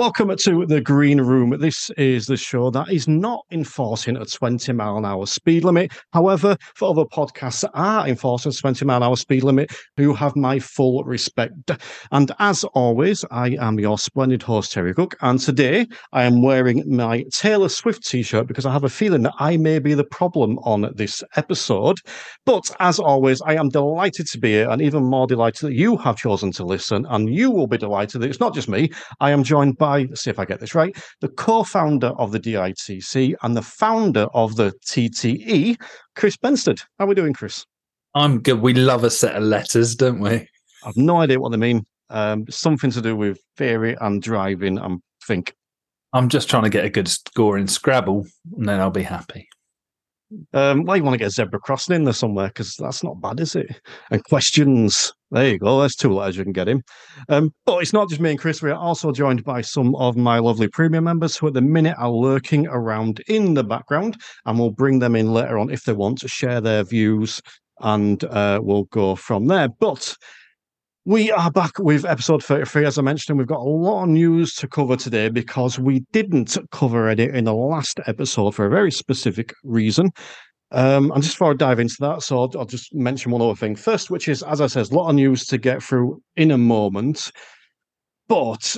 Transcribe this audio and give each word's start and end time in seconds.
Welcome 0.00 0.34
to 0.34 0.64
the 0.64 0.80
Green 0.80 1.20
Room. 1.20 1.50
This 1.60 1.90
is 1.98 2.24
the 2.24 2.38
show 2.38 2.70
that 2.70 2.90
is 2.90 3.06
not 3.06 3.44
enforcing 3.50 4.16
a 4.16 4.24
20 4.24 4.72
mile 4.72 4.96
an 4.96 5.04
hour 5.04 5.26
speed 5.26 5.62
limit. 5.62 5.92
However, 6.14 6.56
for 6.74 6.88
other 6.88 7.04
podcasts 7.04 7.60
that 7.60 7.72
are 7.74 8.08
enforcing 8.08 8.48
a 8.48 8.54
20 8.54 8.86
mile 8.86 8.96
an 8.96 9.02
hour 9.02 9.16
speed 9.16 9.44
limit, 9.44 9.70
who 9.98 10.14
have 10.14 10.34
my 10.36 10.58
full 10.58 11.04
respect. 11.04 11.52
And 12.12 12.32
as 12.38 12.64
always, 12.72 13.26
I 13.30 13.58
am 13.60 13.78
your 13.78 13.98
splendid 13.98 14.42
host, 14.42 14.72
Terry 14.72 14.94
Cook. 14.94 15.16
And 15.20 15.38
today 15.38 15.86
I 16.14 16.22
am 16.22 16.40
wearing 16.40 16.82
my 16.86 17.26
Taylor 17.30 17.68
Swift 17.68 18.02
t 18.02 18.22
shirt 18.22 18.46
because 18.46 18.64
I 18.64 18.72
have 18.72 18.84
a 18.84 18.88
feeling 18.88 19.24
that 19.24 19.34
I 19.38 19.58
may 19.58 19.80
be 19.80 19.92
the 19.92 20.04
problem 20.04 20.58
on 20.60 20.90
this 20.94 21.22
episode. 21.36 21.98
But 22.46 22.74
as 22.80 22.98
always, 22.98 23.42
I 23.42 23.56
am 23.56 23.68
delighted 23.68 24.28
to 24.28 24.38
be 24.38 24.52
here 24.52 24.70
and 24.70 24.80
even 24.80 25.04
more 25.04 25.26
delighted 25.26 25.68
that 25.68 25.74
you 25.74 25.98
have 25.98 26.16
chosen 26.16 26.52
to 26.52 26.64
listen. 26.64 27.04
And 27.10 27.28
you 27.28 27.50
will 27.50 27.66
be 27.66 27.76
delighted 27.76 28.22
that 28.22 28.30
it's 28.30 28.40
not 28.40 28.54
just 28.54 28.66
me. 28.66 28.88
I 29.20 29.32
am 29.32 29.44
joined 29.44 29.76
by 29.76 29.89
let's 29.98 30.22
see 30.22 30.30
if 30.30 30.38
I 30.38 30.44
get 30.44 30.60
this 30.60 30.74
right, 30.74 30.96
the 31.20 31.28
co 31.28 31.62
founder 31.62 32.08
of 32.08 32.32
the 32.32 32.40
DITC 32.40 33.34
and 33.42 33.56
the 33.56 33.62
founder 33.62 34.26
of 34.34 34.56
the 34.56 34.72
TTE, 34.86 35.76
Chris 36.16 36.36
Benstead. 36.36 36.80
How 36.98 37.04
are 37.04 37.08
we 37.08 37.14
doing, 37.14 37.32
Chris? 37.32 37.64
I'm 38.14 38.40
good. 38.40 38.60
We 38.60 38.74
love 38.74 39.04
a 39.04 39.10
set 39.10 39.36
of 39.36 39.42
letters, 39.42 39.94
don't 39.94 40.20
we? 40.20 40.48
I've 40.84 40.96
no 40.96 41.18
idea 41.18 41.38
what 41.38 41.52
they 41.52 41.58
mean. 41.58 41.84
Um, 42.08 42.44
something 42.50 42.90
to 42.90 43.00
do 43.00 43.14
with 43.14 43.38
theory 43.56 43.96
and 44.00 44.20
driving, 44.20 44.78
I 44.78 44.96
think. 45.26 45.54
I'm 46.12 46.28
just 46.28 46.50
trying 46.50 46.64
to 46.64 46.70
get 46.70 46.84
a 46.84 46.90
good 46.90 47.06
score 47.06 47.56
in 47.56 47.68
Scrabble, 47.68 48.26
and 48.56 48.68
then 48.68 48.80
I'll 48.80 48.90
be 48.90 49.04
happy. 49.04 49.48
Um, 50.52 50.84
well, 50.84 50.96
you 50.96 51.02
want 51.02 51.14
to 51.14 51.18
get 51.18 51.28
a 51.28 51.30
zebra 51.30 51.58
crossing 51.60 51.96
in 51.96 52.04
there 52.04 52.14
somewhere 52.14 52.48
because 52.48 52.76
that's 52.76 53.02
not 53.02 53.20
bad, 53.20 53.40
is 53.40 53.56
it? 53.56 53.80
And 54.10 54.24
questions. 54.24 55.12
There 55.32 55.48
you 55.48 55.58
go. 55.58 55.80
There's 55.80 55.96
two 55.96 56.12
letters 56.12 56.36
you 56.36 56.44
can 56.44 56.52
get 56.52 56.68
him. 56.68 56.82
Um, 57.28 57.52
but 57.66 57.78
it's 57.78 57.92
not 57.92 58.08
just 58.08 58.20
me 58.20 58.30
and 58.30 58.38
Chris. 58.38 58.62
We 58.62 58.70
are 58.70 58.74
also 58.74 59.12
joined 59.12 59.44
by 59.44 59.60
some 59.60 59.94
of 59.96 60.16
my 60.16 60.38
lovely 60.38 60.68
premium 60.68 61.04
members 61.04 61.36
who, 61.36 61.46
at 61.48 61.54
the 61.54 61.60
minute, 61.60 61.96
are 61.98 62.10
lurking 62.10 62.66
around 62.66 63.20
in 63.28 63.54
the 63.54 63.64
background, 63.64 64.20
and 64.46 64.58
we'll 64.58 64.70
bring 64.70 64.98
them 64.98 65.16
in 65.16 65.32
later 65.32 65.58
on 65.58 65.70
if 65.70 65.84
they 65.84 65.92
want 65.92 66.18
to 66.18 66.28
share 66.28 66.60
their 66.60 66.82
views, 66.84 67.40
and 67.80 68.24
uh, 68.24 68.60
we'll 68.62 68.84
go 68.84 69.14
from 69.14 69.46
there. 69.46 69.68
But 69.68 70.16
we 71.06 71.30
are 71.32 71.50
back 71.50 71.78
with 71.78 72.04
episode 72.04 72.44
33. 72.44 72.84
As 72.84 72.98
I 72.98 73.02
mentioned, 73.02 73.38
we've 73.38 73.46
got 73.46 73.60
a 73.60 73.62
lot 73.62 74.02
of 74.02 74.10
news 74.10 74.54
to 74.56 74.68
cover 74.68 74.96
today 74.96 75.30
because 75.30 75.78
we 75.78 76.00
didn't 76.12 76.58
cover 76.72 77.08
it 77.08 77.18
in 77.18 77.44
the 77.44 77.54
last 77.54 78.00
episode 78.06 78.54
for 78.54 78.66
a 78.66 78.70
very 78.70 78.92
specific 78.92 79.54
reason. 79.64 80.10
Um, 80.72 81.10
and 81.12 81.22
just 81.22 81.36
before 81.36 81.52
I 81.52 81.54
dive 81.54 81.80
into 81.80 81.96
that, 82.00 82.22
so 82.22 82.40
I'll, 82.40 82.50
I'll, 82.58 82.66
just 82.66 82.94
mention 82.94 83.32
one 83.32 83.40
other 83.42 83.56
thing 83.56 83.74
first, 83.74 84.10
which 84.10 84.28
is, 84.28 84.42
as 84.42 84.60
I 84.60 84.66
said, 84.66 84.90
a 84.90 84.94
lot 84.94 85.08
of 85.08 85.16
news 85.16 85.46
to 85.46 85.58
get 85.58 85.82
through 85.82 86.22
in 86.36 86.50
a 86.50 86.58
moment. 86.58 87.32
But 88.28 88.76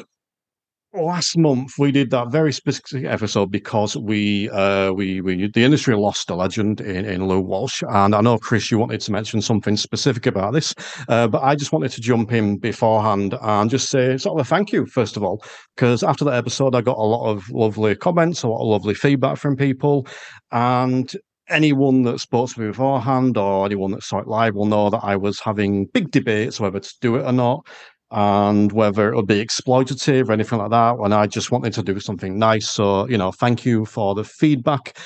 last 0.95 1.39
month 1.39 1.73
we 1.79 1.91
did 1.91 2.11
that 2.11 2.31
very 2.31 2.53
specific 2.53 3.05
episode 3.07 3.51
because 3.51 3.97
we 3.97 4.51
uh 4.51 4.93
we 4.93 5.21
we 5.23 5.49
the 5.49 5.65
industry 5.65 5.97
lost 5.97 6.29
a 6.29 6.35
legend 6.35 6.81
in, 6.81 7.05
in 7.05 7.27
Lou 7.27 7.41
Walsh. 7.41 7.83
And 7.89 8.15
I 8.15 8.21
know 8.21 8.39
Chris 8.39 8.71
you 8.71 8.79
wanted 8.79 9.01
to 9.01 9.13
mention 9.13 9.41
something 9.41 9.77
specific 9.77 10.27
about 10.27 10.53
this 10.53 10.75
uh, 11.09 11.29
but 11.29 11.43
I 11.43 11.55
just 11.55 11.73
wanted 11.73 11.93
to 11.93 12.01
jump 12.01 12.33
in 12.33 12.59
beforehand 12.59 13.35
and 13.41 13.71
just 13.71 13.89
say 13.89 14.19
sort 14.19 14.39
of 14.39 14.47
a 14.47 14.49
thank 14.49 14.73
you 14.73 14.85
first 14.87 15.17
of 15.17 15.23
all 15.23 15.43
because 15.77 16.03
after 16.03 16.25
that 16.27 16.35
episode 16.35 16.75
I 16.75 16.83
got 16.83 16.99
a 16.99 17.03
lot 17.03 17.31
of 17.31 17.49
lovely 17.51 17.95
comments 17.95 18.43
a 18.43 18.49
lot 18.49 18.61
of 18.61 18.69
lovely 18.69 18.95
feedback 18.95 19.39
from 19.39 19.57
people. 19.57 20.07
And 20.51 21.11
anyone 21.49 22.03
that 22.03 22.19
spoke 22.19 22.51
to 22.51 22.61
me 22.61 22.67
beforehand 22.69 23.37
or 23.37 23.67
anyone 23.67 23.91
that 23.93 24.03
saw 24.03 24.19
it 24.19 24.29
live 24.29 24.55
will 24.55 24.67
know 24.67 24.91
that 24.91 25.03
I 25.03 25.17
was 25.17 25.41
having 25.41 25.87
big 25.87 26.11
debates 26.11 26.61
whether 26.61 26.81
to 26.81 26.95
do 27.01 27.17
it 27.17 27.25
or 27.25 27.33
not 27.33 27.67
and 28.13 28.71
whether 28.73 29.11
it 29.11 29.17
would 29.17 29.27
be 29.27 29.45
exploitative 29.45 30.29
or 30.29 30.33
anything 30.33 30.59
like 30.59 30.71
that. 30.71 30.97
And 30.99 31.15
I 31.15 31.27
just 31.27 31.51
wanted 31.51 31.73
to 31.75 31.83
do 31.83 31.99
something 31.99 32.39
nice. 32.39 32.71
So, 32.71 33.09
you 33.09 33.17
know, 33.17 33.33
thank 33.33 33.65
you 33.65 33.87
for 33.87 34.15
the 34.15 34.23
feedback. 34.23 34.97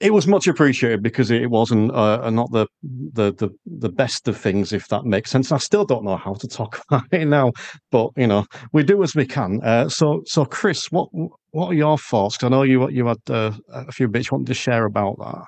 It 0.00 0.12
was 0.12 0.26
much 0.26 0.46
appreciated 0.46 1.02
because 1.02 1.30
it 1.30 1.50
wasn't 1.50 1.92
uh, 1.92 2.28
not 2.30 2.50
the, 2.52 2.66
the 2.82 3.32
the 3.32 3.48
the 3.64 3.88
best 3.88 4.28
of 4.28 4.36
things, 4.36 4.72
if 4.72 4.88
that 4.88 5.04
makes 5.04 5.30
sense. 5.30 5.50
I 5.52 5.58
still 5.58 5.84
don't 5.84 6.04
know 6.04 6.16
how 6.16 6.34
to 6.34 6.48
talk 6.48 6.80
about 6.90 7.04
it 7.12 7.26
now, 7.26 7.52
but 7.90 8.10
you 8.16 8.26
know, 8.26 8.44
we 8.72 8.82
do 8.82 9.02
as 9.02 9.14
we 9.14 9.24
can. 9.24 9.60
Uh, 9.62 9.88
so, 9.88 10.22
so 10.26 10.44
Chris, 10.44 10.90
what 10.90 11.08
what 11.52 11.68
are 11.68 11.74
your 11.74 11.96
thoughts? 11.96 12.42
I 12.42 12.48
know 12.48 12.62
you 12.62 12.88
you 12.90 13.06
had 13.06 13.18
uh, 13.30 13.52
a 13.72 13.92
few 13.92 14.08
bits 14.08 14.30
you 14.30 14.36
wanted 14.36 14.48
to 14.48 14.54
share 14.54 14.84
about 14.84 15.16
that 15.20 15.44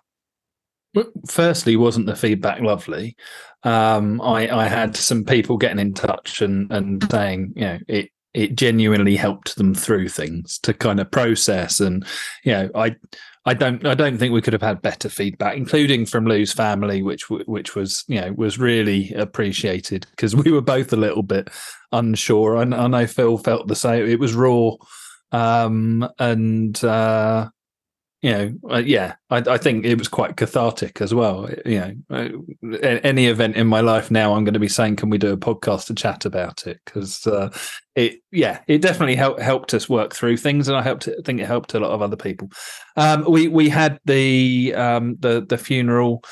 firstly, 1.29 1.77
wasn't 1.77 2.07
the 2.07 2.17
feedback 2.17 2.61
lovely? 2.61 3.17
Um, 3.63 4.21
I, 4.21 4.49
I 4.49 4.69
had 4.69 4.97
some 4.97 5.25
people 5.25 5.57
getting 5.57 5.79
in 5.79 5.95
touch 5.95 6.43
and 6.43 6.71
and 6.73 7.09
saying, 7.11 7.53
you 7.57 7.63
know, 7.63 7.79
it 7.89 8.11
it 8.35 8.55
genuinely 8.55 9.17
helped 9.17 9.57
them 9.57 9.75
through 9.75 10.09
things 10.11 10.59
to 10.59 10.75
kind 10.75 11.01
of 11.01 11.11
process 11.11 11.81
and 11.81 12.05
you 12.45 12.53
know 12.53 12.69
i 12.75 12.95
i 13.47 13.55
don't 13.55 13.87
i 13.87 13.95
don't 13.95 14.19
think 14.19 14.31
we 14.31 14.43
could 14.43 14.53
have 14.53 14.61
had 14.61 14.83
better 14.83 15.09
feedback 15.09 15.57
including 15.57 16.05
from 16.05 16.27
lou's 16.27 16.53
family 16.53 17.01
which 17.03 17.31
which 17.31 17.75
was 17.75 18.05
you 18.09 18.21
know 18.21 18.35
was 18.35 18.59
really 18.59 19.11
appreciated 19.15 20.07
because 20.11 20.37
we 20.37 20.53
were 20.53 20.61
both 20.61 20.93
a 20.93 20.97
little 20.97 21.23
bit 21.23 21.49
unsure. 21.93 22.57
And 22.57 22.75
I, 22.75 22.87
know 22.87 23.07
phil 23.07 23.39
felt 23.39 23.69
the 23.69 23.77
same. 23.77 24.07
It 24.07 24.21
was 24.21 24.35
raw. 24.35 24.73
Um 25.33 26.09
and 26.19 26.83
uh 26.85 27.51
you 28.23 28.31
know, 28.31 28.53
uh, 28.71 28.79
yeah, 28.79 29.15
I, 29.31 29.37
I, 29.37 29.59
think 29.59 29.85
it 29.85 29.99
was 29.99 30.09
quite 30.09 30.37
cathartic 30.37 31.01
as 31.01 31.13
well. 31.13 31.49
You 31.67 31.81
know, 32.11 32.45
uh, 32.73 32.77
any 33.05 33.27
event 33.27 33.57
in 33.57 33.67
my 33.67 33.81
life 33.81 34.11
now, 34.11 34.35
I'm 34.35 34.45
going 34.45 34.55
to 34.55 34.61
be 34.61 34.69
saying, 34.69 34.97
"Can 34.97 35.11
we 35.11 35.19
do 35.19 35.33
a 35.33 35.37
podcast 35.37 35.87
to 35.87 35.95
chat 35.95 36.25
about 36.25 36.67
it?" 36.67 36.81
Because 36.85 37.27
uh, 37.27 37.51
it, 37.95 38.21
yeah, 38.33 38.61
it 38.69 38.81
definitely 38.81 39.17
helped 39.17 39.41
helped 39.41 39.75
us 39.75 39.89
work 39.89 40.15
through 40.15 40.39
things, 40.39 40.67
and 40.67 40.77
I 40.77 40.83
helped. 40.83 41.09
I 41.09 41.23
think 41.25 41.41
it 41.41 41.47
helped 41.47 41.75
a 41.75 41.81
lot 41.81 41.91
of 41.91 42.01
other 42.01 42.17
people. 42.17 42.51
Um, 42.97 43.25
we 43.29 43.49
we 43.49 43.69
had 43.69 44.01
the 44.07 44.75
um, 44.75 45.17
the 45.21 45.45
the 45.47 45.59
funeral, 45.59 46.25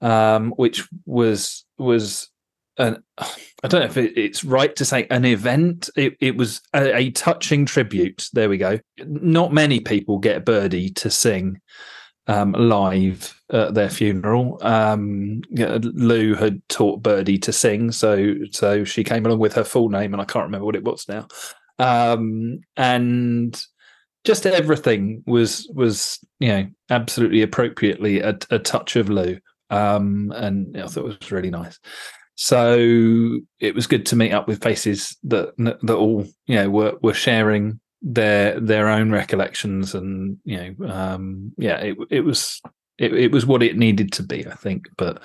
um, 0.00 0.52
which 0.52 0.88
was 1.04 1.66
was 1.76 2.30
an 2.78 3.02
I 3.62 3.68
don't 3.68 3.80
know 3.80 3.86
if 3.86 3.96
it, 3.96 4.16
it's 4.16 4.44
right 4.44 4.74
to 4.76 4.84
say 4.84 5.06
an 5.10 5.24
event. 5.24 5.88
It, 5.96 6.16
it 6.20 6.36
was 6.36 6.60
a, 6.74 6.94
a, 6.94 7.10
touching 7.10 7.64
tribute. 7.64 8.28
There 8.32 8.48
we 8.48 8.58
go. 8.58 8.78
Not 9.04 9.52
many 9.52 9.80
people 9.80 10.18
get 10.18 10.44
Birdie 10.44 10.90
to 10.90 11.10
sing 11.10 11.60
um, 12.26 12.52
live 12.52 13.40
at 13.50 13.74
their 13.74 13.88
funeral. 13.88 14.58
Um, 14.62 15.42
Lou 15.50 16.34
had 16.34 16.60
taught 16.68 17.02
Birdie 17.02 17.38
to 17.38 17.52
sing, 17.52 17.92
so 17.92 18.34
so 18.50 18.84
she 18.84 19.04
came 19.04 19.24
along 19.24 19.38
with 19.38 19.54
her 19.54 19.64
full 19.64 19.88
name, 19.88 20.12
and 20.12 20.20
I 20.20 20.26
can't 20.26 20.44
remember 20.44 20.66
what 20.66 20.76
it 20.76 20.84
was 20.84 21.06
now. 21.08 21.26
Um, 21.78 22.60
and 22.76 23.60
just 24.24 24.46
everything 24.46 25.22
was 25.26 25.70
was 25.74 26.18
you 26.40 26.48
know 26.48 26.66
absolutely 26.90 27.42
appropriately 27.42 28.20
a, 28.20 28.38
a 28.50 28.58
touch 28.58 28.96
of 28.96 29.08
Lou. 29.08 29.38
Um, 29.70 30.32
and 30.34 30.76
I 30.76 30.86
thought 30.86 31.04
it 31.04 31.18
was 31.20 31.32
really 31.32 31.50
nice. 31.50 31.78
So 32.36 33.40
it 33.60 33.74
was 33.74 33.86
good 33.86 34.06
to 34.06 34.16
meet 34.16 34.32
up 34.32 34.46
with 34.46 34.62
faces 34.62 35.16
that 35.24 35.56
that 35.56 35.94
all 35.94 36.26
you 36.46 36.56
know 36.56 36.70
were 36.70 36.94
were 37.02 37.14
sharing 37.14 37.80
their 38.02 38.60
their 38.60 38.88
own 38.88 39.10
recollections 39.10 39.94
and 39.94 40.36
you 40.44 40.74
know 40.78 40.88
um, 40.88 41.52
yeah 41.56 41.78
it 41.78 41.96
it 42.10 42.20
was 42.20 42.60
it, 42.98 43.14
it 43.14 43.32
was 43.32 43.46
what 43.46 43.62
it 43.62 43.76
needed 43.76 44.12
to 44.12 44.22
be 44.22 44.46
I 44.46 44.54
think. 44.54 44.86
But 44.98 45.22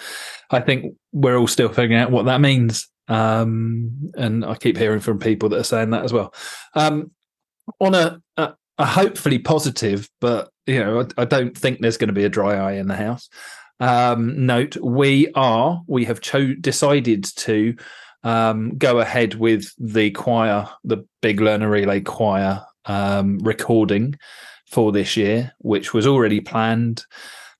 I 0.51 0.61
think 0.61 0.95
we're 1.11 1.37
all 1.37 1.47
still 1.47 1.69
figuring 1.69 2.01
out 2.01 2.11
what 2.11 2.25
that 2.25 2.41
means. 2.41 2.87
Um, 3.07 4.11
and 4.15 4.45
I 4.45 4.55
keep 4.55 4.77
hearing 4.77 5.01
from 5.01 5.19
people 5.19 5.49
that 5.49 5.59
are 5.59 5.63
saying 5.63 5.89
that 5.89 6.05
as 6.05 6.13
well. 6.13 6.33
Um, 6.75 7.11
on 7.79 7.93
a, 7.93 8.21
a, 8.37 8.53
a 8.77 8.85
hopefully 8.85 9.37
positive 9.37 10.09
but 10.19 10.49
you 10.65 10.79
know 10.79 11.01
I, 11.01 11.21
I 11.21 11.25
don't 11.25 11.57
think 11.57 11.79
there's 11.79 11.97
going 11.97 12.07
to 12.07 12.13
be 12.13 12.23
a 12.23 12.29
dry 12.29 12.55
eye 12.55 12.73
in 12.73 12.87
the 12.87 12.95
house 12.95 13.29
um, 13.81 14.45
note, 14.45 14.77
we 14.77 15.31
are 15.33 15.81
we 15.87 16.05
have 16.05 16.21
cho- 16.21 16.53
decided 16.53 17.23
to 17.23 17.75
um, 18.23 18.77
go 18.77 18.99
ahead 18.99 19.33
with 19.33 19.73
the 19.79 20.11
choir, 20.11 20.69
the 20.83 21.03
Big 21.21 21.41
Learner 21.41 21.67
Relay 21.67 22.01
choir 22.01 22.63
um, 22.85 23.39
recording 23.39 24.15
for 24.67 24.91
this 24.91 25.17
year, 25.17 25.51
which 25.57 25.95
was 25.95 26.05
already 26.05 26.39
planned. 26.39 27.03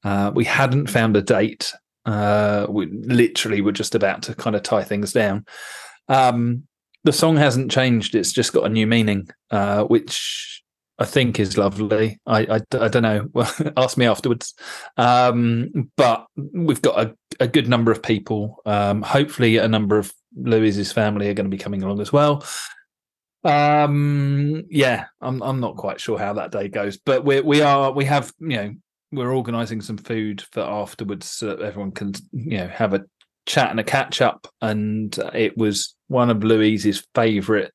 Uh, 0.04 0.32
we 0.34 0.46
hadn't 0.46 0.92
found 0.92 1.18
a 1.18 1.24
date. 1.24 1.74
Uh, 2.06 2.68
we 2.70 2.86
literally 2.86 3.62
were 3.62 3.72
just 3.72 3.96
about 3.96 4.22
to 4.24 4.36
kind 4.36 4.56
of 4.56 4.62
tie 4.62 4.84
things 4.84 5.12
down. 5.12 5.44
Um, 6.08 6.68
the 7.04 7.14
song 7.14 7.36
hasn't 7.38 7.72
changed; 7.72 8.14
it's 8.14 8.32
just 8.32 8.54
got 8.54 8.66
a 8.66 8.70
new 8.70 8.86
meaning, 8.86 9.28
uh, 9.50 9.86
which 9.86 10.62
I 11.02 11.06
think 11.06 11.40
is 11.40 11.58
lovely. 11.58 12.20
I 12.28 12.42
I, 12.42 12.62
I 12.80 12.88
don't 12.88 13.02
know. 13.02 13.28
ask 13.78 13.98
me 13.98 14.06
afterwards. 14.06 14.54
Um, 14.98 15.92
but 15.98 16.28
we've 16.36 16.82
got 16.82 17.00
a, 17.08 17.16
a, 17.40 17.48
good 17.48 17.68
number 17.68 17.92
of 17.92 18.04
people. 18.04 18.62
Um, 18.68 19.02
hopefully, 19.02 19.58
a 19.58 19.68
number 19.68 19.98
of 19.98 20.14
Louis's 20.36 20.92
family 20.92 21.28
are 21.28 21.34
going 21.34 21.50
to 21.50 21.58
be 21.58 21.58
coming 21.58 21.82
along 21.82 22.02
as 22.02 22.14
well. 22.14 22.46
Um, 23.44 24.64
yeah, 24.70 25.06
I'm 25.22 25.42
I'm 25.42 25.60
not 25.60 25.76
quite 25.76 26.00
sure 26.00 26.20
how 26.20 26.34
that 26.34 26.52
day 26.52 26.68
goes, 26.68 26.98
but 26.98 27.26
we 27.26 27.42
we 27.42 27.64
are 27.64 27.92
we 27.92 28.06
have 28.06 28.32
you 28.40 28.58
know 28.58 28.74
we're 29.12 29.36
organising 29.36 29.82
some 29.82 29.98
food 29.98 30.44
for 30.52 30.62
afterwards 30.62 31.26
so 31.26 31.48
that 31.48 31.62
everyone 31.62 31.94
can 31.94 32.14
you 32.32 32.60
know 32.60 32.68
have 32.68 32.94
a 32.94 33.06
chat 33.48 33.72
and 33.72 33.80
a 33.80 33.84
catch 33.84 34.22
up. 34.22 34.48
And 34.62 35.18
it 35.34 35.58
was 35.58 35.96
one 36.10 36.30
of 36.30 36.44
Louise's 36.44 37.08
favourite 37.16 37.72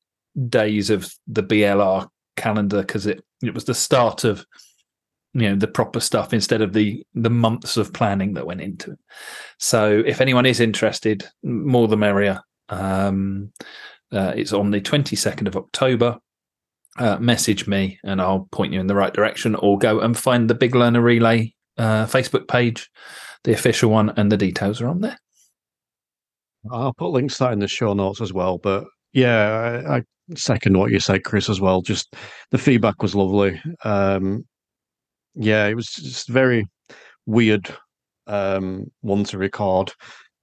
days 0.47 0.89
of 0.89 1.11
the 1.27 1.43
BLR 1.43 2.07
calendar 2.37 2.81
because 2.81 3.05
it 3.05 3.23
it 3.43 3.53
was 3.53 3.65
the 3.65 3.73
start 3.73 4.23
of 4.23 4.45
you 5.33 5.49
know 5.49 5.55
the 5.55 5.67
proper 5.67 5.99
stuff 5.99 6.33
instead 6.33 6.61
of 6.61 6.73
the 6.73 7.05
the 7.13 7.29
months 7.29 7.77
of 7.77 7.93
planning 7.93 8.33
that 8.33 8.47
went 8.47 8.61
into 8.61 8.91
it. 8.91 8.99
So 9.59 10.03
if 10.05 10.21
anyone 10.21 10.45
is 10.45 10.59
interested 10.59 11.27
more 11.43 11.87
the 11.87 11.97
merrier. 11.97 12.41
Um 12.69 13.51
uh, 14.11 14.31
it's 14.37 14.53
on 14.53 14.71
the 14.71 14.79
22nd 14.79 15.47
of 15.47 15.57
october. 15.57 16.17
Uh, 16.97 17.17
message 17.19 17.67
me 17.67 17.99
and 18.03 18.19
i'll 18.19 18.47
point 18.51 18.73
you 18.73 18.79
in 18.79 18.87
the 18.87 18.95
right 18.95 19.13
direction 19.13 19.53
or 19.55 19.77
go 19.77 19.99
and 19.99 20.17
find 20.17 20.49
the 20.49 20.55
big 20.55 20.73
learner 20.73 21.01
relay 21.01 21.53
uh, 21.77 22.05
facebook 22.05 22.47
page. 22.47 22.89
The 23.43 23.53
official 23.53 23.91
one 23.91 24.09
and 24.17 24.31
the 24.31 24.37
details 24.37 24.81
are 24.81 24.87
on 24.87 25.01
there. 25.01 25.19
I'll 26.71 26.93
put 26.93 27.11
links 27.11 27.37
to 27.37 27.43
that 27.43 27.53
in 27.53 27.59
the 27.59 27.67
show 27.67 27.93
notes 27.93 28.21
as 28.21 28.33
well 28.33 28.57
but 28.57 28.85
yeah 29.13 29.83
I, 29.87 29.97
I 29.97 30.03
second 30.35 30.77
what 30.77 30.91
you 30.91 30.99
said 30.99 31.23
chris 31.23 31.49
as 31.49 31.61
well 31.61 31.81
just 31.81 32.13
the 32.51 32.57
feedback 32.57 33.01
was 33.01 33.15
lovely 33.15 33.61
um 33.83 34.43
yeah, 35.37 35.67
it 35.67 35.75
was 35.75 35.87
just 35.87 36.27
very 36.27 36.65
weird 37.25 37.69
um, 38.25 38.91
one 39.01 39.23
to 39.25 39.37
record. 39.37 39.93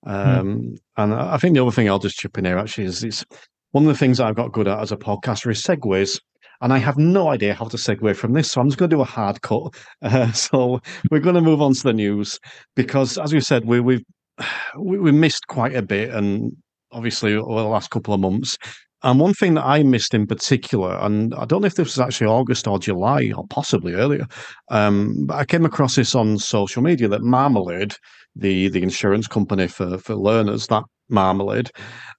Hmm. 0.05 0.11
Um, 0.11 0.61
mm. 0.61 0.77
And 0.97 1.15
I 1.15 1.37
think 1.37 1.55
the 1.55 1.63
other 1.63 1.73
thing 1.73 1.89
I'll 1.89 1.99
just 1.99 2.17
chip 2.17 2.39
in 2.39 2.45
here 2.45 2.59
actually 2.59 2.85
is 2.85 3.03
it's 3.03 3.25
one 3.73 3.85
of 3.85 3.89
the 3.89 3.99
things 3.99 4.21
I've 4.21 4.37
got 4.37 4.53
good 4.53 4.69
at 4.69 4.79
as 4.79 4.93
a 4.93 4.97
podcaster 4.97 5.51
is 5.51 5.63
segues. 5.63 6.21
And 6.61 6.73
I 6.73 6.79
have 6.79 6.97
no 6.97 7.29
idea 7.29 7.53
how 7.53 7.67
to 7.67 7.77
segue 7.77 8.17
from 8.17 8.33
this. 8.33 8.53
So 8.53 8.61
I'm 8.61 8.69
just 8.69 8.79
going 8.79 8.89
to 8.89 8.97
do 8.97 9.03
a 9.03 9.05
hard 9.05 9.43
cut. 9.43 9.75
Uh, 10.03 10.31
so 10.33 10.81
we're 11.11 11.19
going 11.19 11.35
to 11.35 11.41
move 11.41 11.61
on 11.61 11.75
to 11.75 11.83
the 11.83 11.93
news 11.93 12.39
because, 12.77 13.19
as 13.19 13.33
we 13.33 13.41
said, 13.41 13.65
we, 13.65 13.81
we've 13.81 14.05
we, 14.79 14.99
we 14.99 15.13
missed 15.13 15.47
quite 15.49 15.75
a 15.75 15.83
bit. 15.83 16.11
And 16.11 16.57
obviously, 16.93 17.35
over 17.35 17.63
the 17.63 17.69
last 17.69 17.91
couple 17.91 18.15
of 18.15 18.21
months, 18.21 18.57
and 19.05 19.21
one 19.21 19.35
thing 19.35 19.55
that 19.55 19.67
I 19.67 19.83
missed 19.83 20.15
in 20.15 20.27
particular, 20.27 20.97
and 20.97 21.35
I 21.35 21.45
don't 21.45 21.61
know 21.61 21.67
if 21.67 21.75
this 21.75 21.97
was 21.97 22.01
actually 22.01 22.27
August 22.27 22.67
or 22.67 22.79
July 22.79 23.33
or 23.37 23.47
possibly 23.49 23.93
earlier, 23.93 24.27
um, 24.71 25.27
but 25.27 25.37
I 25.37 25.45
came 25.45 25.65
across 25.65 25.97
this 25.97 26.15
on 26.15 26.39
social 26.39 26.83
media 26.83 27.07
that 27.09 27.23
Marmalade, 27.23 27.95
the 28.35 28.69
the 28.69 28.83
insurance 28.83 29.29
company 29.29 29.69
for 29.69 29.99
for 29.99 30.17
learners, 30.17 30.67
that 30.69 30.85
Marmalade, 31.11 31.71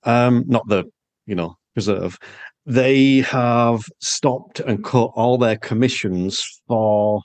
um, 0.03 0.43
not 0.47 0.67
the 0.67 0.85
you 1.25 1.35
know 1.35 1.55
preserve, 1.73 2.17
they 2.67 3.17
have 3.21 3.81
stopped 3.99 4.59
and 4.59 4.83
cut 4.83 5.09
all 5.15 5.37
their 5.39 5.57
commissions 5.57 6.43
for 6.67 7.21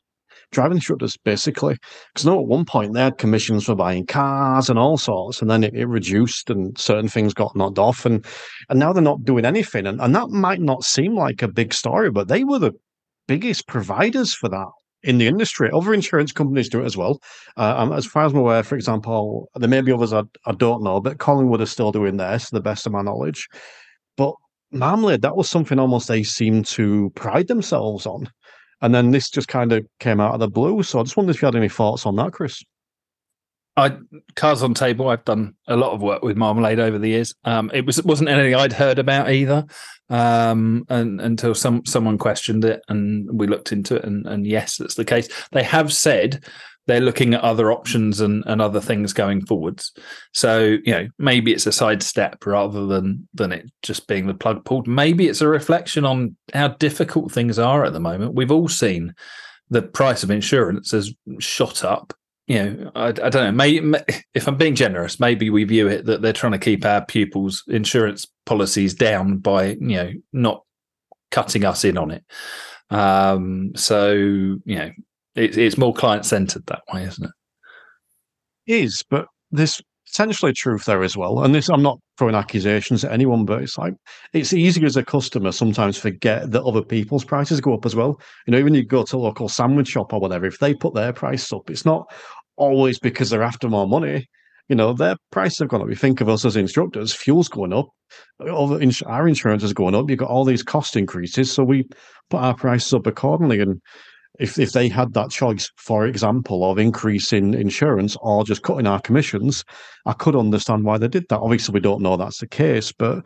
driving 0.53 0.79
instructors, 0.79 1.17
basically. 1.17 1.77
Because 2.13 2.27
I 2.27 2.31
know 2.31 2.41
at 2.41 2.47
one 2.47 2.65
point 2.65 2.95
they 2.95 3.03
had 3.03 3.19
commissions 3.19 3.65
for 3.65 3.75
buying 3.75 4.07
cars 4.07 4.69
and 4.69 4.79
all 4.79 4.99
sorts, 4.99 5.41
and 5.41 5.51
then 5.51 5.65
it, 5.65 5.75
it, 5.75 5.87
reduced 5.87 6.51
and 6.51 6.77
certain 6.79 7.09
things 7.09 7.35
got 7.35 7.57
knocked 7.57 7.79
off. 7.79 8.05
And 8.07 8.25
and 8.69 8.79
now 8.79 8.93
they're 8.93 9.03
not 9.03 9.25
doing 9.25 9.45
anything. 9.45 9.87
And, 9.87 10.01
and 10.01 10.15
that 10.15 10.29
might 10.31 10.61
not 10.61 10.85
seem 10.85 11.15
like 11.15 11.43
a 11.43 11.49
big 11.49 11.75
story, 11.75 12.11
but 12.11 12.29
they 12.29 12.45
were 12.45 12.59
the 12.59 12.73
biggest 13.27 13.67
providers 13.67 14.35
for 14.35 14.49
that 14.49 14.69
in 15.03 15.19
the 15.19 15.27
industry. 15.27 15.71
Other 15.73 15.95
insurance 15.95 16.33
companies 16.33 16.69
do 16.69 16.83
it 16.83 16.87
as 16.87 16.97
well. 16.97 17.21
Uh, 17.57 17.75
um, 17.77 17.93
as 17.93 18.07
far 18.07 18.27
as 18.27 18.33
I'm 18.33 18.39
aware, 18.39 18.63
for 18.63 18.75
example, 18.75 19.49
there 19.55 19.69
may 19.69 19.81
be 19.81 19.93
others 19.93 20.13
I, 20.13 20.23
I 20.47 20.53
don't 20.53 20.83
know, 20.83 21.01
but 21.01 21.19
Collingwood 21.19 21.61
are 21.61 21.67
still 21.67 21.93
doing 21.93 22.17
this, 22.17 22.49
to 22.49 22.55
the 22.55 22.61
best 22.61 22.87
of 22.87 22.93
my 22.93 23.03
knowledge. 23.03 23.49
But 24.17 24.35
Marmalade, 24.73 25.23
that 25.23 25.37
was 25.37 25.49
something 25.49 25.79
almost 25.79 26.09
they 26.09 26.23
seemed 26.23 26.67
to 26.67 27.11
pride 27.15 27.49
themselves 27.49 28.07
on. 28.07 28.29
And 28.83 28.95
then 28.95 29.11
this 29.11 29.31
just 29.31 29.49
kind 29.49 29.73
of 29.73 29.87
came 29.99 30.21
out 30.21 30.35
of 30.35 30.41
the 30.41 30.49
blue. 30.49 30.83
So 30.83 31.01
I 31.01 31.03
just 31.03 31.17
wondered 31.17 31.37
if 31.37 31.43
you 31.43 31.47
had 31.47 31.57
any 31.57 31.69
thoughts 31.69 32.07
on 32.07 32.17
that, 32.17 32.33
Chris. 32.33 32.63
I 33.77 33.97
cards 34.37 34.63
on 34.63 34.75
table. 34.75 35.09
I've 35.09 35.25
done 35.25 35.55
a 35.69 35.77
lot 35.77 35.93
of 35.93 36.03
work 36.03 36.23
with 36.23 36.37
marmalade 36.37 36.81
over 36.81 36.99
the 36.99 37.09
years. 37.09 37.35
Um, 37.45 37.71
it 37.73 37.87
was 37.87 37.99
it 37.99 38.05
wasn't 38.05 38.29
anything 38.29 38.55
I'd 38.55 38.73
heard 38.73 38.99
about 38.99 39.31
either, 39.31 39.65
um, 40.09 40.85
and, 40.89 41.21
until 41.21 41.55
some 41.55 41.87
someone 41.87 42.19
questioned 42.19 42.65
it, 42.65 42.83
and 42.89 43.29
we 43.33 43.47
looked 43.47 43.73
into 43.73 43.97
it, 43.97 44.05
and, 44.05 44.27
and 44.27 44.47
yes, 44.47 44.77
that's 44.77 44.97
the 44.97 45.05
case. 45.05 45.29
They 45.53 45.63
have 45.63 45.93
said 45.93 46.45
they're 46.87 47.01
looking 47.01 47.35
at 47.35 47.43
other 47.43 47.71
options 47.71 48.21
and, 48.21 48.43
and 48.47 48.61
other 48.61 48.81
things 48.81 49.13
going 49.13 49.45
forwards. 49.45 49.93
So, 50.33 50.79
you 50.85 50.93
know, 50.93 51.09
maybe 51.19 51.53
it's 51.53 51.67
a 51.67 51.73
sidestep 51.73 52.45
rather 52.47 52.87
than 52.87 53.29
than 53.35 53.53
it 53.53 53.71
just 53.83 54.07
being 54.07 54.27
the 54.27 54.35
plug 54.35 54.65
pulled. 54.65 54.89
Maybe 54.89 55.29
it's 55.29 55.41
a 55.41 55.49
reflection 55.49 56.05
on 56.05 56.37
how 56.53 56.69
difficult 56.69 57.33
things 57.33 57.59
are 57.59 57.85
at 57.85 57.93
the 57.93 58.01
moment. 58.01 58.35
We've 58.35 58.51
all 58.51 58.69
seen 58.69 59.15
the 59.71 59.83
price 59.83 60.23
of 60.23 60.31
insurance 60.31 60.91
has 60.91 61.15
shot 61.39 61.85
up. 61.85 62.13
You 62.47 62.65
know, 62.65 62.91
I, 62.97 63.09
I 63.09 63.13
don't 63.13 63.35
know. 63.35 63.53
May, 63.53 63.79
may, 63.79 64.03
if 64.35 64.49
I'm 64.49 64.57
being 64.57 64.75
generous, 64.75 65.21
maybe 65.21 65.51
we 65.51 65.63
view 65.63 65.87
it 65.87 66.07
that 66.07 66.21
they're 66.21 66.33
trying 66.33 66.53
to 66.53 66.59
keep 66.59 66.85
our 66.85 67.05
pupils' 67.05 67.63
insurance 67.69 68.27
policies 68.47 68.95
down 68.95 69.37
by 69.39 69.69
you 69.69 69.97
know 69.97 70.13
not 70.33 70.65
cutting 71.31 71.65
us 71.65 71.85
in 71.85 71.97
on 71.97 72.11
it. 72.11 72.25
Um, 72.91 73.71
so 73.77 74.13
you 74.13 74.61
know, 74.67 74.91
it's 75.35 75.57
it's 75.57 75.79
more 75.79 75.95
client 75.95 76.27
centered 76.27 76.65
that 76.67 76.83
way, 76.93 77.05
isn't 77.05 77.25
it? 77.25 77.31
It 78.67 78.85
is, 78.85 79.05
but 79.09 79.27
there's 79.51 79.81
potentially 80.07 80.53
truth 80.53 80.85
there 80.85 81.03
as 81.03 81.17
well. 81.17 81.43
And 81.43 81.55
this, 81.55 81.69
I'm 81.69 81.83
not 81.83 81.99
throwing 82.19 82.35
accusations 82.35 83.05
at 83.05 83.13
anyone, 83.13 83.45
but 83.45 83.63
it's 83.63 83.79
like 83.79 83.95
it's 84.33 84.53
easy 84.53 84.85
as 84.85 84.97
a 84.97 85.05
customer 85.05 85.53
sometimes 85.53 85.97
forget 85.97 86.51
that 86.51 86.65
other 86.65 86.83
people's 86.83 87.25
prices 87.25 87.61
go 87.61 87.75
up 87.75 87.87
as 87.87 87.95
well. 87.95 88.21
You 88.47 88.53
know, 88.53 88.59
even 88.59 88.75
you 88.75 88.85
go 88.85 89.05
to 89.05 89.17
a 89.17 89.19
local 89.19 89.49
sandwich 89.49 89.89
shop 89.89 90.13
or 90.13 90.21
whatever, 90.21 90.47
if 90.47 90.59
they 90.59 90.75
put 90.75 90.95
their 90.95 91.13
price 91.13 91.53
up, 91.53 91.71
it's 91.71 91.85
not 91.85 92.13
always 92.57 92.99
because 92.99 93.31
they're 93.31 93.43
after 93.43 93.69
more 93.69 93.87
money. 93.87 94.29
You 94.69 94.77
know, 94.77 94.93
their 94.93 95.17
prices 95.33 95.59
have 95.59 95.69
gone 95.69 95.83
up. 95.83 95.89
You 95.89 95.97
think 95.97 96.21
of 96.21 96.29
us 96.29 96.45
as 96.45 96.55
instructors, 96.55 97.13
fuel's 97.13 97.49
going 97.49 97.73
up, 97.73 97.89
our 98.41 99.27
insurance 99.27 99.65
is 99.65 99.73
going 99.73 99.95
up. 99.95 100.09
You've 100.09 100.19
got 100.19 100.31
all 100.31 100.45
these 100.45 100.63
cost 100.63 100.97
increases, 100.97 101.53
so 101.53 101.65
we 101.65 101.89
put 102.29 102.41
our 102.41 102.55
prices 102.55 102.93
up 102.95 103.07
accordingly. 103.07 103.61
And 103.61 103.81
if 104.39 104.59
if 104.59 104.73
they 104.73 104.89
had 104.89 105.15
that 105.15 105.31
choice, 105.31 105.71
for 105.77 106.07
example, 106.07 106.71
of 106.71 106.79
increasing 106.79 107.55
insurance 107.55 108.17
or 108.21 108.45
just 108.45 108.63
cutting 108.63 108.87
our 108.87 109.01
commissions, 109.01 109.65
I 110.07 110.13
could 110.13 110.37
understand 110.37 110.85
why 110.85 110.99
they 110.99 111.09
did 111.09 111.27
that. 111.29 111.41
Obviously, 111.41 111.75
we 111.75 111.81
don't 111.81 112.03
know 112.03 112.17
that's 112.17 112.39
the 112.39 112.47
case, 112.47 112.93
but 112.93 113.25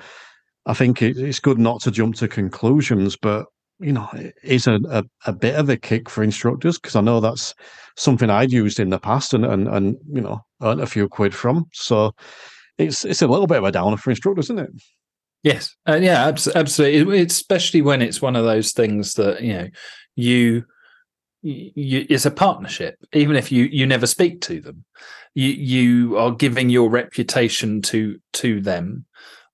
I 0.66 0.74
think 0.74 1.02
it, 1.02 1.18
it's 1.18 1.40
good 1.40 1.58
not 1.58 1.82
to 1.82 1.90
jump 1.90 2.16
to 2.16 2.28
conclusions. 2.28 3.16
But 3.16 3.46
you 3.80 3.92
know, 3.92 4.08
it 4.14 4.34
is 4.42 4.66
a, 4.66 4.80
a, 4.90 5.04
a 5.26 5.32
bit 5.32 5.56
of 5.56 5.68
a 5.68 5.76
kick 5.76 6.08
for 6.08 6.22
instructors 6.22 6.78
because 6.78 6.96
I 6.96 7.00
know 7.00 7.20
that's 7.20 7.54
something 7.96 8.30
I'd 8.30 8.52
used 8.52 8.80
in 8.80 8.90
the 8.90 8.98
past 8.98 9.34
and 9.34 9.44
and 9.44 9.68
and 9.68 9.96
you 10.10 10.20
know 10.20 10.40
earned 10.62 10.80
a 10.80 10.86
few 10.86 11.08
quid 11.08 11.34
from. 11.34 11.66
So 11.72 12.12
it's 12.78 13.04
it's 13.04 13.22
a 13.22 13.28
little 13.28 13.46
bit 13.46 13.58
of 13.58 13.64
a 13.64 13.72
downer 13.72 13.96
for 13.96 14.10
instructors, 14.10 14.46
isn't 14.46 14.58
it? 14.58 14.70
Yes, 15.42 15.76
uh, 15.86 15.98
yeah, 16.00 16.32
absolutely. 16.54 17.20
Especially 17.20 17.82
when 17.82 18.00
it's 18.00 18.22
one 18.22 18.34
of 18.34 18.44
those 18.44 18.72
things 18.72 19.14
that 19.14 19.42
you 19.42 19.52
know 19.52 19.68
you 20.16 20.64
you, 21.44 22.06
it's 22.08 22.26
a 22.26 22.30
partnership. 22.30 22.96
Even 23.12 23.36
if 23.36 23.52
you 23.52 23.64
you 23.64 23.86
never 23.86 24.06
speak 24.06 24.40
to 24.42 24.60
them 24.60 24.84
you 25.34 25.48
you 25.48 26.18
are 26.18 26.30
giving 26.30 26.70
your 26.70 26.88
reputation 26.88 27.82
to 27.82 28.18
to 28.32 28.60
them. 28.60 29.04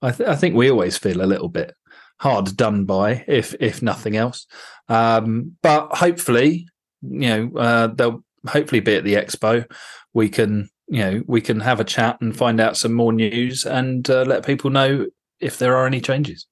I, 0.02 0.12
th- 0.12 0.28
I 0.28 0.36
think 0.36 0.54
we 0.54 0.70
always 0.70 0.96
feel 0.96 1.22
a 1.22 1.26
little 1.26 1.48
bit 1.48 1.74
hard 2.20 2.56
done 2.56 2.84
by 2.84 3.24
if 3.26 3.54
if 3.60 3.82
nothing 3.82 4.16
else. 4.16 4.46
Um, 4.88 5.56
but 5.62 5.88
hopefully 5.96 6.68
you 7.02 7.28
know 7.28 7.50
uh, 7.56 7.86
they'll 7.88 8.24
hopefully 8.46 8.80
be 8.80 8.96
at 8.96 9.04
the 9.04 9.14
expo. 9.14 9.70
We 10.12 10.28
can 10.28 10.68
you 10.88 11.00
know 11.00 11.22
we 11.26 11.40
can 11.40 11.60
have 11.60 11.80
a 11.80 11.84
chat 11.84 12.20
and 12.20 12.36
find 12.36 12.60
out 12.60 12.76
some 12.76 12.92
more 12.92 13.12
news 13.12 13.64
and 13.64 14.08
uh, 14.08 14.22
let 14.22 14.46
people 14.46 14.70
know 14.70 15.06
if 15.40 15.58
there 15.58 15.76
are 15.76 15.86
any 15.86 16.00
changes. 16.00 16.46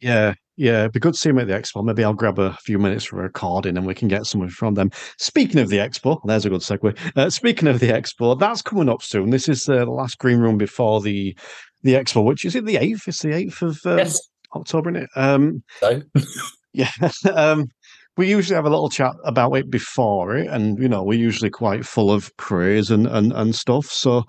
Yeah 0.00 0.34
yeah, 0.60 0.80
it'd 0.80 0.92
be 0.92 1.00
good 1.00 1.14
to 1.14 1.18
see 1.18 1.30
them 1.30 1.38
at 1.38 1.46
the 1.46 1.54
expo. 1.54 1.82
Maybe 1.82 2.04
I'll 2.04 2.12
grab 2.12 2.38
a 2.38 2.52
few 2.52 2.78
minutes 2.78 3.06
for 3.06 3.18
a 3.18 3.22
recording 3.22 3.78
and 3.78 3.86
we 3.86 3.94
can 3.94 4.08
get 4.08 4.26
something 4.26 4.50
from 4.50 4.74
them. 4.74 4.90
Speaking 5.16 5.58
of 5.58 5.70
the 5.70 5.78
expo, 5.78 6.20
there's 6.26 6.44
a 6.44 6.50
good 6.50 6.60
segue. 6.60 6.98
Uh, 7.16 7.30
speaking 7.30 7.66
of 7.66 7.80
the 7.80 7.88
expo, 7.88 8.38
that's 8.38 8.60
coming 8.60 8.90
up 8.90 9.02
soon. 9.02 9.30
This 9.30 9.48
is 9.48 9.66
uh, 9.70 9.86
the 9.86 9.90
last 9.90 10.18
green 10.18 10.38
room 10.38 10.58
before 10.58 11.00
the 11.00 11.34
the 11.82 11.94
expo, 11.94 12.22
which 12.22 12.44
is 12.44 12.54
it 12.54 12.66
the 12.66 12.76
eighth? 12.76 13.08
It's 13.08 13.22
the 13.22 13.34
eighth 13.34 13.62
of 13.62 13.80
um, 13.86 13.96
yes. 13.96 14.20
October, 14.54 14.90
isn't 14.90 15.04
it? 15.04 15.10
Um, 15.16 15.62
so. 15.78 16.02
yeah. 16.74 16.90
um, 17.34 17.68
we 18.18 18.28
usually 18.28 18.54
have 18.54 18.66
a 18.66 18.70
little 18.70 18.90
chat 18.90 19.14
about 19.24 19.54
it 19.54 19.70
before 19.70 20.36
it, 20.36 20.46
and 20.48 20.78
you 20.78 20.90
know 20.90 21.02
we're 21.02 21.18
usually 21.18 21.48
quite 21.48 21.86
full 21.86 22.10
of 22.10 22.36
praise 22.36 22.90
and 22.90 23.06
and, 23.06 23.32
and 23.32 23.54
stuff. 23.54 23.86
So 23.86 24.24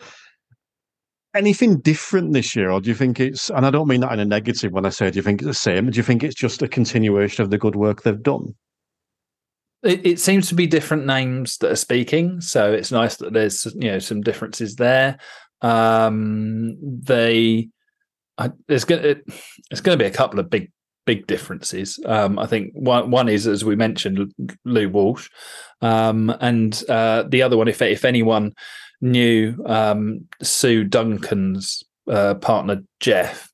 anything 1.35 1.79
different 1.79 2.33
this 2.33 2.55
year, 2.55 2.71
or 2.71 2.81
do 2.81 2.89
you 2.89 2.95
think 2.95 3.19
it's? 3.19 3.49
And 3.49 3.65
I 3.65 3.71
don't 3.71 3.87
mean 3.87 4.01
that 4.01 4.13
in 4.13 4.19
a 4.19 4.25
negative 4.25 4.71
when 4.71 4.85
I 4.85 4.89
say, 4.89 5.09
do 5.09 5.17
you 5.17 5.23
think 5.23 5.41
it's 5.41 5.47
the 5.47 5.53
same? 5.53 5.89
Do 5.89 5.97
you 5.97 6.03
think 6.03 6.23
it's 6.23 6.35
just 6.35 6.61
a 6.61 6.67
continuation 6.67 7.43
of 7.43 7.49
the 7.49 7.57
good 7.57 7.75
work 7.75 8.03
they've 8.03 8.21
done? 8.21 8.55
It, 9.83 10.05
it 10.05 10.19
seems 10.19 10.47
to 10.49 10.55
be 10.55 10.67
different 10.67 11.05
names 11.05 11.57
that 11.57 11.71
are 11.71 11.75
speaking, 11.75 12.41
so 12.41 12.71
it's 12.71 12.91
nice 12.91 13.15
that 13.17 13.33
there's 13.33 13.65
you 13.75 13.91
know 13.91 13.99
some 13.99 14.21
differences 14.21 14.75
there. 14.75 15.17
Um, 15.61 16.77
they, 16.81 17.69
I, 18.37 18.51
there's 18.67 18.85
going 18.85 19.01
to 19.01 19.21
it's 19.71 19.81
going 19.81 19.97
to 19.97 20.03
be 20.03 20.07
a 20.07 20.13
couple 20.13 20.39
of 20.39 20.49
big 20.49 20.71
big 21.05 21.25
differences. 21.27 21.99
Um, 22.05 22.37
I 22.37 22.45
think 22.45 22.73
one 22.73 23.09
one 23.09 23.29
is, 23.29 23.47
as 23.47 23.65
we 23.65 23.75
mentioned, 23.75 24.33
Lou 24.65 24.89
Walsh, 24.89 25.29
um, 25.81 26.29
and 26.41 26.83
uh, 26.87 27.23
the 27.27 27.41
other 27.41 27.57
one, 27.57 27.67
if 27.67 27.81
if 27.81 28.05
anyone 28.05 28.53
knew 29.01 29.55
um, 29.65 30.27
Sue 30.41 30.83
Duncan's 30.83 31.83
uh, 32.09 32.35
partner 32.35 32.83
Jeff, 32.99 33.51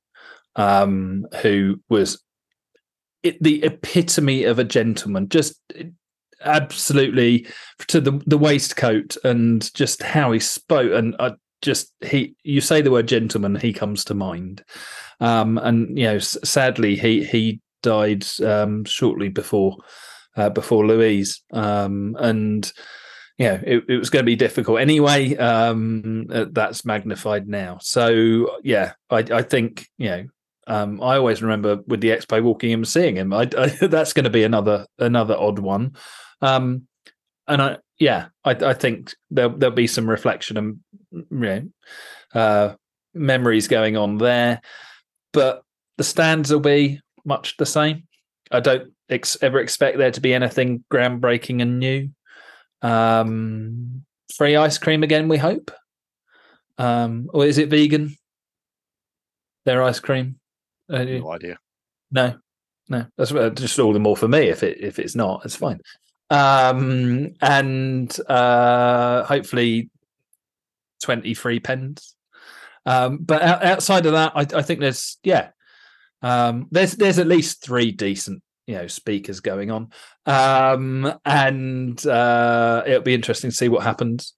um, 0.56 1.26
who 1.42 1.80
was 1.90 2.22
it, 3.24 3.42
the 3.42 3.64
epitome 3.64 4.44
of 4.44 4.60
a 4.60 4.64
gentleman, 4.64 5.30
just 5.30 5.62
absolutely 6.44 7.48
to 7.88 8.00
the 8.00 8.22
the 8.26 8.38
waistcoat 8.38 9.18
and 9.24 9.74
just 9.74 10.04
how 10.04 10.32
he 10.32 10.40
spoke, 10.40 10.92
and 10.92 11.16
I 11.20 11.34
just 11.62 11.94
he 12.02 12.36
you 12.44 12.62
say 12.62 12.82
the 12.82 12.92
word 12.92 13.08
gentleman, 13.08 13.56
he 13.56 13.74
comes 13.74 14.04
to 14.06 14.14
mind. 14.14 14.64
Um, 15.20 15.58
and 15.58 15.98
you 15.98 16.06
know, 16.06 16.20
sadly, 16.20 16.96
he 16.96 17.24
he 17.24 17.62
died 17.82 18.26
um, 18.42 18.86
shortly 18.86 19.30
before 19.30 19.78
uh, 20.36 20.50
before 20.50 20.86
Louise, 20.86 21.42
um, 21.52 22.16
and 22.20 22.72
know, 23.46 23.60
it, 23.64 23.84
it 23.88 23.98
was 23.98 24.10
going 24.10 24.24
to 24.24 24.26
be 24.26 24.36
difficult 24.36 24.80
anyway. 24.80 25.36
Um, 25.36 26.28
uh, 26.32 26.46
that's 26.52 26.86
magnified 26.86 27.48
now. 27.48 27.78
So 27.82 28.58
yeah, 28.64 28.94
I, 29.10 29.18
I 29.18 29.42
think 29.42 29.88
you 29.98 30.10
know. 30.10 30.26
Um, 30.70 31.02
I 31.02 31.16
always 31.16 31.42
remember 31.42 31.78
with 31.88 32.02
the 32.02 32.10
expo 32.10 32.44
walking 32.44 32.72
in 32.72 32.80
and 32.80 32.88
seeing 32.88 33.16
him. 33.16 33.32
I, 33.32 33.50
I, 33.58 33.68
that's 33.88 34.12
going 34.12 34.26
to 34.26 34.30
be 34.30 34.44
another 34.44 34.86
another 35.00 35.38
odd 35.38 35.60
one. 35.60 35.96
Um, 36.42 36.88
and 37.48 37.62
I, 37.62 37.78
yeah, 38.00 38.28
I, 38.44 38.52
I 38.52 38.74
think 38.74 39.14
there'll, 39.32 39.58
there'll 39.58 39.74
be 39.74 39.88
some 39.88 40.10
reflection 40.10 40.58
and 40.58 40.80
you 41.14 41.26
know, 41.32 41.70
uh, 42.36 42.76
memories 43.14 43.70
going 43.70 43.96
on 43.96 44.18
there 44.18 44.60
but 45.38 45.64
the 45.98 46.04
stands 46.04 46.52
will 46.52 46.60
be 46.60 47.00
much 47.24 47.58
the 47.58 47.66
same. 47.66 48.08
I 48.52 48.60
don't 48.60 48.94
ex- 49.08 49.38
ever 49.42 49.60
expect 49.60 50.00
there 50.00 50.10
to 50.10 50.20
be 50.20 50.34
anything 50.34 50.84
groundbreaking 50.92 51.62
and 51.62 51.80
new. 51.80 52.10
Um, 52.82 54.04
free 54.36 54.56
ice 54.56 54.78
cream 54.78 55.04
again, 55.04 55.28
we 55.28 55.38
hope. 55.38 55.72
Um, 56.78 57.30
or 57.34 57.46
is 57.46 57.58
it 57.58 57.70
vegan? 57.70 58.16
Their 59.66 59.84
ice 59.84 60.00
cream? 60.00 60.40
Uh, 60.90 61.04
no 61.04 61.32
idea. 61.32 61.58
No, 62.12 62.38
no. 62.88 63.06
That's 63.18 63.32
just 63.60 63.80
all 63.80 63.94
the 63.94 64.00
more 64.00 64.16
for 64.16 64.28
me. 64.28 64.48
If 64.48 64.64
it 64.64 64.80
if 64.80 65.00
it's 65.00 65.16
not, 65.16 65.44
it's 65.44 65.56
fine. 65.56 65.82
Um, 66.30 67.34
and 67.42 68.16
uh, 68.30 69.24
hopefully 69.24 69.90
twenty 71.02 71.34
free 71.34 71.60
pens. 71.60 72.16
Um, 72.86 73.18
but 73.18 73.42
outside 73.42 74.06
of 74.06 74.14
that, 74.14 74.32
I, 74.36 74.42
I 74.58 74.62
think 74.62 74.80
there's 74.80 75.18
yeah, 75.24 75.50
um, 76.22 76.68
there's 76.72 76.94
there's 76.94 77.20
at 77.20 77.28
least 77.28 77.62
three 77.62 77.92
decent 77.92 78.42
you 78.68 78.76
know 78.76 78.88
speakers 78.88 79.40
going 79.40 79.72
on, 79.72 79.90
um, 80.26 81.12
and 81.26 82.06
uh, 82.06 82.84
it'll 82.86 83.02
be 83.02 83.14
interesting 83.16 83.50
to 83.50 83.56
see 83.56 83.70
what 83.70 83.84
happens. 83.84 84.34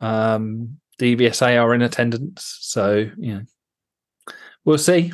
Um, 0.00 0.78
DVSA 1.00 1.62
are 1.62 1.74
in 1.74 1.82
attendance, 1.82 2.58
so 2.60 3.08
you 3.16 3.34
know 3.34 3.42
we'll 4.64 4.78
see. 4.78 5.12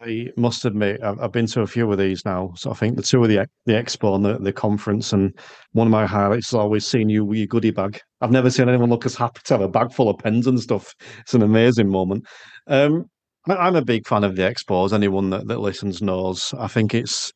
I 0.00 0.30
must 0.36 0.64
admit, 0.64 1.02
I've, 1.02 1.32
been 1.32 1.46
to 1.46 1.62
a 1.62 1.66
few 1.66 1.90
of 1.90 1.98
these 1.98 2.24
now. 2.24 2.52
So 2.56 2.70
I 2.70 2.74
think 2.74 2.96
the 2.96 3.02
two 3.02 3.20
of 3.22 3.28
the 3.28 3.48
the 3.66 3.72
expo 3.72 4.14
and 4.14 4.24
the, 4.24 4.38
the 4.38 4.52
conference, 4.52 5.12
and 5.12 5.36
one 5.72 5.88
of 5.88 5.90
my 5.90 6.06
highlights 6.06 6.48
is 6.48 6.54
always 6.54 6.86
seeing 6.86 7.08
you 7.08 7.24
with 7.24 7.38
your 7.38 7.48
goodie 7.48 7.72
bag. 7.72 8.00
I've 8.20 8.30
never 8.30 8.50
seen 8.50 8.68
anyone 8.68 8.90
look 8.90 9.06
as 9.06 9.16
happy 9.16 9.40
to 9.44 9.54
have 9.54 9.60
a 9.60 9.68
bag 9.68 9.92
full 9.92 10.08
of 10.08 10.18
pens 10.18 10.46
and 10.46 10.60
stuff. 10.60 10.94
It's 11.20 11.34
an 11.34 11.42
amazing 11.42 11.88
moment. 11.88 12.26
Um, 12.68 13.10
I'm 13.50 13.76
a 13.76 13.84
big 13.84 14.06
fan 14.06 14.24
of 14.24 14.36
the 14.36 14.42
expos. 14.42 14.92
Anyone 14.92 15.30
that, 15.30 15.48
that 15.48 15.60
listens 15.60 16.02
knows. 16.02 16.52
I 16.58 16.68
think 16.68 16.94
it's 16.94 17.32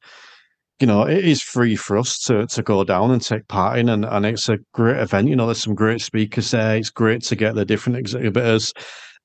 you 0.81 0.87
know, 0.87 1.05
it 1.05 1.25
is 1.25 1.41
free 1.41 1.77
for 1.77 1.97
us 1.97 2.19
to 2.25 2.47
to 2.49 2.63
go 2.63 2.83
down 2.83 3.13
and 3.13 3.23
take 3.23 3.47
part 3.47 3.79
in, 3.79 3.89
and, 3.89 4.05
and 4.05 4.27
it's 4.27 4.49
a 4.49 4.59
great 4.75 4.99
event. 4.99 5.29
You 5.29 5.37
know, 5.37 5.47
there's 5.47 5.63
some 5.63 5.77
great 5.77 6.01
speakers 6.01 6.51
there. 6.51 6.77
It's 6.77 6.91
great 6.91 7.23
to 7.23 7.37
get 7.37 7.55
the 7.55 7.65
different 7.65 7.99
exhibitors. 7.99 8.73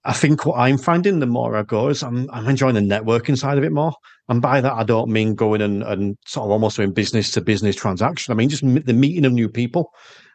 I 0.05 0.13
think 0.13 0.45
what 0.45 0.59
I'm 0.59 0.77
finding 0.77 1.19
the 1.19 1.25
more 1.25 1.55
I 1.55 1.63
go 1.63 1.89
is 1.89 2.03
I'm 2.03 2.29
I'm 2.31 2.47
enjoying 2.47 2.75
the 2.75 2.81
networking 2.81 3.37
side 3.37 3.57
of 3.57 3.63
it 3.63 3.71
more. 3.71 3.93
And 4.29 4.39
by 4.39 4.61
that, 4.61 4.73
I 4.73 4.83
don't 4.83 5.09
mean 5.09 5.33
going 5.33 5.61
and, 5.61 5.81
and 5.81 6.15
sort 6.27 6.45
of 6.45 6.51
almost 6.51 6.77
doing 6.77 6.93
business 6.93 7.31
to 7.31 7.41
business 7.41 7.75
transaction. 7.75 8.31
I 8.31 8.35
mean 8.35 8.49
just 8.49 8.63
the 8.63 8.93
meeting 8.93 9.25
of 9.25 9.33
new 9.33 9.49
people. 9.49 9.89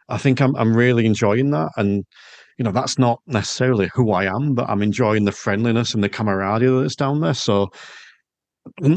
I 0.09 0.17
think 0.17 0.41
I'm 0.41 0.55
I'm 0.57 0.75
really 0.75 1.05
enjoying 1.05 1.51
that, 1.51 1.69
and 1.77 2.03
you 2.57 2.63
know 2.63 2.71
that's 2.71 2.97
not 2.97 3.21
necessarily 3.27 3.89
who 3.93 4.11
I 4.11 4.25
am, 4.25 4.53
but 4.53 4.69
I'm 4.69 4.81
enjoying 4.81 5.25
the 5.25 5.31
friendliness 5.31 5.93
and 5.93 6.03
the 6.03 6.09
camaraderie 6.09 6.81
that's 6.81 6.95
down 6.95 7.21
there. 7.21 7.33
So 7.33 7.71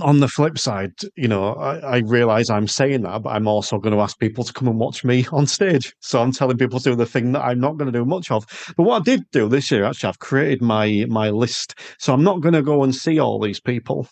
on 0.01 0.21
the 0.21 0.29
flip 0.29 0.59
side, 0.59 0.93
you 1.17 1.27
know, 1.27 1.55
I, 1.55 1.79
I, 1.79 1.97
realize 1.99 2.51
I'm 2.51 2.69
saying 2.69 3.03
that, 3.03 3.23
but 3.23 3.31
I'm 3.31 3.49
also 3.49 3.79
going 3.79 3.95
to 3.95 4.01
ask 4.01 4.17
people 4.19 4.45
to 4.45 4.53
come 4.53 4.69
and 4.69 4.79
watch 4.79 5.05
me 5.05 5.27
on 5.33 5.47
stage. 5.47 5.93
So 6.01 6.23
I'm 6.23 6.33
telling 6.33 6.57
people 6.57 6.79
to 6.79 6.91
do 6.91 6.97
the 6.97 7.05
thing 7.05 7.33
that 7.33 7.43
I'm 7.43 7.59
not 7.59 7.77
going 7.77 7.91
to 7.91 7.99
do 7.99 8.05
much 8.05 8.31
of. 8.31 8.47
But 8.77 8.85
what 8.85 9.01
I 9.01 9.05
did 9.05 9.29
do 9.33 9.49
this 9.49 9.71
year, 9.71 9.85
actually, 9.85 10.11
I've 10.11 10.21
created 10.21 10.63
my 10.63 11.07
my 11.09 11.31
list. 11.31 11.79
So 11.99 12.15
I'm 12.15 12.23
not 12.23 12.41
going 12.41 12.55
to 12.55 12.63
go 12.63 12.85
and 12.85 12.95
see 12.95 13.19
all 13.19 13.41
these 13.41 13.61
people 13.61 14.09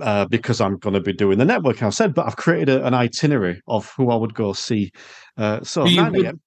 uh, 0.00 0.26
because 0.26 0.60
I'm 0.60 0.78
going 0.78 0.94
to 0.94 1.00
be 1.00 1.12
doing 1.12 1.38
the 1.38 1.44
networking. 1.44 1.82
I've 1.82 1.94
said, 1.94 2.14
but 2.14 2.26
I've 2.26 2.36
created 2.36 2.68
a, 2.68 2.86
an 2.86 2.94
itinerary 2.94 3.60
of 3.66 3.92
who 3.96 4.10
I 4.10 4.16
would 4.16 4.34
go 4.34 4.52
see. 4.52 4.92
Uh, 5.36 5.62
so 5.62 5.82
who 5.82 5.90
you, 5.90 6.10
would, 6.10 6.40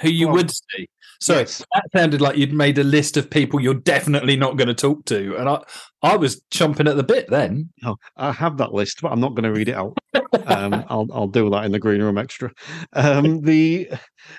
who 0.00 0.08
you 0.08 0.26
well, 0.26 0.36
would 0.36 0.50
see. 0.50 0.88
So 1.20 1.38
yes. 1.38 1.64
that 1.74 1.84
sounded 1.94 2.20
like 2.20 2.36
you'd 2.36 2.52
made 2.52 2.78
a 2.78 2.84
list 2.84 3.16
of 3.16 3.30
people 3.30 3.60
you're 3.60 3.74
definitely 3.74 4.36
not 4.36 4.56
going 4.56 4.68
to 4.68 4.74
talk 4.74 5.04
to, 5.06 5.36
and 5.36 5.48
I, 5.48 5.62
I 6.02 6.16
was 6.16 6.42
chomping 6.52 6.88
at 6.88 6.96
the 6.96 7.02
bit 7.02 7.28
then. 7.30 7.70
No, 7.82 7.96
I 8.16 8.32
have 8.32 8.58
that 8.58 8.72
list, 8.72 9.00
but 9.00 9.12
I'm 9.12 9.20
not 9.20 9.34
going 9.34 9.44
to 9.44 9.52
read 9.52 9.68
it 9.68 9.74
out. 9.74 9.96
um, 10.46 10.84
I'll, 10.88 11.06
I'll 11.12 11.26
do 11.26 11.48
that 11.50 11.64
in 11.64 11.72
the 11.72 11.78
green 11.78 12.02
room 12.02 12.18
extra. 12.18 12.50
Um, 12.92 13.40
the, 13.40 13.90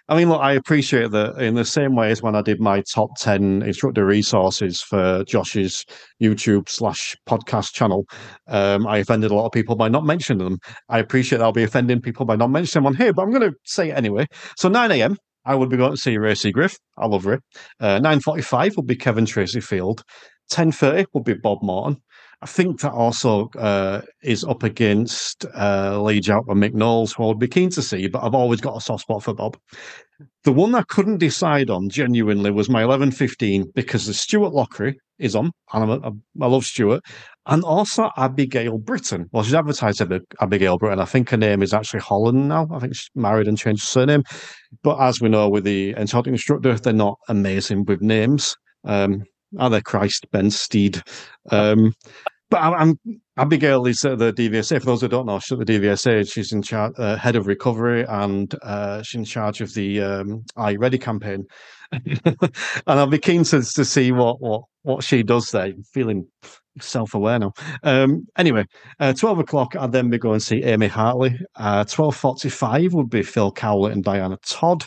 I 0.07 0.15
mean, 0.15 0.29
look, 0.29 0.41
I 0.41 0.53
appreciate 0.53 1.11
that 1.11 1.41
in 1.41 1.55
the 1.55 1.65
same 1.65 1.95
way 1.95 2.11
as 2.11 2.21
when 2.21 2.35
I 2.35 2.41
did 2.41 2.59
my 2.59 2.81
top 2.81 3.09
ten 3.17 3.63
instructor 3.63 4.05
resources 4.05 4.81
for 4.81 5.23
Josh's 5.25 5.83
YouTube 6.21 6.69
slash 6.69 7.15
podcast 7.27 7.73
channel. 7.73 8.05
Um, 8.47 8.85
I 8.85 8.99
offended 8.99 9.31
a 9.31 9.35
lot 9.35 9.47
of 9.47 9.51
people 9.51 9.75
by 9.75 9.89
not 9.89 10.05
mentioning 10.05 10.43
them. 10.43 10.59
I 10.89 10.99
appreciate 10.99 11.41
I'll 11.41 11.51
be 11.51 11.63
offending 11.63 12.01
people 12.01 12.25
by 12.25 12.35
not 12.35 12.51
mentioning 12.51 12.83
them 12.83 12.93
on 12.93 12.95
here, 12.95 13.13
but 13.13 13.23
I'm 13.23 13.31
going 13.31 13.49
to 13.49 13.57
say 13.65 13.89
it 13.89 13.97
anyway. 13.97 14.27
So 14.57 14.69
9 14.69 14.91
a.m. 14.91 15.17
I 15.47 15.55
would 15.55 15.69
be 15.69 15.77
going 15.77 15.91
to 15.91 15.97
see 15.97 16.17
Racy 16.17 16.51
Griff. 16.51 16.77
I 16.97 17.07
love 17.07 17.23
her. 17.23 17.39
Uh, 17.79 17.99
9.45 17.99 18.75
would 18.75 18.85
be 18.85 18.97
Kev 18.97 19.17
and 19.17 19.27
Tracey 19.27 19.61
Field. 19.61 20.03
10.30 20.51 21.05
would 21.13 21.23
be 21.23 21.33
Bob 21.33 21.63
Morton. 21.63 22.01
I 22.41 22.45
think 22.45 22.81
that 22.81 22.91
also 22.91 23.49
uh, 23.57 24.01
is 24.21 24.43
up 24.43 24.61
against 24.61 25.45
uh, 25.55 25.99
Lee 26.01 26.19
Jack 26.19 26.43
and 26.47 26.73
Knowles, 26.75 27.13
who 27.13 27.23
I 27.23 27.27
would 27.27 27.39
be 27.39 27.47
keen 27.47 27.71
to 27.71 27.81
see, 27.81 28.07
but 28.07 28.23
I've 28.23 28.35
always 28.35 28.61
got 28.61 28.77
a 28.77 28.81
soft 28.81 29.03
spot 29.03 29.23
for 29.23 29.33
Bob. 29.33 29.57
The 30.43 30.51
one 30.51 30.75
I 30.75 30.83
couldn't 30.83 31.17
decide 31.17 31.71
on 31.71 31.89
genuinely 31.89 32.51
was 32.51 32.69
my 32.69 32.83
11.15 32.83 33.73
because 33.73 34.05
the 34.05 34.13
Stuart 34.13 34.53
Lockery 34.53 34.99
is 35.17 35.35
on, 35.35 35.51
and 35.73 35.83
I'm 35.83 35.89
a, 35.89 36.11
I 36.43 36.47
love 36.47 36.65
Stuart, 36.65 37.01
and 37.47 37.63
also 37.63 38.09
Abigail 38.17 38.77
Britton. 38.77 39.27
Well, 39.31 39.43
she's 39.43 39.53
advertised 39.53 40.01
Abigail 40.41 40.77
Britton. 40.77 40.99
I 40.99 41.05
think 41.05 41.29
her 41.29 41.37
name 41.37 41.63
is 41.63 41.73
actually 41.73 42.01
Holland 42.01 42.49
now. 42.49 42.67
I 42.71 42.79
think 42.79 42.95
she's 42.95 43.09
married 43.15 43.47
and 43.47 43.57
changed 43.57 43.83
her 43.83 43.87
surname. 43.87 44.23
But 44.83 44.99
as 44.99 45.21
we 45.21 45.29
know 45.29 45.49
with 45.49 45.63
the 45.63 45.95
instructor 45.97 46.29
instructor, 46.29 46.75
they're 46.75 46.93
not 46.93 47.17
amazing 47.29 47.85
with 47.85 48.01
names. 48.01 48.55
Um, 48.83 49.23
are 49.57 49.69
they 49.69 49.81
Christ, 49.81 50.27
Ben 50.31 50.51
Steed? 50.51 51.01
Um, 51.49 51.93
but 52.49 52.57
I, 52.57 52.81
am 52.81 52.99
Abigail 53.37 53.85
is 53.87 54.01
the 54.01 54.33
DVSA. 54.33 54.79
For 54.79 54.85
those 54.85 55.01
who 55.01 55.07
don't 55.07 55.25
know, 55.25 55.39
she's 55.39 55.59
at 55.59 55.65
the 55.65 55.79
DVSA. 55.79 56.31
She's 56.31 56.51
in 56.51 56.61
charge, 56.61 56.93
uh, 56.97 57.17
head 57.17 57.35
of 57.35 57.47
recovery, 57.47 58.05
and 58.07 58.53
uh, 58.61 59.03
she's 59.03 59.19
in 59.19 59.25
charge 59.25 59.61
of 59.61 59.73
the 59.73 60.01
um, 60.01 60.43
You 60.57 60.79
Ready 60.79 60.97
campaign. 60.97 61.45
and 61.91 62.37
I'll 62.87 63.07
be 63.07 63.19
keen 63.19 63.43
to, 63.45 63.61
to 63.61 63.85
see 63.85 64.11
what, 64.11 64.41
what 64.41 64.63
what 64.83 65.03
she 65.03 65.23
does 65.23 65.51
there. 65.51 65.65
I'm 65.65 65.83
feeling 65.93 66.27
self 66.81 67.13
aware 67.13 67.39
now. 67.39 67.53
Um, 67.83 68.27
anyway, 68.37 68.65
uh, 68.99 69.13
12 69.13 69.39
o'clock, 69.39 69.75
I'd 69.75 69.91
then 69.91 70.09
be 70.09 70.17
going 70.17 70.39
to 70.39 70.45
see 70.45 70.63
Amy 70.63 70.87
Hartley. 70.87 71.39
Uh, 71.55 71.83
12.45 71.83 72.93
would 72.93 73.09
be 73.09 73.23
Phil 73.23 73.51
Cowlett 73.51 73.93
and 73.93 74.03
Diana 74.03 74.37
Todd. 74.45 74.85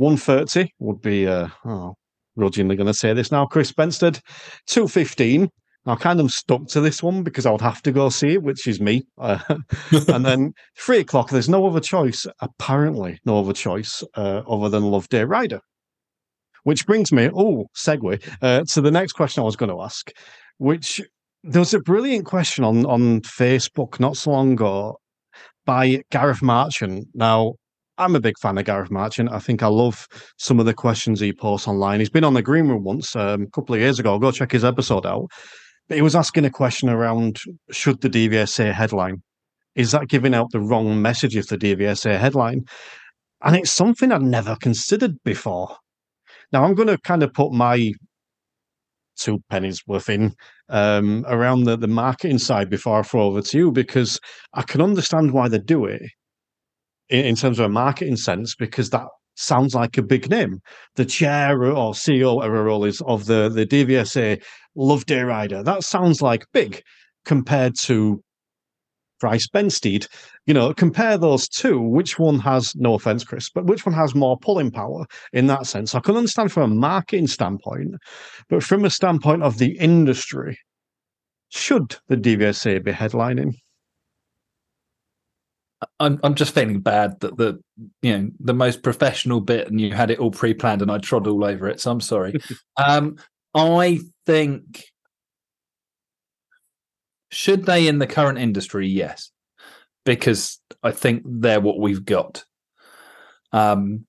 1.30 0.00 0.68
would 0.80 1.00
be, 1.00 1.26
uh, 1.26 1.48
oh, 1.64 1.94
grudgingly 2.36 2.76
going 2.76 2.86
to 2.86 2.94
say 2.94 3.12
this 3.12 3.30
now, 3.30 3.46
Chris 3.46 3.72
Benstead. 3.72 4.20
2.15, 4.68 5.48
I 5.86 5.94
kind 5.96 6.20
of 6.20 6.30
stuck 6.30 6.66
to 6.68 6.80
this 6.80 7.02
one 7.02 7.22
because 7.22 7.44
I 7.44 7.50
would 7.50 7.60
have 7.60 7.82
to 7.82 7.92
go 7.92 8.08
see 8.08 8.34
it, 8.34 8.42
which 8.42 8.66
is 8.66 8.80
me. 8.80 9.02
Uh, 9.18 9.38
and 10.08 10.24
then 10.24 10.52
three 10.78 11.00
o'clock, 11.00 11.30
there's 11.30 11.48
no 11.48 11.66
other 11.66 11.80
choice, 11.80 12.26
apparently, 12.40 13.18
no 13.24 13.38
other 13.38 13.52
choice 13.52 14.02
uh, 14.16 14.42
other 14.48 14.68
than 14.68 14.84
Loveday 14.84 15.24
Ryder. 15.24 15.60
Which 16.62 16.86
brings 16.86 17.12
me, 17.12 17.28
oh, 17.34 17.66
segue, 17.76 18.22
uh, 18.40 18.64
to 18.64 18.80
the 18.80 18.90
next 18.90 19.12
question 19.12 19.42
I 19.42 19.44
was 19.44 19.56
going 19.56 19.70
to 19.70 19.82
ask, 19.82 20.10
which 20.56 21.02
there 21.46 21.60
was 21.60 21.74
a 21.74 21.80
brilliant 21.80 22.24
question 22.24 22.64
on, 22.64 22.86
on 22.86 23.20
Facebook 23.20 24.00
not 24.00 24.16
so 24.16 24.30
long 24.30 24.52
ago 24.52 24.96
by 25.66 26.02
Gareth 26.10 26.42
Marchant. 26.42 27.06
Now, 27.12 27.54
I'm 27.98 28.16
a 28.16 28.20
big 28.20 28.38
fan 28.40 28.56
of 28.56 28.64
Gareth 28.64 28.90
Marchant. 28.90 29.30
I 29.30 29.38
think 29.38 29.62
I 29.62 29.66
love 29.66 30.08
some 30.38 30.58
of 30.58 30.64
the 30.64 30.72
questions 30.72 31.20
he 31.20 31.34
posts 31.34 31.68
online. 31.68 32.00
He's 32.00 32.08
been 32.08 32.24
on 32.24 32.32
the 32.32 32.42
Green 32.42 32.68
Room 32.68 32.82
once, 32.82 33.14
um, 33.14 33.42
a 33.42 33.50
couple 33.50 33.74
of 33.74 33.80
years 33.82 33.98
ago. 33.98 34.18
Go 34.18 34.32
check 34.32 34.52
his 34.52 34.64
episode 34.64 35.04
out. 35.04 35.26
But 35.88 35.96
he 35.96 36.02
was 36.02 36.16
asking 36.16 36.46
a 36.46 36.50
question 36.50 36.88
around 36.88 37.40
should 37.70 38.00
the 38.00 38.08
DVSA 38.08 38.72
headline? 38.72 39.22
Is 39.74 39.92
that 39.92 40.08
giving 40.08 40.34
out 40.34 40.50
the 40.50 40.60
wrong 40.60 41.02
message 41.02 41.36
if 41.36 41.48
the 41.48 41.58
DVSA 41.58 42.18
headline? 42.18 42.62
And 43.42 43.54
it's 43.54 43.72
something 43.72 44.10
I'd 44.10 44.22
never 44.22 44.56
considered 44.56 45.22
before. 45.24 45.76
Now 46.52 46.64
I'm 46.64 46.74
going 46.74 46.88
to 46.88 46.98
kind 46.98 47.22
of 47.22 47.34
put 47.34 47.52
my 47.52 47.92
two 49.16 49.42
pennies 49.50 49.82
worth 49.86 50.08
in 50.08 50.34
um, 50.68 51.24
around 51.28 51.64
the, 51.64 51.76
the 51.76 51.86
marketing 51.86 52.38
side 52.38 52.70
before 52.70 53.00
I 53.00 53.02
throw 53.02 53.22
over 53.22 53.42
to 53.42 53.58
you 53.58 53.72
because 53.72 54.18
I 54.54 54.62
can 54.62 54.80
understand 54.80 55.32
why 55.32 55.48
they 55.48 55.58
do 55.58 55.84
it 55.86 56.02
in, 57.08 57.24
in 57.24 57.36
terms 57.36 57.58
of 57.58 57.66
a 57.66 57.68
marketing 57.68 58.16
sense 58.16 58.54
because 58.54 58.90
that 58.90 59.06
sounds 59.36 59.74
like 59.74 59.98
a 59.98 60.02
big 60.02 60.30
name. 60.30 60.60
The 60.96 61.04
chair 61.04 61.64
or 61.64 61.92
CEO, 61.92 62.36
whatever 62.36 62.64
role 62.64 62.84
is 62.84 63.00
of 63.06 63.26
the, 63.26 63.48
the 63.48 63.66
DVSA 63.66 64.42
Loveday 64.76 65.22
Ryder. 65.22 65.62
That 65.62 65.84
sounds 65.84 66.22
like 66.22 66.44
big 66.52 66.82
compared 67.24 67.74
to 67.82 68.22
Bryce 69.24 69.48
Bensteed. 69.48 70.06
You 70.44 70.52
know, 70.52 70.74
compare 70.74 71.16
those 71.16 71.48
two. 71.48 71.80
Which 71.80 72.18
one 72.18 72.38
has, 72.40 72.76
no 72.76 72.92
offense, 72.92 73.24
Chris, 73.24 73.48
but 73.48 73.64
which 73.64 73.86
one 73.86 73.94
has 73.94 74.14
more 74.14 74.36
pulling 74.36 74.70
power 74.70 75.06
in 75.32 75.46
that 75.46 75.66
sense? 75.66 75.94
I 75.94 76.00
can 76.00 76.14
understand 76.14 76.52
from 76.52 76.70
a 76.70 76.74
marketing 76.74 77.26
standpoint, 77.26 77.94
but 78.50 78.62
from 78.62 78.84
a 78.84 78.90
standpoint 78.90 79.42
of 79.42 79.56
the 79.56 79.78
industry, 79.78 80.58
should 81.48 81.96
the 82.08 82.18
DVSA 82.18 82.84
be 82.84 82.92
headlining? 82.92 83.54
I'm 85.98 86.20
I'm 86.22 86.34
just 86.34 86.54
feeling 86.54 86.80
bad 86.80 87.18
that 87.20 87.38
the 87.38 87.58
you 88.02 88.18
know 88.18 88.30
the 88.40 88.52
most 88.52 88.82
professional 88.82 89.40
bit 89.40 89.68
and 89.68 89.80
you 89.80 89.94
had 89.94 90.10
it 90.10 90.18
all 90.18 90.30
pre-planned 90.30 90.82
and 90.82 90.90
I 90.90 90.98
trod 90.98 91.26
all 91.26 91.44
over 91.44 91.66
it. 91.66 91.80
So 91.80 91.90
I'm 91.90 92.02
sorry. 92.02 92.34
um, 92.76 93.16
I 93.54 94.00
think 94.26 94.84
should 97.30 97.66
they 97.66 97.86
in 97.86 97.98
the 97.98 98.06
current 98.06 98.38
industry? 98.38 98.86
Yes, 98.86 99.30
because 100.04 100.60
I 100.82 100.90
think 100.92 101.22
they're 101.24 101.60
what 101.60 101.78
we've 101.78 102.04
got. 102.04 102.44
Um, 103.52 104.06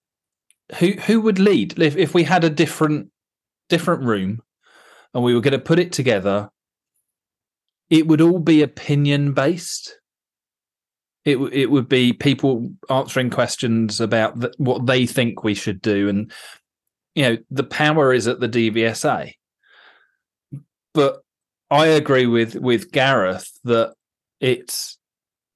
who 0.79 0.91
who 0.91 1.22
would 1.22 1.39
lead 1.39 1.79
if 1.79 1.95
if 1.95 2.13
we 2.13 2.24
had 2.24 2.43
a 2.43 2.50
different 2.50 3.10
different 3.69 4.03
room 4.03 4.41
and 5.13 5.24
we 5.24 5.34
were 5.34 5.41
going 5.41 5.51
to 5.51 5.60
put 5.60 5.79
it 5.79 5.91
together? 5.91 6.50
It 7.89 8.07
would 8.07 8.19
all 8.19 8.39
be 8.39 8.63
opinion 8.63 9.34
based 9.34 9.95
it 11.25 11.38
it 11.51 11.72
would 11.72 11.89
be 11.89 12.13
people 12.13 12.72
answering 12.89 13.31
questions 13.31 14.00
about 14.00 14.38
what 14.60 14.86
they 14.86 15.05
think 15.05 15.43
we 15.43 15.55
should 15.55 15.81
do, 15.81 16.07
and 16.07 16.31
you 17.15 17.24
know 17.24 17.38
the 17.50 17.63
power 17.63 18.13
is 18.13 18.27
at 18.27 18.39
the 18.39 18.48
DVSA. 18.48 19.34
But 20.93 21.24
I 21.72 21.88
agree 21.88 22.27
with 22.27 22.55
with 22.55 22.91
Gareth 22.91 23.51
that 23.63 23.93
it's 24.39 24.98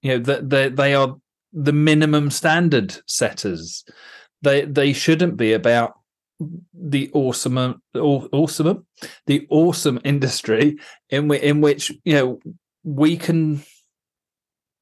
you 0.02 0.12
know 0.12 0.24
that 0.24 0.50
they, 0.50 0.70
they 0.70 0.94
are 0.96 1.16
the 1.54 1.74
minimum 1.74 2.32
standard 2.32 2.98
setters. 3.06 3.84
They 4.42 4.66
they 4.66 4.94
shouldn't 4.94 5.38
be 5.38 5.54
about 5.54 6.00
the 6.74 7.12
awesome 7.14 7.82
awesome 7.96 8.88
the 9.28 9.48
awesome 9.50 10.00
industry 10.04 10.78
in 11.10 11.32
in 11.34 11.62
which 11.62 11.92
you 12.06 12.14
know 12.14 12.40
we 12.84 13.18
can 13.18 13.62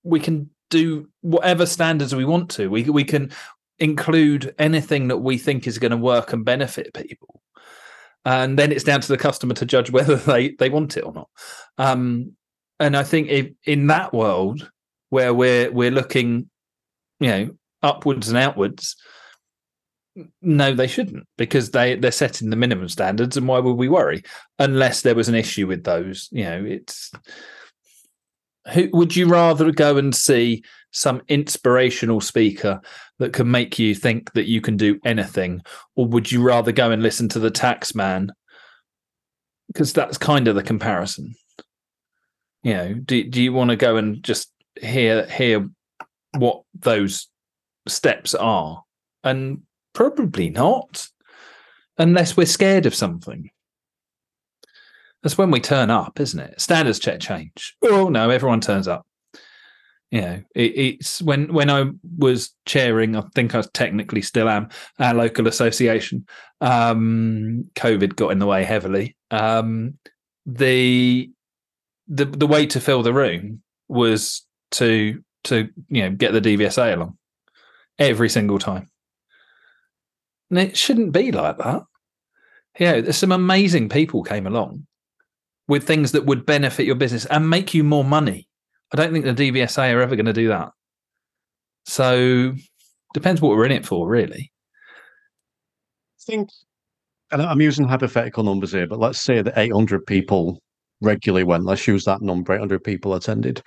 we 0.03 0.19
can 0.19 0.49
do 0.69 1.09
whatever 1.21 1.65
standards 1.65 2.15
we 2.15 2.25
want 2.25 2.49
to. 2.51 2.69
We 2.69 2.83
we 2.83 3.03
can 3.03 3.31
include 3.79 4.53
anything 4.57 5.07
that 5.09 5.17
we 5.17 5.37
think 5.37 5.67
is 5.67 5.79
going 5.79 5.91
to 5.91 5.97
work 5.97 6.33
and 6.33 6.45
benefit 6.45 6.93
people, 6.93 7.41
and 8.27 8.59
then 8.59 8.73
it's 8.73 8.83
down 8.83 8.99
to 8.99 9.07
the 9.07 9.17
customer 9.17 9.53
to 9.53 9.65
judge 9.65 9.89
whether 9.89 10.15
they 10.27 10.49
they 10.49 10.69
want 10.69 10.97
it 10.97 11.05
or 11.05 11.13
not. 11.13 11.29
Um, 11.77 12.33
and 12.79 12.95
I 12.95 13.03
think 13.03 13.29
if, 13.29 13.51
in 13.65 13.87
that 13.87 14.13
world 14.13 14.69
where 15.09 15.33
we're 15.33 15.71
we're 15.71 15.91
looking, 15.91 16.49
you 17.19 17.29
know, 17.29 17.49
upwards 17.81 18.27
and 18.27 18.37
outwards, 18.37 18.97
no, 20.41 20.73
they 20.73 20.87
shouldn't 20.87 21.25
because 21.37 21.71
they 21.71 21.95
they're 21.95 22.11
setting 22.11 22.49
the 22.49 22.57
minimum 22.57 22.89
standards, 22.89 23.37
and 23.37 23.47
why 23.47 23.59
would 23.59 23.73
we 23.73 23.87
worry 23.87 24.23
unless 24.59 25.01
there 25.01 25.15
was 25.15 25.29
an 25.29 25.35
issue 25.35 25.65
with 25.65 25.85
those? 25.85 26.27
You 26.31 26.43
know, 26.43 26.65
it's 26.65 27.11
who 28.73 28.89
would 28.93 29.15
you 29.15 29.27
rather 29.27 29.71
go 29.71 29.97
and 29.97 30.15
see 30.15 30.63
some 30.91 31.21
inspirational 31.27 32.21
speaker 32.21 32.81
that 33.19 33.33
can 33.33 33.49
make 33.49 33.77
you 33.79 33.95
think 33.95 34.33
that 34.33 34.47
you 34.47 34.61
can 34.61 34.77
do 34.77 34.99
anything? 35.05 35.61
Or 35.95 36.05
would 36.07 36.31
you 36.31 36.41
rather 36.41 36.71
go 36.71 36.91
and 36.91 37.01
listen 37.01 37.29
to 37.29 37.39
the 37.39 37.51
tax 37.51 37.95
man? 37.95 38.31
Because 39.67 39.93
that's 39.93 40.17
kind 40.17 40.47
of 40.47 40.55
the 40.55 40.63
comparison. 40.63 41.35
You 42.63 42.73
know 42.73 42.93
do, 42.95 43.23
do 43.23 43.41
you 43.41 43.53
want 43.53 43.69
to 43.69 43.75
go 43.75 43.97
and 43.97 44.21
just 44.23 44.51
hear 44.81 45.25
hear 45.27 45.69
what 46.37 46.63
those 46.73 47.27
steps 47.87 48.35
are? 48.35 48.83
And 49.23 49.61
probably 49.93 50.49
not 50.49 51.07
unless 51.97 52.37
we're 52.37 52.45
scared 52.45 52.85
of 52.85 52.95
something 52.95 53.49
that's 55.23 55.37
when 55.37 55.51
we 55.51 55.59
turn 55.59 55.89
up, 55.89 56.19
isn't 56.19 56.39
it? 56.39 56.61
Standards 56.61 56.99
check 56.99 57.19
change. 57.19 57.75
Oh 57.81 58.09
no, 58.09 58.29
everyone 58.29 58.61
turns 58.61 58.87
up. 58.87 59.05
You 60.11 60.21
know, 60.21 60.43
it, 60.55 60.77
it's 60.77 61.21
when 61.21 61.51
when 61.53 61.69
I 61.69 61.89
was 62.17 62.53
chairing, 62.65 63.15
I 63.15 63.23
think 63.35 63.55
I 63.55 63.63
technically 63.73 64.21
still 64.21 64.47
am 64.47 64.69
our 64.99 65.13
local 65.13 65.47
association. 65.47 66.25
Um, 66.61 67.69
COVID 67.75 68.15
got 68.15 68.31
in 68.31 68.39
the 68.39 68.45
way 68.45 68.63
heavily. 68.63 69.17
Um, 69.31 69.97
the 70.45 71.29
the 72.07 72.25
the 72.25 72.47
way 72.47 72.65
to 72.67 72.79
fill 72.79 73.03
the 73.03 73.13
room 73.13 73.61
was 73.89 74.45
to 74.71 75.21
to 75.45 75.69
you 75.89 76.03
know 76.03 76.11
get 76.11 76.31
the 76.31 76.41
DVSA 76.41 76.93
along 76.93 77.17
every 77.99 78.29
single 78.29 78.59
time. 78.59 78.89
And 80.49 80.59
it 80.59 80.77
shouldn't 80.77 81.11
be 81.11 81.31
like 81.33 81.57
that. 81.57 81.83
Yeah, 82.79 83.01
there's 83.01 83.17
some 83.17 83.33
amazing 83.33 83.89
people 83.89 84.23
came 84.23 84.47
along 84.47 84.87
with 85.67 85.85
things 85.85 86.11
that 86.13 86.25
would 86.25 86.45
benefit 86.45 86.85
your 86.85 86.95
business 86.95 87.25
and 87.25 87.49
make 87.49 87.73
you 87.73 87.83
more 87.83 88.03
money. 88.03 88.47
I 88.93 88.97
don't 88.97 89.11
think 89.11 89.25
the 89.25 89.33
DVSA 89.33 89.93
are 89.93 90.01
ever 90.01 90.15
going 90.15 90.25
to 90.25 90.33
do 90.33 90.47
that. 90.47 90.69
So 91.85 92.53
depends 93.13 93.41
what 93.41 93.55
we're 93.55 93.65
in 93.65 93.71
it 93.71 93.85
for, 93.85 94.07
really. 94.07 94.51
I 96.19 96.23
think, 96.31 96.49
and 97.31 97.41
I'm 97.41 97.61
using 97.61 97.87
hypothetical 97.87 98.43
numbers 98.43 98.71
here, 98.71 98.87
but 98.87 98.99
let's 98.99 99.21
say 99.21 99.41
that 99.41 99.57
800 99.57 100.05
people 100.05 100.61
regularly 101.01 101.43
went. 101.43 101.65
Let's 101.65 101.87
use 101.87 102.05
that 102.05 102.21
number 102.21 102.53
800 102.53 102.83
people 102.83 103.13
attended. 103.13 103.61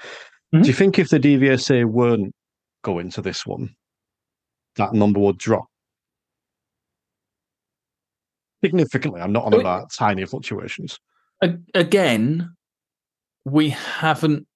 Mm-hmm. 0.54 0.62
Do 0.62 0.68
you 0.68 0.74
think 0.74 0.98
if 0.98 1.10
the 1.10 1.20
DVSA 1.20 1.84
weren't 1.84 2.34
going 2.82 3.10
to 3.10 3.22
this 3.22 3.46
one, 3.46 3.74
that 4.76 4.94
number 4.94 5.20
would 5.20 5.38
drop? 5.38 5.66
Significantly. 8.64 9.20
I'm 9.20 9.32
not 9.32 9.44
on 9.44 9.54
about 9.54 9.90
tiny 9.92 10.24
fluctuations 10.26 10.98
again, 11.74 12.56
we 13.44 13.70
haven't 13.70 14.46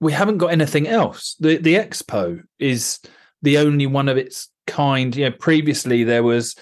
we 0.00 0.12
haven't 0.12 0.38
got 0.38 0.52
anything 0.52 0.88
else. 0.88 1.36
The 1.38 1.56
the 1.58 1.74
expo 1.74 2.42
is 2.58 2.98
the 3.42 3.58
only 3.58 3.86
one 3.86 4.08
of 4.08 4.16
its 4.16 4.48
kind. 4.66 5.16
Know, 5.16 5.30
previously 5.30 6.04
there 6.04 6.22
was 6.22 6.56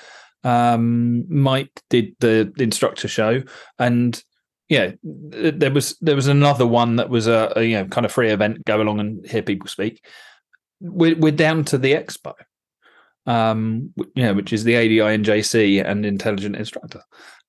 um, 0.44 1.24
Mike 1.28 1.82
did 1.88 2.14
the 2.20 2.52
instructor 2.58 3.08
show, 3.08 3.42
and 3.78 4.22
yeah, 4.68 4.92
there 5.02 5.70
was 5.72 5.96
there 6.00 6.16
was 6.16 6.28
another 6.28 6.66
one 6.66 6.96
that 6.96 7.08
was 7.08 7.26
a, 7.26 7.52
a, 7.56 7.62
you 7.62 7.76
know 7.76 7.86
kind 7.86 8.04
of 8.04 8.12
free 8.12 8.30
event. 8.30 8.64
Go 8.64 8.80
along 8.80 9.00
and 9.00 9.26
hear 9.26 9.42
people 9.42 9.68
speak. 9.68 10.04
We're 10.80 11.16
we're 11.16 11.32
down 11.32 11.64
to 11.66 11.78
the 11.78 11.94
expo, 11.94 12.34
um, 13.26 13.92
which 14.14 14.52
is 14.52 14.64
the 14.64 14.76
ADI 14.76 15.80
and 15.80 16.06
Intelligent 16.06 16.56
Instructor. 16.56 17.02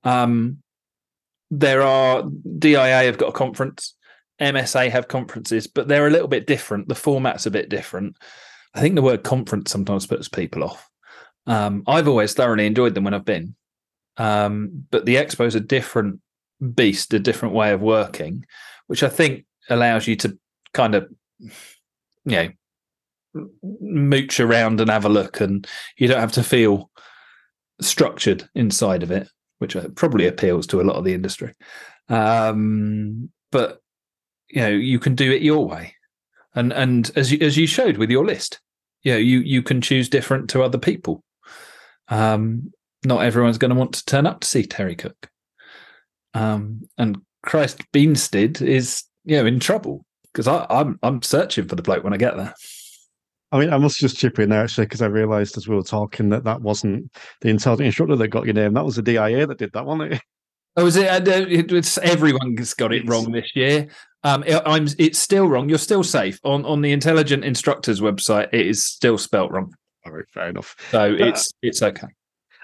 Um, 0.03 0.63
there 1.51 1.81
are 1.81 2.23
DIA 2.57 3.03
have 3.03 3.17
got 3.17 3.29
a 3.29 3.33
conference, 3.33 3.95
MSA 4.41 4.89
have 4.89 5.09
conferences, 5.09 5.67
but 5.67 5.87
they're 5.87 6.07
a 6.07 6.11
little 6.11 6.29
bit 6.29 6.47
different. 6.47 6.87
The 6.87 6.95
format's 6.95 7.45
a 7.45 7.51
bit 7.51 7.69
different. 7.69 8.15
I 8.73 8.79
think 8.79 8.95
the 8.95 9.01
word 9.01 9.23
conference 9.23 9.69
sometimes 9.69 10.07
puts 10.07 10.29
people 10.29 10.63
off. 10.63 10.89
Um, 11.45 11.83
I've 11.85 12.07
always 12.07 12.33
thoroughly 12.33 12.65
enjoyed 12.65 12.95
them 12.95 13.03
when 13.03 13.13
I've 13.13 13.25
been, 13.25 13.55
um, 14.15 14.85
but 14.89 15.05
the 15.05 15.15
expo 15.15 15.45
is 15.45 15.55
a 15.55 15.59
different 15.59 16.21
beast, 16.73 17.13
a 17.13 17.19
different 17.19 17.53
way 17.53 17.73
of 17.73 17.81
working, 17.81 18.45
which 18.87 19.03
I 19.03 19.09
think 19.09 19.45
allows 19.69 20.07
you 20.07 20.15
to 20.17 20.37
kind 20.73 20.95
of, 20.95 21.11
you 21.39 21.51
know, 22.25 22.49
mooch 23.63 24.39
around 24.39 24.79
and 24.79 24.89
have 24.89 25.05
a 25.05 25.09
look, 25.09 25.41
and 25.41 25.67
you 25.97 26.07
don't 26.07 26.19
have 26.19 26.31
to 26.33 26.43
feel 26.43 26.89
structured 27.81 28.47
inside 28.55 29.03
of 29.03 29.11
it 29.11 29.27
which 29.61 29.77
probably 29.95 30.25
appeals 30.25 30.65
to 30.67 30.81
a 30.81 30.83
lot 30.83 30.95
of 30.95 31.05
the 31.05 31.13
industry. 31.13 31.53
Um, 32.09 33.29
but 33.51 33.79
you 34.49 34.61
know, 34.61 34.69
you 34.69 34.99
can 34.99 35.13
do 35.15 35.31
it 35.31 35.43
your 35.43 35.67
way, 35.67 35.93
and 36.55 36.73
and 36.73 37.11
as 37.15 37.31
you, 37.31 37.37
as 37.41 37.55
you 37.57 37.67
showed 37.67 37.97
with 37.97 38.09
your 38.09 38.25
list, 38.25 38.59
you 39.03 39.13
know, 39.13 39.19
you 39.19 39.39
you 39.39 39.61
can 39.61 39.81
choose 39.81 40.09
different 40.09 40.49
to 40.49 40.63
other 40.63 40.79
people. 40.79 41.23
Um, 42.07 42.73
not 43.05 43.23
everyone's 43.23 43.57
going 43.57 43.69
to 43.69 43.77
want 43.77 43.93
to 43.93 44.05
turn 44.05 44.27
up 44.27 44.41
to 44.41 44.47
see 44.47 44.63
Terry 44.63 44.95
Cook. 44.95 45.29
Um, 46.33 46.81
and 46.97 47.21
Christ 47.43 47.79
Beanstead 47.93 48.61
is 48.61 49.03
you 49.25 49.37
know 49.37 49.45
in 49.45 49.59
trouble 49.59 50.05
because 50.33 50.47
I'm 50.47 50.99
I'm 51.03 51.21
searching 51.21 51.67
for 51.67 51.75
the 51.75 51.83
bloke 51.83 52.03
when 52.03 52.13
I 52.13 52.17
get 52.17 52.35
there. 52.35 52.55
I 53.51 53.59
mean, 53.59 53.73
I 53.73 53.77
must 53.77 53.99
just 53.99 54.17
chip 54.17 54.39
in 54.39 54.49
there 54.49 54.63
actually 54.63 54.85
because 54.85 55.01
I 55.01 55.07
realised 55.07 55.57
as 55.57 55.67
we 55.67 55.75
were 55.75 55.83
talking 55.83 56.29
that 56.29 56.45
that 56.45 56.61
wasn't 56.61 57.11
the 57.41 57.49
intelligent 57.49 57.87
instructor 57.87 58.15
that 58.15 58.27
got 58.29 58.45
your 58.45 58.53
name. 58.53 58.73
That 58.73 58.85
was 58.85 58.95
the 58.95 59.01
DIA 59.01 59.45
that 59.45 59.57
did 59.57 59.73
that, 59.73 59.85
wasn't 59.85 60.13
it? 60.13 60.21
Oh, 60.77 60.85
is 60.85 60.95
it? 60.95 61.27
it 61.27 61.69
it's 61.69 61.97
everyone's 61.97 62.73
got 62.73 62.93
it 62.93 63.05
wrong 63.05 63.33
this 63.33 63.51
year. 63.57 63.89
Um, 64.23 64.41
it, 64.45 64.61
I'm. 64.65 64.87
It's 64.97 65.19
still 65.19 65.49
wrong. 65.49 65.67
You're 65.67 65.77
still 65.77 66.01
safe 66.01 66.39
on 66.45 66.63
on 66.63 66.81
the 66.81 66.93
intelligent 66.93 67.43
instructors 67.43 67.99
website. 67.99 68.47
It 68.53 68.67
is 68.67 68.85
still 68.85 69.17
spelt 69.17 69.51
wrong. 69.51 69.73
All 70.05 70.13
right, 70.13 70.23
fair 70.29 70.47
enough. 70.47 70.77
So 70.91 71.11
but, 71.17 71.27
it's 71.27 71.51
it's 71.61 71.81
okay. 71.81 72.07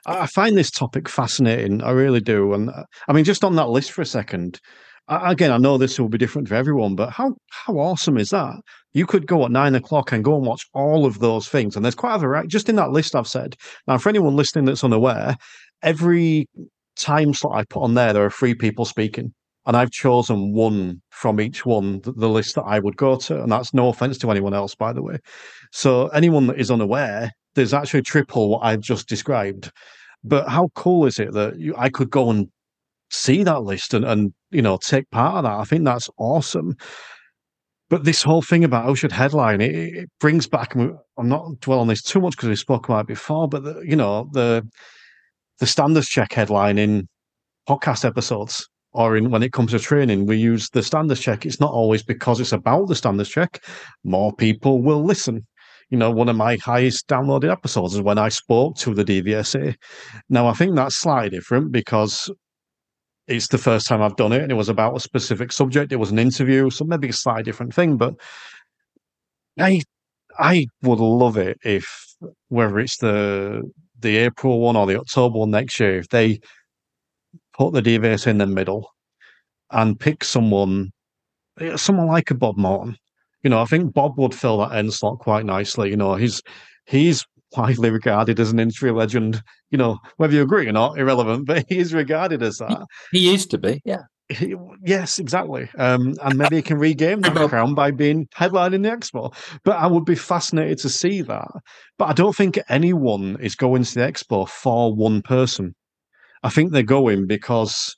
I 0.05 0.25
find 0.27 0.55
this 0.55 0.71
topic 0.71 1.09
fascinating. 1.09 1.83
I 1.83 1.91
really 1.91 2.21
do. 2.21 2.53
And 2.53 2.69
uh, 2.69 2.83
I 3.09 3.13
mean, 3.13 3.25
just 3.25 3.43
on 3.43 3.57
that 3.57 3.69
list 3.69 3.91
for 3.91 4.01
a 4.01 4.05
second, 4.05 4.61
again, 5.07 5.51
I 5.51 5.57
know 5.57 5.77
this 5.77 5.99
will 5.99 6.09
be 6.09 6.17
different 6.17 6.47
for 6.47 6.55
everyone, 6.55 6.95
but 6.95 7.11
how 7.11 7.35
how 7.49 7.73
awesome 7.77 8.17
is 8.17 8.29
that? 8.29 8.55
You 8.93 9.05
could 9.05 9.27
go 9.27 9.45
at 9.45 9.51
nine 9.51 9.75
o'clock 9.75 10.11
and 10.11 10.23
go 10.23 10.35
and 10.35 10.45
watch 10.45 10.65
all 10.73 11.05
of 11.05 11.19
those 11.19 11.47
things, 11.47 11.75
and 11.75 11.85
there's 11.85 11.95
quite 11.95 12.15
a 12.15 12.19
variety. 12.19 12.47
Just 12.47 12.69
in 12.69 12.75
that 12.77 12.91
list, 12.91 13.15
I've 13.15 13.27
said 13.27 13.55
now 13.87 13.97
for 13.97 14.09
anyone 14.09 14.35
listening 14.35 14.65
that's 14.65 14.83
unaware, 14.83 15.35
every 15.81 16.47
time 16.95 17.33
slot 17.33 17.57
I 17.57 17.63
put 17.65 17.83
on 17.83 17.93
there, 17.93 18.13
there 18.13 18.25
are 18.25 18.31
three 18.31 18.55
people 18.55 18.85
speaking, 18.85 19.33
and 19.65 19.77
I've 19.77 19.91
chosen 19.91 20.53
one 20.53 21.01
from 21.11 21.39
each 21.39 21.65
one, 21.65 22.01
the, 22.03 22.29
list 22.29 22.55
that 22.55 22.63
I 22.63 22.79
would 22.79 22.97
go 22.97 23.17
to, 23.17 23.43
and 23.43 23.51
that's 23.51 23.73
no 23.73 23.89
offense 23.89 24.17
to 24.19 24.31
anyone 24.31 24.53
else, 24.53 24.75
by 24.75 24.93
the 24.93 25.01
way. 25.01 25.17
So 25.71 26.07
anyone 26.07 26.47
that 26.47 26.59
is 26.59 26.71
unaware, 26.71 27.31
there's 27.55 27.73
actually 27.73 28.03
triple 28.03 28.49
what 28.49 28.63
I've 28.63 28.81
just 28.81 29.07
described. 29.09 29.71
But 30.23 30.47
how 30.49 30.69
cool 30.75 31.05
is 31.05 31.19
it 31.19 31.33
that 31.33 31.59
you, 31.59 31.75
I 31.77 31.89
could 31.89 32.09
go 32.09 32.29
and 32.29 32.47
see 33.09 33.43
that 33.43 33.63
list 33.63 33.93
and, 33.93 34.05
and 34.05 34.33
you 34.51 34.61
know 34.61 34.77
take 34.77 35.09
part 35.11 35.37
of 35.37 35.43
that. 35.43 35.59
I 35.59 35.63
think 35.63 35.85
that's 35.85 36.09
awesome. 36.17 36.75
But 37.89 38.03
this 38.03 38.21
whole 38.21 38.41
thing 38.41 38.65
about 38.65 38.89
Ocean 38.89 39.09
headline, 39.09 39.61
it, 39.61 39.73
it 39.73 40.09
brings 40.19 40.45
back. 40.45 40.75
I'm 40.75 40.99
not 41.29 41.59
dwell 41.61 41.79
on 41.79 41.87
this 41.87 42.01
too 42.01 42.19
much 42.19 42.35
because 42.35 42.49
we 42.49 42.55
spoke 42.55 42.89
about 42.89 43.01
it 43.01 43.07
before, 43.07 43.47
but 43.47 43.63
the, 43.63 43.81
you 43.85 43.95
know 43.95 44.29
the 44.33 44.67
the 45.59 45.67
standards 45.67 46.07
check 46.07 46.33
headline 46.33 46.77
in 46.77 47.07
podcast 47.67 48.05
episodes 48.05 48.67
or 48.93 49.15
in 49.15 49.29
when 49.29 49.43
it 49.43 49.53
comes 49.53 49.71
to 49.71 49.79
training, 49.79 50.25
we 50.25 50.37
use 50.37 50.69
the 50.69 50.81
standards 50.81 51.21
check. 51.21 51.45
It's 51.45 51.59
not 51.59 51.71
always 51.71 52.01
because 52.03 52.39
it's 52.39 52.51
about 52.51 52.87
the 52.87 52.95
standards 52.95 53.29
check. 53.29 53.63
More 54.03 54.33
people 54.33 54.81
will 54.81 55.03
listen. 55.03 55.45
You 55.89 55.97
know, 55.97 56.11
one 56.11 56.29
of 56.29 56.35
my 56.35 56.57
highest 56.57 57.07
downloaded 57.07 57.51
episodes 57.51 57.93
is 57.93 58.01
when 58.01 58.17
I 58.17 58.29
spoke 58.29 58.75
to 58.77 58.93
the 58.93 59.05
DVSA. 59.05 59.75
Now, 60.29 60.47
I 60.47 60.53
think 60.53 60.75
that's 60.75 60.95
slightly 60.95 61.29
different 61.29 61.71
because 61.71 62.29
it's 63.27 63.49
the 63.49 63.57
first 63.57 63.87
time 63.87 64.01
I've 64.01 64.15
done 64.15 64.31
it 64.31 64.41
and 64.41 64.51
it 64.51 64.55
was 64.55 64.69
about 64.69 64.95
a 64.95 64.99
specific 64.99 65.51
subject. 65.51 65.91
It 65.91 65.97
was 65.97 66.11
an 66.11 66.19
interview, 66.19 66.69
so 66.69 66.85
maybe 66.85 67.09
a 67.09 67.13
slightly 67.13 67.43
different 67.43 67.73
thing. 67.73 67.97
But 67.97 68.15
I 69.59 69.81
I 70.39 70.67
would 70.83 70.99
love 70.99 71.37
it 71.37 71.57
if 71.63 72.15
whether 72.49 72.79
it's 72.79 72.97
the 72.97 73.69
the 73.99 74.17
April 74.17 74.59
one 74.59 74.75
or 74.75 74.85
the 74.85 74.99
October 74.99 75.39
one 75.39 75.51
next 75.51 75.79
year, 75.79 75.97
if 75.97 76.09
they 76.09 76.39
put 77.53 77.73
the 77.73 77.81
DVS 77.81 78.27
in 78.27 78.37
the 78.37 78.45
middle 78.45 78.89
and 79.71 79.99
pick 79.99 80.23
someone 80.23 80.91
eh, 81.59 81.75
someone 81.75 82.07
like 82.07 82.31
a 82.31 82.35
Bob 82.35 82.57
Morton. 82.57 82.97
You 83.43 83.49
know, 83.49 83.61
I 83.61 83.65
think 83.65 83.93
Bob 83.93 84.17
would 84.17 84.35
fill 84.35 84.59
that 84.59 84.75
end 84.75 84.93
slot 84.93 85.19
quite 85.19 85.45
nicely. 85.45 85.89
You 85.89 85.97
know, 85.97 86.15
he's 86.15 86.41
he's 86.85 87.25
widely 87.55 87.89
regarded 87.89 88.39
as 88.39 88.51
an 88.51 88.59
industry 88.59 88.91
legend. 88.91 89.41
You 89.71 89.77
know, 89.77 89.99
whether 90.17 90.33
you 90.33 90.41
agree 90.41 90.67
or 90.67 90.71
not, 90.71 90.97
irrelevant, 90.97 91.45
but 91.47 91.65
he 91.67 91.77
is 91.77 91.93
regarded 91.93 92.43
as 92.43 92.57
that. 92.57 92.85
He, 93.11 93.29
used 93.31 93.51
to 93.51 93.57
be, 93.57 93.81
yeah. 93.85 94.03
He, 94.29 94.55
yes, 94.83 95.19
exactly. 95.19 95.69
Um, 95.77 96.15
and 96.21 96.37
maybe 96.37 96.57
he 96.57 96.61
can 96.61 96.77
regain 96.79 97.21
that 97.21 97.33
crown 97.49 97.73
by 97.75 97.91
being 97.91 98.27
headlining 98.35 98.83
the 98.83 98.89
expo. 98.89 99.33
But 99.63 99.77
I 99.77 99.87
would 99.87 100.03
be 100.03 100.15
fascinated 100.15 100.79
to 100.79 100.89
see 100.89 101.21
that. 101.21 101.47
But 101.97 102.09
I 102.09 102.13
don't 102.13 102.35
think 102.35 102.59
anyone 102.67 103.37
is 103.39 103.55
going 103.55 103.83
to 103.83 103.93
the 103.93 104.01
expo 104.01 104.47
for 104.49 104.93
one 104.93 105.21
person. 105.21 105.75
I 106.43 106.49
think 106.49 106.71
they're 106.71 106.83
going 106.83 107.25
because 107.25 107.95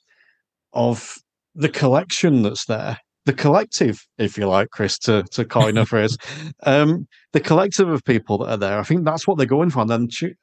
of 0.72 1.16
the 1.54 1.68
collection 1.68 2.42
that's 2.42 2.66
there 2.66 2.98
the 3.26 3.32
collective, 3.32 4.06
if 4.18 4.38
you 4.38 4.46
like, 4.46 4.70
Chris, 4.70 4.98
to, 5.00 5.22
to 5.32 5.44
coin 5.44 5.76
a 5.76 5.86
phrase, 5.86 6.16
um, 6.64 7.06
the 7.32 7.40
collective 7.40 7.88
of 7.88 8.04
people 8.04 8.38
that 8.38 8.50
are 8.50 8.56
there, 8.56 8.78
I 8.78 8.82
think 8.82 9.04
that's 9.04 9.26
what 9.26 9.36
they're 9.36 9.46
going 9.46 9.70
for. 9.70 9.80
And 9.80 9.90
then 9.90 10.08
ch- 10.08 10.36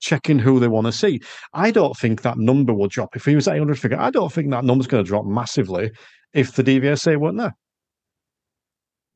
checking 0.00 0.38
who 0.38 0.60
they 0.60 0.68
want 0.68 0.86
to 0.86 0.92
see. 0.92 1.20
I 1.52 1.70
don't 1.70 1.96
think 1.96 2.22
that 2.22 2.38
number 2.38 2.74
will 2.74 2.88
drop. 2.88 3.16
If 3.16 3.24
he 3.24 3.34
was 3.34 3.48
800 3.48 3.78
figure, 3.78 3.98
I 3.98 4.10
don't 4.10 4.32
think 4.32 4.50
that 4.50 4.64
number's 4.64 4.86
going 4.86 5.04
to 5.04 5.08
drop 5.08 5.24
massively 5.24 5.90
if 6.32 6.52
the 6.52 6.64
DVSA 6.64 7.18
weren't 7.18 7.38
there. 7.38 7.56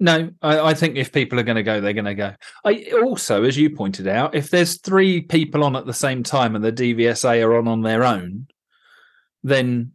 No, 0.03 0.31
I, 0.41 0.61
I, 0.61 0.75
think 0.75 0.97
if 0.97 1.13
people 1.13 1.39
are 1.39 1.43
going 1.43 1.57
to 1.57 1.63
go, 1.63 1.81
they're 1.81 1.93
going 1.93 2.07
to 2.07 2.15
go. 2.15 2.33
I 2.65 2.91
also, 3.05 3.45
as 3.45 3.59
you 3.59 3.69
pointed 3.69 4.09
out, 4.09 4.35
if 4.35 4.49
there's 4.49 4.81
three 4.81 5.21
people 5.21 5.63
on 5.63 5.77
at 5.77 5.85
the 5.85 5.93
same 5.93 6.23
time 6.23 6.57
and 6.57 6.65
the 6.65 6.73
DVSA 6.73 7.45
are 7.45 7.55
on 7.55 7.69
on 7.69 7.83
their 7.83 8.03
own, 8.03 8.47
then 9.43 9.93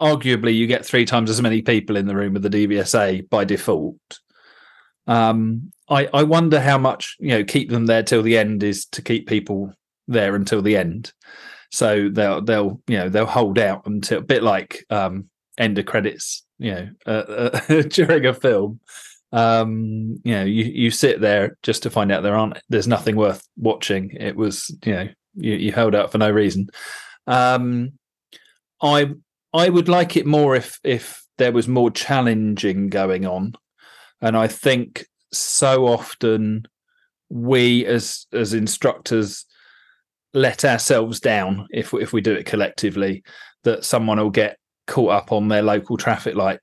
arguably 0.00 0.54
you 0.56 0.66
get 0.66 0.84
three 0.84 1.04
times 1.04 1.30
as 1.30 1.42
many 1.42 1.62
people 1.62 1.96
in 1.96 2.06
the 2.06 2.16
room 2.16 2.34
with 2.34 2.42
the 2.42 2.50
DVSA 2.50 3.28
by 3.28 3.44
default. 3.44 4.18
Um, 5.06 5.72
I, 5.88 6.08
I 6.14 6.22
wonder 6.22 6.60
how 6.60 6.78
much 6.78 7.16
you 7.18 7.30
know 7.30 7.44
keep 7.44 7.70
them 7.70 7.86
there 7.86 8.02
till 8.02 8.22
the 8.22 8.38
end 8.38 8.62
is 8.62 8.86
to 8.86 9.02
keep 9.02 9.26
people 9.26 9.72
there 10.08 10.34
until 10.34 10.62
the 10.62 10.76
end. 10.76 11.12
So 11.70 12.08
they'll 12.08 12.40
they'll 12.40 12.80
you 12.86 12.98
know 12.98 13.08
they'll 13.08 13.26
hold 13.26 13.58
out 13.58 13.86
until 13.86 14.18
a 14.18 14.22
bit 14.22 14.42
like 14.42 14.84
um, 14.90 15.28
end 15.58 15.78
of 15.78 15.86
credits 15.86 16.44
you 16.58 16.72
know 16.72 16.88
uh, 17.06 17.10
uh, 17.10 17.82
during 17.88 18.26
a 18.26 18.34
film. 18.34 18.80
Um, 19.32 20.20
you 20.24 20.34
know 20.34 20.44
you 20.44 20.64
you 20.64 20.90
sit 20.90 21.20
there 21.20 21.56
just 21.62 21.82
to 21.84 21.90
find 21.90 22.10
out 22.10 22.22
there 22.22 22.36
aren't 22.36 22.58
there's 22.68 22.88
nothing 22.88 23.16
worth 23.16 23.46
watching. 23.56 24.10
It 24.10 24.36
was 24.36 24.74
you 24.84 24.94
know 24.94 25.08
you, 25.34 25.54
you 25.54 25.72
held 25.72 25.94
out 25.94 26.12
for 26.12 26.18
no 26.18 26.30
reason. 26.30 26.68
Um, 27.26 27.92
I 28.82 29.12
I 29.52 29.68
would 29.68 29.88
like 29.88 30.16
it 30.16 30.26
more 30.26 30.54
if 30.54 30.78
if 30.84 31.24
there 31.38 31.52
was 31.52 31.66
more 31.68 31.90
challenging 31.90 32.88
going 32.88 33.26
on, 33.26 33.54
and 34.20 34.36
I 34.36 34.46
think 34.46 35.06
so 35.32 35.86
often 35.86 36.66
we 37.28 37.86
as 37.86 38.26
as 38.32 38.54
instructors 38.54 39.46
let 40.32 40.64
ourselves 40.64 41.20
down 41.20 41.66
if 41.70 41.92
if 41.94 42.12
we 42.12 42.20
do 42.20 42.32
it 42.32 42.46
collectively 42.46 43.22
that 43.64 43.84
someone 43.84 44.18
will 44.18 44.30
get 44.30 44.58
caught 44.86 45.12
up 45.12 45.32
on 45.32 45.48
their 45.48 45.62
local 45.62 45.96
traffic 45.96 46.34
light 46.34 46.60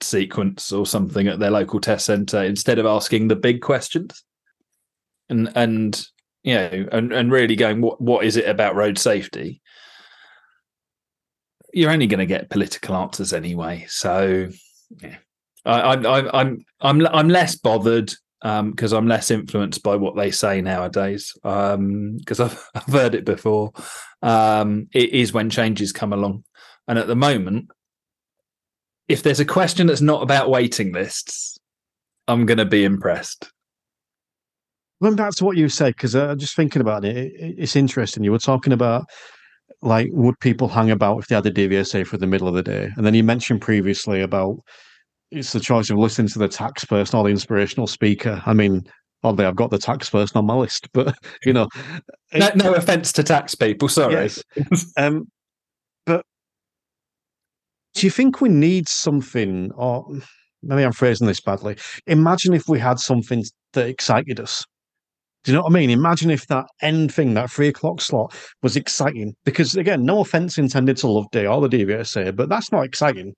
sequence 0.00 0.72
or 0.72 0.86
something 0.86 1.28
at 1.28 1.38
their 1.38 1.50
local 1.50 1.80
test 1.80 2.06
center 2.06 2.42
instead 2.42 2.78
of 2.78 2.86
asking 2.86 3.28
the 3.28 3.36
big 3.36 3.60
questions. 3.60 4.24
And 5.28 5.50
and 5.54 6.02
you 6.42 6.54
know 6.54 6.88
and, 6.92 7.12
and 7.12 7.30
really 7.30 7.56
going 7.56 7.80
what 7.80 8.00
what 8.00 8.24
is 8.24 8.36
it 8.36 8.48
about 8.48 8.74
road 8.74 8.98
safety 8.98 9.60
you're 11.72 11.90
only 11.90 12.06
going 12.06 12.20
to 12.20 12.26
get 12.26 12.50
political 12.50 12.96
answers 12.96 13.32
anyway. 13.32 13.86
So, 13.88 14.48
yeah, 15.00 15.16
I, 15.64 15.94
am 15.94 16.06
I'm 16.06 16.28
I'm 16.32 16.64
I'm 16.80 17.06
I'm 17.06 17.28
less 17.28 17.56
bothered 17.56 18.12
because 18.40 18.92
um, 18.92 18.98
I'm 18.98 19.08
less 19.08 19.30
influenced 19.30 19.82
by 19.82 19.96
what 19.96 20.16
they 20.16 20.30
say 20.30 20.60
nowadays. 20.60 21.32
Because 21.42 21.74
um, 21.74 22.20
I've 22.40 22.70
I've 22.74 22.92
heard 22.92 23.14
it 23.14 23.24
before. 23.24 23.72
Um, 24.22 24.88
it 24.92 25.10
is 25.10 25.32
when 25.32 25.50
changes 25.50 25.92
come 25.92 26.12
along, 26.12 26.44
and 26.88 26.98
at 26.98 27.06
the 27.06 27.16
moment, 27.16 27.70
if 29.08 29.22
there's 29.22 29.40
a 29.40 29.44
question 29.44 29.86
that's 29.86 30.00
not 30.00 30.22
about 30.22 30.50
waiting 30.50 30.92
lists, 30.92 31.58
I'm 32.28 32.46
going 32.46 32.58
to 32.58 32.64
be 32.64 32.84
impressed. 32.84 33.50
Going 35.02 35.16
back 35.16 35.34
to 35.36 35.44
what 35.44 35.56
you 35.56 35.68
said, 35.68 35.94
because 35.94 36.14
uh, 36.14 36.34
just 36.34 36.54
thinking 36.54 36.82
about 36.82 37.04
it, 37.04 37.16
it, 37.16 37.54
it's 37.58 37.74
interesting. 37.74 38.22
You 38.22 38.32
were 38.32 38.38
talking 38.38 38.72
about 38.72 39.06
like 39.82 40.08
would 40.12 40.38
people 40.40 40.68
hang 40.68 40.90
about 40.90 41.18
if 41.18 41.26
they 41.28 41.34
had 41.34 41.46
a 41.46 41.50
DVSA 41.50 42.06
for 42.06 42.18
the 42.18 42.26
middle 42.26 42.48
of 42.48 42.54
the 42.54 42.62
day? 42.62 42.90
And 42.96 43.06
then 43.06 43.14
you 43.14 43.24
mentioned 43.24 43.60
previously 43.60 44.20
about 44.20 44.58
it's 45.30 45.52
the 45.52 45.60
choice 45.60 45.90
of 45.90 45.98
listening 45.98 46.28
to 46.28 46.38
the 46.38 46.48
tax 46.48 46.84
person 46.84 47.18
or 47.18 47.24
the 47.24 47.30
inspirational 47.30 47.86
speaker. 47.86 48.42
I 48.46 48.52
mean, 48.52 48.82
oddly, 49.22 49.44
I've 49.44 49.56
got 49.56 49.70
the 49.70 49.78
tax 49.78 50.10
person 50.10 50.38
on 50.38 50.46
my 50.46 50.54
list, 50.54 50.88
but 50.94 51.16
you 51.44 51.52
know, 51.52 51.68
no, 52.32 52.46
it, 52.46 52.56
no 52.56 52.74
offense 52.74 53.12
to 53.12 53.22
tax 53.22 53.54
people, 53.54 53.88
sorry. 53.88 54.14
Yes. 54.14 54.42
um, 54.96 55.24
but 56.06 56.24
do 57.94 58.06
you 58.06 58.10
think 58.10 58.40
we 58.40 58.48
need 58.48 58.88
something, 58.88 59.70
or 59.76 60.06
maybe 60.62 60.82
I'm 60.82 60.92
phrasing 60.92 61.26
this 61.26 61.40
badly? 61.40 61.76
Imagine 62.06 62.54
if 62.54 62.68
we 62.68 62.78
had 62.78 62.98
something 62.98 63.44
that 63.72 63.88
excited 63.88 64.40
us 64.40 64.64
do 65.44 65.52
you 65.52 65.56
know 65.56 65.62
what 65.62 65.72
I 65.72 65.74
mean? 65.74 65.90
Imagine 65.90 66.30
if 66.30 66.46
that 66.48 66.66
end 66.82 67.14
thing, 67.14 67.34
that 67.34 67.50
three 67.50 67.68
o'clock 67.68 68.00
slot, 68.00 68.34
was 68.62 68.76
exciting. 68.76 69.34
Because 69.44 69.74
again, 69.74 70.04
no 70.04 70.20
offense 70.20 70.58
intended 70.58 70.98
to 70.98 71.08
Loveday 71.08 71.46
or 71.46 71.66
the 71.66 71.78
DVSA, 71.78 72.36
but 72.36 72.48
that's 72.48 72.70
not 72.70 72.84
exciting. 72.84 73.34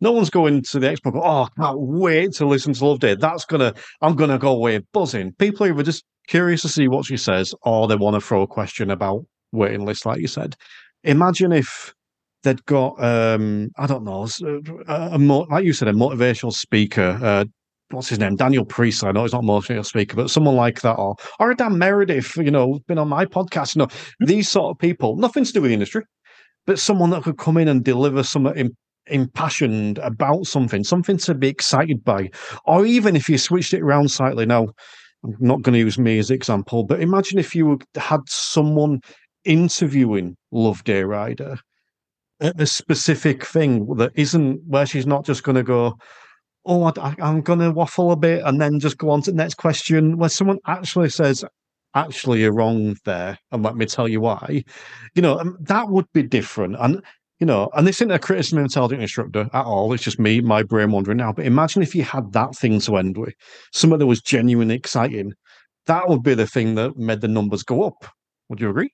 No 0.00 0.12
one's 0.12 0.30
going 0.30 0.62
to 0.62 0.78
the 0.78 0.86
expo. 0.86 1.12
Go, 1.12 1.22
oh, 1.22 1.44
I 1.44 1.48
can't 1.60 1.78
wait 1.80 2.32
to 2.34 2.46
listen 2.46 2.74
to 2.74 2.84
Loveday. 2.84 3.16
That's 3.16 3.44
gonna, 3.44 3.74
I'm 4.02 4.14
gonna 4.14 4.38
go 4.38 4.52
away 4.52 4.80
buzzing. 4.92 5.32
People 5.32 5.66
are 5.66 5.70
either 5.70 5.82
just 5.82 6.04
curious 6.28 6.62
to 6.62 6.68
see 6.68 6.86
what 6.86 7.06
she 7.06 7.16
says, 7.16 7.54
or 7.62 7.88
they 7.88 7.96
want 7.96 8.14
to 8.14 8.20
throw 8.20 8.42
a 8.42 8.46
question 8.46 8.90
about 8.90 9.24
waiting 9.52 9.84
lists, 9.84 10.06
like 10.06 10.20
you 10.20 10.28
said. 10.28 10.54
Imagine 11.04 11.52
if 11.52 11.94
they'd 12.42 12.64
got 12.66 13.02
um, 13.02 13.70
I 13.76 13.86
don't 13.86 14.04
know, 14.04 14.28
a, 14.86 15.16
a, 15.16 15.18
like 15.18 15.64
you 15.64 15.72
said, 15.72 15.88
a 15.88 15.92
motivational 15.92 16.52
speaker. 16.52 17.18
Uh, 17.20 17.44
what's 17.90 18.08
his 18.08 18.18
name? 18.18 18.36
Daniel 18.36 18.64
Priest. 18.64 19.04
I 19.04 19.12
know 19.12 19.22
he's 19.22 19.32
not 19.32 19.44
a 19.44 19.46
motivational 19.46 19.86
speaker, 19.86 20.16
but 20.16 20.30
someone 20.30 20.56
like 20.56 20.80
that, 20.82 20.94
or 20.94 21.16
or 21.38 21.50
a 21.50 21.56
Dan 21.56 21.78
Meredith. 21.78 22.36
You 22.36 22.50
know, 22.50 22.80
been 22.86 22.98
on 22.98 23.08
my 23.08 23.24
podcast. 23.24 23.74
You 23.74 23.80
know, 23.80 23.88
these 24.20 24.48
sort 24.48 24.70
of 24.70 24.78
people. 24.78 25.16
Nothing 25.16 25.44
to 25.44 25.52
do 25.52 25.60
with 25.60 25.70
the 25.70 25.74
industry, 25.74 26.02
but 26.66 26.78
someone 26.78 27.10
that 27.10 27.22
could 27.22 27.38
come 27.38 27.56
in 27.56 27.68
and 27.68 27.84
deliver 27.84 28.22
some 28.22 28.52
impassioned 29.06 29.98
about 29.98 30.46
something, 30.46 30.84
something 30.84 31.16
to 31.18 31.34
be 31.34 31.48
excited 31.48 32.04
by, 32.04 32.30
or 32.64 32.86
even 32.86 33.16
if 33.16 33.28
you 33.28 33.38
switched 33.38 33.74
it 33.74 33.82
around 33.82 34.10
slightly. 34.10 34.46
Now, 34.46 34.68
I'm 35.24 35.36
not 35.40 35.62
going 35.62 35.72
to 35.72 35.78
use 35.78 35.98
me 35.98 36.18
as 36.18 36.30
example, 36.30 36.84
but 36.84 37.00
imagine 37.00 37.38
if 37.38 37.54
you 37.54 37.78
had 37.96 38.20
someone 38.26 39.00
interviewing 39.44 40.36
Loveday 40.52 41.02
Ryder 41.02 41.58
at 42.40 42.60
a 42.60 42.66
specific 42.66 43.44
thing 43.44 43.86
that 43.96 44.12
isn't 44.14 44.60
where 44.66 44.86
she's 44.86 45.06
not 45.06 45.24
just 45.24 45.42
going 45.42 45.56
to 45.56 45.62
go, 45.62 45.96
oh, 46.68 46.84
I, 46.84 47.14
am 47.18 47.40
going 47.40 47.58
to 47.60 47.70
waffle 47.70 48.12
a 48.12 48.16
bit 48.16 48.42
and 48.44 48.60
then 48.60 48.78
just 48.78 48.98
go 48.98 49.10
on 49.10 49.22
to 49.22 49.30
the 49.30 49.36
next 49.36 49.54
question, 49.54 50.18
where 50.18 50.28
someone 50.28 50.58
actually 50.66 51.08
says, 51.08 51.44
actually, 51.94 52.40
you're 52.40 52.52
wrong 52.52 52.96
there, 53.04 53.38
and 53.50 53.62
let 53.62 53.76
me 53.76 53.86
tell 53.86 54.06
you 54.06 54.20
why. 54.20 54.62
You 55.14 55.22
know, 55.22 55.38
um, 55.38 55.56
that 55.60 55.88
would 55.88 56.06
be 56.12 56.22
different. 56.22 56.76
And 56.78 57.02
you 57.40 57.46
know, 57.46 57.70
and 57.74 57.86
this 57.86 57.96
isn't 57.98 58.10
a 58.10 58.18
criticism 58.18 58.58
of 58.58 58.64
intelligent 58.64 59.00
instructor 59.00 59.48
at 59.52 59.64
all. 59.64 59.92
It's 59.92 60.02
just 60.02 60.18
me, 60.18 60.40
my 60.40 60.62
brain 60.62 60.90
wandering 60.90 61.18
now. 61.18 61.32
But 61.32 61.46
imagine 61.46 61.82
if 61.82 61.94
you 61.94 62.02
had 62.02 62.32
that 62.32 62.54
thing 62.56 62.80
to 62.80 62.96
end 62.96 63.16
with, 63.16 63.34
something 63.72 63.98
that 64.00 64.06
was 64.06 64.20
genuinely 64.20 64.74
exciting. 64.74 65.34
That 65.86 66.08
would 66.08 66.22
be 66.22 66.34
the 66.34 66.46
thing 66.46 66.74
that 66.74 66.96
made 66.96 67.20
the 67.20 67.28
numbers 67.28 67.62
go 67.62 67.84
up. 67.84 68.06
Would 68.48 68.60
you 68.60 68.68
agree? 68.68 68.92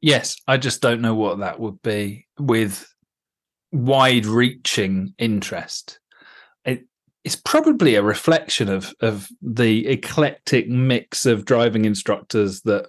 Yes, 0.00 0.36
I 0.46 0.56
just 0.56 0.80
don't 0.82 1.00
know 1.00 1.14
what 1.14 1.38
that 1.38 1.58
would 1.58 1.82
be 1.82 2.26
with 2.38 2.86
wide 3.72 4.26
reaching 4.26 5.12
interest. 5.18 5.98
It, 6.66 6.84
it's 7.24 7.36
probably 7.36 7.94
a 7.94 8.02
reflection 8.02 8.68
of 8.68 8.94
of 9.00 9.28
the 9.40 9.86
eclectic 9.88 10.68
mix 10.68 11.26
of 11.26 11.44
driving 11.44 11.84
instructors 11.84 12.60
that 12.62 12.88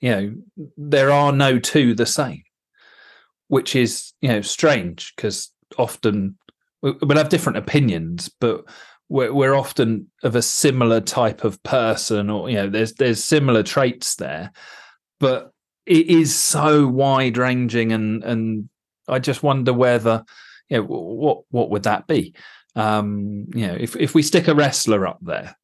you 0.00 0.10
know 0.10 0.34
there 0.76 1.10
are 1.10 1.32
no 1.32 1.58
two 1.58 1.94
the 1.94 2.06
same, 2.06 2.42
which 3.46 3.76
is 3.76 4.12
you 4.20 4.28
know 4.28 4.40
strange 4.40 5.12
because 5.14 5.52
often 5.78 6.36
we'll 6.82 7.16
have 7.16 7.28
different 7.28 7.58
opinions, 7.58 8.30
but 8.40 8.64
we're, 9.08 9.32
we're 9.32 9.54
often 9.54 10.08
of 10.22 10.36
a 10.36 10.42
similar 10.42 11.00
type 11.00 11.44
of 11.44 11.62
person, 11.62 12.30
or 12.30 12.50
you 12.50 12.56
know, 12.56 12.68
there's 12.68 12.94
there's 12.94 13.22
similar 13.22 13.62
traits 13.62 14.16
there, 14.16 14.52
but 15.20 15.52
it 15.86 16.06
is 16.06 16.34
so 16.34 16.86
wide 16.86 17.38
ranging 17.38 17.92
and 17.92 18.22
and 18.24 18.68
I 19.08 19.18
just 19.18 19.42
wonder 19.42 19.72
whether 19.72 20.24
you 20.68 20.78
know 20.78 20.84
what 20.84 21.44
what 21.50 21.70
would 21.70 21.84
that 21.84 22.06
be? 22.06 22.34
Um, 22.78 23.46
you 23.54 23.66
know, 23.66 23.76
if 23.78 23.96
if 23.96 24.14
we 24.14 24.22
stick 24.22 24.46
a 24.46 24.54
wrestler 24.54 25.04
up 25.04 25.18
there, 25.20 25.56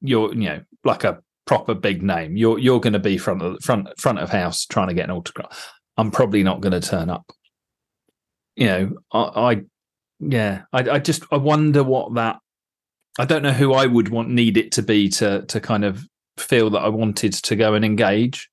you're 0.00 0.32
you 0.32 0.48
know 0.48 0.60
like 0.84 1.02
a 1.02 1.18
proper 1.44 1.74
big 1.74 2.00
name, 2.00 2.36
you're 2.36 2.60
you're 2.60 2.78
going 2.78 2.92
to 2.92 3.00
be 3.00 3.18
front 3.18 3.42
of 3.42 3.58
front 3.60 3.88
front 3.98 4.20
of 4.20 4.30
house 4.30 4.66
trying 4.66 4.86
to 4.86 4.94
get 4.94 5.06
an 5.06 5.10
autograph. 5.10 5.72
I'm 5.96 6.12
probably 6.12 6.44
not 6.44 6.60
going 6.60 6.80
to 6.80 6.88
turn 6.88 7.10
up. 7.10 7.28
You 8.54 8.66
know, 8.66 8.92
I, 9.12 9.18
I 9.52 9.62
yeah, 10.20 10.62
I, 10.72 10.90
I 10.90 10.98
just 11.00 11.24
I 11.32 11.38
wonder 11.38 11.82
what 11.82 12.14
that. 12.14 12.38
I 13.18 13.24
don't 13.24 13.42
know 13.42 13.52
who 13.52 13.72
I 13.72 13.86
would 13.86 14.08
want 14.08 14.30
need 14.30 14.56
it 14.56 14.70
to 14.72 14.82
be 14.82 15.08
to 15.08 15.44
to 15.46 15.60
kind 15.60 15.84
of 15.84 16.06
feel 16.38 16.70
that 16.70 16.82
I 16.82 16.88
wanted 16.88 17.32
to 17.32 17.56
go 17.56 17.74
and 17.74 17.84
engage. 17.84 18.48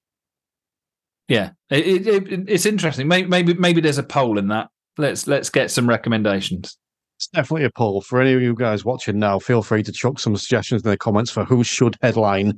Yeah, 1.28 1.52
it, 1.70 2.08
it, 2.08 2.50
it's 2.50 2.66
interesting. 2.66 3.08
Maybe, 3.08 3.28
maybe 3.28 3.54
maybe 3.54 3.80
there's 3.80 4.00
a 4.00 4.04
poll 4.04 4.40
in 4.40 4.48
that. 4.48 4.70
Let's 4.98 5.28
let's 5.28 5.52
get 5.52 5.70
some 5.70 5.88
recommendations. 5.88 6.80
It's 7.18 7.28
definitely 7.28 7.66
a 7.66 7.72
poll 7.72 8.02
for 8.02 8.22
any 8.22 8.34
of 8.34 8.44
you 8.44 8.54
guys 8.54 8.86
watching 8.86 9.18
now. 9.18 9.40
Feel 9.40 9.64
free 9.64 9.82
to 9.82 9.92
chuck 9.92 10.20
some 10.20 10.38
suggestions 10.38 10.84
in 10.84 10.92
the 10.92 10.98
comments 10.98 11.32
for 11.32 11.46
who 11.46 11.64
should 11.64 11.96
headline 12.00 12.54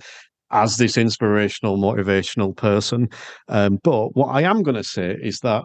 as 0.51 0.75
this 0.75 0.97
inspirational, 0.97 1.77
motivational 1.77 2.55
person. 2.55 3.07
Um, 3.47 3.79
but 3.83 4.15
what 4.17 4.27
I 4.27 4.41
am 4.41 4.61
going 4.63 4.75
to 4.75 4.83
say 4.83 5.15
is 5.21 5.39
that 5.39 5.63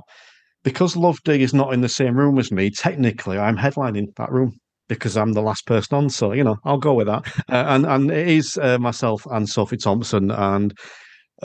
because 0.63 0.95
Love 0.95 1.19
Loveday 1.27 1.43
is 1.43 1.53
not 1.53 1.75
in 1.75 1.81
the 1.81 1.89
same 1.89 2.17
room 2.17 2.39
as 2.39 2.53
me, 2.53 2.71
technically 2.71 3.37
I'm 3.37 3.57
headlining 3.57 4.15
that 4.17 4.31
room 4.31 4.53
because 4.89 5.17
I'm 5.17 5.33
the 5.33 5.43
last 5.43 5.67
person 5.67 5.97
on. 5.97 6.11
So 6.11 6.33
you 6.33 6.45
know, 6.45 6.57
I'll 6.65 6.79
go 6.79 6.95
with 6.95 7.09
that. 7.09 7.25
Uh, 7.49 7.65
and 7.69 7.87
and 7.87 8.11
it 8.13 8.29
is 8.29 8.57
uh, 8.59 8.79
myself 8.79 9.27
and 9.31 9.49
Sophie 9.49 9.77
Thompson, 9.77 10.31
and 10.31 10.73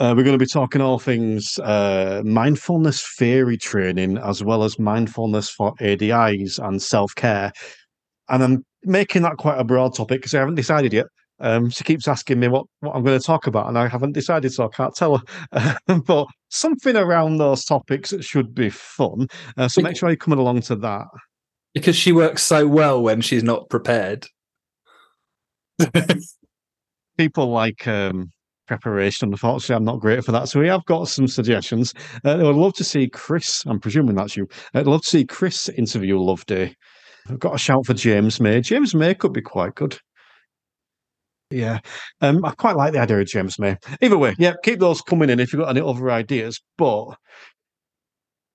uh, 0.00 0.14
we're 0.16 0.24
going 0.24 0.36
to 0.36 0.42
be 0.42 0.46
talking 0.46 0.80
all 0.80 0.98
things 0.98 1.58
uh, 1.58 2.22
mindfulness 2.24 3.06
theory 3.18 3.58
training, 3.58 4.16
as 4.16 4.42
well 4.42 4.64
as 4.64 4.78
mindfulness 4.78 5.50
for 5.50 5.74
ADIs 5.74 6.58
and 6.58 6.80
self 6.80 7.14
care. 7.14 7.52
And 8.30 8.42
I'm 8.42 8.64
making 8.82 9.22
that 9.22 9.36
quite 9.36 9.58
a 9.58 9.64
broad 9.64 9.94
topic 9.94 10.20
because 10.20 10.34
I 10.34 10.38
haven't 10.38 10.54
decided 10.54 10.94
yet. 10.94 11.06
Um, 11.38 11.68
she 11.68 11.84
keeps 11.84 12.08
asking 12.08 12.40
me 12.40 12.48
what, 12.48 12.64
what 12.80 12.96
I'm 12.96 13.04
going 13.04 13.18
to 13.18 13.24
talk 13.24 13.46
about, 13.46 13.68
and 13.68 13.78
I 13.78 13.88
haven't 13.88 14.12
decided, 14.12 14.52
so 14.54 14.64
I 14.64 14.68
can't 14.68 14.94
tell 14.94 15.22
her. 15.52 15.78
but 16.06 16.26
something 16.48 16.96
around 16.96 17.36
those 17.36 17.66
topics 17.66 18.14
should 18.20 18.54
be 18.54 18.70
fun. 18.70 19.26
Uh, 19.58 19.68
so 19.68 19.82
make 19.82 19.98
sure 19.98 20.08
you're 20.08 20.16
coming 20.16 20.38
along 20.38 20.62
to 20.62 20.76
that. 20.76 21.06
Because 21.74 21.96
she 21.96 22.12
works 22.12 22.42
so 22.42 22.66
well 22.66 23.02
when 23.02 23.20
she's 23.20 23.42
not 23.42 23.68
prepared. 23.68 24.26
People 27.18 27.50
like 27.50 27.86
um, 27.86 28.32
preparation. 28.70 29.30
Unfortunately, 29.32 29.74
I'm 29.74 29.84
not 29.84 29.98
great 29.98 30.24
for 30.24 30.30
that. 30.30 30.48
So 30.48 30.60
we 30.60 30.68
have 30.68 30.84
got 30.84 31.08
some 31.08 31.26
suggestions. 31.26 31.92
Uh, 32.24 32.38
I 32.38 32.42
would 32.44 32.54
love 32.54 32.74
to 32.74 32.84
see 32.84 33.08
Chris. 33.08 33.64
I'm 33.66 33.80
presuming 33.80 34.14
that's 34.14 34.36
you. 34.36 34.46
I'd 34.74 34.86
love 34.86 35.02
to 35.02 35.10
see 35.10 35.24
Chris 35.24 35.68
interview 35.70 36.18
Loveday. 36.18 36.76
I've 37.28 37.40
got 37.40 37.56
a 37.56 37.58
shout 37.58 37.84
for 37.84 37.94
James 37.94 38.40
May. 38.40 38.60
James 38.60 38.94
May 38.94 39.14
could 39.14 39.32
be 39.32 39.42
quite 39.42 39.74
good. 39.74 39.98
Yeah, 41.50 41.80
um, 42.20 42.44
I 42.44 42.52
quite 42.52 42.76
like 42.76 42.92
the 42.92 43.00
idea 43.00 43.18
of 43.18 43.26
James 43.26 43.58
May. 43.58 43.76
Either 44.00 44.16
way, 44.16 44.36
yeah, 44.38 44.52
keep 44.62 44.78
those 44.78 45.02
coming 45.02 45.30
in 45.30 45.40
if 45.40 45.52
you've 45.52 45.62
got 45.62 45.76
any 45.76 45.84
other 45.84 46.08
ideas. 46.08 46.60
But 46.78 47.16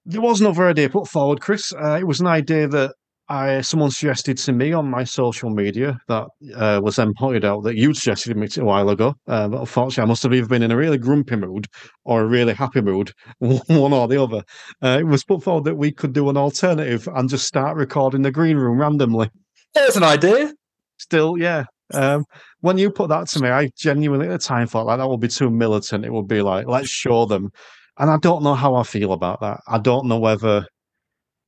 there 0.06 0.22
was 0.22 0.40
another 0.40 0.70
idea 0.70 0.90
put 0.90 1.10
forward, 1.10 1.42
Chris. 1.42 1.74
Uh, 1.74 1.98
it 2.00 2.08
was 2.08 2.22
an 2.22 2.28
idea 2.28 2.70
that 2.70 2.96
I 3.28 3.62
someone 3.62 3.90
suggested 3.90 4.38
to 4.38 4.54
me 4.54 4.72
on 4.74 4.90
my 4.90 5.04
social 5.04 5.50
media 5.50 5.98
that 6.08 6.28
uh, 6.56 6.80
was 6.84 6.98
then 6.98 7.14
pointed 7.18 7.44
out 7.44 7.64
that 7.64 7.76
you 7.76 7.94
suggested 7.94 8.38
me 8.38 8.48
a 8.58 8.64
while 8.64 8.90
ago. 8.90 9.16
Uh, 9.28 9.48
but 9.48 9.62
unfortunately, 9.62 10.04
I 10.04 10.08
must 10.08 10.24
have 10.24 10.34
either 10.34 10.48
been 10.48 10.62
in 10.62 10.72
a 10.72 10.78
really 10.78 10.98
grumpy 10.98 11.36
mood 11.36 11.66
or 12.04 12.22
a 12.22 12.28
really 12.28 12.54
happy 12.54 12.82
mood, 12.82 13.12
one 13.40 13.94
or 13.94 14.08
the 14.08 14.22
other. 14.22 14.44
Uh, 14.84 14.98
it 15.00 15.08
was 15.08 15.24
put 15.24 15.44
forward 15.44 15.64
that 15.64 15.76
we 15.76 15.92
could 15.92 16.14
do 16.14 16.30
an 16.30 16.38
alternative 16.38 17.08
and 17.16 17.30
just 17.30 17.46
start 17.46 17.78
recording 17.78 18.22
the 18.22 18.32
green 18.32 18.58
room 18.58 18.80
randomly. 18.80 19.30
There's 19.74 19.98
an 19.98 20.04
idea. 20.04 20.54
Still, 20.98 21.38
yeah. 21.38 21.66
Um, 21.94 22.26
when 22.62 22.78
you 22.78 22.92
put 22.92 23.10
that 23.10 23.28
to 23.30 23.42
me, 23.42 23.50
I 23.50 23.70
genuinely 23.78 24.28
at 24.28 24.32
the 24.32 24.38
time 24.38 24.68
thought 24.68 24.86
like 24.86 25.00
that 25.00 25.08
would 25.08 25.20
be 25.20 25.28
too 25.28 25.50
militant. 25.50 26.06
It 26.06 26.14
would 26.14 26.28
be 26.28 26.42
like, 26.42 26.68
let's 26.68 26.90
show 26.90 27.26
them. 27.26 27.50
And 27.98 28.10
I 28.10 28.18
don't 28.18 28.44
know 28.44 28.56
how 28.56 28.76
I 28.76 28.84
feel 28.84 29.14
about 29.14 29.42
that. 29.42 29.62
I 29.68 29.78
don't 29.80 30.08
know 30.08 30.20
whether 30.20 30.66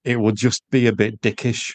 it 0.08 0.22
would 0.22 0.38
just 0.38 0.64
be 0.72 0.88
a 0.88 0.94
bit 0.94 1.22
dickish. 1.22 1.74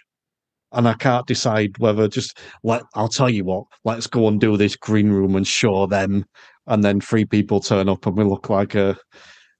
And 0.72 0.88
I 0.88 0.94
can't 0.94 1.26
decide 1.26 1.76
whether 1.78 2.08
just 2.08 2.38
let 2.64 2.82
I'll 2.94 3.08
tell 3.08 3.28
you 3.28 3.44
what, 3.44 3.64
let's 3.84 4.06
go 4.06 4.26
and 4.26 4.40
do 4.40 4.56
this 4.56 4.74
green 4.74 5.10
room 5.10 5.36
and 5.36 5.46
show 5.46 5.86
them, 5.86 6.24
and 6.66 6.82
then 6.82 6.98
three 6.98 7.26
people 7.26 7.60
turn 7.60 7.90
up 7.90 8.06
and 8.06 8.16
we 8.16 8.24
look 8.24 8.48
like 8.48 8.74
a 8.74 8.96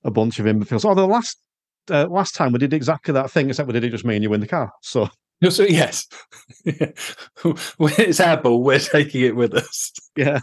a 0.04 0.10
bunch 0.10 0.38
of 0.38 0.46
imbeciles. 0.46 0.86
Oh, 0.86 0.94
the 0.94 1.06
last 1.06 1.38
uh, 1.90 2.06
last 2.08 2.34
time 2.34 2.52
we 2.52 2.58
did 2.58 2.72
exactly 2.72 3.12
that 3.12 3.30
thing, 3.30 3.50
except 3.50 3.66
we 3.66 3.74
did 3.74 3.84
it 3.84 3.90
just 3.90 4.06
me 4.06 4.14
and 4.14 4.22
you 4.22 4.32
in 4.32 4.40
the 4.40 4.46
car. 4.46 4.72
So 4.80 5.10
so 5.50 5.64
yes, 5.64 6.06
it's 6.64 8.20
our 8.20 8.40
ball. 8.40 8.62
We're 8.62 8.78
taking 8.78 9.20
it 9.20 9.36
with 9.36 9.54
us. 9.54 9.92
Yeah. 10.16 10.40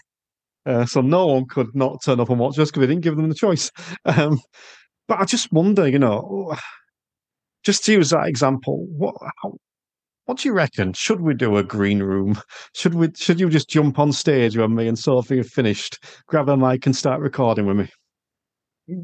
Uh, 0.68 0.86
so 0.86 1.02
no 1.02 1.26
one 1.26 1.46
could 1.48 1.74
not 1.74 2.04
turn 2.04 2.20
up 2.20 2.30
and 2.30 2.38
watch 2.38 2.60
us 2.60 2.70
because 2.70 2.82
we 2.82 2.88
didn't 2.88 3.02
give 3.02 3.16
them 3.16 3.30
the 3.30 3.34
choice. 3.34 3.72
Um, 4.06 4.40
but 5.08 5.20
I 5.20 5.26
just 5.26 5.52
wonder, 5.52 5.88
you 5.88 5.98
know, 5.98 6.56
just 7.64 7.86
to 7.86 7.94
use 7.94 8.10
that 8.12 8.28
example, 8.28 8.86
what 8.90 9.16
how, 9.42 9.58
what 10.26 10.38
do 10.38 10.48
you 10.48 10.54
reckon? 10.54 10.94
Should 10.94 11.22
we 11.22 11.34
do 11.34 11.58
a 11.58 11.64
green 11.64 12.04
room? 12.04 12.40
Should 12.76 12.94
we? 12.94 13.10
Should 13.16 13.40
you 13.40 13.50
just 13.50 13.70
jump 13.70 14.00
on 14.00 14.12
stage 14.12 14.58
when 14.58 14.76
me 14.76 14.88
and 14.88 14.98
Sophie 14.98 15.38
have 15.38 15.48
finished, 15.48 16.04
grab 16.28 16.50
a 16.50 16.58
mic, 16.58 16.86
and 16.86 16.96
start 16.96 17.22
recording 17.22 17.66
with 17.66 17.78
me? 17.78 17.90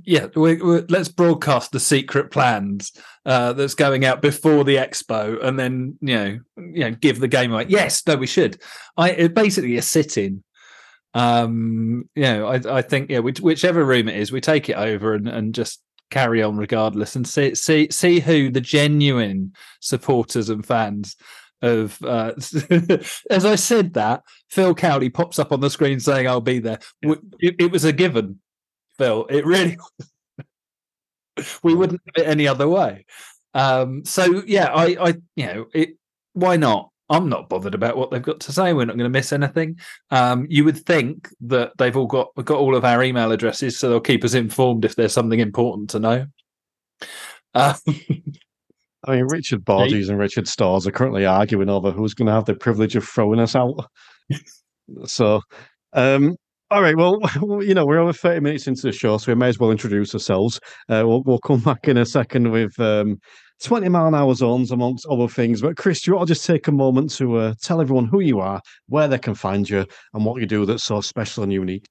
Yeah, 0.04 0.28
we, 0.36 0.56
we, 0.56 0.82
let's 0.89 1.10
broadcast 1.10 1.72
the 1.72 1.80
secret 1.80 2.32
plans 2.32 2.91
uh, 3.26 3.54
that's 3.54 3.76
going 3.76 4.04
out 4.04 4.22
before 4.22 4.63
the 4.63 4.78
expo, 4.78 5.44
and 5.44 5.60
then 5.60 5.98
you 6.02 6.15
know, 6.15 6.39
you 6.58 6.80
know, 6.80 6.91
give 6.91 7.20
the 7.20 7.28
game 7.28 7.52
away. 7.52 7.65
Yes, 7.70 8.06
no, 8.08 8.15
we 8.15 8.28
should. 8.28 8.62
I 8.98 9.12
it 9.12 9.34
basically 9.34 9.78
a 9.78 9.82
sit-in. 9.82 10.44
Um, 11.13 12.10
you 12.13 12.24
know, 12.24 12.48
I, 12.48 12.78
I 12.78 12.82
think 12.82 13.10
yeah, 13.10 13.20
whichever 13.20 13.86
room 13.86 14.10
it 14.10 14.18
is, 14.18 14.32
we 14.32 14.41
take 14.41 14.70
it 14.70 14.76
over 14.76 15.13
and, 15.13 15.28
and 15.28 15.56
just 15.56 15.82
carry 16.12 16.41
on 16.41 16.58
regardless 16.58 17.15
and 17.15 17.28
see 17.28 17.56
see 17.56 17.88
see 17.91 18.20
who 18.20 18.50
the 18.50 18.62
genuine 18.62 19.54
supporters 19.80 20.50
and 20.50 20.65
fans 20.65 21.15
of 21.62 22.02
uh, 22.04 22.32
as 23.30 23.46
I 23.46 23.56
said 23.56 23.94
that 23.94 24.24
Phil 24.50 24.76
Cowley 24.76 25.10
pops 25.10 25.39
up 25.39 25.52
on 25.52 25.62
the 25.62 25.70
screen 25.70 26.00
saying 26.00 26.28
I'll 26.28 26.41
be 26.41 26.60
there. 26.60 26.80
It, 27.02 27.56
it 27.60 27.72
was 27.72 27.86
a 27.86 27.94
given, 27.94 28.39
Phil. 28.98 29.26
It 29.30 29.46
really 29.46 29.78
we 31.63 31.74
wouldn't 31.74 32.02
have 32.06 32.26
it 32.26 32.30
any 32.30 32.48
other 32.48 32.68
way. 32.68 33.06
Um, 33.54 34.04
so 34.06 34.44
yeah, 34.46 34.65
I, 34.65 34.98
I, 35.00 35.08
you 35.36 35.46
know, 35.46 35.65
it. 35.74 35.98
Why 36.34 36.58
not? 36.58 36.91
I'm 37.10 37.30
not 37.30 37.50
bothered 37.50 37.76
about 37.76 37.98
what 37.98 38.10
they've 38.10 38.22
got 38.22 38.39
to 38.41 38.52
say. 38.52 38.74
We're 38.74 38.86
not 38.86 38.98
going 38.98 39.12
to 39.12 39.18
miss 39.18 39.32
anything. 39.32 39.80
Um, 40.10 40.48
you 40.50 40.63
would 40.63 40.78
think 40.78 41.30
that 41.41 41.74
they've 41.78 41.96
all 41.96 42.08
got 42.08 42.30
got 42.44 42.58
all 42.58 42.76
of 42.76 42.84
our 42.84 43.04
email 43.04 43.32
addresses, 43.32 43.78
so 43.78 43.89
they'll 43.89 44.00
keep 44.00 44.24
us 44.24 44.34
informed 44.34 44.86
if 44.86 44.96
there's 44.96 45.13
something 45.13 45.39
important 45.39 45.89
to 45.91 46.00
know. 46.00 46.26
Um, 47.54 47.76
I 49.08 49.18
mean, 49.18 49.26
Richard 49.26 49.63
Borges 49.63 50.10
and 50.10 50.18
Richard 50.18 50.48
Stores 50.48 50.88
are 50.88 50.91
currently 50.91 51.26
arguing 51.26 51.70
over 51.70 51.91
who's 51.91 52.15
going 52.15 52.26
to 52.26 52.34
have 52.34 52.46
the 52.46 52.56
privilege 52.56 52.96
of 52.96 53.08
throwing 53.08 53.39
us 53.39 53.56
out. 53.56 53.86
so, 55.06 55.41
um, 55.94 56.36
all 56.72 56.82
right. 56.82 56.98
Well, 56.98 57.20
you 57.62 57.76
know, 57.76 57.86
we're 57.86 58.00
over 58.00 58.13
30 58.13 58.39
minutes 58.39 58.68
into 58.68 58.82
the 58.82 58.91
show, 58.91 59.18
so 59.18 59.32
we 59.32 59.36
may 59.36 59.50
as 59.50 59.60
well 59.60 59.70
introduce 59.70 60.13
ourselves. 60.15 60.60
Uh, 60.89 61.04
we'll, 61.06 61.22
we'll 61.24 61.39
come 61.39 61.60
back 61.60 61.88
in 61.88 61.98
a 61.98 62.06
second 62.06 62.52
with 62.52 62.80
um, 62.80 63.20
20 63.63 63.89
mile 63.89 64.08
an 64.08 64.15
hour 64.15 64.34
zones, 64.36 64.72
amongst 64.72 65.06
other 65.08 65.28
things. 65.28 65.62
But, 65.62 65.78
Chris, 65.78 66.02
do 66.02 66.12
you 66.12 66.15
want 66.15 66.28
to 66.28 66.34
just 66.34 66.46
take 66.46 66.68
a 66.68 66.72
moment 66.72 67.12
to 67.15 67.38
uh, 67.38 67.54
tell 67.62 67.82
everyone 67.82 68.06
who 68.06 68.20
you 68.20 68.39
are, 68.39 68.62
where 68.88 69.08
they 69.08 69.18
can 69.18 69.36
find 69.36 69.70
you, 69.70 69.86
and 70.13 70.26
what 70.26 70.41
you 70.41 70.48
do 70.48 70.65
that's 70.65 70.84
so 70.84 71.02
special 71.02 71.44
and 71.44 71.54
unique? 71.54 71.88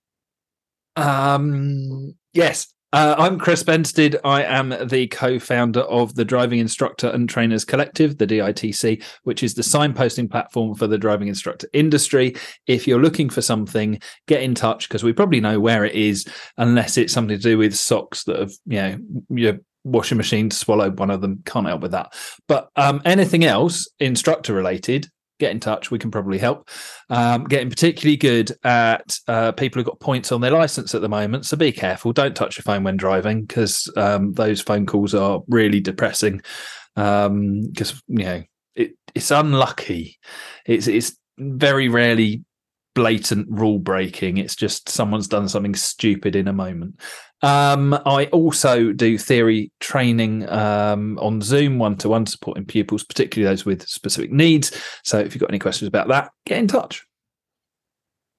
Um, 0.96 2.14
yes. 2.32 2.68
Uh, 2.92 3.16
I'm 3.18 3.40
Chris 3.40 3.64
Benstead. 3.64 4.20
I 4.22 4.44
am 4.44 4.68
the 4.86 5.08
co 5.08 5.40
founder 5.40 5.80
of 5.80 6.14
the 6.14 6.24
Driving 6.24 6.60
Instructor 6.60 7.08
and 7.08 7.28
Trainers 7.28 7.64
Collective, 7.64 8.18
the 8.18 8.26
DITC, 8.26 9.02
which 9.24 9.42
is 9.42 9.54
the 9.54 9.62
signposting 9.62 10.30
platform 10.30 10.76
for 10.76 10.86
the 10.86 10.96
driving 10.96 11.26
instructor 11.26 11.68
industry. 11.72 12.36
If 12.68 12.86
you're 12.86 13.02
looking 13.02 13.30
for 13.30 13.42
something, 13.42 13.98
get 14.28 14.44
in 14.44 14.54
touch 14.54 14.88
because 14.88 15.02
we 15.02 15.12
probably 15.12 15.40
know 15.40 15.58
where 15.58 15.84
it 15.84 15.96
is, 15.96 16.24
unless 16.56 16.96
it's 16.96 17.12
something 17.12 17.36
to 17.36 17.42
do 17.42 17.58
with 17.58 17.74
socks 17.74 18.22
that 18.24 18.38
have, 18.38 18.52
you 18.64 18.76
know, 18.76 18.98
your 19.28 19.58
washing 19.84 20.16
machine 20.16 20.50
swallowed 20.50 20.98
one 20.98 21.10
of 21.10 21.20
them. 21.20 21.42
Can't 21.44 21.66
help 21.66 21.82
with 21.82 21.92
that. 21.92 22.14
But 22.48 22.68
um, 22.76 23.00
anything 23.04 23.44
else 23.44 23.88
instructor 24.00 24.54
related, 24.54 25.08
get 25.38 25.50
in 25.50 25.60
touch. 25.60 25.90
We 25.90 25.98
can 25.98 26.10
probably 26.10 26.38
help. 26.38 26.68
Um, 27.10 27.44
getting 27.44 27.70
particularly 27.70 28.16
good 28.16 28.52
at 28.64 29.18
uh, 29.28 29.52
people 29.52 29.78
who've 29.78 29.86
got 29.86 30.00
points 30.00 30.32
on 30.32 30.40
their 30.40 30.50
license 30.50 30.94
at 30.94 31.00
the 31.00 31.08
moment. 31.08 31.46
So 31.46 31.56
be 31.56 31.72
careful. 31.72 32.12
Don't 32.12 32.36
touch 32.36 32.56
your 32.56 32.62
phone 32.62 32.84
when 32.84 32.96
driving 32.96 33.44
because 33.44 33.90
um, 33.96 34.32
those 34.32 34.60
phone 34.60 34.86
calls 34.86 35.14
are 35.14 35.42
really 35.48 35.80
depressing. 35.80 36.40
Because 36.94 37.26
um, 37.26 37.98
you 38.08 38.24
know 38.24 38.42
it, 38.76 38.92
it's 39.14 39.30
unlucky. 39.30 40.18
It's 40.66 40.86
it's 40.86 41.16
very 41.38 41.88
rarely 41.88 42.44
blatant 42.94 43.46
rule 43.50 43.78
breaking. 43.78 44.38
It's 44.38 44.56
just 44.56 44.88
someone's 44.88 45.28
done 45.28 45.48
something 45.48 45.74
stupid 45.74 46.36
in 46.36 46.48
a 46.48 46.52
moment. 46.52 47.00
Um, 47.42 47.92
I 48.06 48.26
also 48.26 48.92
do 48.92 49.18
theory 49.18 49.70
training 49.80 50.48
um, 50.48 51.18
on 51.20 51.42
Zoom, 51.42 51.78
one 51.78 51.96
to 51.98 52.08
one, 52.08 52.24
supporting 52.26 52.64
pupils, 52.64 53.04
particularly 53.04 53.52
those 53.52 53.66
with 53.66 53.86
specific 53.86 54.32
needs. 54.32 54.80
So 55.02 55.18
if 55.18 55.34
you've 55.34 55.40
got 55.40 55.50
any 55.50 55.58
questions 55.58 55.88
about 55.88 56.08
that, 56.08 56.30
get 56.46 56.58
in 56.58 56.68
touch. 56.68 57.04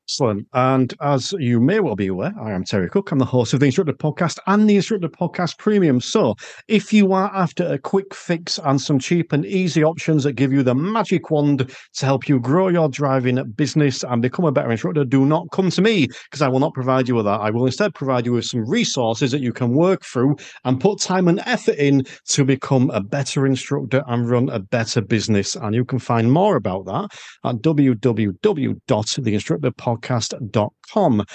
Excellent. 0.07 0.47
And 0.53 0.93
as 1.01 1.33
you 1.39 1.59
may 1.59 1.79
well 1.79 1.95
be 1.95 2.05
aware, 2.05 2.31
I 2.39 2.51
am 2.51 2.63
Terry 2.63 2.87
Cook. 2.91 3.11
I'm 3.11 3.17
the 3.17 3.25
host 3.25 3.55
of 3.55 3.59
the 3.59 3.65
Instructor 3.65 3.93
Podcast 3.93 4.37
and 4.45 4.69
the 4.69 4.75
Instructor 4.75 5.09
Podcast 5.09 5.57
Premium. 5.57 5.99
So 5.99 6.35
if 6.67 6.93
you 6.93 7.13
are 7.13 7.31
after 7.33 7.65
a 7.65 7.79
quick 7.79 8.13
fix 8.13 8.59
and 8.59 8.79
some 8.79 8.99
cheap 8.99 9.33
and 9.33 9.43
easy 9.47 9.83
options 9.83 10.23
that 10.23 10.33
give 10.33 10.53
you 10.53 10.61
the 10.61 10.75
magic 10.75 11.31
wand 11.31 11.75
to 11.95 12.05
help 12.05 12.29
you 12.29 12.39
grow 12.39 12.67
your 12.67 12.87
driving 12.87 13.43
business 13.53 14.03
and 14.03 14.21
become 14.21 14.45
a 14.45 14.51
better 14.51 14.69
instructor, 14.69 15.05
do 15.05 15.25
not 15.25 15.49
come 15.49 15.71
to 15.71 15.81
me 15.81 16.05
because 16.05 16.43
I 16.43 16.49
will 16.49 16.59
not 16.59 16.75
provide 16.75 17.07
you 17.07 17.15
with 17.15 17.25
that. 17.25 17.41
I 17.41 17.49
will 17.49 17.65
instead 17.65 17.95
provide 17.95 18.27
you 18.27 18.33
with 18.33 18.45
some 18.45 18.69
resources 18.69 19.31
that 19.31 19.41
you 19.41 19.53
can 19.53 19.73
work 19.73 20.05
through 20.05 20.35
and 20.65 20.79
put 20.79 21.01
time 21.01 21.27
and 21.27 21.41
effort 21.47 21.77
in 21.77 22.03
to 22.27 22.45
become 22.45 22.91
a 22.91 23.01
better 23.01 23.47
instructor 23.47 24.03
and 24.05 24.29
run 24.29 24.49
a 24.49 24.59
better 24.59 25.01
business. 25.01 25.55
And 25.55 25.73
you 25.73 25.83
can 25.83 25.97
find 25.97 26.31
more 26.31 26.57
about 26.57 26.85
that 26.85 27.07
at 27.43 27.55
www.theinstructorpodcast.com 27.55 29.94
podcast.com. 29.97 31.25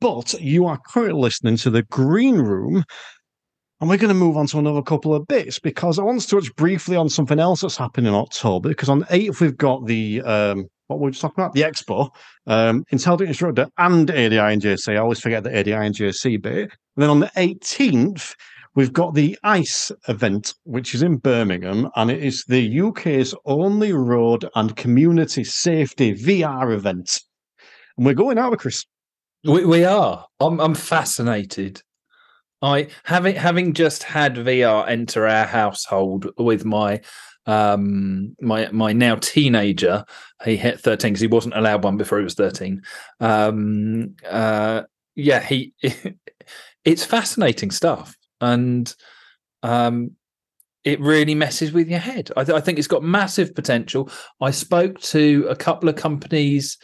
But 0.00 0.34
you 0.40 0.66
are 0.66 0.80
currently 0.88 1.20
listening 1.20 1.56
to 1.58 1.70
the 1.70 1.82
Green 1.84 2.36
Room. 2.36 2.84
And 3.80 3.88
we're 3.88 3.98
going 3.98 4.08
to 4.08 4.14
move 4.14 4.36
on 4.36 4.46
to 4.48 4.58
another 4.58 4.82
couple 4.82 5.14
of 5.14 5.26
bits 5.26 5.58
because 5.58 5.98
I 5.98 6.02
want 6.02 6.20
to 6.20 6.28
touch 6.28 6.54
briefly 6.54 6.96
on 6.96 7.08
something 7.08 7.40
else 7.40 7.62
that's 7.62 7.76
happening 7.76 8.12
in 8.12 8.14
October. 8.14 8.68
Because 8.68 8.88
on 8.88 9.00
the 9.00 9.06
8th, 9.06 9.40
we've 9.40 9.56
got 9.56 9.86
the, 9.86 10.22
um, 10.22 10.66
what 10.86 11.00
were 11.00 11.06
we 11.06 11.10
just 11.10 11.20
talking 11.20 11.42
about? 11.42 11.52
The 11.52 11.62
Expo, 11.62 12.10
um, 12.46 12.84
Intelligent 12.90 13.28
Instructor 13.28 13.66
and 13.78 14.08
ADINJC. 14.08 14.92
I 14.92 14.98
always 14.98 15.20
forget 15.20 15.42
the 15.42 15.50
ADINJC 15.50 16.40
bit. 16.40 16.62
And 16.62 16.70
then 16.96 17.10
on 17.10 17.20
the 17.20 17.30
18th, 17.36 18.34
we've 18.74 18.92
got 18.92 19.14
the 19.14 19.38
ICE 19.42 19.92
event, 20.08 20.54
which 20.64 20.94
is 20.94 21.02
in 21.02 21.16
Birmingham, 21.16 21.88
and 21.96 22.10
it 22.10 22.22
is 22.22 22.44
the 22.48 22.80
UK's 22.80 23.34
only 23.44 23.92
road 23.92 24.48
and 24.54 24.76
community 24.76 25.44
safety 25.44 26.14
VR 26.14 26.72
event 26.72 27.20
and 27.96 28.06
we're 28.06 28.14
going, 28.14 28.38
out, 28.38 28.50
with 28.50 28.60
Chris? 28.60 28.84
We, 29.44 29.64
we 29.64 29.84
are. 29.84 30.26
I'm, 30.40 30.60
I'm 30.60 30.74
fascinated. 30.74 31.82
I 32.62 32.88
having 33.02 33.34
having 33.34 33.72
just 33.72 34.04
had 34.04 34.36
VR 34.36 34.88
enter 34.88 35.26
our 35.26 35.46
household 35.46 36.30
with 36.38 36.64
my 36.64 37.00
um 37.46 38.36
my 38.40 38.70
my 38.70 38.92
now 38.92 39.16
teenager 39.16 40.04
he 40.44 40.56
hit 40.56 40.78
13 40.78 41.12
because 41.12 41.20
he 41.20 41.26
wasn't 41.26 41.56
allowed 41.56 41.82
one 41.82 41.96
before 41.96 42.18
he 42.18 42.24
was 42.24 42.34
13 42.34 42.80
um 43.18 44.14
uh 44.30 44.82
yeah 45.16 45.40
he 45.40 45.74
it's 46.84 47.04
fascinating 47.04 47.72
stuff 47.72 48.16
and 48.40 48.94
um 49.64 50.12
it 50.84 51.00
really 51.00 51.34
messes 51.34 51.72
with 51.72 51.88
your 51.88 51.98
head 51.98 52.30
I, 52.36 52.44
th- 52.44 52.56
I 52.56 52.60
think 52.60 52.78
it's 52.78 52.86
got 52.86 53.02
massive 53.02 53.56
potential 53.56 54.08
i 54.40 54.52
spoke 54.52 55.00
to 55.00 55.44
a 55.50 55.56
couple 55.56 55.88
of 55.88 55.96
companies 55.96 56.78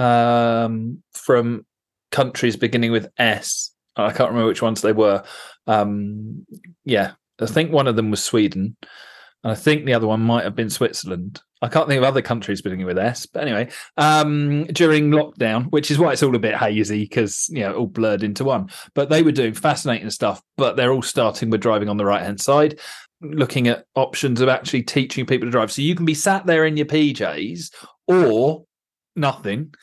um, 0.00 1.02
from 1.12 1.66
countries 2.10 2.56
beginning 2.56 2.90
with 2.90 3.12
S. 3.18 3.72
I 3.96 4.12
can't 4.12 4.30
remember 4.30 4.48
which 4.48 4.62
ones 4.62 4.80
they 4.80 4.92
were. 4.92 5.22
Um, 5.66 6.46
yeah, 6.84 7.12
I 7.40 7.46
think 7.46 7.70
one 7.70 7.86
of 7.86 7.96
them 7.96 8.10
was 8.10 8.22
Sweden, 8.22 8.76
and 9.44 9.52
I 9.52 9.54
think 9.54 9.84
the 9.84 9.94
other 9.94 10.06
one 10.06 10.20
might 10.20 10.44
have 10.44 10.56
been 10.56 10.70
Switzerland. 10.70 11.40
I 11.62 11.68
can't 11.68 11.86
think 11.86 11.98
of 11.98 12.04
other 12.04 12.22
countries 12.22 12.62
beginning 12.62 12.86
with 12.86 12.98
S, 12.98 13.26
but 13.26 13.42
anyway, 13.42 13.68
um, 13.98 14.64
during 14.64 15.10
lockdown, 15.10 15.70
which 15.70 15.90
is 15.90 15.98
why 15.98 16.12
it's 16.12 16.22
all 16.22 16.34
a 16.34 16.38
bit 16.38 16.56
hazy 16.56 17.02
because 17.02 17.48
you 17.50 17.60
know 17.60 17.74
all 17.74 17.86
blurred 17.86 18.22
into 18.22 18.44
one. 18.44 18.70
But 18.94 19.10
they 19.10 19.22
were 19.22 19.32
doing 19.32 19.52
fascinating 19.52 20.08
stuff. 20.10 20.40
But 20.56 20.76
they're 20.76 20.92
all 20.92 21.02
starting 21.02 21.50
with 21.50 21.60
driving 21.60 21.90
on 21.90 21.98
the 21.98 22.06
right 22.06 22.22
hand 22.22 22.40
side, 22.40 22.80
looking 23.20 23.68
at 23.68 23.84
options 23.94 24.40
of 24.40 24.48
actually 24.48 24.84
teaching 24.84 25.26
people 25.26 25.46
to 25.46 25.52
drive. 25.52 25.70
So 25.70 25.82
you 25.82 25.94
can 25.94 26.06
be 26.06 26.14
sat 26.14 26.46
there 26.46 26.64
in 26.64 26.78
your 26.78 26.86
PJs, 26.86 27.70
or 28.06 28.64
nothing 29.20 29.74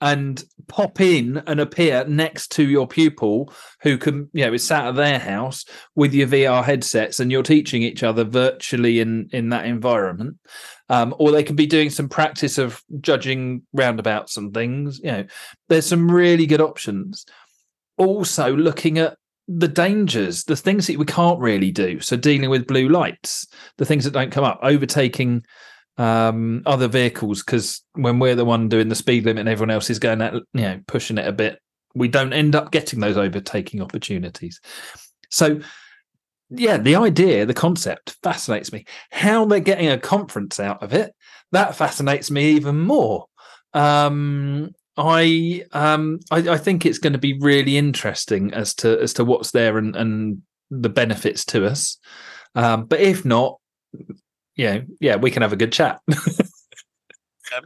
and 0.00 0.42
pop 0.66 1.00
in 1.00 1.42
and 1.46 1.60
appear 1.60 2.04
next 2.06 2.52
to 2.52 2.66
your 2.66 2.86
pupil 2.86 3.52
who 3.82 3.98
can 3.98 4.30
you 4.32 4.44
know 4.46 4.52
is 4.52 4.66
sat 4.66 4.86
at 4.86 4.94
their 4.94 5.18
house 5.18 5.64
with 5.94 6.14
your 6.14 6.26
VR 6.26 6.64
headsets 6.64 7.20
and 7.20 7.30
you're 7.30 7.42
teaching 7.42 7.82
each 7.82 8.02
other 8.02 8.24
virtually 8.24 9.00
in 9.00 9.28
in 9.32 9.50
that 9.50 9.66
environment. 9.66 10.38
Um, 10.88 11.14
or 11.18 11.30
they 11.30 11.44
can 11.44 11.54
be 11.54 11.66
doing 11.66 11.90
some 11.90 12.08
practice 12.08 12.58
of 12.58 12.82
judging 13.00 13.62
roundabouts 13.72 14.36
and 14.36 14.54
things 14.54 15.00
you 15.00 15.12
know. 15.12 15.24
There's 15.68 15.86
some 15.86 16.10
really 16.10 16.46
good 16.46 16.60
options. 16.60 17.26
Also 17.98 18.56
looking 18.56 18.98
at 18.98 19.16
the 19.46 19.68
dangers 19.68 20.44
the 20.44 20.56
things 20.56 20.86
that 20.86 20.98
we 20.98 21.04
can't 21.04 21.40
really 21.40 21.72
do. 21.72 22.00
So 22.00 22.16
dealing 22.16 22.48
with 22.48 22.66
blue 22.66 22.88
lights 22.88 23.46
the 23.76 23.84
things 23.84 24.04
that 24.04 24.12
don't 24.12 24.32
come 24.32 24.44
up 24.44 24.60
overtaking 24.62 25.42
um, 26.00 26.62
other 26.64 26.88
vehicles 26.88 27.42
because 27.42 27.82
when 27.92 28.18
we're 28.18 28.34
the 28.34 28.44
one 28.44 28.70
doing 28.70 28.88
the 28.88 28.94
speed 28.94 29.26
limit 29.26 29.40
and 29.40 29.48
everyone 29.50 29.70
else 29.70 29.90
is 29.90 29.98
going 29.98 30.22
at 30.22 30.32
you 30.32 30.62
know 30.62 30.80
pushing 30.86 31.18
it 31.18 31.28
a 31.28 31.32
bit, 31.32 31.60
we 31.94 32.08
don't 32.08 32.32
end 32.32 32.56
up 32.56 32.70
getting 32.70 33.00
those 33.00 33.18
overtaking 33.18 33.82
opportunities. 33.82 34.62
So 35.28 35.60
yeah, 36.48 36.78
the 36.78 36.96
idea, 36.96 37.44
the 37.44 37.52
concept 37.52 38.16
fascinates 38.22 38.72
me. 38.72 38.86
How 39.10 39.44
they're 39.44 39.60
getting 39.60 39.88
a 39.88 39.98
conference 39.98 40.58
out 40.58 40.82
of 40.82 40.94
it, 40.94 41.14
that 41.52 41.76
fascinates 41.76 42.30
me 42.30 42.52
even 42.52 42.80
more. 42.80 43.26
Um, 43.74 44.70
I, 44.96 45.64
um, 45.72 46.20
I, 46.30 46.38
I 46.38 46.56
think 46.56 46.86
it's 46.86 46.98
going 46.98 47.12
to 47.12 47.18
be 47.18 47.38
really 47.38 47.76
interesting 47.76 48.54
as 48.54 48.74
to 48.76 48.98
as 49.00 49.12
to 49.14 49.24
what's 49.24 49.50
there 49.50 49.76
and, 49.76 49.94
and 49.94 50.42
the 50.70 50.88
benefits 50.88 51.44
to 51.46 51.66
us. 51.66 51.98
Um, 52.54 52.86
but 52.86 53.00
if 53.00 53.26
not, 53.26 53.58
yeah, 54.60 54.80
yeah, 55.00 55.16
we 55.16 55.30
can 55.30 55.40
have 55.40 55.54
a 55.54 55.56
good 55.56 55.72
chat. 55.72 56.00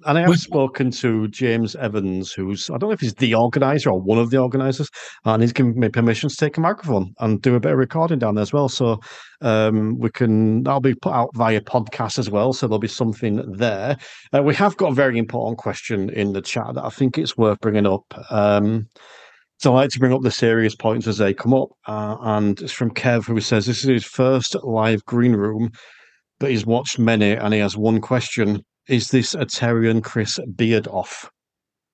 and 0.07 0.17
I 0.17 0.21
have 0.21 0.39
spoken 0.39 0.93
to 0.93 1.27
James 1.27 1.75
Evans, 1.75 2.33
who's 2.33 2.71
I 2.71 2.79
don't 2.79 2.91
know 2.91 2.95
if 2.95 3.01
he's 3.01 3.15
the 3.15 3.35
organizer 3.35 3.91
or 3.91 4.01
one 4.01 4.19
of 4.19 4.31
the 4.31 4.39
organizers, 4.39 4.89
and 5.25 5.43
he's 5.43 5.53
given 5.53 5.77
me 5.77 5.89
permission 5.89 6.29
to 6.29 6.37
take 6.37 6.57
a 6.57 6.61
microphone 6.61 7.13
and 7.19 7.43
do 7.43 7.57
a 7.57 7.61
bit 7.61 7.73
of 7.73 7.79
recording 7.79 8.21
down 8.21 8.37
there 8.37 8.43
as 8.43 8.53
well. 8.53 8.69
So 8.69 9.01
um, 9.41 9.99
we 9.99 10.09
can 10.11 10.63
that'll 10.63 10.81
be 10.81 10.95
put 10.95 11.13
out 11.13 11.31
via 11.35 11.61
podcast 11.61 12.17
as 12.21 12.31
well. 12.31 12.53
So 12.53 12.69
there'll 12.69 12.79
be 12.79 12.87
something 12.87 13.43
there. 13.57 13.97
Uh, 14.33 14.45
we 14.45 14.55
have 14.55 14.77
got 14.77 14.93
a 14.93 14.95
very 14.95 15.19
important 15.19 15.59
question 15.59 16.11
in 16.11 16.33
the 16.33 16.43
chat 16.43 16.75
that 16.75 16.85
I 16.85 16.91
think 16.91 17.19
it's 17.19 17.37
worth 17.37 17.59
bringing 17.61 17.87
up. 17.87 18.05
Um, 18.31 18.87
So 19.59 19.73
I 19.73 19.83
like 19.83 19.91
to 19.91 19.99
bring 19.99 20.13
up 20.13 20.23
the 20.23 20.31
serious 20.31 20.75
points 20.75 21.07
as 21.07 21.19
they 21.19 21.33
come 21.33 21.55
up. 21.55 21.71
Uh, 21.87 22.17
and 22.21 22.61
it's 22.61 22.73
from 22.73 22.91
Kev, 22.91 23.25
who 23.25 23.41
says 23.41 23.67
this 23.67 23.79
is 23.79 23.89
his 23.89 24.05
first 24.05 24.57
live 24.63 25.05
green 25.07 25.33
room, 25.33 25.71
but 26.39 26.51
he's 26.51 26.67
watched 26.67 26.99
many 26.99 27.33
and 27.33 27.55
he 27.55 27.61
has 27.61 27.77
one 27.77 28.01
question. 28.01 28.65
Is 28.89 29.09
this 29.09 29.35
a 29.35 29.45
Terry 29.45 29.91
and 29.91 30.05
Chris 30.05 30.39
beard 30.57 30.87
off? 30.89 31.31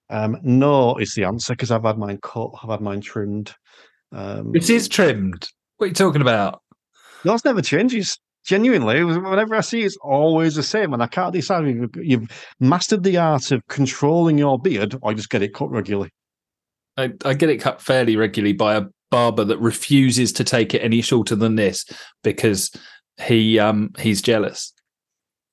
Um, 0.08 0.36
no, 0.42 0.96
is 0.96 1.14
the 1.14 1.24
answer 1.24 1.52
because 1.52 1.70
I've 1.70 1.84
had 1.84 1.98
mine 1.98 2.18
cut, 2.22 2.50
I've 2.62 2.70
had 2.70 2.80
mine 2.80 3.00
trimmed. 3.00 3.54
Um, 4.12 4.54
It 4.54 4.68
is 4.68 4.88
trimmed. 4.88 5.46
What 5.76 5.84
are 5.84 5.88
you 5.88 5.94
talking 5.94 6.20
about? 6.20 6.60
Yours 7.24 7.44
never 7.44 7.62
changes. 7.62 8.18
Genuinely, 8.44 9.04
whenever 9.04 9.54
I 9.54 9.60
see 9.60 9.82
it, 9.82 9.86
it's 9.86 9.98
always 10.02 10.54
the 10.54 10.62
same, 10.62 10.94
and 10.94 11.02
I 11.02 11.06
can't 11.06 11.32
decide 11.32 11.66
if 11.66 11.90
you've, 11.96 12.54
mastered 12.58 13.02
the 13.02 13.18
art 13.18 13.52
of 13.52 13.62
controlling 13.68 14.38
your 14.38 14.58
beard 14.58 14.96
or 15.02 15.12
you 15.12 15.16
just 15.16 15.30
get 15.30 15.42
it 15.42 15.54
cut 15.54 15.70
regularly. 15.70 16.10
I, 16.96 17.12
I 17.24 17.34
get 17.34 17.50
it 17.50 17.58
cut 17.58 17.80
fairly 17.80 18.16
regularly 18.16 18.54
by 18.54 18.76
a 18.76 18.84
barber 19.10 19.44
that 19.44 19.58
refuses 19.58 20.32
to 20.32 20.44
take 20.44 20.74
it 20.74 20.80
any 20.80 21.02
shorter 21.02 21.36
than 21.36 21.56
this 21.56 21.84
because 22.24 22.70
he 23.20 23.58
um 23.58 23.92
he's 23.98 24.22
jealous. 24.22 24.72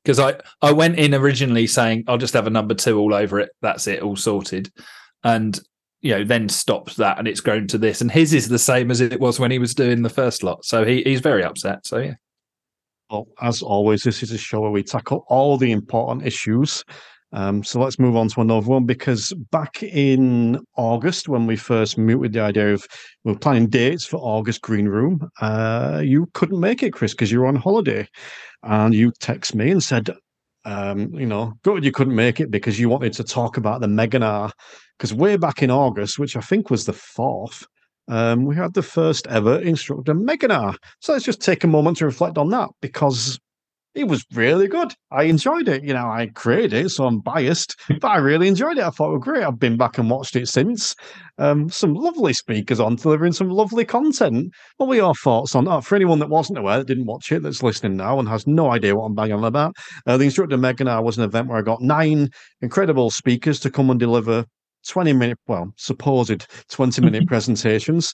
Because 0.04 0.20
I 0.20 0.36
I 0.62 0.72
went 0.72 0.98
in 0.98 1.14
originally 1.14 1.68
saying 1.68 2.06
I'll 2.08 2.18
just 2.18 2.34
have 2.34 2.48
a 2.48 2.52
number 2.52 2.74
two 2.74 3.00
all 3.00 3.14
over 3.14 3.40
it. 3.40 3.50
That's 3.62 3.88
it, 3.88 4.02
all 4.02 4.16
sorted, 4.16 4.72
and 5.24 5.60
you 6.02 6.12
know 6.12 6.24
then 6.24 6.48
stopped 6.50 6.98
that 6.98 7.20
and 7.20 7.28
it's 7.28 7.42
grown 7.42 7.68
to 7.68 7.78
this. 7.78 8.02
And 8.02 8.12
his 8.12 8.34
is 8.34 8.48
the 8.48 8.60
same 8.60 8.92
as 8.92 9.02
it 9.02 9.20
was 9.20 9.40
when 9.40 9.52
he 9.52 9.60
was 9.60 9.74
doing 9.74 10.02
the 10.02 10.10
first 10.10 10.44
lot. 10.44 10.64
So 10.66 10.86
he 10.86 11.04
he's 11.04 11.22
very 11.22 11.44
upset. 11.44 11.86
So 11.86 11.98
yeah. 11.98 12.16
Well, 13.10 13.28
as 13.42 13.62
always, 13.62 14.04
this 14.04 14.22
is 14.22 14.32
a 14.32 14.38
show 14.38 14.60
where 14.60 14.72
we 14.72 14.84
tackle 14.84 15.26
all 15.30 15.58
the 15.58 15.72
important 15.72 16.28
issues. 16.28 16.84
Um, 17.34 17.64
so 17.64 17.82
let's 17.82 18.00
move 18.00 18.16
on 18.16 18.30
to 18.30 18.42
another 18.42 18.68
one 18.68 18.86
because 18.86 19.34
back 19.52 19.84
in 19.84 20.60
August, 20.78 21.28
when 21.28 21.46
we 21.46 21.58
first 21.58 21.98
with 21.98 22.34
the 22.34 22.40
idea 22.40 22.74
of 22.74 22.88
we 23.24 23.34
are 23.34 23.38
planning 23.38 23.68
dates 23.68 24.06
for 24.06 24.18
August 24.18 24.62
Green 24.62 24.88
Room, 24.88 25.30
uh, 25.42 26.02
you 26.04 26.30
couldn't 26.34 26.60
make 26.60 26.84
it, 26.84 26.94
Chris, 26.94 27.14
because 27.14 27.32
you 27.32 27.42
were 27.42 27.48
on 27.48 27.56
holiday, 27.56 28.08
and 28.64 28.94
you 28.94 29.12
text 29.20 29.56
me 29.56 29.72
and 29.72 29.84
said, 29.84 30.10
um, 30.66 31.14
you 31.14 31.26
know, 31.26 31.54
good 31.64 31.84
you 31.84 31.92
couldn't 31.92 32.16
make 32.16 32.40
it 32.40 32.52
because 32.52 32.80
you 32.80 32.90
wanted 32.90 33.14
to 33.14 33.24
talk 33.24 33.58
about 33.58 33.82
the 33.82 33.88
Meganar. 33.88 34.52
Because 34.98 35.14
way 35.14 35.38
back 35.38 35.62
in 35.62 35.70
August, 35.70 36.18
which 36.18 36.36
I 36.36 36.42
think 36.42 36.70
was 36.70 36.86
the 36.86 36.94
fourth, 36.94 37.66
um, 38.08 38.46
we 38.46 38.56
had 38.56 38.74
the 38.74 38.82
first 38.82 39.28
ever 39.28 39.60
instructor 39.60 40.14
Meganar. 40.14 40.76
So 41.02 41.14
let's 41.14 41.26
just 41.26 41.42
take 41.42 41.64
a 41.64 41.68
moment 41.68 41.98
to 41.98 42.06
reflect 42.06 42.38
on 42.38 42.50
that 42.50 42.70
because 42.82 43.40
it 43.98 44.08
was 44.08 44.24
really 44.34 44.68
good. 44.68 44.94
I 45.12 45.24
enjoyed 45.24 45.68
it. 45.68 45.84
You 45.84 45.94
know, 45.94 46.08
I 46.08 46.28
created 46.28 46.74
it, 46.74 46.90
so 46.90 47.06
I'm 47.06 47.20
biased, 47.20 47.76
but 48.00 48.06
I 48.06 48.18
really 48.18 48.48
enjoyed 48.48 48.78
it. 48.78 48.84
I 48.84 48.92
thought 48.92 49.10
it 49.10 49.18
was 49.18 49.24
great. 49.24 49.44
I've 49.44 49.60
been 49.60 49.76
back 49.76 49.98
and 49.98 50.10
watched 50.10 50.36
it 50.36 50.48
since. 50.48 50.96
Um, 51.40 51.70
some 51.70 51.96
lovely 51.96 52.34
speakers 52.34 52.80
on 52.80 52.96
delivering 52.96 53.34
some 53.34 53.50
lovely 53.50 53.86
content. 53.86 54.54
What 54.78 54.88
were 54.90 54.96
your 54.96 55.16
thoughts 55.16 55.56
on 55.56 55.66
that? 55.66 55.84
For 55.84 55.96
anyone 55.96 56.20
that 56.20 56.30
wasn't 56.30 56.60
aware, 56.60 56.78
that 56.78 56.88
didn't 56.88 57.06
watch 57.08 57.32
it, 57.32 57.42
that's 57.42 57.64
listening 57.64 57.98
now 57.98 58.20
and 58.20 58.30
has 58.30 58.46
no 58.46 58.72
idea 58.72 58.96
what 58.96 59.06
I'm 59.06 59.16
banging 59.16 59.34
on 59.34 59.44
about, 59.44 59.76
uh, 60.06 60.18
the 60.18 60.26
Instructor 60.26 60.58
Meganar 60.58 61.04
was 61.04 61.18
an 61.18 61.24
event 61.24 61.48
where 61.48 61.58
I 61.58 61.64
got 61.64 61.82
nine 61.82 62.30
incredible 62.62 63.10
speakers 63.10 63.60
to 63.62 63.72
come 63.72 63.90
and 63.90 64.00
deliver 64.00 64.46
20 64.88 65.14
minute, 65.14 65.38
well, 65.48 65.74
supposed 65.76 66.46
20 66.70 67.02
minute 67.02 67.28
presentations. 67.28 68.14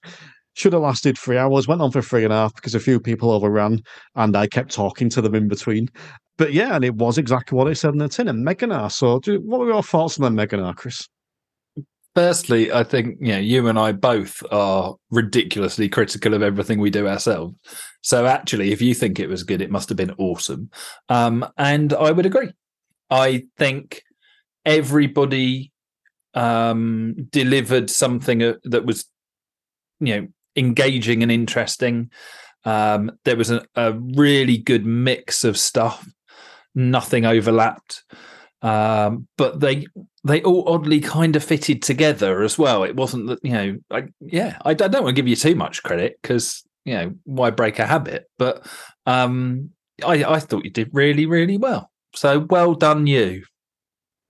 Should 0.56 0.74
have 0.74 0.84
lasted 0.84 1.18
three 1.18 1.38
hours, 1.38 1.68
went 1.68 1.82
on 1.82 1.92
for 1.92 2.02
three 2.02 2.24
and 2.24 2.34
a 2.34 2.38
half 2.38 2.56
because 2.56 2.76
a 2.76 2.80
few 2.80 3.00
people 3.00 3.32
overran 3.32 3.82
and 4.16 4.36
I 4.36 4.48
kept 4.48 4.72
talking 4.72 5.10
to 5.10 5.22
them 5.22 5.36
in 5.36 5.48
between. 5.48 5.90
But 6.38 6.54
yeah, 6.54 6.76
and 6.76 6.86
it 6.86 6.96
was 6.96 7.18
exactly 7.18 7.56
what 7.56 7.68
it 7.68 7.76
said 7.76 7.94
in 7.94 8.00
the 8.00 8.10
tin. 8.10 8.28
And 8.28 8.46
Meganar. 8.46 8.92
So, 8.92 9.20
what 9.40 9.60
were 9.60 9.68
your 9.68 9.84
thoughts 9.84 10.20
on 10.20 10.36
the 10.36 10.42
Meganar, 10.42 10.76
Chris? 10.76 11.08
Firstly, 12.16 12.72
I 12.72 12.84
think 12.84 13.18
you 13.20 13.34
know 13.34 13.40
you 13.40 13.68
and 13.68 13.80
I 13.80 13.92
both 13.92 14.44
are 14.52 14.96
ridiculously 15.10 15.90
critical 15.90 16.36
of 16.36 16.44
everything 16.44 16.80
we 16.80 16.92
do 16.92 17.08
ourselves. 17.08 17.56
So 18.02 18.28
actually, 18.28 18.72
if 18.72 18.82
you 18.82 18.94
think 18.94 19.20
it 19.20 19.30
was 19.30 19.44
good, 19.44 19.62
it 19.62 19.72
must 19.72 19.90
have 19.90 19.98
been 19.98 20.14
awesome. 20.18 20.70
Um, 21.10 21.48
and 21.58 21.94
I 21.94 22.12
would 22.12 22.26
agree. 22.26 22.52
I 23.10 23.46
think 23.58 24.04
everybody 24.66 25.72
um, 26.34 27.16
delivered 27.32 27.90
something 27.90 28.44
uh, 28.44 28.54
that 28.66 28.86
was, 28.86 29.06
you 30.00 30.16
know, 30.16 30.28
engaging 30.56 31.24
and 31.24 31.32
interesting. 31.32 32.12
Um, 32.66 33.12
there 33.26 33.36
was 33.36 33.52
a, 33.52 33.66
a, 33.76 33.94
really 33.94 34.58
good 34.58 34.86
mix 34.86 35.44
of 35.44 35.58
stuff. 35.58 36.08
Nothing 36.76 37.26
overlapped, 37.26 38.04
um, 38.62 39.28
but 39.38 39.60
they 39.60 39.86
they 40.24 40.42
all 40.42 40.68
oddly 40.68 41.02
kind 41.02 41.36
of 41.36 41.44
fitted 41.44 41.82
together 41.84 42.42
as 42.42 42.58
well. 42.58 42.84
It 42.84 42.96
wasn't 42.96 43.28
that 43.28 43.40
you 43.44 43.52
know, 43.52 43.78
I, 43.92 44.04
yeah, 44.22 44.58
I, 44.64 44.72
I, 44.72 44.74
don't 44.74 45.04
want 45.04 45.08
to 45.08 45.22
give 45.22 45.28
you 45.28 45.36
too 45.36 45.56
much 45.56 45.84
credit 45.84 46.18
because 46.22 46.64
you 46.86 46.94
know 46.96 47.14
why 47.26 47.52
break 47.52 47.80
a 47.80 47.86
habit, 47.86 48.26
but 48.40 48.66
um, 49.06 49.72
I, 50.04 50.24
I 50.24 50.40
thought 50.40 50.66
you 50.66 50.72
did 50.72 50.90
really 50.94 51.26
really 51.26 51.58
well. 51.58 51.92
So 52.16 52.40
well 52.40 52.74
done, 52.74 53.06
you. 53.06 53.44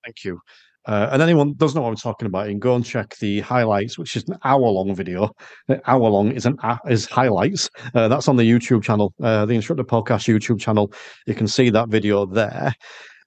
Thank 0.04 0.24
you. 0.26 0.42
Uh, 0.86 1.10
and 1.12 1.22
anyone 1.22 1.54
doesn't 1.54 1.76
know 1.76 1.84
what 1.84 1.90
I'm 1.90 1.96
talking 1.96 2.26
about, 2.26 2.48
you 2.48 2.54
can 2.54 2.60
go 2.60 2.76
and 2.76 2.86
check 2.86 3.16
the 3.18 3.40
highlights, 3.42 3.98
which 3.98 4.16
is 4.16 4.24
an 4.28 4.38
hour 4.44 4.60
long 4.60 4.94
video. 4.96 5.32
The 5.68 5.82
hour 5.90 6.10
long 6.10 6.32
is 6.32 6.46
an 6.46 6.58
is 6.88 7.06
highlights. 7.06 7.70
Uh, 7.94 8.08
that's 8.08 8.28
on 8.28 8.36
the 8.36 8.44
YouTube 8.44 8.84
channel, 8.84 9.14
uh, 9.22 9.46
the 9.46 9.54
Instructor 9.54 9.84
Podcast 9.84 10.28
YouTube 10.28 10.60
channel. 10.60 10.92
You 11.26 11.36
can 11.36 11.48
see 11.48 11.70
that 11.70 11.90
video 11.90 12.26
there. 12.26 12.74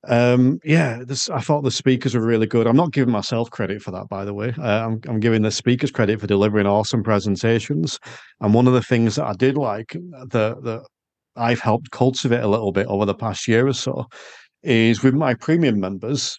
Um, 0.08 0.60
yeah, 0.64 1.00
this, 1.04 1.28
I 1.30 1.40
thought 1.40 1.62
the 1.62 1.70
speakers 1.70 2.14
were 2.14 2.24
really 2.24 2.46
good. 2.46 2.66
I'm 2.66 2.76
not 2.76 2.92
giving 2.92 3.12
myself 3.12 3.50
credit 3.50 3.82
for 3.82 3.90
that, 3.90 4.08
by 4.08 4.24
the 4.24 4.34
way. 4.34 4.54
Uh, 4.58 4.86
I'm, 4.86 5.00
I'm 5.08 5.20
giving 5.20 5.42
the 5.42 5.50
speakers 5.50 5.90
credit 5.90 6.20
for 6.20 6.26
delivering 6.26 6.66
awesome 6.66 7.02
presentations. 7.02 7.98
And 8.40 8.54
one 8.54 8.68
of 8.68 8.72
the 8.72 8.82
things 8.82 9.16
that 9.16 9.24
I 9.24 9.32
did 9.32 9.56
like 9.56 9.96
that 10.28 10.62
that 10.62 10.82
I've 11.36 11.60
helped 11.60 11.90
cultivate 11.90 12.42
a 12.42 12.48
little 12.48 12.72
bit 12.72 12.86
over 12.86 13.04
the 13.04 13.14
past 13.14 13.48
year 13.48 13.66
or 13.66 13.72
so 13.72 14.06
is 14.62 15.02
with 15.02 15.14
my 15.14 15.34
premium 15.34 15.80
members 15.80 16.38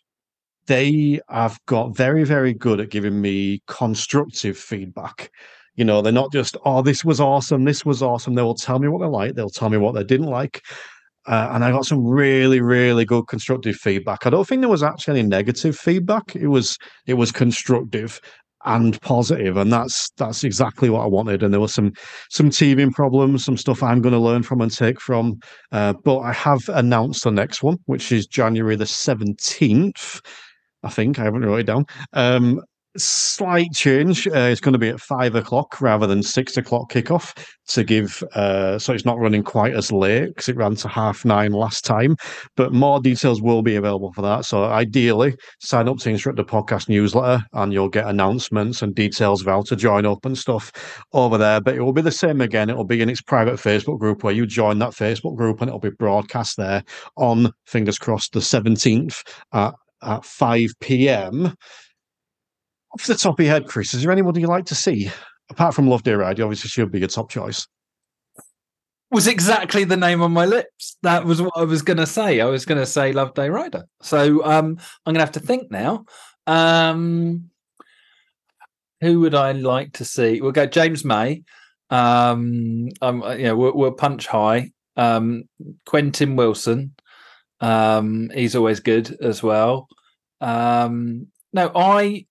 they 0.68 1.20
have 1.30 1.58
got 1.66 1.96
very, 1.96 2.24
very 2.24 2.54
good 2.54 2.80
at 2.80 2.90
giving 2.90 3.20
me 3.22 3.62
constructive 3.68 4.58
feedback. 4.58 5.32
You 5.76 5.86
know, 5.86 6.02
they're 6.02 6.12
not 6.12 6.32
just, 6.32 6.58
oh, 6.66 6.82
this 6.82 7.06
was 7.06 7.20
awesome, 7.20 7.64
this 7.64 7.86
was 7.86 8.02
awesome. 8.02 8.36
They 8.36 8.42
will 8.42 8.56
tell 8.56 8.80
me 8.80 8.88
what 8.88 9.00
they 9.02 9.08
like, 9.08 9.36
they'll 9.36 9.50
tell 9.50 9.70
me 9.70 9.78
what 9.78 9.96
they 9.96 10.04
didn't 10.04 10.28
like. 10.28 10.62
Uh, 11.28 11.50
and 11.52 11.64
I 11.64 11.72
got 11.72 11.86
some 11.86 12.06
really, 12.06 12.62
really 12.62 13.04
good 13.04 13.28
constructive 13.28 13.76
feedback. 13.76 14.26
I 14.26 14.30
don't 14.30 14.48
think 14.48 14.62
there 14.62 14.70
was 14.70 14.84
actually 14.84 15.20
any 15.20 15.28
negative 15.28 15.78
feedback. 15.78 16.36
It 16.36 16.48
was 16.48 16.78
it 17.06 17.16
was 17.16 17.34
constructive 17.34 18.22
and 18.64 19.00
positive, 19.02 19.58
and 19.58 19.72
that's 19.72 20.10
that's 20.18 20.46
exactly 20.46 20.90
what 20.90 21.02
I 21.02 21.08
wanted. 21.08 21.44
And 21.44 21.54
there 21.54 21.60
was 21.60 21.74
some 21.74 21.92
some 22.30 22.50
teething 22.50 22.92
problems, 22.92 23.44
some 23.44 23.58
stuff 23.58 23.84
I'm 23.84 24.02
going 24.02 24.14
to 24.14 24.20
learn 24.20 24.42
from 24.42 24.62
and 24.62 24.72
take 24.72 25.02
from. 25.02 25.40
Uh, 25.74 25.94
but 26.06 26.20
I 26.20 26.32
have 26.32 26.62
announced 26.70 27.26
the 27.26 27.32
next 27.32 27.62
one, 27.62 27.78
which 27.88 28.12
is 28.14 28.26
January 28.26 28.78
the 28.78 28.86
seventeenth. 28.86 30.22
I 30.88 30.90
think 30.90 31.20
I 31.20 31.24
haven't 31.26 31.46
wrote 31.46 31.60
it 31.60 31.66
down. 31.66 31.86
Um, 32.14 32.62
slight 32.98 33.72
change. 33.74 34.28
Uh, 34.28 34.50
it's 34.52 34.62
going 34.62 34.74
to 34.74 34.80
be 34.80 34.90
at 34.90 35.00
five 35.00 35.36
o'clock 35.36 35.80
rather 35.82 36.08
than 36.08 36.24
six 36.24 36.58
o'clock 36.58 36.92
kickoff 36.92 37.38
to 37.68 37.84
give, 37.84 38.24
uh, 38.34 38.80
so 38.80 38.94
it's 38.94 39.06
not 39.06 39.20
running 39.20 39.44
quite 39.44 39.76
as 39.76 39.92
late 39.92 40.28
because 40.28 40.48
it 40.50 40.56
ran 40.56 40.76
to 40.76 40.88
half 40.88 41.26
nine 41.26 41.52
last 41.52 41.84
time. 41.86 42.16
But 42.56 42.74
more 42.74 43.00
details 43.00 43.42
will 43.42 43.62
be 43.62 43.76
available 43.76 44.14
for 44.14 44.22
that. 44.22 44.46
So 44.46 44.64
ideally, 44.64 45.36
sign 45.60 45.88
up 45.88 45.98
to 45.98 46.06
the 46.06 46.12
Instructor 46.12 46.44
Podcast 46.44 46.90
newsletter 46.90 47.44
and 47.54 47.74
you'll 47.74 47.90
get 47.90 48.08
announcements 48.08 48.82
and 48.82 48.96
details 48.96 49.42
of 49.42 49.48
how 49.48 49.62
to 49.64 49.76
join 49.76 50.06
up 50.06 50.26
and 50.26 50.38
stuff 50.38 50.72
over 51.14 51.38
there. 51.38 51.62
But 51.62 51.76
it 51.76 51.82
will 51.82 51.94
be 51.94 52.02
the 52.02 52.12
same 52.12 52.42
again. 52.42 52.70
It 52.70 52.78
will 52.78 52.86
be 52.86 53.02
in 53.02 53.10
its 53.10 53.22
private 53.22 53.56
Facebook 53.56 54.00
group 54.00 54.24
where 54.24 54.34
you 54.34 54.46
join 54.46 54.80
that 54.80 54.92
Facebook 54.92 55.36
group 55.36 55.62
and 55.62 55.70
it'll 55.70 55.80
be 55.80 55.90
broadcast 55.90 56.58
there 56.58 56.84
on 57.18 57.52
fingers 57.66 58.00
crossed 58.00 58.34
the 58.34 58.42
seventeenth 58.42 59.22
at 59.54 59.74
at 60.02 60.26
5 60.26 60.72
p.m. 60.80 61.54
Off 62.94 63.06
the 63.06 63.16
top 63.16 63.40
of 63.40 63.46
your 63.46 63.54
head, 63.54 63.68
Chris, 63.68 63.94
is 63.94 64.04
there 64.04 64.12
anyone 64.12 64.36
you'd 64.40 64.48
like 64.48 64.66
to 64.66 64.76
see? 64.76 65.12
Apart 65.50 65.74
from 65.74 65.88
Loveday 65.88 66.14
Ryder, 66.14 66.44
obviously 66.44 66.70
she'll 66.70 66.88
be 66.88 67.00
your 67.00 67.08
top 67.08 67.30
choice. 67.30 67.68
Was 69.10 69.28
exactly 69.28 69.86
the 69.86 69.96
name 69.96 70.22
on 70.22 70.34
my 70.34 70.46
lips. 70.46 70.98
That 71.02 71.24
was 71.24 71.42
what 71.42 71.54
I 71.56 71.64
was 71.64 71.82
going 71.82 71.98
to 71.98 72.06
say. 72.06 72.42
I 72.42 72.46
was 72.46 72.66
going 72.66 72.80
to 72.80 72.86
say 72.86 73.14
Loveday 73.14 73.50
Ryder. 73.50 73.86
So 74.02 74.44
um, 74.44 74.78
I'm 75.06 75.14
going 75.14 75.16
to 75.16 75.20
have 75.22 75.32
to 75.34 75.40
think 75.40 75.72
now. 75.72 76.06
Um, 76.46 77.50
who 79.00 79.22
would 79.22 79.36
I 79.36 79.54
like 79.54 79.94
to 79.94 80.06
see? 80.06 80.42
We'll 80.42 80.52
go 80.52 80.66
James 80.66 81.06
May. 81.06 81.44
Um, 81.90 82.90
um, 83.02 83.24
you 83.38 83.46
know, 83.46 83.56
we'll, 83.56 83.76
we'll 83.76 83.92
punch 83.92 84.28
high. 84.28 84.72
Um, 84.98 85.44
Quentin 85.86 86.36
Wilson. 86.36 86.96
Um, 87.60 88.30
he's 88.34 88.56
always 88.56 88.80
good 88.80 89.18
as 89.22 89.42
well. 89.42 89.88
Um, 90.42 91.28
no, 91.54 91.72
I 91.76 92.26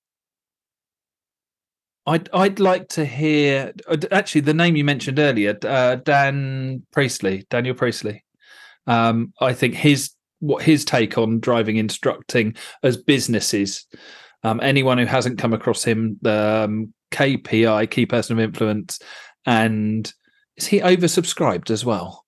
I'd 2.06 2.28
I'd 2.32 2.60
like 2.60 2.88
to 2.90 3.04
hear 3.04 3.72
actually 4.12 4.42
the 4.42 4.54
name 4.54 4.76
you 4.76 4.84
mentioned 4.84 5.18
earlier, 5.18 5.58
uh, 5.64 5.96
Dan 5.96 6.86
Priestley, 6.92 7.46
Daniel 7.50 7.74
Priestley. 7.74 8.24
Um, 8.86 9.32
I 9.40 9.52
think 9.52 9.74
his 9.74 10.12
what 10.38 10.62
his 10.62 10.84
take 10.84 11.18
on 11.18 11.40
driving 11.40 11.76
instructing 11.76 12.54
as 12.82 12.96
businesses. 12.96 13.86
Um, 14.44 14.60
anyone 14.62 14.98
who 14.98 15.06
hasn't 15.06 15.38
come 15.38 15.52
across 15.52 15.82
him, 15.82 16.20
um, 16.24 16.94
KPI, 17.10 17.90
key 17.90 18.06
person 18.06 18.38
of 18.38 18.44
influence, 18.44 19.00
and 19.44 20.12
is 20.56 20.66
he 20.66 20.80
oversubscribed 20.80 21.70
as 21.70 21.84
well? 21.84 22.25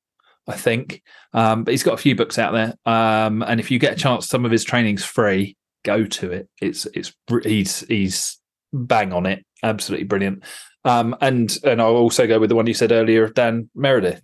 I 0.49 0.57
think. 0.57 1.03
Um, 1.35 1.63
but 1.65 1.73
he's 1.73 1.83
got 1.83 1.95
a 1.95 2.03
few 2.03 2.17
books 2.17 2.39
out 2.39 2.53
there. 2.53 2.75
Um, 2.87 3.43
and 3.43 3.61
if 3.61 3.71
you 3.71 3.79
get 3.79 3.93
a 3.93 3.97
chance, 3.97 4.27
some 4.27 4.45
of 4.45 4.51
his 4.51 4.65
training's 4.65 5.05
free. 5.05 5.57
Go 5.85 6.05
to 6.07 6.33
it. 6.33 6.49
It's 6.61 6.87
it's 6.87 7.13
he's 7.45 7.81
he's 7.81 8.39
bang 8.73 9.13
on 9.13 9.27
it. 9.27 9.45
Absolutely 9.63 10.07
brilliant. 10.07 10.43
Um, 10.85 11.15
and 11.21 11.57
and 11.63 11.81
I'll 11.81 11.97
also 11.97 12.27
go 12.27 12.41
with 12.41 12.49
the 12.49 12.57
one 12.57 12.67
you 12.67 12.75
said 12.75 12.93
earlier 12.93 13.25
of 13.25 13.35
Dan 13.35 13.71
Meredith. 13.75 14.23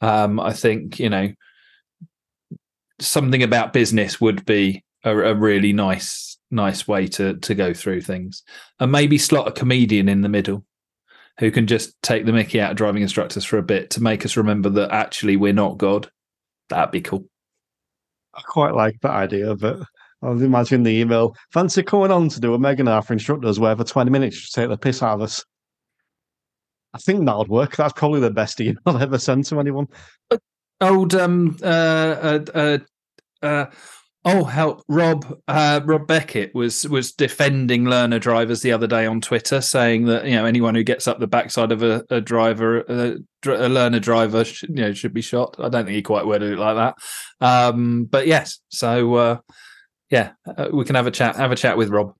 Um, 0.00 0.38
I 0.38 0.52
think 0.52 0.98
you 0.98 1.08
know 1.08 1.32
something 3.00 3.42
about 3.42 3.72
business 3.72 4.20
would 4.20 4.44
be 4.44 4.84
a, 5.04 5.16
a 5.16 5.34
really 5.34 5.72
nice 5.72 6.36
nice 6.50 6.86
way 6.86 7.06
to 7.08 7.36
to 7.36 7.54
go 7.54 7.72
through 7.72 8.02
things, 8.02 8.42
and 8.78 8.92
maybe 8.92 9.16
slot 9.16 9.48
a 9.48 9.52
comedian 9.52 10.08
in 10.08 10.20
the 10.20 10.28
middle 10.28 10.64
who 11.38 11.50
can 11.50 11.66
just 11.66 12.00
take 12.02 12.26
the 12.26 12.32
mickey 12.32 12.60
out 12.60 12.72
of 12.72 12.76
driving 12.76 13.02
instructors 13.02 13.44
for 13.44 13.58
a 13.58 13.62
bit 13.62 13.90
to 13.90 14.02
make 14.02 14.24
us 14.24 14.36
remember 14.36 14.68
that 14.70 14.92
actually 14.92 15.36
we're 15.36 15.52
not 15.52 15.78
God. 15.78 16.10
That'd 16.68 16.92
be 16.92 17.00
cool. 17.00 17.24
I 18.34 18.42
quite 18.42 18.74
like 18.74 19.00
that 19.00 19.10
idea, 19.10 19.54
but 19.54 19.80
I 20.22 20.30
was 20.30 20.42
imagining 20.42 20.84
the 20.84 20.92
email. 20.92 21.34
Fancy 21.52 21.82
coming 21.82 22.10
on 22.10 22.28
to 22.30 22.40
do 22.40 22.54
a 22.54 22.58
Megan 22.58 22.86
for 23.02 23.12
instructors 23.12 23.58
where 23.58 23.76
for 23.76 23.84
20 23.84 24.10
minutes 24.10 24.36
you 24.36 24.62
take 24.62 24.70
the 24.70 24.78
piss 24.78 25.02
out 25.02 25.14
of 25.14 25.22
us. 25.22 25.44
I 26.94 26.98
think 26.98 27.24
that 27.24 27.36
would 27.36 27.48
work. 27.48 27.76
That's 27.76 27.92
probably 27.94 28.20
the 28.20 28.30
best 28.30 28.60
email 28.60 28.78
I've 28.86 29.02
ever 29.02 29.18
sent 29.18 29.46
to 29.46 29.60
anyone. 29.60 29.88
Old 30.80 31.14
um 31.14 31.56
uh 31.62 31.66
uh 31.66 32.44
uh, 32.54 32.78
uh 33.42 33.66
Oh, 34.24 34.44
help! 34.44 34.84
Rob 34.86 35.40
uh, 35.48 35.80
Rob 35.84 36.06
Beckett 36.06 36.54
was 36.54 36.86
was 36.88 37.10
defending 37.10 37.86
learner 37.86 38.20
drivers 38.20 38.62
the 38.62 38.70
other 38.70 38.86
day 38.86 39.04
on 39.04 39.20
Twitter, 39.20 39.60
saying 39.60 40.06
that 40.06 40.24
you 40.26 40.36
know 40.36 40.44
anyone 40.44 40.76
who 40.76 40.84
gets 40.84 41.08
up 41.08 41.18
the 41.18 41.26
backside 41.26 41.72
of 41.72 41.82
a, 41.82 42.04
a 42.08 42.20
driver, 42.20 42.82
a, 42.82 43.16
a, 43.50 43.68
learner 43.68 43.98
driver, 43.98 44.44
should, 44.44 44.68
you 44.68 44.76
know, 44.76 44.92
should 44.92 45.12
be 45.12 45.22
shot. 45.22 45.56
I 45.58 45.68
don't 45.68 45.86
think 45.86 45.96
he 45.96 46.02
quite 46.02 46.24
worded 46.24 46.52
it 46.52 46.58
like 46.58 46.76
that, 46.76 46.94
um, 47.44 48.04
but 48.04 48.28
yes. 48.28 48.60
So 48.68 49.14
uh, 49.16 49.38
yeah, 50.08 50.32
uh, 50.46 50.68
we 50.72 50.84
can 50.84 50.94
have 50.94 51.08
a 51.08 51.10
chat. 51.10 51.34
Have 51.34 51.50
a 51.50 51.56
chat 51.56 51.76
with 51.76 51.88
Rob. 51.88 52.14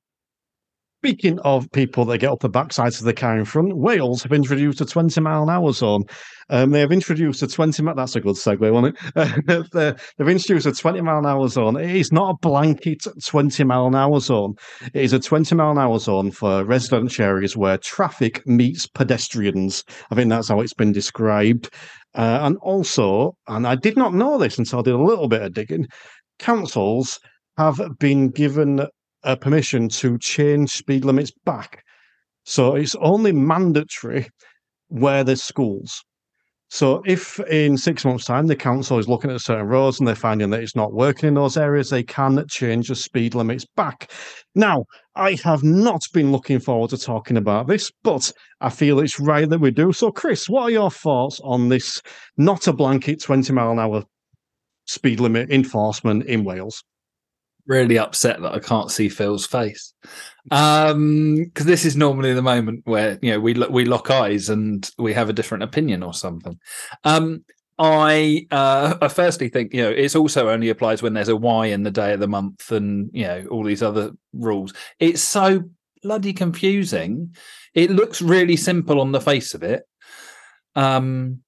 Speaking 1.04 1.40
of 1.40 1.68
people 1.72 2.04
that 2.04 2.18
get 2.18 2.30
up 2.30 2.38
the 2.38 2.48
backsides 2.48 3.00
of 3.00 3.06
the 3.06 3.12
car 3.12 3.36
in 3.36 3.44
front, 3.44 3.76
Wales 3.76 4.22
have 4.22 4.30
introduced 4.30 4.80
a 4.80 4.84
20 4.84 5.20
mile 5.20 5.42
an 5.42 5.50
hour 5.50 5.72
zone. 5.72 6.04
Um, 6.48 6.70
they 6.70 6.78
have 6.78 6.92
introduced 6.92 7.42
a 7.42 7.48
20 7.48 7.82
mile, 7.82 7.96
that's 7.96 8.14
a 8.14 8.20
good 8.20 8.36
segue, 8.36 8.72
wasn't 8.72 8.96
it? 9.16 9.96
They've 10.16 10.28
introduced 10.28 10.66
a 10.66 10.70
20 10.70 11.00
mile 11.00 11.18
an 11.18 11.26
hour 11.26 11.48
zone. 11.48 11.76
It 11.76 11.96
is 11.96 12.12
not 12.12 12.30
a 12.30 12.38
blanket 12.40 13.04
20 13.26 13.64
mile 13.64 13.88
an 13.88 13.96
hour 13.96 14.20
zone. 14.20 14.54
It 14.94 15.02
is 15.02 15.12
a 15.12 15.18
20 15.18 15.56
mile 15.56 15.72
an 15.72 15.78
hour 15.78 15.98
zone 15.98 16.30
for 16.30 16.64
residential 16.64 17.24
areas 17.24 17.56
where 17.56 17.78
traffic 17.78 18.40
meets 18.46 18.86
pedestrians. 18.86 19.82
I 20.12 20.14
think 20.14 20.30
that's 20.30 20.50
how 20.50 20.60
it's 20.60 20.72
been 20.72 20.92
described. 20.92 21.68
Uh, 22.14 22.38
and 22.42 22.56
also, 22.58 23.32
and 23.48 23.66
I 23.66 23.74
did 23.74 23.96
not 23.96 24.14
know 24.14 24.38
this 24.38 24.56
until 24.56 24.78
I 24.78 24.82
did 24.82 24.94
a 24.94 25.02
little 25.02 25.26
bit 25.26 25.42
of 25.42 25.52
digging, 25.52 25.88
councils 26.38 27.18
have 27.58 27.80
been 27.98 28.30
given 28.30 28.86
uh, 29.24 29.36
permission 29.36 29.88
to 29.88 30.18
change 30.18 30.70
speed 30.70 31.04
limits 31.04 31.32
back. 31.44 31.84
So 32.44 32.74
it's 32.74 32.96
only 32.96 33.32
mandatory 33.32 34.28
where 34.88 35.24
there's 35.24 35.42
schools. 35.42 36.02
So 36.72 37.02
if 37.04 37.38
in 37.50 37.76
six 37.76 38.02
months' 38.02 38.24
time 38.24 38.46
the 38.46 38.56
council 38.56 38.98
is 38.98 39.06
looking 39.06 39.30
at 39.30 39.42
certain 39.42 39.66
roads 39.66 39.98
and 39.98 40.08
they're 40.08 40.14
finding 40.14 40.48
that 40.50 40.62
it's 40.62 40.74
not 40.74 40.94
working 40.94 41.28
in 41.28 41.34
those 41.34 41.58
areas, 41.58 41.90
they 41.90 42.02
can 42.02 42.42
change 42.48 42.88
the 42.88 42.94
speed 42.94 43.34
limits 43.34 43.66
back. 43.76 44.10
Now, 44.54 44.86
I 45.14 45.36
have 45.44 45.62
not 45.62 46.00
been 46.14 46.32
looking 46.32 46.60
forward 46.60 46.88
to 46.90 46.96
talking 46.96 47.36
about 47.36 47.66
this, 47.66 47.90
but 48.02 48.32
I 48.62 48.70
feel 48.70 49.00
it's 49.00 49.20
right 49.20 49.46
that 49.50 49.60
we 49.60 49.70
do. 49.70 49.92
So, 49.92 50.10
Chris, 50.10 50.48
what 50.48 50.62
are 50.62 50.70
your 50.70 50.90
thoughts 50.90 51.38
on 51.44 51.68
this 51.68 52.00
not 52.38 52.66
a 52.66 52.72
blanket 52.72 53.20
20 53.20 53.52
mile 53.52 53.72
an 53.72 53.78
hour 53.78 54.04
speed 54.86 55.20
limit 55.20 55.50
enforcement 55.50 56.24
in 56.24 56.42
Wales? 56.42 56.82
Really 57.66 57.98
upset 57.98 58.40
that 58.42 58.52
I 58.52 58.58
can't 58.58 58.90
see 58.90 59.08
Phil's 59.08 59.46
face. 59.46 59.92
Um, 60.50 61.44
because 61.44 61.66
this 61.66 61.84
is 61.84 61.96
normally 61.96 62.32
the 62.34 62.42
moment 62.42 62.82
where 62.84 63.18
you 63.22 63.30
know 63.32 63.40
we 63.40 63.54
we 63.54 63.84
lock 63.84 64.10
eyes 64.10 64.48
and 64.48 64.88
we 64.98 65.12
have 65.12 65.28
a 65.28 65.32
different 65.32 65.64
opinion 65.64 66.02
or 66.02 66.14
something. 66.14 66.58
Um, 67.04 67.44
I 67.78 68.46
uh, 68.50 68.96
I 69.00 69.08
firstly 69.08 69.48
think 69.48 69.72
you 69.72 69.82
know 69.82 69.90
it's 69.90 70.16
also 70.16 70.48
only 70.48 70.68
applies 70.68 71.02
when 71.02 71.14
there's 71.14 71.28
a 71.28 71.36
Y 71.36 71.66
in 71.66 71.84
the 71.84 71.90
day 71.90 72.12
of 72.12 72.20
the 72.20 72.28
month 72.28 72.70
and 72.72 73.10
you 73.12 73.24
know 73.24 73.46
all 73.50 73.64
these 73.64 73.82
other 73.82 74.12
rules. 74.32 74.72
It's 74.98 75.22
so 75.22 75.64
bloody 76.02 76.32
confusing. 76.32 77.34
It 77.74 77.90
looks 77.90 78.20
really 78.20 78.56
simple 78.56 79.00
on 79.00 79.12
the 79.12 79.20
face 79.20 79.54
of 79.54 79.62
it, 79.62 79.84
um, 80.74 81.42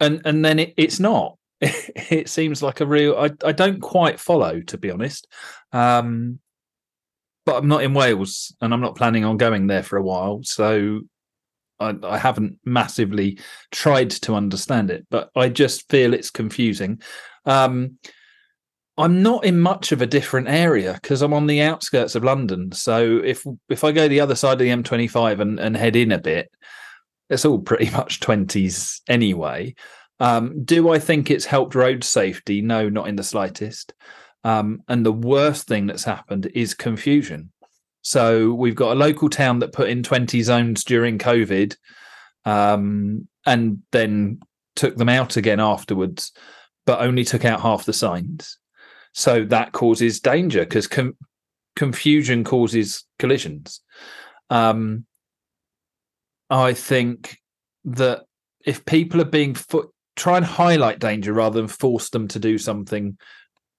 and 0.00 0.20
and 0.24 0.44
then 0.44 0.58
it, 0.58 0.74
it's 0.76 1.00
not. 1.00 1.38
it 2.10 2.28
seems 2.28 2.62
like 2.62 2.80
a 2.80 2.86
real. 2.86 3.16
I, 3.16 3.30
I 3.46 3.52
don't 3.52 3.80
quite 3.80 4.18
follow, 4.18 4.60
to 4.62 4.78
be 4.78 4.90
honest. 4.90 5.28
Um, 5.72 6.40
but 7.46 7.56
I'm 7.56 7.68
not 7.68 7.84
in 7.84 7.94
Wales, 7.94 8.54
and 8.60 8.74
I'm 8.74 8.80
not 8.80 8.96
planning 8.96 9.24
on 9.24 9.36
going 9.36 9.68
there 9.68 9.82
for 9.82 9.96
a 9.96 10.02
while, 10.02 10.40
so 10.42 11.00
I, 11.78 11.94
I 12.02 12.18
haven't 12.18 12.58
massively 12.64 13.38
tried 13.70 14.10
to 14.10 14.34
understand 14.34 14.90
it. 14.90 15.06
But 15.08 15.30
I 15.36 15.48
just 15.48 15.88
feel 15.88 16.14
it's 16.14 16.30
confusing. 16.30 17.00
Um, 17.46 17.98
I'm 18.98 19.22
not 19.22 19.44
in 19.44 19.60
much 19.60 19.92
of 19.92 20.02
a 20.02 20.06
different 20.06 20.48
area 20.48 20.98
because 21.00 21.22
I'm 21.22 21.32
on 21.32 21.46
the 21.46 21.62
outskirts 21.62 22.16
of 22.16 22.24
London. 22.24 22.72
So 22.72 23.20
if 23.24 23.44
if 23.68 23.84
I 23.84 23.92
go 23.92 24.08
the 24.08 24.20
other 24.20 24.34
side 24.34 24.54
of 24.54 24.58
the 24.58 24.68
M25 24.68 25.40
and, 25.40 25.60
and 25.60 25.76
head 25.76 25.94
in 25.94 26.10
a 26.10 26.18
bit, 26.18 26.50
it's 27.30 27.44
all 27.44 27.60
pretty 27.60 27.90
much 27.96 28.18
20s 28.18 29.00
anyway. 29.08 29.74
Um, 30.22 30.62
do 30.62 30.90
I 30.90 31.00
think 31.00 31.32
it's 31.32 31.44
helped 31.44 31.74
road 31.74 32.04
safety? 32.04 32.62
No, 32.62 32.88
not 32.88 33.08
in 33.08 33.16
the 33.16 33.24
slightest. 33.24 33.92
Um, 34.44 34.84
and 34.86 35.04
the 35.04 35.12
worst 35.12 35.66
thing 35.66 35.88
that's 35.88 36.04
happened 36.04 36.48
is 36.54 36.74
confusion. 36.74 37.50
So 38.02 38.54
we've 38.54 38.76
got 38.76 38.92
a 38.92 39.00
local 39.00 39.28
town 39.28 39.58
that 39.58 39.72
put 39.72 39.88
in 39.88 40.04
20 40.04 40.40
zones 40.42 40.84
during 40.84 41.18
COVID 41.18 41.76
um, 42.44 43.26
and 43.46 43.82
then 43.90 44.38
took 44.76 44.94
them 44.94 45.08
out 45.08 45.36
again 45.36 45.58
afterwards, 45.58 46.30
but 46.86 47.00
only 47.00 47.24
took 47.24 47.44
out 47.44 47.60
half 47.60 47.84
the 47.84 47.92
signs. 47.92 48.58
So 49.14 49.44
that 49.46 49.72
causes 49.72 50.20
danger 50.20 50.60
because 50.60 50.86
com- 50.86 51.16
confusion 51.74 52.44
causes 52.44 53.04
collisions. 53.18 53.80
Um, 54.50 55.04
I 56.48 56.74
think 56.74 57.38
that 57.86 58.22
if 58.64 58.84
people 58.84 59.20
are 59.20 59.24
being 59.24 59.54
foot 59.54 59.91
try 60.16 60.36
and 60.36 60.46
highlight 60.46 60.98
danger 60.98 61.32
rather 61.32 61.60
than 61.60 61.68
force 61.68 62.10
them 62.10 62.28
to 62.28 62.38
do 62.38 62.58
something 62.58 63.16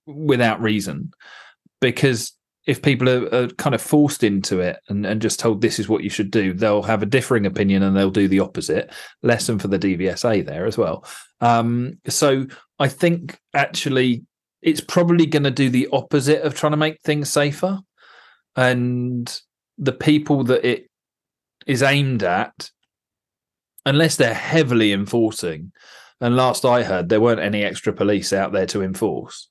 without 0.06 0.62
reason. 0.62 1.12
Because 1.80 2.34
if 2.66 2.82
people 2.82 3.10
are, 3.10 3.34
are, 3.34 3.48
kind 3.50 3.76
of 3.76 3.82
forced 3.82 4.24
into 4.24 4.60
it 4.60 4.80
and, 4.88 5.06
and 5.06 5.22
just 5.22 5.40
told 5.40 5.62
this 5.62 5.80
is 5.80 5.90
what 5.90 6.04
you 6.04 6.10
should 6.10 6.32
do, 6.32 6.54
they'll 6.54 6.82
have 6.82 7.04
a 7.04 7.08
differing 7.08 7.46
opinion 7.46 7.84
and 7.84 7.96
they'll 7.96 8.10
do 8.10 8.28
the 8.28 8.40
opposite. 8.40 8.92
Lesson 9.22 9.60
for 9.60 9.68
the 9.68 9.80
DVSA 9.80 10.46
there 10.46 10.66
as 10.66 10.78
well. 10.78 11.06
Um, 11.42 12.00
so 12.08 12.46
I 12.80 12.88
think 12.88 13.38
actually 13.54 14.24
it's 14.62 14.82
probably 14.82 15.26
going 15.26 15.44
to 15.44 15.52
do 15.52 15.70
the 15.70 15.90
opposite 15.92 16.42
of 16.42 16.56
trying 16.56 16.72
to 16.72 16.78
make 16.78 17.02
things 17.02 17.30
safer. 17.30 17.80
And 18.56 19.42
the 19.78 19.92
people 19.92 20.46
that 20.46 20.66
it 20.66 20.90
is 21.68 21.84
aimed 21.84 22.24
at, 22.24 22.70
unless 23.86 24.16
they're 24.16 24.34
heavily 24.34 24.94
enforcing, 24.94 25.74
and 26.24 26.38
last 26.38 26.64
I 26.64 26.84
heard, 26.84 27.10
there 27.10 27.20
weren't 27.20 27.42
any 27.42 27.64
extra 27.64 27.92
police 27.92 28.32
out 28.32 28.54
there 28.54 28.66
to 28.68 28.82
enforce, 28.82 29.50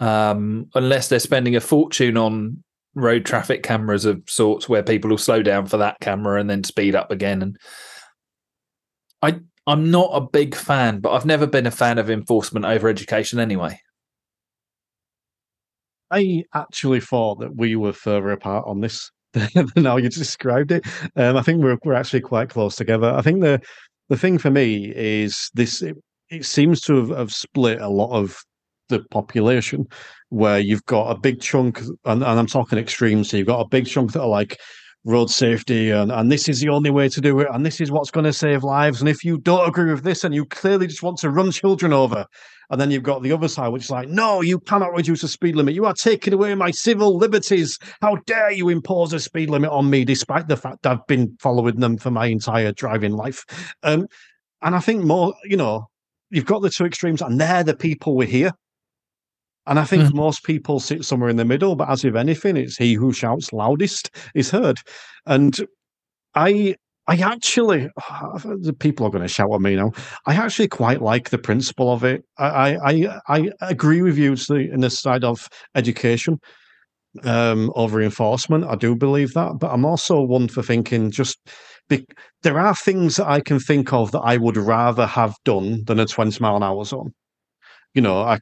um, 0.00 0.66
unless 0.74 1.08
they're 1.08 1.20
spending 1.20 1.54
a 1.54 1.60
fortune 1.60 2.16
on 2.16 2.64
road 2.96 3.24
traffic 3.24 3.62
cameras 3.62 4.04
of 4.04 4.20
sorts 4.26 4.68
where 4.68 4.82
people 4.82 5.10
will 5.10 5.16
slow 5.16 5.42
down 5.42 5.66
for 5.66 5.76
that 5.76 6.00
camera 6.00 6.40
and 6.40 6.50
then 6.50 6.64
speed 6.64 6.96
up 6.96 7.12
again. 7.12 7.40
And 7.40 7.56
I, 9.22 9.38
I'm 9.68 9.92
not 9.92 10.10
a 10.12 10.20
big 10.20 10.56
fan, 10.56 10.98
but 10.98 11.12
I've 11.12 11.24
never 11.24 11.46
been 11.46 11.66
a 11.66 11.70
fan 11.70 11.98
of 11.98 12.10
enforcement 12.10 12.66
over 12.66 12.88
education 12.88 13.38
anyway. 13.38 13.78
I 16.10 16.42
actually 16.52 17.00
thought 17.00 17.38
that 17.38 17.54
we 17.54 17.76
were 17.76 17.92
further 17.92 18.32
apart 18.32 18.64
on 18.66 18.80
this 18.80 19.12
than 19.32 19.84
how 19.84 19.98
you 19.98 20.08
described 20.08 20.72
it. 20.72 20.84
Um, 21.14 21.36
I 21.36 21.42
think 21.42 21.62
we're 21.62 21.78
we're 21.84 21.94
actually 21.94 22.22
quite 22.22 22.50
close 22.50 22.74
together. 22.74 23.14
I 23.14 23.22
think 23.22 23.40
the 23.40 23.62
the 24.12 24.18
thing 24.18 24.36
for 24.36 24.50
me 24.50 24.92
is 24.94 25.50
this 25.54 25.80
it, 25.80 25.96
it 26.28 26.44
seems 26.44 26.82
to 26.82 26.96
have, 26.96 27.08
have, 27.16 27.32
split 27.32 27.80
a 27.80 27.88
lot 27.88 28.10
of 28.10 28.36
the 28.90 29.00
population 29.10 29.86
where 30.28 30.58
you've 30.58 30.84
got 30.84 31.10
a 31.10 31.18
big 31.18 31.40
chunk 31.40 31.80
and, 31.80 32.22
and, 32.22 32.24
i'm 32.24 32.46
talking 32.46 32.78
extremes 32.78 33.30
so 33.30 33.38
you've 33.38 33.46
got 33.46 33.60
a 33.60 33.68
big 33.68 33.86
chunk 33.86 34.12
that 34.12 34.20
are 34.20 34.28
like 34.28 34.60
road 35.04 35.30
safety 35.30 35.90
and, 35.90 36.12
and 36.12 36.30
this 36.30 36.48
is 36.48 36.60
the 36.60 36.68
only 36.68 36.90
way 36.90 37.08
to 37.08 37.20
do 37.20 37.40
it 37.40 37.48
and 37.52 37.66
this 37.66 37.80
is 37.80 37.90
what's 37.90 38.10
going 38.10 38.24
to 38.24 38.32
save 38.32 38.62
lives 38.62 39.00
and 39.00 39.08
if 39.08 39.24
you 39.24 39.36
don't 39.38 39.68
agree 39.68 39.90
with 39.90 40.04
this 40.04 40.22
and 40.22 40.32
you 40.32 40.44
clearly 40.44 40.86
just 40.86 41.02
want 41.02 41.18
to 41.18 41.28
run 41.28 41.50
children 41.50 41.92
over 41.92 42.24
and 42.70 42.80
then 42.80 42.90
you've 42.90 43.02
got 43.02 43.20
the 43.22 43.32
other 43.32 43.48
side 43.48 43.68
which 43.68 43.84
is 43.84 43.90
like 43.90 44.08
no 44.08 44.40
you 44.40 44.60
cannot 44.60 44.94
reduce 44.94 45.22
the 45.22 45.28
speed 45.28 45.56
limit. 45.56 45.74
You 45.74 45.86
are 45.86 45.94
taking 45.94 46.32
away 46.32 46.54
my 46.54 46.70
civil 46.70 47.16
liberties. 47.16 47.78
How 48.00 48.16
dare 48.26 48.52
you 48.52 48.68
impose 48.68 49.12
a 49.12 49.18
speed 49.18 49.50
limit 49.50 49.70
on 49.70 49.90
me 49.90 50.04
despite 50.04 50.46
the 50.46 50.56
fact 50.56 50.86
i've 50.86 51.06
been 51.08 51.36
following 51.40 51.80
them 51.80 51.96
for 51.98 52.12
my 52.12 52.26
entire 52.26 52.70
driving 52.72 53.12
life. 53.12 53.44
Um, 53.82 54.06
and 54.62 54.76
i 54.76 54.80
think 54.80 55.04
more 55.04 55.34
you 55.44 55.56
know 55.56 55.88
you've 56.30 56.46
got 56.46 56.62
the 56.62 56.70
two 56.70 56.84
extremes 56.84 57.20
and 57.20 57.40
they're 57.40 57.64
the 57.64 57.76
people 57.76 58.14
we're 58.14 58.28
here 58.28 58.52
and 59.66 59.78
I 59.78 59.84
think 59.84 60.04
mm. 60.04 60.14
most 60.14 60.44
people 60.44 60.80
sit 60.80 61.04
somewhere 61.04 61.30
in 61.30 61.36
the 61.36 61.44
middle, 61.44 61.76
but 61.76 61.88
as 61.88 62.04
with 62.04 62.16
anything, 62.16 62.56
it's 62.56 62.76
he 62.76 62.94
who 62.94 63.12
shouts 63.12 63.52
loudest 63.52 64.10
is 64.34 64.50
heard. 64.50 64.78
And 65.26 65.56
I 66.34 66.76
I 67.06 67.16
actually, 67.16 67.88
the 68.44 68.76
people 68.78 69.06
are 69.06 69.10
going 69.10 69.22
to 69.22 69.28
shout 69.28 69.52
at 69.52 69.60
me 69.60 69.76
now. 69.76 69.92
I 70.26 70.34
actually 70.34 70.68
quite 70.68 71.02
like 71.02 71.30
the 71.30 71.38
principle 71.38 71.92
of 71.92 72.04
it. 72.04 72.24
I 72.38 72.76
I, 72.76 73.20
I 73.28 73.50
agree 73.60 74.02
with 74.02 74.18
you 74.18 74.34
in 74.50 74.80
the 74.80 74.90
side 74.90 75.24
of 75.24 75.48
education 75.74 76.38
um, 77.24 77.72
over 77.74 78.00
enforcement. 78.02 78.64
I 78.64 78.76
do 78.76 78.96
believe 78.96 79.34
that, 79.34 79.58
but 79.58 79.70
I'm 79.70 79.84
also 79.84 80.20
one 80.22 80.48
for 80.48 80.62
thinking 80.62 81.10
just 81.10 81.38
be, 81.88 82.06
there 82.42 82.58
are 82.58 82.74
things 82.74 83.16
that 83.16 83.28
I 83.28 83.40
can 83.40 83.60
think 83.60 83.92
of 83.92 84.12
that 84.12 84.20
I 84.20 84.36
would 84.36 84.56
rather 84.56 85.06
have 85.06 85.36
done 85.44 85.84
than 85.84 86.00
a 86.00 86.06
20 86.06 86.40
mile 86.40 86.56
an 86.56 86.62
hour 86.62 86.84
zone. 86.84 87.12
You 87.94 88.02
know, 88.02 88.22
I 88.22 88.38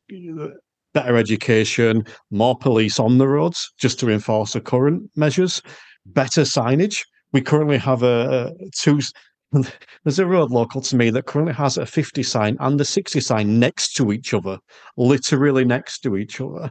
better 0.93 1.17
education, 1.17 2.05
more 2.31 2.57
police 2.57 2.99
on 2.99 3.19
the 3.19 3.29
roads 3.29 3.73
just 3.79 3.99
to 4.01 4.11
enforce 4.11 4.53
the 4.53 4.61
current 4.61 5.11
measures, 5.17 5.63
better 6.07 6.43
signage. 6.43 7.03
We 7.33 7.41
currently 7.41 7.79
have 7.79 8.03
a, 8.03 8.53
a 8.61 8.71
two. 8.77 9.01
There's 10.05 10.19
a 10.19 10.27
road 10.27 10.51
local 10.51 10.81
to 10.81 10.97
me 10.97 11.11
that 11.11 11.27
currently 11.27 11.55
has 11.55 11.77
a 11.77 11.87
50 11.87 12.23
sign 12.23 12.57
and 12.61 12.81
a 12.81 12.85
60 12.85 13.21
sign 13.21 13.59
next 13.59 13.95
to 13.95 14.13
each 14.13 14.33
other, 14.33 14.59
literally 14.97 15.65
next 15.65 16.01
to 16.01 16.17
each 16.17 16.41
other. 16.41 16.71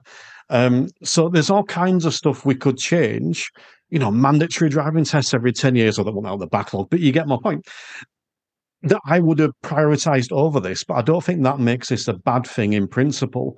Um, 0.50 0.88
so 1.04 1.30
there's 1.30 1.50
all 1.50 1.64
kinds 1.64 2.06
of 2.06 2.14
stuff 2.14 2.46
we 2.46 2.56
could 2.56 2.78
change. 2.78 3.52
You 3.90 4.00
know, 4.00 4.12
mandatory 4.12 4.70
driving 4.70 5.04
tests 5.04 5.34
every 5.34 5.52
10 5.52 5.76
years, 5.76 5.98
or 5.98 6.06
that 6.06 6.14
one 6.14 6.26
out 6.26 6.40
the 6.40 6.48
backlog, 6.48 6.90
but 6.90 7.00
you 7.00 7.12
get 7.12 7.28
my 7.28 7.38
point 7.42 7.66
that 8.84 9.02
I 9.06 9.20
would 9.20 9.40
have 9.40 9.52
prioritized 9.64 10.32
over 10.32 10.60
this, 10.60 10.84
but 10.84 10.96
I 10.96 11.02
don't 11.02 11.24
think 11.24 11.44
that 11.44 11.60
makes 11.60 11.90
this 11.90 12.08
a 12.08 12.14
bad 12.14 12.48
thing 12.48 12.74
in 12.74 12.88
principle. 12.88 13.58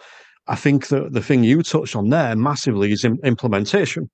I 0.52 0.56
think 0.56 0.90
that 0.90 1.14
the 1.14 1.22
thing 1.22 1.46
you 1.46 1.64
touched 1.64 1.96
on 1.96 2.10
there 2.10 2.36
massively 2.36 2.92
is 2.92 3.06
implementation. 3.06 4.10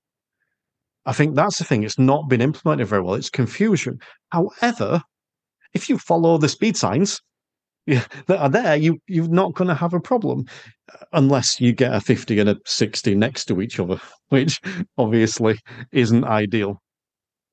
I 1.07 1.11
think 1.11 1.33
that's 1.33 1.57
the 1.57 1.63
thing. 1.63 1.81
It's 1.81 1.97
not 1.97 2.29
been 2.29 2.41
implemented 2.41 2.87
very 2.87 3.01
well. 3.01 3.15
It's 3.15 3.31
confusion. 3.31 3.97
However, 4.29 5.01
if 5.73 5.89
you 5.89 5.97
follow 5.97 6.37
the 6.37 6.47
speed 6.47 6.77
signs 6.77 7.19
that 7.87 8.29
are 8.29 8.49
there, 8.49 8.75
you 8.75 8.99
you're 9.07 9.27
not 9.27 9.55
going 9.55 9.67
to 9.69 9.73
have 9.73 9.95
a 9.95 9.99
problem 9.99 10.45
uh, 10.93 11.05
unless 11.13 11.59
you 11.59 11.73
get 11.73 11.91
a 11.91 11.99
50 11.99 12.39
and 12.39 12.49
a 12.49 12.57
60 12.67 13.15
next 13.15 13.45
to 13.45 13.59
each 13.59 13.79
other, 13.79 13.99
which 14.29 14.61
obviously 14.95 15.57
isn't 15.91 16.23
ideal. 16.23 16.79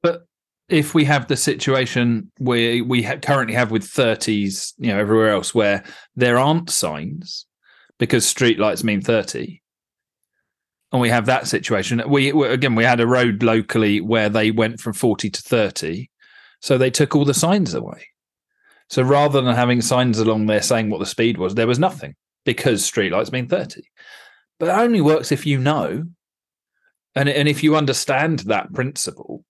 But 0.03 0.25
if 0.69 0.93
we 0.93 1.07
have 1.07 1.29
the 1.29 1.39
situation 1.39 2.31
where 2.37 2.85
we 2.85 3.03
ha- 3.03 3.17
currently 3.17 3.55
have 3.55 3.71
with 3.71 3.85
30s, 3.85 4.75
you 4.77 4.89
know, 4.89 4.99
everywhere 4.99 5.31
else, 5.31 5.55
where 5.55 5.83
there 6.17 6.39
aren't 6.39 6.69
signs, 6.69 7.47
because 7.99 8.27
street 8.27 8.59
lights 8.59 8.85
mean 8.85 9.01
30 9.01 9.63
and 10.95 11.01
we 11.01 11.09
have 11.09 11.27
that 11.27 11.49
situation. 11.49 12.01
We 12.07 12.31
again 12.31 12.77
we 12.77 12.85
had 12.85 13.01
a 13.01 13.07
road 13.07 13.43
locally 13.43 14.01
where 14.01 14.29
they 14.29 14.53
went 14.53 14.81
from 14.81 14.93
40 14.93 15.29
to 15.29 15.43
30 15.43 16.09
so 16.61 16.79
they 16.79 16.91
took 16.91 17.15
all 17.15 17.25
the 17.25 17.35
signs 17.35 17.75
away. 17.75 18.07
So 18.89 19.03
rather 19.03 19.41
than 19.41 19.55
having 19.57 19.81
signs 19.81 20.21
along 20.21 20.47
there 20.47 20.63
saying 20.63 20.91
what 20.91 21.01
the 21.01 21.07
speed 21.07 21.37
was 21.37 21.57
there 21.57 21.67
was 21.67 21.81
nothing 21.81 22.15
because 22.45 22.85
street 22.85 23.11
lights 23.11 23.33
mean 23.33 23.49
30 23.49 23.83
but 24.61 24.69
it 24.69 24.79
only 24.79 25.01
works 25.01 25.33
if 25.33 25.45
you 25.45 25.59
know. 25.59 26.05
And 27.17 27.29
and 27.29 27.49
if 27.49 27.65
you 27.65 27.75
understand 27.75 28.41
that 28.41 28.73
principle 28.73 29.45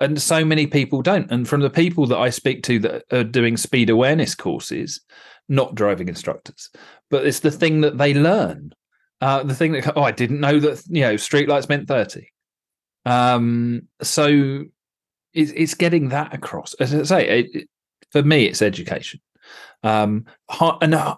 and 0.00 0.20
so 0.20 0.44
many 0.44 0.66
people 0.66 1.02
don't. 1.02 1.30
And 1.30 1.46
from 1.46 1.60
the 1.60 1.70
people 1.70 2.06
that 2.06 2.18
i 2.18 2.30
speak 2.30 2.64
to 2.64 2.80
that 2.80 3.04
are 3.12 3.22
doing 3.22 3.56
speed 3.56 3.90
awareness 3.90 4.34
courses 4.34 5.00
not 5.48 5.74
driving 5.74 6.08
instructors, 6.08 6.70
but 7.10 7.26
it's 7.26 7.40
the 7.40 7.50
thing 7.50 7.80
that 7.82 7.98
they 7.98 8.14
learn. 8.14 8.72
Uh, 9.20 9.42
the 9.42 9.54
thing 9.54 9.72
that 9.72 9.96
oh, 9.96 10.02
I 10.02 10.12
didn't 10.12 10.40
know 10.40 10.58
that 10.60 10.82
you 10.88 11.02
know 11.02 11.14
streetlights 11.14 11.68
meant 11.68 11.88
thirty. 11.88 12.28
Um, 13.04 13.88
so 14.02 14.64
it's, 15.34 15.52
it's 15.52 15.74
getting 15.74 16.10
that 16.10 16.34
across. 16.34 16.74
As 16.74 16.94
I 16.94 17.02
say, 17.02 17.28
it, 17.40 17.68
for 18.10 18.22
me, 18.22 18.46
it's 18.46 18.62
education. 18.62 19.20
Um, 19.82 20.26
and 20.80 20.94
uh, 20.94 21.16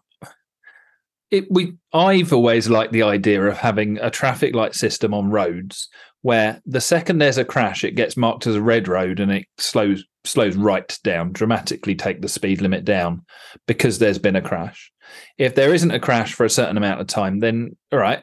it, 1.31 1.51
we 1.51 1.77
I've 1.93 2.33
always 2.33 2.69
liked 2.69 2.93
the 2.93 3.03
idea 3.03 3.43
of 3.45 3.59
having 3.59 3.99
a 3.99 4.11
traffic 4.11 4.55
light 4.55 4.75
system 4.75 5.15
on 5.15 5.31
roads 5.31 5.89
where 6.21 6.61
the 6.67 6.81
second 6.81 7.19
there's 7.19 7.39
a 7.39 7.45
crash, 7.45 7.85
it 7.85 7.97
gets 7.97 8.17
marked 8.17 8.47
as 8.47 8.55
a 8.55 8.63
red 8.63 8.87
road 8.87 9.19
and 9.19 9.33
it 9.33 9.47
slows 9.59 10.05
slows 10.25 10.57
right 10.57 10.99
down, 11.03 11.33
dramatically 11.33 11.95
take 11.95 12.23
the 12.23 12.29
speed 12.29 12.61
limit 12.61 12.85
down 12.85 13.25
because 13.67 13.99
there's 13.99 14.19
been 14.19 14.37
a 14.37 14.43
crash. 14.43 14.93
If 15.39 15.55
there 15.55 15.75
isn't 15.75 15.91
a 15.91 16.01
crash 16.01 16.35
for 16.35 16.45
a 16.45 16.51
certain 16.51 16.77
amount 16.77 17.01
of 17.01 17.07
time, 17.07 17.41
then 17.41 17.77
all 17.91 17.99
right, 17.99 18.23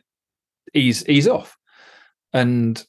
ease 0.74 1.08
ease 1.08 1.28
off. 1.28 1.58
And 2.34 2.84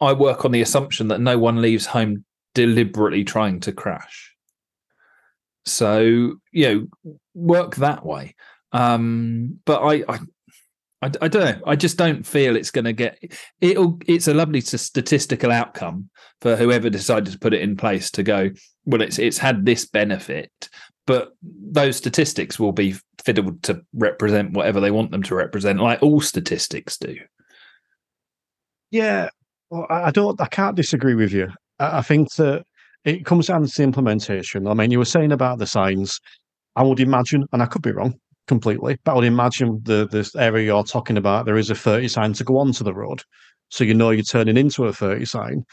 I 0.00 0.12
work 0.12 0.44
on 0.44 0.52
the 0.52 0.62
assumption 0.62 1.08
that 1.08 1.20
no 1.20 1.38
one 1.38 1.62
leaves 1.62 1.86
home 1.86 2.24
deliberately 2.54 3.24
trying 3.24 3.60
to 3.60 3.72
crash. 3.72 4.34
So, 5.64 6.36
you 6.52 6.88
know, 7.04 7.16
work 7.34 7.76
that 7.76 8.04
way. 8.04 8.34
Um, 8.72 9.58
but 9.64 9.82
I, 9.82 10.04
I 10.08 10.18
I, 11.06 11.24
I, 11.24 11.28
don't 11.28 11.44
know. 11.44 11.60
I 11.66 11.76
just 11.76 11.96
don't 11.96 12.26
feel 12.26 12.56
it's 12.56 12.70
going 12.70 12.84
to 12.84 12.92
get. 12.92 13.18
It'll. 13.60 13.98
It's 14.06 14.26
a 14.26 14.34
lovely 14.34 14.60
statistical 14.60 15.52
outcome 15.52 16.10
for 16.40 16.56
whoever 16.56 16.90
decided 16.90 17.32
to 17.32 17.38
put 17.38 17.54
it 17.54 17.62
in 17.62 17.76
place 17.76 18.10
to 18.12 18.22
go. 18.22 18.50
Well, 18.84 19.02
it's 19.02 19.18
it's 19.18 19.38
had 19.38 19.64
this 19.64 19.86
benefit, 19.86 20.50
but 21.06 21.30
those 21.42 21.96
statistics 21.96 22.58
will 22.58 22.72
be 22.72 22.96
fiddled 23.24 23.62
to 23.64 23.82
represent 23.94 24.52
whatever 24.52 24.80
they 24.80 24.90
want 24.90 25.12
them 25.12 25.22
to 25.24 25.34
represent, 25.34 25.80
like 25.80 26.02
all 26.02 26.20
statistics 26.20 26.96
do. 26.96 27.16
Yeah, 28.90 29.30
well, 29.70 29.86
I 29.88 30.10
don't. 30.10 30.40
I 30.40 30.46
can't 30.46 30.76
disagree 30.76 31.14
with 31.14 31.32
you. 31.32 31.48
I, 31.78 31.98
I 31.98 32.02
think 32.02 32.32
that 32.34 32.64
it 33.04 33.24
comes 33.24 33.46
down 33.46 33.64
to 33.64 33.68
the 33.68 33.82
implementation. 33.84 34.66
I 34.66 34.74
mean, 34.74 34.90
you 34.90 34.98
were 34.98 35.04
saying 35.04 35.32
about 35.32 35.58
the 35.58 35.66
signs. 35.66 36.20
I 36.74 36.82
would 36.82 37.00
imagine, 37.00 37.46
and 37.52 37.62
I 37.62 37.66
could 37.66 37.80
be 37.80 37.92
wrong, 37.92 38.18
completely. 38.46 38.98
But 39.04 39.12
I 39.12 39.14
would 39.16 39.24
imagine 39.24 39.80
the 39.82 40.06
this 40.10 40.34
area 40.36 40.66
you're 40.66 40.84
talking 40.84 41.16
about, 41.16 41.46
there 41.46 41.58
is 41.58 41.70
a 41.70 41.74
30 41.74 42.08
sign 42.08 42.32
to 42.34 42.44
go 42.44 42.58
onto 42.58 42.84
the 42.84 42.94
road. 42.94 43.22
So 43.68 43.82
you 43.82 43.94
know 43.94 44.10
you're 44.10 44.22
turning 44.22 44.56
into 44.56 44.84
a 44.84 44.92
30 44.92 45.24
sign. 45.24 45.64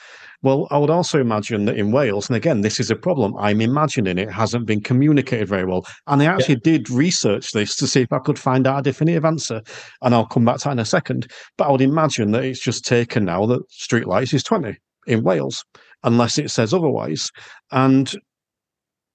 Well, 0.41 0.67
I 0.71 0.77
would 0.77 0.89
also 0.89 1.21
imagine 1.21 1.65
that 1.65 1.77
in 1.77 1.91
Wales, 1.91 2.27
and 2.27 2.35
again, 2.35 2.61
this 2.61 2.79
is 2.79 2.89
a 2.89 2.95
problem. 2.95 3.35
I'm 3.37 3.61
imagining 3.61 4.17
it 4.17 4.31
hasn't 4.31 4.65
been 4.65 4.81
communicated 4.81 5.47
very 5.47 5.65
well. 5.65 5.85
And 6.07 6.21
I 6.21 6.25
actually 6.25 6.55
yeah. 6.55 6.77
did 6.77 6.89
research 6.89 7.51
this 7.51 7.75
to 7.77 7.87
see 7.87 8.01
if 8.01 8.11
I 8.11 8.19
could 8.19 8.39
find 8.39 8.65
out 8.65 8.79
a 8.79 8.81
definitive 8.81 9.25
answer. 9.25 9.61
And 10.01 10.13
I'll 10.13 10.25
come 10.25 10.43
back 10.43 10.57
to 10.57 10.63
that 10.65 10.71
in 10.71 10.79
a 10.79 10.85
second. 10.85 11.31
But 11.57 11.67
I 11.67 11.71
would 11.71 11.81
imagine 11.81 12.31
that 12.31 12.43
it's 12.43 12.59
just 12.59 12.83
taken 12.83 13.25
now 13.25 13.45
that 13.45 13.69
streetlights 13.69 14.33
is 14.33 14.43
20 14.43 14.75
in 15.05 15.23
Wales, 15.23 15.63
unless 16.03 16.37
it 16.37 16.49
says 16.49 16.73
otherwise. 16.73 17.29
And 17.71 18.11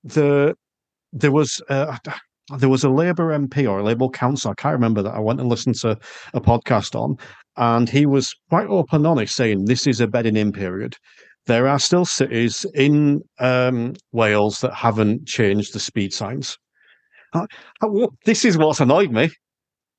the 0.04 0.54
there 1.12 1.32
was 1.32 1.61
uh, 1.68 1.96
there 2.57 2.68
was 2.68 2.84
a 2.84 2.90
Labour 2.90 3.36
MP 3.36 3.68
or 3.68 3.78
a 3.78 3.84
Labour 3.84 4.09
council, 4.09 4.51
I 4.51 4.55
can't 4.55 4.72
remember 4.72 5.03
that. 5.03 5.14
I 5.14 5.20
went 5.20 5.40
and 5.40 5.49
listened 5.49 5.74
to 5.76 5.99
a 6.32 6.40
podcast 6.40 6.99
on, 6.99 7.16
and 7.57 7.88
he 7.88 8.07
was 8.07 8.34
quite 8.49 8.66
open 8.68 9.05
honest 9.05 9.34
saying 9.34 9.64
this 9.64 9.86
is 9.86 10.01
a 10.01 10.07
bedding 10.07 10.36
in 10.36 10.53
period. 10.53 10.96
There 11.46 11.66
are 11.66 11.78
still 11.78 12.05
cities 12.05 12.66
in 12.74 13.22
um, 13.38 13.94
Wales 14.12 14.61
that 14.61 14.74
haven't 14.74 15.26
changed 15.26 15.72
the 15.72 15.80
speed 15.80 16.12
signs. 16.12 16.59
Uh, 17.32 17.46
this 18.24 18.44
is 18.44 18.57
what's 18.57 18.80
annoyed 18.80 19.11
me. 19.11 19.30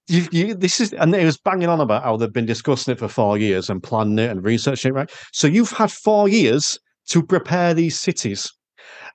You, 0.08 0.28
you, 0.32 0.56
this 0.56 0.80
is, 0.80 0.94
and 0.94 1.14
it 1.14 1.26
was 1.26 1.38
banging 1.38 1.70
on 1.70 1.82
about 1.82 2.04
how 2.04 2.18
they've 2.18 2.34
been 2.34 2.48
discussing 2.48 2.94
it 2.94 3.00
for 3.00 3.08
four 3.08 3.38
years 3.38 3.70
and 3.70 3.82
planning 3.82 4.18
it 4.18 4.32
and 4.32 4.44
researching 4.44 4.90
it, 4.90 4.96
right? 4.96 5.12
So 5.34 5.46
you've 5.46 5.72
had 5.72 5.92
four 5.92 6.28
years 6.28 6.80
to 7.10 7.24
prepare 7.24 7.76
these 7.76 8.00
cities. 8.00 8.52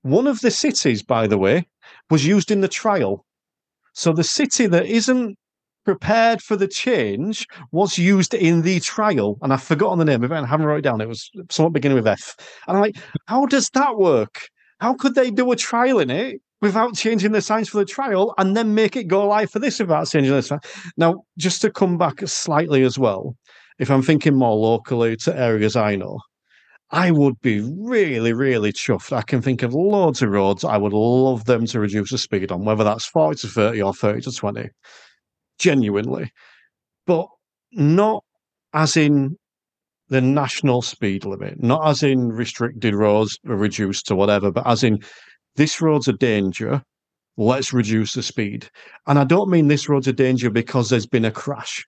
One 0.03 0.29
of 0.29 0.41
the 0.41 0.53
cities, 0.53 1.03
by 1.03 1.27
the 1.27 1.39
way, 1.39 1.67
was 2.11 2.27
used 2.27 2.51
in 2.51 2.61
the 2.61 2.69
trial. 2.69 3.25
So 3.93 4.13
the 4.13 4.25
city 4.25 4.67
that 4.67 4.87
isn't 4.87 5.37
prepared 5.85 6.43
for 6.43 6.57
the 6.57 6.69
change 6.69 7.47
was 7.71 7.99
used 7.99 8.35
in 8.35 8.63
the 8.63 8.81
trial. 8.81 9.39
And 9.43 9.53
I've 9.53 9.63
forgotten 9.63 9.99
the 9.99 10.05
name 10.05 10.25
of 10.25 10.33
it 10.33 10.37
and 10.37 10.47
I 10.47 10.49
haven't 10.49 10.67
wrote 10.67 10.79
it 10.79 10.83
down. 10.83 11.01
It 11.01 11.09
was 11.09 11.31
somewhat 11.51 11.73
beginning 11.73 11.97
with 11.97 12.09
F. 12.09 12.37
And 12.67 12.77
I'm 12.77 12.83
like, 12.83 12.97
how 13.27 13.47
does 13.47 13.71
that 13.71 13.97
work? 13.97 14.49
How 14.81 14.95
could 14.95 15.15
they 15.15 15.31
do 15.31 15.53
a 15.53 15.57
trial 15.57 15.99
in 15.99 16.11
it 16.11 16.41
without 16.61 16.95
changing 16.95 17.33
the 17.33 17.41
signs 17.41 17.69
for 17.69 17.79
the 17.79 17.85
trial 17.85 18.35
and 18.39 18.57
then 18.57 18.75
make 18.75 18.97
it 18.97 19.05
go 19.05 19.27
live 19.27 19.51
for 19.51 19.59
this 19.59 19.79
without 19.79 20.09
changing 20.09 20.33
the? 20.33 20.61
Now, 20.97 21.23
just 21.39 21.61
to 21.63 21.71
come 21.71 21.99
back 21.99 22.21
slightly 22.27 22.83
as 22.83 22.99
well, 22.99 23.37
if 23.79 23.91
I'm 23.91 24.03
thinking 24.03 24.35
more 24.35 24.57
locally 24.57 25.17
to 25.19 25.39
areas 25.39 25.77
I 25.77 25.97
know, 25.97 26.19
I 26.95 27.11
would 27.11 27.41
be 27.41 27.61
really, 27.61 28.33
really 28.33 28.73
chuffed. 28.73 29.11
I 29.11 29.23
can 29.23 29.43
think 29.43 29.65
of 29.65 29.75
loads 29.75 30.23
of 30.23 30.31
roads 30.31 30.63
I 30.63 30.77
would 30.77 30.93
love 30.93 31.45
them 31.45 31.67
to 31.67 31.81
reduce 31.81 32.13
the 32.13 32.19
speed 32.19 32.53
on, 32.53 32.65
whether 32.65 32.85
that's 32.85 33.05
40 33.05 33.41
to 33.41 33.49
30 33.49 33.83
or 33.83 33.93
30 33.93 34.21
to 34.21 34.31
20. 34.31 34.69
Genuinely. 35.59 36.31
But 37.05 37.27
not 37.73 38.23
as 38.75 38.97
in 38.97 39.35
the 40.09 40.21
national 40.21 40.83
speed 40.83 41.25
limit, 41.25 41.61
not 41.61 41.85
as 41.85 42.05
in 42.05 42.29
restricted 42.29 42.95
roads 42.95 43.41
are 43.49 43.57
reduced 43.57 44.07
to 44.07 44.15
whatever, 44.15 44.53
but 44.53 44.65
as 44.65 44.85
in 44.85 45.01
this 45.57 45.81
road's 45.81 46.07
a 46.07 46.13
danger. 46.13 46.81
Let's 47.37 47.73
reduce 47.73 48.13
the 48.13 48.23
speed. 48.23 48.69
And 49.09 49.19
I 49.19 49.25
don't 49.25 49.51
mean 49.51 49.67
this 49.67 49.89
road's 49.89 50.07
a 50.07 50.13
danger 50.13 50.49
because 50.49 50.91
there's 50.91 51.07
been 51.07 51.25
a 51.25 51.33
crash, 51.33 51.85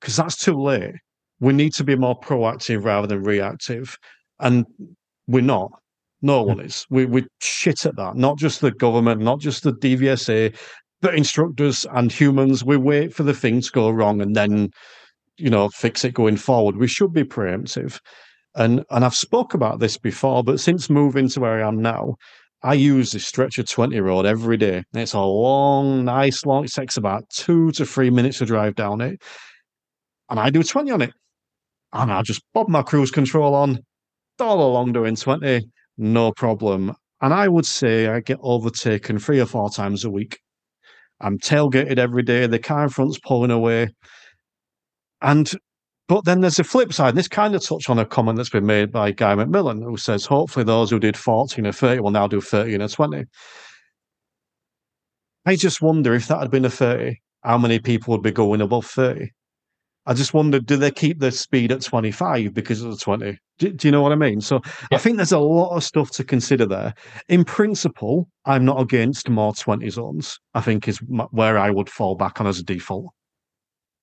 because 0.00 0.16
that's 0.16 0.36
too 0.36 0.60
late. 0.60 0.96
We 1.38 1.52
need 1.52 1.72
to 1.74 1.84
be 1.84 1.94
more 1.94 2.18
proactive 2.18 2.84
rather 2.84 3.06
than 3.06 3.22
reactive. 3.22 3.96
And 4.40 4.66
we're 5.26 5.42
not. 5.42 5.70
No 6.22 6.42
one 6.42 6.60
is. 6.60 6.86
We 6.90 7.06
we 7.06 7.26
shit 7.40 7.86
at 7.86 7.96
that. 7.96 8.16
Not 8.16 8.36
just 8.36 8.60
the 8.60 8.72
government, 8.72 9.22
not 9.22 9.40
just 9.40 9.62
the 9.62 9.72
DVSA, 9.72 10.54
but 11.00 11.14
instructors 11.14 11.86
and 11.92 12.12
humans. 12.12 12.64
We 12.64 12.76
wait 12.76 13.14
for 13.14 13.22
the 13.22 13.34
thing 13.34 13.60
to 13.62 13.70
go 13.70 13.90
wrong 13.90 14.20
and 14.20 14.36
then, 14.36 14.70
you 15.38 15.48
know, 15.48 15.70
fix 15.70 16.04
it 16.04 16.12
going 16.14 16.36
forward. 16.36 16.76
We 16.76 16.88
should 16.88 17.12
be 17.12 17.24
preemptive. 17.24 17.98
And 18.54 18.84
and 18.90 19.04
I've 19.04 19.14
spoke 19.14 19.54
about 19.54 19.80
this 19.80 19.96
before, 19.96 20.44
but 20.44 20.60
since 20.60 20.90
moving 20.90 21.28
to 21.30 21.40
where 21.40 21.64
I 21.64 21.68
am 21.68 21.80
now, 21.80 22.16
I 22.62 22.74
use 22.74 23.12
this 23.12 23.26
stretch 23.26 23.58
of 23.58 23.68
20 23.68 23.98
road 24.00 24.26
every 24.26 24.58
day. 24.58 24.84
It's 24.92 25.14
a 25.14 25.20
long, 25.20 26.04
nice 26.04 26.44
long. 26.44 26.64
It 26.64 26.72
takes 26.72 26.96
about 26.96 27.28
two 27.30 27.70
to 27.72 27.86
three 27.86 28.10
minutes 28.10 28.38
to 28.38 28.46
drive 28.46 28.74
down 28.74 29.00
it. 29.00 29.22
And 30.28 30.38
I 30.38 30.50
do 30.50 30.62
20 30.62 30.90
on 30.90 31.02
it. 31.02 31.12
And 31.92 32.12
I 32.12 32.22
just 32.22 32.42
bob 32.52 32.68
my 32.68 32.82
cruise 32.82 33.10
control 33.10 33.54
on, 33.54 33.80
all 34.40 34.62
along 34.62 34.92
doing 34.92 35.16
20, 35.16 35.68
no 35.98 36.32
problem. 36.32 36.94
And 37.20 37.34
I 37.34 37.48
would 37.48 37.66
say 37.66 38.08
I 38.08 38.20
get 38.20 38.38
overtaken 38.40 39.18
three 39.18 39.40
or 39.40 39.46
four 39.46 39.70
times 39.70 40.04
a 40.04 40.10
week. 40.10 40.38
I'm 41.20 41.38
tailgated 41.38 41.98
every 41.98 42.22
day. 42.22 42.46
The 42.46 42.58
car 42.58 42.84
in 42.84 42.88
front's 42.88 43.18
pulling 43.18 43.50
away. 43.50 43.90
And 45.20 45.50
but 46.08 46.24
then 46.24 46.40
there's 46.40 46.58
a 46.58 46.64
flip 46.64 46.92
side. 46.92 47.14
This 47.14 47.28
kind 47.28 47.54
of 47.54 47.62
touch 47.62 47.88
on 47.88 48.00
a 48.00 48.04
comment 48.04 48.36
that's 48.36 48.50
been 48.50 48.66
made 48.66 48.90
by 48.90 49.12
Guy 49.12 49.36
McMillan, 49.36 49.84
who 49.84 49.96
says, 49.96 50.24
hopefully 50.24 50.64
those 50.64 50.90
who 50.90 50.98
did 50.98 51.16
14 51.16 51.64
or 51.64 51.70
30 51.70 52.00
will 52.00 52.10
now 52.10 52.26
do 52.26 52.40
30 52.40 52.74
and 52.74 52.82
a 52.82 52.88
20. 52.88 53.26
I 55.46 55.54
just 55.54 55.80
wonder 55.80 56.12
if 56.12 56.26
that 56.26 56.40
had 56.40 56.50
been 56.50 56.64
a 56.64 56.70
30, 56.70 57.16
how 57.44 57.58
many 57.58 57.78
people 57.78 58.10
would 58.10 58.22
be 58.22 58.32
going 58.32 58.60
above 58.60 58.86
30? 58.86 59.30
I 60.06 60.14
just 60.14 60.34
wondered, 60.34 60.66
do 60.66 60.76
they 60.76 60.90
keep 60.90 61.18
the 61.20 61.30
speed 61.30 61.72
at 61.72 61.82
25 61.82 62.54
because 62.54 62.82
of 62.82 62.90
the 62.90 62.96
20? 62.96 63.38
Do, 63.58 63.70
do 63.70 63.88
you 63.88 63.92
know 63.92 64.00
what 64.00 64.12
I 64.12 64.16
mean? 64.16 64.40
So 64.40 64.60
yeah. 64.64 64.96
I 64.96 64.98
think 64.98 65.16
there's 65.16 65.32
a 65.32 65.38
lot 65.38 65.76
of 65.76 65.84
stuff 65.84 66.10
to 66.12 66.24
consider 66.24 66.66
there. 66.66 66.94
In 67.28 67.44
principle, 67.44 68.28
I'm 68.46 68.64
not 68.64 68.80
against 68.80 69.28
more 69.28 69.52
20 69.52 69.88
zones, 69.90 70.38
I 70.54 70.62
think 70.62 70.88
is 70.88 70.98
where 71.30 71.58
I 71.58 71.70
would 71.70 71.90
fall 71.90 72.14
back 72.14 72.40
on 72.40 72.46
as 72.46 72.58
a 72.58 72.64
default. 72.64 73.12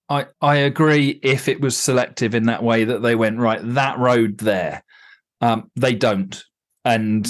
I, 0.09 0.27
I 0.39 0.57
agree 0.57 1.19
if 1.23 1.47
it 1.47 1.59
was 1.59 1.75
selective 1.75 2.33
in 2.33 2.43
that 2.45 2.63
way 2.63 2.83
that 2.85 3.01
they 3.01 3.15
went, 3.15 3.39
right, 3.39 3.59
that 3.63 3.97
road 3.97 4.37
there. 4.37 4.83
Um, 5.41 5.69
they 5.75 5.95
don't. 5.95 6.41
And 6.85 7.27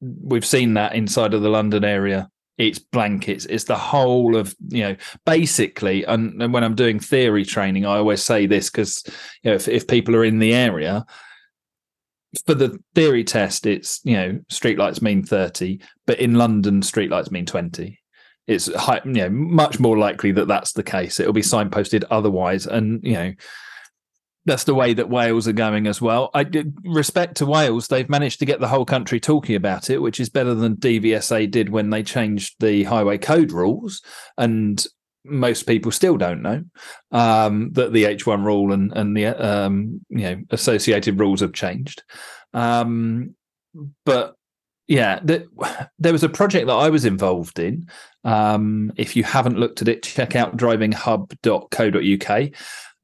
we've 0.00 0.46
seen 0.46 0.74
that 0.74 0.94
inside 0.94 1.34
of 1.34 1.42
the 1.42 1.48
London 1.48 1.84
area 1.84 2.28
it's 2.58 2.78
blankets 2.78 3.46
it's 3.46 3.64
the 3.64 3.76
whole 3.76 4.36
of 4.36 4.54
you 4.68 4.82
know 4.82 4.96
basically 5.24 6.04
and, 6.04 6.42
and 6.42 6.52
when 6.52 6.62
i'm 6.62 6.74
doing 6.74 7.00
theory 7.00 7.44
training 7.44 7.86
i 7.86 7.96
always 7.96 8.22
say 8.22 8.46
this 8.46 8.70
because 8.70 9.02
you 9.42 9.50
know 9.50 9.54
if, 9.54 9.68
if 9.68 9.86
people 9.86 10.14
are 10.14 10.24
in 10.24 10.38
the 10.38 10.54
area 10.54 11.04
for 12.46 12.54
the 12.54 12.78
theory 12.94 13.24
test 13.24 13.66
it's 13.66 14.00
you 14.04 14.16
know 14.16 14.38
streetlights 14.50 15.00
mean 15.00 15.22
30 15.22 15.80
but 16.06 16.18
in 16.20 16.34
london 16.34 16.82
streetlights 16.82 17.30
mean 17.30 17.46
20 17.46 17.98
it's 18.46 18.74
high, 18.74 19.00
you 19.04 19.12
know 19.12 19.30
much 19.30 19.78
more 19.78 19.96
likely 19.96 20.32
that 20.32 20.48
that's 20.48 20.72
the 20.72 20.82
case. 20.82 21.20
It'll 21.20 21.32
be 21.32 21.42
signposted 21.42 22.04
otherwise 22.10 22.66
and 22.66 23.00
you 23.02 23.14
know 23.14 23.32
that's 24.44 24.64
the 24.64 24.74
way 24.74 24.92
that 24.94 25.08
Wales 25.08 25.46
are 25.46 25.52
going 25.52 25.86
as 25.86 26.00
well. 26.00 26.30
I 26.34 26.44
respect 26.84 27.36
to 27.36 27.46
Wales; 27.46 27.88
they've 27.88 28.08
managed 28.08 28.38
to 28.40 28.46
get 28.46 28.60
the 28.60 28.68
whole 28.68 28.84
country 28.84 29.20
talking 29.20 29.54
about 29.54 29.90
it, 29.90 30.02
which 30.02 30.18
is 30.18 30.28
better 30.28 30.54
than 30.54 30.76
DVSA 30.76 31.50
did 31.50 31.68
when 31.68 31.90
they 31.90 32.02
changed 32.02 32.56
the 32.60 32.84
highway 32.84 33.18
code 33.18 33.52
rules. 33.52 34.02
And 34.36 34.84
most 35.24 35.66
people 35.68 35.92
still 35.92 36.16
don't 36.16 36.42
know 36.42 36.64
um, 37.12 37.70
that 37.72 37.92
the 37.92 38.04
H1 38.04 38.44
rule 38.44 38.72
and 38.72 38.92
and 38.92 39.16
the 39.16 39.26
um, 39.26 40.00
you 40.08 40.22
know 40.22 40.40
associated 40.50 41.20
rules 41.20 41.40
have 41.40 41.52
changed. 41.52 42.02
Um, 42.52 43.34
but 44.04 44.34
yeah, 44.88 45.20
the, 45.22 45.46
there 45.98 46.12
was 46.12 46.24
a 46.24 46.28
project 46.28 46.66
that 46.66 46.74
I 46.74 46.90
was 46.90 47.04
involved 47.04 47.58
in. 47.58 47.88
Um, 48.24 48.92
if 48.96 49.16
you 49.16 49.24
haven't 49.24 49.58
looked 49.58 49.82
at 49.82 49.88
it, 49.88 50.02
check 50.02 50.36
out 50.36 50.56
drivinghub.co.uk. 50.56 52.50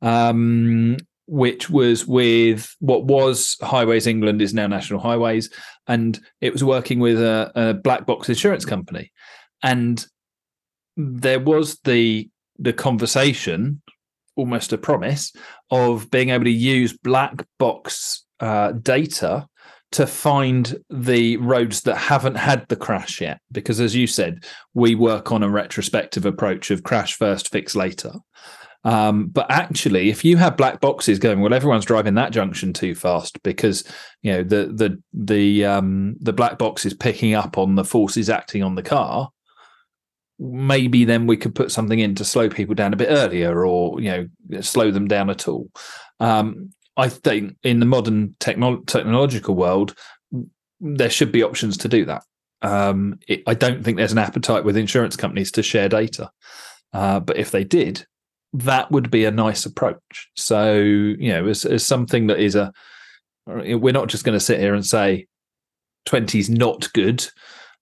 Um, 0.00 0.96
which 1.28 1.68
was 1.68 2.06
with 2.06 2.74
what 2.80 3.04
was 3.04 3.56
Highways 3.60 4.06
England 4.06 4.40
is 4.40 4.54
now 4.54 4.66
National 4.66 4.98
Highways, 4.98 5.50
and 5.86 6.18
it 6.40 6.52
was 6.52 6.64
working 6.64 6.98
with 6.98 7.20
a, 7.20 7.52
a 7.54 7.74
black 7.74 8.06
box 8.06 8.28
insurance 8.28 8.64
company, 8.64 9.12
and 9.62 10.04
there 10.96 11.40
was 11.40 11.78
the 11.84 12.28
the 12.58 12.72
conversation, 12.72 13.82
almost 14.36 14.72
a 14.72 14.78
promise, 14.78 15.32
of 15.70 16.10
being 16.10 16.30
able 16.30 16.44
to 16.44 16.50
use 16.50 16.96
black 16.96 17.46
box 17.58 18.24
uh, 18.40 18.72
data 18.72 19.46
to 19.90 20.06
find 20.06 20.76
the 20.90 21.36
roads 21.38 21.82
that 21.82 21.96
haven't 21.96 22.34
had 22.34 22.66
the 22.68 22.76
crash 22.76 23.20
yet. 23.20 23.40
Because 23.52 23.80
as 23.80 23.94
you 23.94 24.06
said, 24.06 24.44
we 24.74 24.94
work 24.94 25.32
on 25.32 25.42
a 25.42 25.48
retrospective 25.48 26.26
approach 26.26 26.70
of 26.70 26.82
crash 26.82 27.14
first, 27.14 27.50
fix 27.50 27.74
later. 27.74 28.12
Um, 28.84 29.26
but 29.26 29.50
actually, 29.50 30.08
if 30.08 30.24
you 30.24 30.36
have 30.36 30.56
black 30.56 30.80
boxes 30.80 31.18
going, 31.18 31.40
well, 31.40 31.52
everyone's 31.52 31.84
driving 31.84 32.14
that 32.14 32.32
junction 32.32 32.72
too 32.72 32.94
fast 32.94 33.42
because 33.42 33.84
you 34.22 34.32
know 34.32 34.42
the 34.42 34.66
the 34.66 35.02
the 35.12 35.64
um, 35.64 36.16
the 36.20 36.32
black 36.32 36.58
box 36.58 36.86
is 36.86 36.94
picking 36.94 37.34
up 37.34 37.58
on 37.58 37.74
the 37.74 37.84
forces 37.84 38.30
acting 38.30 38.62
on 38.62 38.76
the 38.76 38.82
car. 38.82 39.30
Maybe 40.38 41.04
then 41.04 41.26
we 41.26 41.36
could 41.36 41.56
put 41.56 41.72
something 41.72 41.98
in 41.98 42.14
to 42.14 42.24
slow 42.24 42.48
people 42.48 42.76
down 42.76 42.92
a 42.92 42.96
bit 42.96 43.08
earlier, 43.10 43.66
or 43.66 44.00
you 44.00 44.10
know, 44.10 44.60
slow 44.60 44.92
them 44.92 45.08
down 45.08 45.30
at 45.30 45.48
all. 45.48 45.68
Um, 46.20 46.70
I 46.96 47.08
think 47.08 47.56
in 47.64 47.80
the 47.80 47.86
modern 47.86 48.36
techno- 48.38 48.82
technological 48.82 49.56
world, 49.56 49.94
there 50.80 51.10
should 51.10 51.32
be 51.32 51.42
options 51.42 51.76
to 51.78 51.88
do 51.88 52.04
that. 52.04 52.22
Um, 52.62 53.18
it, 53.28 53.42
I 53.46 53.54
don't 53.54 53.84
think 53.84 53.96
there's 53.96 54.12
an 54.12 54.18
appetite 54.18 54.64
with 54.64 54.76
insurance 54.76 55.16
companies 55.16 55.52
to 55.52 55.62
share 55.62 55.88
data, 55.88 56.30
uh, 56.92 57.18
but 57.20 57.36
if 57.36 57.50
they 57.50 57.64
did, 57.64 58.06
that 58.52 58.90
would 58.90 59.10
be 59.10 59.24
a 59.24 59.30
nice 59.30 59.66
approach. 59.66 60.28
So, 60.36 60.74
you 60.74 61.32
know, 61.32 61.48
it's, 61.48 61.64
as 61.64 61.84
something 61.84 62.28
that 62.28 62.38
is 62.38 62.54
a, 62.54 62.72
we're 63.46 63.92
not 63.92 64.08
just 64.08 64.24
going 64.24 64.38
to 64.38 64.44
sit 64.44 64.60
here 64.60 64.74
and 64.74 64.84
say 64.84 65.26
20 66.06 66.38
is 66.38 66.50
not 66.50 66.92
good, 66.92 67.26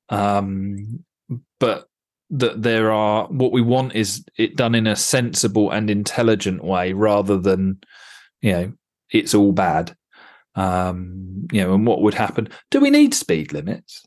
um, 0.08 1.04
but 1.58 1.88
that 2.30 2.62
there 2.62 2.90
are 2.90 3.26
what 3.28 3.52
we 3.52 3.60
want 3.60 3.94
is 3.94 4.24
it 4.36 4.56
done 4.56 4.74
in 4.74 4.86
a 4.86 4.96
sensible 4.96 5.70
and 5.70 5.88
intelligent 5.90 6.64
way 6.64 6.92
rather 6.92 7.38
than, 7.38 7.78
you 8.42 8.52
know, 8.52 8.72
it's 9.12 9.34
all 9.34 9.52
bad. 9.52 9.96
Um, 10.56 11.46
you 11.52 11.62
know, 11.62 11.74
and 11.74 11.86
what 11.86 12.02
would 12.02 12.14
happen? 12.14 12.48
Do 12.70 12.80
we 12.80 12.90
need 12.90 13.14
speed 13.14 13.52
limits? 13.52 14.02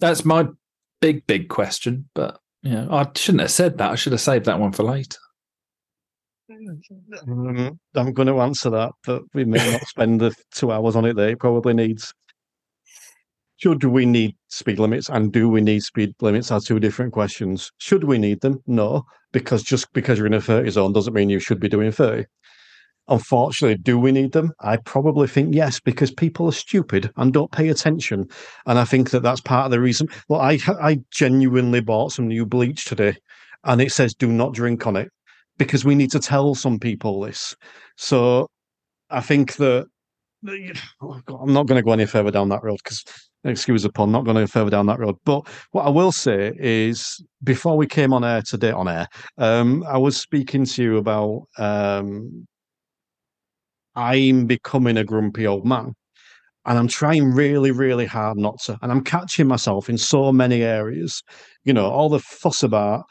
That's 0.00 0.24
my 0.24 0.48
big, 1.00 1.26
big 1.26 1.48
question. 1.48 2.08
But 2.14 2.40
you 2.62 2.72
know, 2.72 2.88
I 2.90 3.08
shouldn't 3.14 3.42
have 3.42 3.50
said 3.50 3.78
that. 3.78 3.90
I 3.90 3.94
should 3.94 4.12
have 4.12 4.20
saved 4.20 4.46
that 4.46 4.58
one 4.58 4.72
for 4.72 4.82
later. 4.82 5.18
Um, 6.48 7.78
I'm 7.94 8.12
going 8.12 8.28
to 8.28 8.40
answer 8.40 8.70
that, 8.70 8.92
but 9.04 9.22
we 9.34 9.44
may 9.44 9.72
not 9.72 9.86
spend 9.86 10.20
the 10.20 10.34
two 10.52 10.70
hours 10.70 10.94
on 10.94 11.04
it 11.04 11.16
there. 11.16 11.30
It 11.30 11.40
probably 11.40 11.74
needs. 11.74 12.12
Should 13.56 13.82
we 13.84 14.06
need 14.06 14.36
speed 14.48 14.78
limits 14.78 15.08
and 15.08 15.32
do 15.32 15.48
we 15.48 15.60
need 15.60 15.82
speed 15.82 16.14
limits 16.20 16.50
are 16.50 16.60
two 16.60 16.78
different 16.78 17.14
questions. 17.14 17.70
Should 17.78 18.04
we 18.04 18.18
need 18.18 18.42
them? 18.42 18.62
No, 18.66 19.02
because 19.32 19.62
just 19.62 19.90
because 19.92 20.18
you're 20.18 20.26
in 20.26 20.34
a 20.34 20.40
30 20.40 20.70
zone 20.70 20.92
doesn't 20.92 21.14
mean 21.14 21.30
you 21.30 21.40
should 21.40 21.58
be 21.58 21.68
doing 21.68 21.90
30. 21.90 22.26
Unfortunately, 23.08 23.78
do 23.78 23.98
we 23.98 24.12
need 24.12 24.32
them? 24.32 24.52
I 24.60 24.76
probably 24.76 25.26
think 25.26 25.54
yes, 25.54 25.80
because 25.80 26.10
people 26.10 26.46
are 26.48 26.52
stupid 26.52 27.10
and 27.16 27.32
don't 27.32 27.50
pay 27.50 27.68
attention. 27.68 28.28
And 28.66 28.78
I 28.78 28.84
think 28.84 29.10
that 29.10 29.22
that's 29.22 29.40
part 29.40 29.66
of 29.66 29.70
the 29.70 29.80
reason. 29.80 30.08
Well, 30.28 30.40
I 30.40 30.58
I 30.80 31.00
genuinely 31.12 31.80
bought 31.80 32.12
some 32.12 32.26
new 32.26 32.44
bleach 32.44 32.84
today, 32.84 33.16
and 33.64 33.80
it 33.80 33.92
says 33.92 34.12
"do 34.12 34.26
not 34.26 34.54
drink" 34.54 34.88
on 34.88 34.96
it 34.96 35.08
because 35.58 35.84
we 35.84 35.94
need 35.94 36.10
to 36.12 36.20
tell 36.20 36.54
some 36.54 36.78
people 36.78 37.20
this. 37.20 37.54
So 37.96 38.48
I 39.10 39.20
think 39.20 39.56
that 39.56 39.86
oh 41.02 41.20
I'm 41.40 41.52
not 41.52 41.66
going 41.66 41.78
to 41.78 41.84
go 41.84 41.92
any 41.92 42.06
further 42.06 42.30
down 42.30 42.48
that 42.50 42.62
road 42.62 42.78
because, 42.82 43.02
excuse 43.44 43.82
the 43.82 43.90
pun, 43.90 44.12
not 44.12 44.24
going 44.24 44.36
any 44.36 44.46
further 44.46 44.70
down 44.70 44.86
that 44.86 44.98
road. 44.98 45.16
But 45.24 45.48
what 45.72 45.86
I 45.86 45.90
will 45.90 46.12
say 46.12 46.52
is, 46.58 47.22
before 47.42 47.76
we 47.76 47.86
came 47.86 48.12
on 48.12 48.24
air 48.24 48.42
today, 48.42 48.70
on 48.70 48.88
air, 48.88 49.08
um, 49.38 49.84
I 49.88 49.98
was 49.98 50.16
speaking 50.16 50.64
to 50.64 50.82
you 50.82 50.96
about 50.98 51.42
um, 51.58 52.46
I'm 53.94 54.46
becoming 54.46 54.96
a 54.96 55.04
grumpy 55.04 55.46
old 55.46 55.66
man. 55.66 55.94
And 56.66 56.76
I'm 56.78 56.88
trying 56.88 57.30
really, 57.30 57.70
really 57.70 58.06
hard 58.06 58.38
not 58.38 58.58
to. 58.64 58.76
And 58.82 58.90
I'm 58.90 59.04
catching 59.04 59.46
myself 59.46 59.88
in 59.88 59.96
so 59.96 60.32
many 60.32 60.62
areas. 60.62 61.22
You 61.64 61.72
know, 61.72 61.88
all 61.88 62.08
the 62.08 62.18
fuss 62.18 62.64
about 62.64 63.04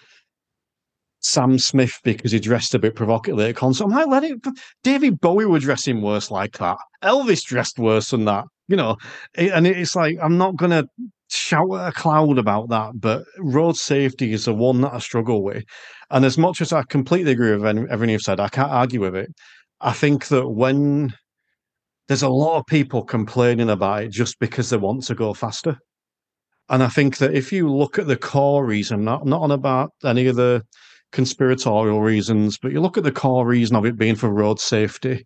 Sam 1.26 1.58
Smith 1.58 2.00
because 2.04 2.32
he 2.32 2.40
dressed 2.40 2.76
a 2.76 2.80
bit 2.80 2.96
provocatively 2.96 3.46
at 3.46 3.56
concert. 3.56 3.86
I'm 3.86 3.90
like, 3.90 4.08
let 4.08 4.24
it. 4.24 4.40
David 4.84 5.20
Bowie 5.20 5.46
were 5.46 5.60
dressing 5.60 6.02
worse 6.02 6.30
like 6.30 6.58
that. 6.60 6.78
Elvis 7.04 7.44
dressed 7.44 7.80
worse 7.80 8.12
than 8.12 8.26
that. 8.26 8.46
You 8.68 8.76
know, 8.76 8.98
and 9.36 9.68
it's 9.68 9.96
like 9.96 10.18
I'm 10.22 10.38
not 10.38 10.56
gonna 10.56 10.86
shout 11.30 11.72
at 11.74 11.90
a 11.90 11.92
cloud 11.92 12.38
about 12.38 12.70
that, 12.70 12.94
but 12.96 13.24
road 13.40 13.76
safety 13.76 14.34
is 14.34 14.46
the 14.46 14.54
one 14.54 14.82
that 14.82 14.94
I 14.94 15.00
struggle 15.00 15.44
with. 15.44 15.64
And 16.12 16.26
as 16.26 16.38
much 16.38 16.62
as 16.62 16.72
I 16.72 16.84
completely 16.84 17.32
agree 17.32 17.56
with 17.56 17.66
everything 17.66 18.10
you've 18.10 18.22
said, 18.22 18.40
I 18.40 18.50
can't 18.50 18.72
argue 18.72 19.02
with 19.02 19.16
it. 19.16 19.30
I 19.82 19.92
think 19.94 20.28
that 20.28 20.50
when 20.50 21.14
there's 22.08 22.24
a 22.24 22.30
lot 22.30 22.60
of 22.60 22.68
people 22.68 23.04
complaining 23.04 23.70
about 23.70 24.04
it 24.04 24.12
just 24.12 24.40
because 24.40 24.70
they 24.70 24.78
want 24.78 25.04
to 25.06 25.16
go 25.16 25.34
faster. 25.34 25.78
And 26.70 26.82
I 26.84 26.88
think 26.88 27.18
that 27.18 27.34
if 27.34 27.52
you 27.52 27.72
look 27.72 28.00
at 28.00 28.08
the 28.08 28.18
core 28.18 28.66
reason, 28.66 29.04
not, 29.04 29.26
not 29.26 29.42
on 29.42 29.52
about 29.52 29.92
any 30.04 30.28
of 30.28 30.36
the 30.36 30.64
conspiratorial 31.16 32.02
reasons, 32.02 32.58
but 32.58 32.74
you 32.74 32.82
look 32.82 32.98
at 32.98 33.06
the 33.06 33.12
core 33.12 33.48
reason 33.48 33.78
of 33.78 33.86
it 33.86 33.98
being 33.98 34.16
for 34.16 34.30
road 34.30 34.60
safety 34.60 35.26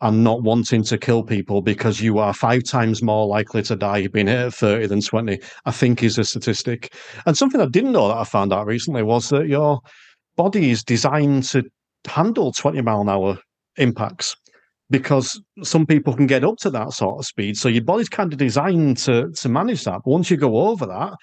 and 0.00 0.24
not 0.24 0.42
wanting 0.42 0.82
to 0.82 0.98
kill 0.98 1.22
people 1.22 1.62
because 1.62 2.00
you 2.00 2.18
are 2.18 2.34
five 2.34 2.64
times 2.64 3.02
more 3.02 3.24
likely 3.24 3.62
to 3.62 3.76
die 3.76 4.08
being 4.08 4.26
hit 4.26 4.46
at 4.46 4.54
30 4.54 4.86
than 4.88 5.00
20, 5.00 5.38
I 5.64 5.70
think 5.70 6.02
is 6.02 6.18
a 6.18 6.24
statistic. 6.24 6.92
And 7.24 7.38
something 7.38 7.60
I 7.60 7.66
didn't 7.66 7.92
know 7.92 8.08
that 8.08 8.16
I 8.16 8.24
found 8.24 8.52
out 8.52 8.66
recently 8.66 9.04
was 9.04 9.28
that 9.28 9.46
your 9.46 9.80
body 10.36 10.70
is 10.70 10.82
designed 10.82 11.44
to 11.44 11.62
handle 12.06 12.52
20 12.52 12.80
mile 12.82 13.02
an 13.02 13.08
hour 13.08 13.38
impacts 13.76 14.34
because 14.90 15.40
some 15.62 15.86
people 15.86 16.14
can 16.14 16.26
get 16.26 16.44
up 16.44 16.56
to 16.58 16.70
that 16.70 16.92
sort 16.92 17.20
of 17.20 17.26
speed. 17.26 17.56
So 17.56 17.68
your 17.68 17.84
body's 17.84 18.08
kind 18.08 18.32
of 18.32 18.38
designed 18.38 18.96
to 18.98 19.30
to 19.30 19.48
manage 19.48 19.84
that. 19.84 20.00
But 20.04 20.10
once 20.10 20.30
you 20.30 20.36
go 20.36 20.56
over 20.68 20.86
that, 20.86 21.14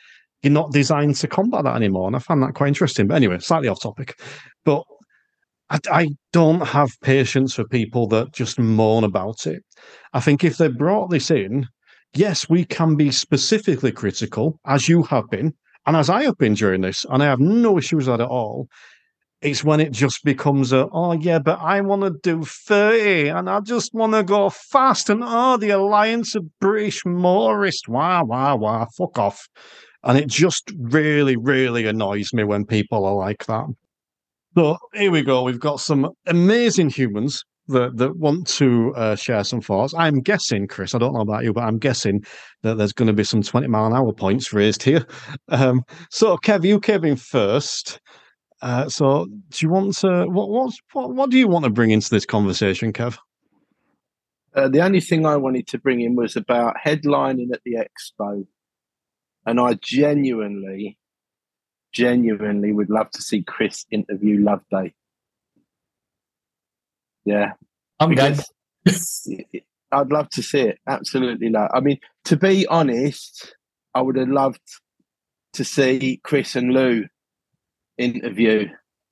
you're 0.45 0.53
not 0.53 0.71
designed 0.71 1.15
to 1.15 1.27
combat 1.27 1.63
that 1.63 1.75
anymore. 1.75 2.07
And 2.07 2.15
I 2.15 2.19
found 2.19 2.43
that 2.43 2.53
quite 2.53 2.67
interesting. 2.67 3.07
But 3.07 3.15
anyway, 3.15 3.39
slightly 3.39 3.67
off 3.67 3.81
topic. 3.81 4.17
But 4.63 4.83
I, 5.69 5.79
I 5.91 6.09
don't 6.31 6.61
have 6.61 6.91
patience 7.01 7.55
for 7.55 7.65
people 7.65 8.07
that 8.09 8.31
just 8.31 8.59
moan 8.59 9.03
about 9.03 9.47
it. 9.47 9.63
I 10.13 10.19
think 10.19 10.43
if 10.43 10.57
they 10.57 10.67
brought 10.67 11.09
this 11.09 11.31
in, 11.31 11.67
yes, 12.13 12.47
we 12.47 12.63
can 12.63 12.95
be 12.95 13.11
specifically 13.11 13.91
critical, 13.91 14.59
as 14.65 14.87
you 14.87 15.03
have 15.03 15.29
been, 15.29 15.53
and 15.85 15.97
as 15.97 16.09
I 16.09 16.23
have 16.23 16.37
been 16.37 16.53
during 16.53 16.81
this, 16.81 17.05
and 17.09 17.21
I 17.21 17.25
have 17.25 17.39
no 17.39 17.77
issues 17.77 18.07
with 18.07 18.17
that 18.17 18.23
at 18.23 18.29
all. 18.29 18.67
It's 19.41 19.63
when 19.63 19.79
it 19.79 19.91
just 19.91 20.23
becomes 20.23 20.71
a, 20.71 20.87
oh, 20.91 21.11
yeah, 21.13 21.39
but 21.39 21.59
I 21.59 21.81
want 21.81 22.03
to 22.03 22.11
do 22.23 22.43
30 22.45 23.29
and 23.29 23.49
I 23.49 23.59
just 23.59 23.93
want 23.93 24.13
to 24.13 24.23
go 24.23 24.49
fast. 24.49 25.09
And 25.09 25.21
oh, 25.23 25.57
the 25.57 25.69
Alliance 25.71 26.33
of 26.35 26.45
British 26.59 27.05
Motorists, 27.05 27.87
wah, 27.87 28.23
wah, 28.23 28.55
wah, 28.55 28.85
fuck 28.97 29.19
off. 29.19 29.47
And 30.05 30.17
it 30.17 30.27
just 30.27 30.71
really, 30.77 31.35
really 31.35 31.87
annoys 31.87 32.31
me 32.31 32.43
when 32.43 32.65
people 32.65 33.05
are 33.05 33.15
like 33.15 33.45
that. 33.47 33.65
So 34.55 34.77
here 34.93 35.11
we 35.11 35.23
go. 35.23 35.43
We've 35.43 35.59
got 35.59 35.79
some 35.79 36.11
amazing 36.27 36.89
humans 36.89 37.43
that, 37.67 37.97
that 37.97 38.17
want 38.17 38.47
to 38.47 38.93
uh, 38.95 39.15
share 39.15 39.43
some 39.43 39.61
thoughts. 39.61 39.93
I'm 39.97 40.21
guessing, 40.21 40.67
Chris, 40.67 40.93
I 40.93 40.99
don't 40.99 41.13
know 41.13 41.21
about 41.21 41.43
you, 41.43 41.53
but 41.53 41.63
I'm 41.63 41.79
guessing 41.79 42.23
that 42.61 42.77
there's 42.77 42.93
going 42.93 43.07
to 43.07 43.13
be 43.13 43.23
some 43.23 43.41
20 43.41 43.67
mile 43.67 43.87
an 43.87 43.93
hour 43.93 44.13
points 44.13 44.53
raised 44.53 44.83
here. 44.83 45.05
Um, 45.49 45.83
so, 46.09 46.37
Kev, 46.37 46.65
you 46.65 46.79
came 46.79 47.05
in 47.05 47.15
first. 47.15 47.99
Uh, 48.61 48.89
so, 48.89 49.25
do 49.25 49.57
you 49.65 49.69
want 49.69 49.95
to 49.97 50.25
what, 50.25 50.49
what 50.49 50.73
what 50.93 51.13
what 51.13 51.29
do 51.29 51.37
you 51.37 51.47
want 51.47 51.65
to 51.65 51.71
bring 51.71 51.91
into 51.91 52.09
this 52.09 52.25
conversation, 52.25 52.91
Kev? 52.91 53.17
Uh, 54.55 54.67
the 54.67 54.81
only 54.81 55.01
thing 55.01 55.25
I 55.25 55.35
wanted 55.35 55.67
to 55.67 55.77
bring 55.77 56.01
in 56.01 56.15
was 56.15 56.35
about 56.35 56.75
headlining 56.83 57.53
at 57.53 57.61
the 57.63 57.75
expo, 57.75 58.45
and 59.45 59.59
I 59.59 59.75
genuinely, 59.81 60.97
genuinely 61.93 62.71
would 62.71 62.89
love 62.89 63.11
to 63.11 63.21
see 63.21 63.43
Chris 63.43 63.85
interview 63.91 64.43
Loveday. 64.43 64.93
Yeah, 67.25 67.53
I'm 67.99 68.13
good. 68.13 68.39
I'd 69.91 70.11
love 70.11 70.29
to 70.31 70.43
see 70.43 70.61
it. 70.61 70.79
Absolutely, 70.87 71.49
love. 71.49 71.69
I 71.73 71.79
mean, 71.79 71.99
to 72.25 72.37
be 72.37 72.67
honest, 72.67 73.55
I 73.93 74.01
would 74.01 74.17
have 74.17 74.29
loved 74.29 74.61
to 75.53 75.63
see 75.63 76.19
Chris 76.23 76.55
and 76.55 76.73
Lou 76.73 77.05
interview 77.97 78.67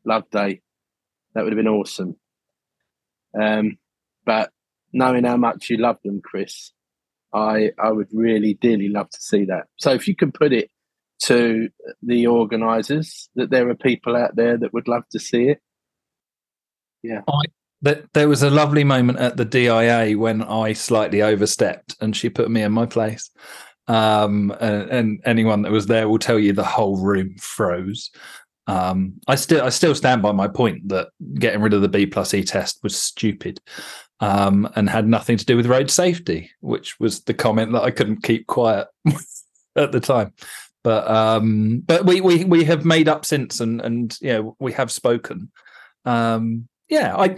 Loveday. 0.05 0.61
That 1.33 1.43
would 1.43 1.53
have 1.53 1.57
been 1.57 1.67
awesome. 1.67 2.17
Um, 3.39 3.77
but 4.25 4.51
knowing 4.91 5.23
how 5.23 5.37
much 5.37 5.69
you 5.69 5.77
love 5.77 5.97
them, 6.03 6.21
Chris, 6.23 6.71
I 7.33 7.71
I 7.79 7.91
would 7.91 8.09
really 8.13 8.55
dearly 8.55 8.89
love 8.89 9.09
to 9.09 9.21
see 9.21 9.45
that. 9.45 9.65
So 9.77 9.91
if 9.91 10.07
you 10.07 10.15
can 10.15 10.31
put 10.31 10.53
it 10.53 10.69
to 11.23 11.69
the 12.01 12.27
organisers 12.27 13.29
that 13.35 13.49
there 13.49 13.69
are 13.69 13.75
people 13.75 14.15
out 14.15 14.35
there 14.35 14.57
that 14.57 14.73
would 14.73 14.87
love 14.87 15.03
to 15.11 15.19
see 15.19 15.49
it. 15.49 15.61
Yeah. 17.01 17.21
I, 17.27 17.43
that 17.81 18.11
there 18.13 18.29
was 18.29 18.43
a 18.43 18.49
lovely 18.49 18.83
moment 18.83 19.19
at 19.19 19.37
the 19.37 19.45
DIA 19.45 20.17
when 20.17 20.41
I 20.41 20.73
slightly 20.73 21.21
overstepped 21.21 21.95
and 22.01 22.15
she 22.15 22.29
put 22.29 22.49
me 22.49 22.61
in 22.61 22.71
my 22.71 22.85
place. 22.85 23.29
Um, 23.87 24.55
and, 24.61 24.89
and 24.89 25.21
anyone 25.25 25.61
that 25.63 25.71
was 25.71 25.87
there 25.87 26.07
will 26.07 26.19
tell 26.19 26.39
you 26.39 26.53
the 26.53 26.63
whole 26.63 26.97
room 26.97 27.35
froze. 27.39 28.09
Um, 28.67 29.15
I 29.27 29.35
still 29.35 29.61
I 29.61 29.69
still 29.69 29.93
stand 29.93 30.21
by 30.21 30.31
my 30.31 30.47
point 30.47 30.87
that 30.87 31.09
getting 31.35 31.61
rid 31.61 31.73
of 31.73 31.81
the 31.81 31.89
B 31.89 32.05
plus 32.05 32.33
E 32.33 32.43
test 32.43 32.79
was 32.81 32.95
stupid 32.95 33.59
um, 34.23 34.69
and 34.77 34.89
had 34.89 35.05
nothing 35.05 35.35
to 35.35 35.45
do 35.45 35.57
with 35.57 35.65
road 35.65 35.91
safety, 35.91 36.49
which 36.61 36.97
was 36.97 37.23
the 37.23 37.33
comment 37.33 37.73
that 37.73 37.83
I 37.83 37.91
couldn't 37.91 38.23
keep 38.23 38.47
quiet 38.47 38.87
at 39.75 39.91
the 39.91 39.99
time. 39.99 40.31
But 40.81 41.09
um, 41.09 41.83
but 41.85 42.05
we, 42.05 42.21
we 42.21 42.45
we 42.45 42.63
have 42.63 42.85
made 42.85 43.09
up 43.09 43.25
since 43.25 43.59
and 43.59 43.81
and 43.81 44.17
yeah 44.21 44.41
we 44.59 44.71
have 44.73 44.91
spoken. 44.91 45.51
Um, 46.05 46.69
yeah, 46.87 47.15
I 47.17 47.35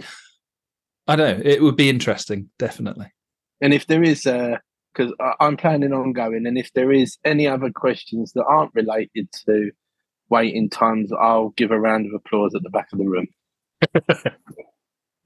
I 1.08 1.16
don't 1.16 1.38
know. 1.38 1.42
It 1.44 1.60
would 1.60 1.76
be 1.76 1.90
interesting, 1.90 2.50
definitely. 2.56 3.12
And 3.60 3.74
if 3.74 3.88
there 3.88 4.04
is 4.04 4.24
a 4.24 4.60
because 4.94 5.12
I'm 5.40 5.56
planning 5.56 5.92
on 5.92 6.12
going, 6.12 6.46
and 6.46 6.56
if 6.56 6.72
there 6.72 6.92
is 6.92 7.18
any 7.24 7.48
other 7.48 7.70
questions 7.70 8.32
that 8.32 8.44
aren't 8.44 8.74
related 8.74 9.28
to 9.46 9.72
waiting 10.28 10.70
times, 10.70 11.10
I'll 11.12 11.50
give 11.50 11.72
a 11.72 11.80
round 11.80 12.06
of 12.06 12.14
applause 12.14 12.54
at 12.54 12.62
the 12.62 12.70
back 12.70 12.88
of 12.92 12.98
the 12.98 13.08
room. 13.08 13.26
I 13.94 14.32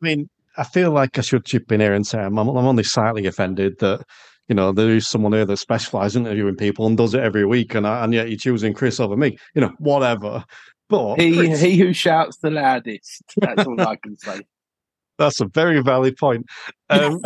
mean, 0.01 0.31
I 0.61 0.65
feel 0.65 0.91
like 0.91 1.19
I 1.19 1.23
should 1.23 1.47
chip 1.47 1.73
in 1.73 1.81
here 1.81 1.95
and 1.95 2.07
say 2.07 2.19
I'm, 2.19 2.37
I'm 2.37 2.49
only 2.51 2.85
slightly 2.85 3.25
offended 3.25 3.79
that 3.79 4.03
you 4.47 4.55
know 4.55 4.73
there 4.73 4.91
is 4.91 5.09
someone 5.09 5.33
here 5.33 5.47
that 5.47 5.57
specialises 5.57 6.17
in 6.17 6.27
interviewing 6.27 6.57
people 6.57 6.87
and 6.87 6.99
does 6.99 7.15
it 7.15 7.23
every 7.23 7.47
week, 7.47 7.75
and 7.75 7.87
I, 7.87 8.05
and 8.05 8.13
yet 8.13 8.29
you're 8.29 8.37
choosing 8.37 8.75
Chris 8.75 9.01
over 9.01 9.17
me. 9.17 9.39
You 9.55 9.63
know, 9.63 9.73
whatever. 9.79 10.45
But 10.91 11.19
he 11.19 11.35
Chris... 11.35 11.63
he 11.63 11.79
who 11.79 11.95
shouts 11.95 12.37
the 12.43 12.51
loudest. 12.51 13.23
That's 13.39 13.67
all 13.67 13.81
I 13.81 13.97
can 13.97 14.19
say. 14.19 14.41
That's 15.19 15.41
a 15.41 15.47
very 15.47 15.83
valid 15.83 16.19
point. 16.19 16.45
Um, 16.91 17.21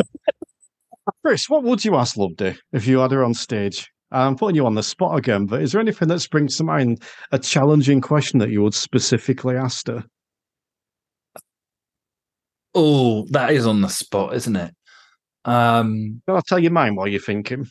Chris, 1.23 1.49
what 1.49 1.63
would 1.63 1.83
you 1.83 1.95
ask 1.95 2.15
Loveday 2.15 2.55
if 2.71 2.87
you 2.87 2.99
had 2.99 3.11
her 3.11 3.23
on 3.23 3.33
stage? 3.33 3.89
I'm 4.11 4.37
putting 4.37 4.55
you 4.55 4.65
on 4.65 4.75
the 4.75 4.83
spot 4.83 5.17
again, 5.17 5.45
but 5.45 5.61
is 5.61 5.73
there 5.73 5.81
anything 5.81 6.07
that 6.07 6.19
springs 6.19 6.55
to 6.57 6.63
mind, 6.63 7.03
a 7.31 7.39
challenging 7.39 7.99
question 7.99 8.39
that 8.39 8.49
you 8.49 8.61
would 8.63 8.73
specifically 8.73 9.57
ask 9.57 9.87
her? 9.87 10.05
Oh, 12.75 13.25
that 13.31 13.51
is 13.51 13.65
on 13.65 13.81
the 13.81 13.87
spot, 13.87 14.35
isn't 14.35 14.55
it? 14.55 14.75
Um, 15.45 16.21
I'll 16.27 16.41
tell 16.41 16.59
you 16.59 16.69
mine 16.69 16.95
while 16.95 17.07
you're 17.07 17.21
thinking. 17.21 17.67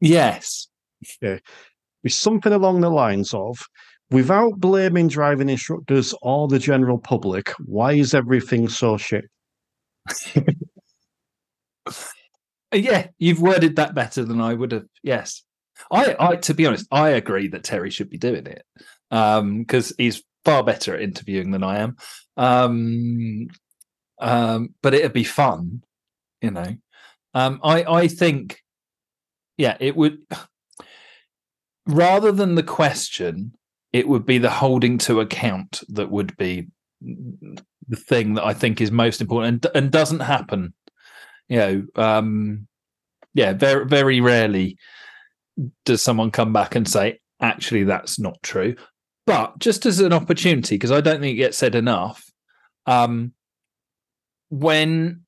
Yes. 0.00 0.68
Yeah. 1.20 1.38
Be 2.02 2.10
something 2.10 2.52
along 2.52 2.80
the 2.80 2.90
lines 2.90 3.34
of 3.34 3.58
without 4.10 4.58
blaming 4.58 5.08
driving 5.08 5.48
instructors 5.48 6.14
or 6.22 6.48
the 6.48 6.58
general 6.58 6.98
public, 6.98 7.50
why 7.64 7.92
is 7.92 8.14
everything 8.14 8.68
so 8.68 8.96
shit? 8.96 9.24
yeah, 12.72 13.08
you've 13.18 13.40
worded 13.40 13.76
that 13.76 13.94
better 13.94 14.24
than 14.24 14.40
I 14.40 14.54
would 14.54 14.72
have. 14.72 14.84
Yes. 15.02 15.42
I, 15.90 16.16
I, 16.18 16.36
to 16.36 16.54
be 16.54 16.66
honest, 16.66 16.86
I 16.90 17.10
agree 17.10 17.48
that 17.48 17.64
Terry 17.64 17.90
should 17.90 18.08
be 18.08 18.18
doing 18.18 18.46
it 18.46 18.62
because 19.10 19.90
um, 19.90 19.94
he's 19.98 20.22
far 20.44 20.62
better 20.62 20.94
at 20.94 21.02
interviewing 21.02 21.50
than 21.50 21.64
I 21.64 21.78
am. 21.80 21.96
Um, 22.36 23.48
um, 24.18 24.74
but 24.82 24.94
it'd 24.94 25.12
be 25.12 25.24
fun, 25.24 25.82
you 26.40 26.50
know. 26.50 26.76
Um, 27.34 27.60
I, 27.62 27.84
I 27.84 28.08
think, 28.08 28.62
yeah, 29.56 29.76
it 29.80 29.96
would. 29.96 30.18
Rather 31.86 32.32
than 32.32 32.54
the 32.54 32.62
question, 32.62 33.54
it 33.92 34.08
would 34.08 34.24
be 34.24 34.38
the 34.38 34.50
holding 34.50 34.96
to 34.98 35.20
account 35.20 35.82
that 35.88 36.10
would 36.10 36.34
be 36.38 36.68
the 37.00 37.96
thing 37.96 38.34
that 38.34 38.44
I 38.44 38.54
think 38.54 38.80
is 38.80 38.90
most 38.90 39.20
important 39.20 39.66
and, 39.66 39.76
and 39.76 39.92
doesn't 39.92 40.20
happen. 40.20 40.72
You 41.48 41.58
know, 41.58 41.86
um, 41.96 42.66
yeah, 43.34 43.52
very 43.52 43.84
very 43.86 44.20
rarely 44.22 44.78
does 45.84 46.02
someone 46.02 46.30
come 46.30 46.52
back 46.52 46.74
and 46.74 46.88
say, 46.88 47.20
actually, 47.40 47.84
that's 47.84 48.18
not 48.18 48.42
true. 48.42 48.74
But 49.26 49.58
just 49.58 49.86
as 49.86 50.00
an 50.00 50.12
opportunity, 50.12 50.74
because 50.76 50.92
I 50.92 51.00
don't 51.00 51.20
think 51.20 51.34
it 51.34 51.38
gets 51.38 51.58
said 51.58 51.74
enough, 51.74 52.24
um, 52.86 53.32
when 54.50 55.22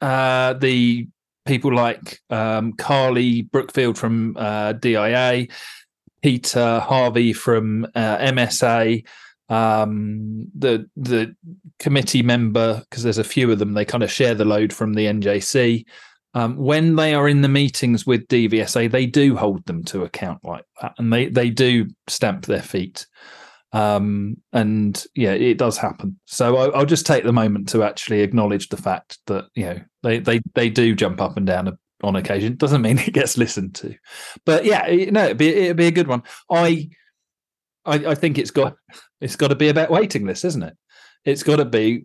uh, 0.00 0.54
the 0.54 1.08
people 1.44 1.74
like 1.74 2.20
um, 2.30 2.72
Carly 2.74 3.42
Brookfield 3.42 3.98
from 3.98 4.36
uh, 4.36 4.72
DIA, 4.72 5.46
Peter 6.22 6.80
Harvey 6.80 7.32
from 7.32 7.84
uh, 7.94 8.18
MSA, 8.18 9.04
um, 9.48 10.50
the 10.54 10.88
the 10.96 11.34
committee 11.78 12.22
member 12.22 12.82
because 12.88 13.02
there's 13.02 13.18
a 13.18 13.24
few 13.24 13.50
of 13.50 13.58
them. 13.58 13.74
They 13.74 13.84
kind 13.84 14.02
of 14.02 14.10
share 14.10 14.34
the 14.34 14.44
load 14.44 14.72
from 14.72 14.94
the 14.94 15.06
NJC. 15.06 15.84
Um, 16.36 16.56
when 16.56 16.96
they 16.96 17.14
are 17.14 17.28
in 17.28 17.42
the 17.42 17.48
meetings 17.48 18.06
with 18.06 18.26
DVSA, 18.26 18.90
they 18.90 19.06
do 19.06 19.36
hold 19.36 19.64
them 19.66 19.84
to 19.84 20.02
account 20.02 20.44
like 20.44 20.64
that, 20.80 20.94
and 20.98 21.12
they 21.12 21.28
they 21.28 21.50
do 21.50 21.88
stamp 22.08 22.46
their 22.46 22.62
feet. 22.62 23.06
Um, 23.74 24.36
and 24.52 25.04
yeah, 25.16 25.32
it 25.32 25.58
does 25.58 25.76
happen. 25.76 26.18
So 26.26 26.56
I, 26.56 26.78
will 26.78 26.86
just 26.86 27.06
take 27.06 27.24
the 27.24 27.32
moment 27.32 27.68
to 27.70 27.82
actually 27.82 28.20
acknowledge 28.20 28.68
the 28.68 28.76
fact 28.76 29.18
that 29.26 29.46
you 29.56 29.64
know 29.64 29.80
they 30.04 30.20
they 30.20 30.40
they 30.54 30.70
do 30.70 30.94
jump 30.94 31.20
up 31.20 31.36
and 31.36 31.44
down 31.44 31.76
on 32.04 32.14
occasion. 32.14 32.52
It 32.52 32.58
doesn't 32.58 32.82
mean 32.82 32.98
it 33.06 33.12
gets 33.12 33.36
listened 33.36 33.74
to, 33.76 33.96
but 34.46 34.64
yeah, 34.64 34.86
no, 35.10 35.24
it'd 35.24 35.38
be 35.38 35.48
it'd 35.48 35.76
be 35.76 35.88
a 35.88 35.90
good 35.90 36.06
one. 36.06 36.22
I, 36.48 36.88
I 37.84 37.94
I 37.94 38.14
think 38.14 38.38
it's 38.38 38.52
got 38.52 38.76
it's 39.20 39.34
got 39.34 39.48
to 39.48 39.56
be 39.56 39.68
about 39.68 39.90
waiting 39.90 40.24
list, 40.24 40.44
isn't 40.44 40.62
it? 40.62 40.76
It's 41.24 41.42
got 41.42 41.56
to 41.56 41.64
be. 41.64 42.04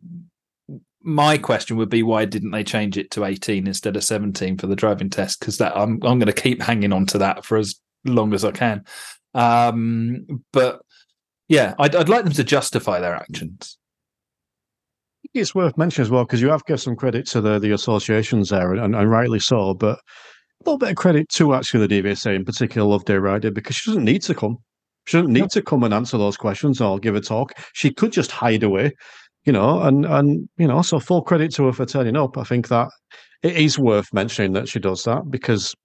My 1.01 1.37
question 1.37 1.77
would 1.77 1.89
be 1.89 2.01
why 2.03 2.25
didn't 2.25 2.51
they 2.51 2.63
change 2.63 2.97
it 2.97 3.11
to 3.11 3.23
18 3.23 3.67
instead 3.67 3.95
of 3.95 4.03
17 4.03 4.57
for 4.57 4.67
the 4.67 4.75
driving 4.75 5.09
test? 5.09 5.39
Because 5.39 5.59
that 5.59 5.77
I'm 5.77 5.93
I'm 6.03 6.17
going 6.17 6.25
to 6.25 6.33
keep 6.33 6.63
hanging 6.63 6.93
on 6.93 7.05
to 7.07 7.19
that 7.19 7.45
for 7.45 7.57
as 7.57 7.75
long 8.05 8.33
as 8.33 8.43
I 8.43 8.51
can. 8.51 8.83
Um, 9.35 10.43
but 10.51 10.81
yeah, 11.49 11.73
I'd, 11.79 11.95
I'd 11.95 12.09
like 12.09 12.23
them 12.23 12.33
to 12.33 12.43
justify 12.43 12.99
their 12.99 13.15
actions. 13.15 13.77
It's 15.33 15.53
worth 15.53 15.77
mentioning 15.77 16.05
as 16.05 16.11
well 16.11 16.23
because 16.23 16.41
you 16.41 16.49
have 16.49 16.65
given 16.65 16.77
some 16.77 16.95
credit 16.95 17.27
to 17.27 17.41
the 17.41 17.59
the 17.59 17.71
associations 17.71 18.49
there, 18.49 18.73
and, 18.73 18.95
and 18.95 19.11
rightly 19.11 19.39
so. 19.39 19.73
But 19.73 19.97
a 19.97 20.63
little 20.65 20.77
bit 20.77 20.91
of 20.91 20.95
credit 20.95 21.29
to 21.29 21.53
actually 21.53 21.85
the 21.85 22.01
DVSA 22.01 22.35
in 22.35 22.45
particular, 22.45 22.87
Loveday 22.87 23.21
Ryder, 23.21 23.51
because 23.51 23.75
she 23.75 23.89
doesn't 23.91 24.05
need 24.05 24.21
to 24.23 24.33
come. 24.33 24.57
She 25.05 25.17
doesn't 25.17 25.33
need 25.33 25.49
to 25.51 25.61
come 25.61 25.83
and 25.83 25.93
answer 25.93 26.17
those 26.17 26.37
questions 26.37 26.81
or 26.81 26.99
give 26.99 27.15
a 27.15 27.21
talk. 27.21 27.53
She 27.73 27.91
could 27.91 28.11
just 28.11 28.31
hide 28.31 28.63
away, 28.63 28.93
you 29.43 29.53
know, 29.53 29.81
and 29.81 30.05
and 30.05 30.47
you 30.57 30.67
know, 30.67 30.81
so 30.81 30.99
full 30.99 31.21
credit 31.21 31.53
to 31.55 31.65
her 31.65 31.73
for 31.73 31.85
turning 31.85 32.15
up. 32.15 32.37
I 32.37 32.43
think 32.43 32.67
that 32.69 32.89
it 33.43 33.55
is 33.55 33.77
worth 33.79 34.13
mentioning 34.13 34.53
that 34.53 34.67
she 34.67 34.79
does 34.79 35.03
that 35.03 35.29
because 35.29 35.75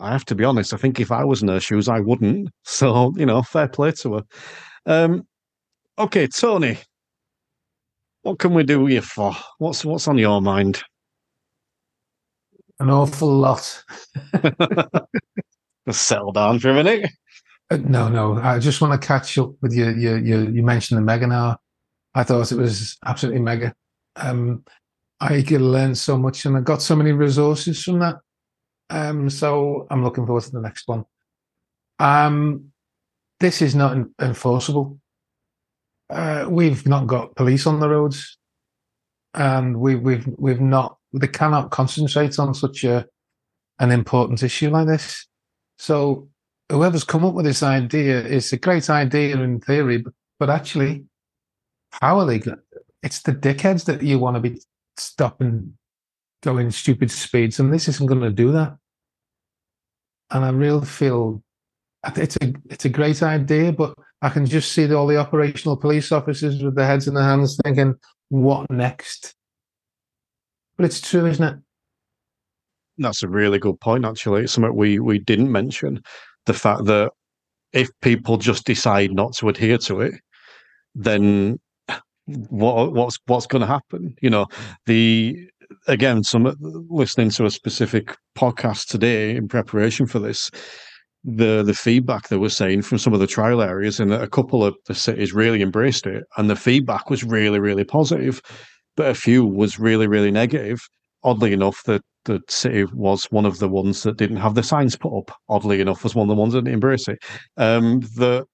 I 0.00 0.12
have 0.12 0.24
to 0.26 0.34
be 0.34 0.44
honest, 0.44 0.72
I 0.72 0.76
think 0.76 1.00
if 1.00 1.10
I 1.10 1.24
was 1.24 1.42
in 1.42 1.48
her 1.48 1.60
shoes, 1.60 1.88
I 1.88 2.00
wouldn't. 2.00 2.50
So, 2.64 3.12
you 3.16 3.26
know, 3.26 3.42
fair 3.42 3.66
play 3.66 3.92
to 3.92 4.14
her. 4.14 4.22
Um, 4.86 5.26
okay, 5.98 6.26
Tony, 6.26 6.78
what 8.22 8.38
can 8.38 8.54
we 8.54 8.62
do 8.62 8.86
here 8.86 9.02
for? 9.02 9.34
What's 9.58 9.84
what's 9.84 10.08
on 10.08 10.18
your 10.18 10.40
mind? 10.40 10.82
An 12.80 12.90
awful 12.90 13.28
lot. 13.28 13.84
Just 15.86 16.02
settle 16.06 16.32
down 16.32 16.58
for 16.58 16.70
a 16.70 16.74
minute. 16.74 17.10
Uh, 17.70 17.78
no, 17.78 18.08
no. 18.08 18.34
I 18.38 18.58
just 18.58 18.80
want 18.80 19.00
to 19.00 19.06
catch 19.06 19.36
up 19.38 19.50
with 19.60 19.74
you. 19.74 19.90
You 19.90 20.16
you, 20.16 20.40
you 20.50 20.62
mentioned 20.62 20.98
the 20.98 21.02
mega 21.02 21.26
now. 21.26 21.58
I 22.14 22.24
thought 22.24 22.52
it 22.52 22.58
was 22.58 22.96
absolutely 23.04 23.40
mega. 23.40 23.74
Um, 24.16 24.64
I 25.20 25.42
could 25.42 25.60
learn 25.60 25.94
so 25.94 26.16
much, 26.16 26.44
and 26.44 26.56
I 26.56 26.60
got 26.60 26.82
so 26.82 26.94
many 26.96 27.12
resources 27.12 27.82
from 27.82 27.98
that. 28.00 28.16
Um, 28.90 29.28
so 29.28 29.86
I'm 29.90 30.02
looking 30.02 30.26
forward 30.26 30.44
to 30.44 30.50
the 30.50 30.60
next 30.60 30.88
one. 30.88 31.04
Um, 31.98 32.72
this 33.40 33.62
is 33.62 33.74
not 33.74 33.96
enforceable. 34.20 34.98
Uh, 36.10 36.46
we've 36.48 36.86
not 36.86 37.06
got 37.06 37.36
police 37.36 37.66
on 37.66 37.80
the 37.80 37.88
roads, 37.88 38.38
and 39.34 39.78
we, 39.78 39.94
we've 39.94 40.26
we've 40.38 40.60
not. 40.60 40.96
They 41.12 41.28
cannot 41.28 41.70
concentrate 41.70 42.38
on 42.38 42.54
such 42.54 42.84
a 42.84 43.06
an 43.78 43.90
important 43.90 44.42
issue 44.42 44.70
like 44.70 44.86
this. 44.86 45.26
So 45.78 46.28
whoever's 46.70 47.04
come 47.04 47.24
up 47.24 47.34
with 47.34 47.44
this 47.44 47.62
idea 47.62 48.20
is 48.24 48.52
a 48.52 48.56
great 48.56 48.90
idea 48.90 49.36
in 49.36 49.60
theory, 49.60 49.98
but, 49.98 50.12
but 50.38 50.50
actually, 50.50 51.04
how 51.92 52.18
are 52.18 52.26
they 52.26 52.40
going? 52.40 52.58
It's 53.02 53.22
the 53.22 53.32
dickheads 53.32 53.84
that 53.84 54.02
you 54.02 54.18
want 54.18 54.36
to 54.36 54.40
be 54.40 54.60
stopping 54.96 55.78
going 56.42 56.70
stupid 56.70 57.10
speeds, 57.10 57.60
and 57.60 57.72
this 57.72 57.88
isn't 57.88 58.06
going 58.06 58.20
to 58.20 58.30
do 58.30 58.52
that. 58.52 58.76
And 60.30 60.44
I 60.44 60.50
really 60.50 60.86
feel 60.86 61.42
it's 62.16 62.36
a 62.40 62.52
it's 62.70 62.84
a 62.84 62.88
great 62.88 63.22
idea, 63.22 63.72
but 63.72 63.94
I 64.22 64.28
can 64.28 64.46
just 64.46 64.72
see 64.72 64.92
all 64.92 65.06
the 65.06 65.16
operational 65.16 65.76
police 65.76 66.12
officers 66.12 66.62
with 66.62 66.74
their 66.74 66.86
heads 66.86 67.08
in 67.08 67.14
their 67.14 67.24
hands 67.24 67.58
thinking, 67.64 67.94
"What 68.28 68.70
next?" 68.70 69.34
But 70.76 70.86
it's 70.86 71.00
true, 71.00 71.26
isn't 71.26 71.44
it? 71.44 71.58
That's 72.98 73.22
a 73.22 73.28
really 73.28 73.58
good 73.58 73.80
point. 73.80 74.04
Actually, 74.04 74.42
it's 74.42 74.52
something 74.52 74.74
we 74.74 74.98
we 74.98 75.18
didn't 75.18 75.52
mention 75.52 76.02
the 76.46 76.54
fact 76.54 76.84
that 76.86 77.12
if 77.72 77.90
people 78.00 78.36
just 78.36 78.64
decide 78.64 79.12
not 79.12 79.34
to 79.34 79.48
adhere 79.48 79.78
to 79.78 80.00
it, 80.00 80.14
then 80.94 81.58
what 82.26 82.92
what's 82.92 83.18
what's 83.26 83.46
going 83.46 83.60
to 83.60 83.66
happen? 83.66 84.14
You 84.20 84.30
know, 84.30 84.46
the 84.86 85.36
again, 85.86 86.22
some 86.24 86.54
listening 86.88 87.30
to 87.30 87.44
a 87.44 87.50
specific 87.50 88.16
podcast 88.36 88.86
today 88.86 89.36
in 89.36 89.48
preparation 89.48 90.06
for 90.06 90.18
this 90.18 90.50
the 91.24 91.62
the 91.62 91.74
feedback 91.74 92.28
they 92.28 92.36
were 92.36 92.48
saying 92.48 92.82
from 92.82 92.98
some 92.98 93.12
of 93.12 93.20
the 93.20 93.26
trial 93.26 93.62
areas, 93.62 94.00
and 94.00 94.12
a 94.12 94.28
couple 94.28 94.64
of 94.64 94.76
the 94.86 94.94
cities 94.94 95.32
really 95.32 95.62
embraced 95.62 96.06
it, 96.06 96.24
and 96.36 96.48
the 96.48 96.56
feedback 96.56 97.10
was 97.10 97.24
really 97.24 97.60
really 97.60 97.84
positive, 97.84 98.40
but 98.96 99.06
a 99.06 99.14
few 99.14 99.44
was 99.44 99.78
really 99.78 100.06
really 100.06 100.30
negative. 100.30 100.80
Oddly 101.24 101.52
enough, 101.52 101.82
the 101.84 102.00
the 102.24 102.40
city 102.48 102.84
was 102.94 103.24
one 103.30 103.46
of 103.46 103.58
the 103.58 103.68
ones 103.68 104.02
that 104.02 104.16
didn't 104.18 104.36
have 104.36 104.54
the 104.54 104.62
signs 104.62 104.96
put 104.96 105.16
up. 105.16 105.30
Oddly 105.48 105.80
enough, 105.80 106.04
was 106.04 106.14
one 106.14 106.28
of 106.30 106.36
the 106.36 106.40
ones 106.40 106.52
that 106.52 106.62
didn't 106.62 106.74
embrace 106.74 107.08
it. 107.08 107.18
Um, 107.56 108.00
the 108.16 108.44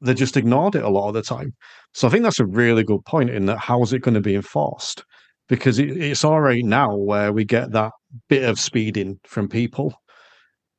they 0.00 0.14
just 0.14 0.36
ignored 0.36 0.74
it 0.74 0.84
a 0.84 0.88
lot 0.90 1.08
of 1.08 1.14
the 1.14 1.22
time. 1.22 1.54
So 1.92 2.06
I 2.06 2.10
think 2.10 2.24
that's 2.24 2.40
a 2.40 2.46
really 2.46 2.84
good 2.84 3.04
point 3.06 3.30
in 3.30 3.46
that 3.46 3.58
how 3.58 3.82
is 3.82 3.92
it 3.92 4.02
going 4.02 4.14
to 4.14 4.20
be 4.20 4.34
enforced? 4.34 5.04
Because 5.48 5.78
it, 5.78 5.96
it's 5.96 6.24
all 6.24 6.40
right 6.40 6.64
now 6.64 6.94
where 6.94 7.32
we 7.32 7.44
get 7.44 7.72
that 7.72 7.92
bit 8.28 8.44
of 8.44 8.60
speeding 8.60 9.18
from 9.24 9.48
people 9.48 9.94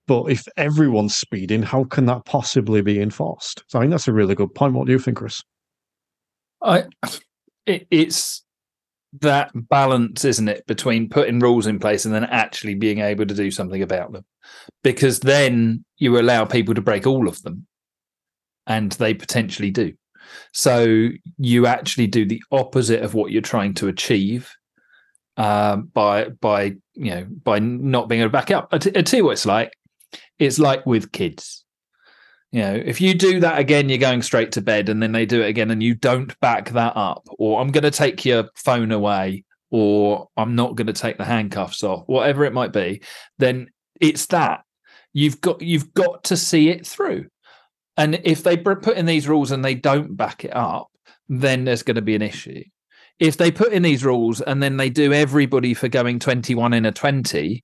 but 0.07 0.25
if 0.25 0.47
everyone's 0.57 1.15
speeding, 1.15 1.63
how 1.63 1.83
can 1.85 2.05
that 2.05 2.25
possibly 2.25 2.81
be 2.81 3.01
enforced? 3.01 3.63
So 3.67 3.79
I 3.79 3.83
think 3.83 3.91
that's 3.91 4.07
a 4.07 4.13
really 4.13 4.35
good 4.35 4.53
point. 4.53 4.73
What 4.73 4.85
do 4.85 4.93
you 4.93 4.99
think, 4.99 5.17
Chris? 5.17 5.41
I, 6.61 6.85
it, 7.65 7.87
it's 7.89 8.43
that 9.21 9.51
balance, 9.53 10.25
isn't 10.25 10.47
it, 10.47 10.65
between 10.67 11.09
putting 11.09 11.39
rules 11.39 11.67
in 11.67 11.79
place 11.79 12.05
and 12.05 12.13
then 12.13 12.25
actually 12.25 12.75
being 12.75 12.99
able 12.99 13.25
to 13.25 13.33
do 13.33 13.49
something 13.49 13.81
about 13.81 14.11
them, 14.11 14.25
because 14.83 15.19
then 15.19 15.83
you 15.97 16.19
allow 16.19 16.45
people 16.45 16.73
to 16.75 16.81
break 16.81 17.07
all 17.07 17.27
of 17.27 17.41
them, 17.41 17.65
and 18.67 18.91
they 18.93 19.13
potentially 19.13 19.71
do. 19.71 19.93
So 20.53 21.09
you 21.37 21.67
actually 21.67 22.07
do 22.07 22.25
the 22.25 22.41
opposite 22.51 23.03
of 23.03 23.13
what 23.13 23.31
you're 23.31 23.41
trying 23.41 23.75
to 23.75 23.87
achieve 23.87 24.51
um, 25.37 25.83
by 25.93 26.29
by 26.29 26.75
you 26.93 27.11
know 27.11 27.27
by 27.43 27.59
not 27.59 28.09
being 28.09 28.21
able 28.21 28.29
to 28.29 28.33
back 28.33 28.51
up. 28.51 28.69
I, 28.71 28.77
t- 28.77 28.91
I 28.95 29.01
tell 29.01 29.19
you 29.19 29.25
what 29.25 29.33
it's 29.33 29.45
like 29.45 29.71
it's 30.39 30.59
like 30.59 30.85
with 30.85 31.11
kids. 31.11 31.63
You 32.51 32.61
know, 32.61 32.73
if 32.73 33.01
you 33.01 33.13
do 33.13 33.41
that 33.41 33.59
again, 33.59 33.89
you're 33.89 33.97
going 33.97 34.21
straight 34.21 34.53
to 34.53 34.61
bed, 34.61 34.89
and 34.89 35.01
then 35.03 35.11
they 35.11 35.25
do 35.25 35.41
it 35.41 35.47
again, 35.47 35.71
and 35.71 35.83
you 35.83 35.95
don't 35.95 36.39
back 36.39 36.69
that 36.71 36.93
up, 36.95 37.27
or 37.37 37.59
I'm 37.59 37.71
going 37.71 37.83
to 37.83 37.91
take 37.91 38.23
your 38.23 38.49
phone 38.55 38.91
away, 38.91 39.43
or 39.71 40.29
I'm 40.37 40.55
not 40.55 40.75
going 40.75 40.87
to 40.87 40.93
take 40.93 41.17
the 41.17 41.25
handcuffs 41.25 41.83
off, 41.83 42.03
whatever 42.07 42.45
it 42.45 42.53
might 42.53 42.71
be, 42.71 43.01
then 43.39 43.69
it's 43.99 44.27
that 44.27 44.61
you've 45.15 45.41
got 45.41 45.61
you've 45.61 45.93
got 45.93 46.25
to 46.25 46.37
see 46.37 46.69
it 46.69 46.85
through. 46.85 47.27
And 47.97 48.21
if 48.23 48.43
they 48.43 48.57
put 48.57 48.97
in 48.97 49.05
these 49.05 49.27
rules 49.27 49.51
and 49.51 49.63
they 49.63 49.73
don't 49.73 50.15
back 50.15 50.45
it 50.45 50.55
up, 50.55 50.91
then 51.29 51.65
there's 51.65 51.83
going 51.83 51.95
to 51.95 52.01
be 52.01 52.15
an 52.15 52.21
issue. 52.21 52.63
If 53.19 53.37
they 53.37 53.49
put 53.51 53.71
in 53.71 53.83
these 53.83 54.03
rules 54.03 54.41
and 54.41 54.61
then 54.61 54.75
they 54.75 54.89
do 54.89 55.13
everybody 55.13 55.73
for 55.73 55.87
going 55.87 56.19
21 56.19 56.73
in 56.73 56.85
a 56.85 56.91
20, 56.91 57.63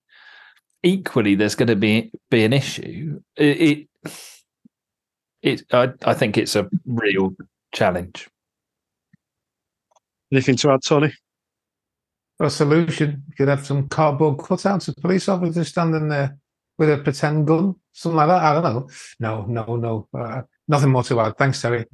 equally 0.84 1.36
there's 1.36 1.56
going 1.56 1.68
to 1.68 1.76
be 1.76 2.12
be 2.30 2.44
an 2.44 2.54
issue. 2.54 3.22
It, 3.36 3.88
it, 4.04 4.12
it 5.42 5.64
I, 5.72 5.90
I 6.06 6.14
think 6.14 6.38
it's 6.38 6.56
a 6.56 6.70
real 6.86 7.34
challenge. 7.74 8.30
Anything 10.32 10.56
to 10.58 10.72
add, 10.72 10.82
Tony? 10.86 11.14
A 12.40 12.50
solution. 12.50 13.24
You 13.28 13.36
could 13.36 13.50
have 13.50 13.66
some 13.66 13.88
cardboard 13.90 14.38
cutouts 14.38 14.88
of 14.88 14.96
police 14.96 15.28
officers 15.30 15.68
standing 15.68 16.08
there 16.08 16.38
with 16.78 16.90
a 16.90 16.98
pretend 16.98 17.46
gun, 17.46 17.76
something 17.92 18.18
like 18.18 18.28
that. 18.28 18.42
I 18.42 18.54
don't 18.54 18.64
know. 18.64 18.90
No, 19.20 19.46
no, 19.46 19.76
no. 19.76 20.08
Uh, 20.18 20.42
nothing 20.68 20.90
more 20.90 21.04
to 21.04 21.20
add. 21.20 21.38
Thanks, 21.38 21.62
Terry. 21.62 21.86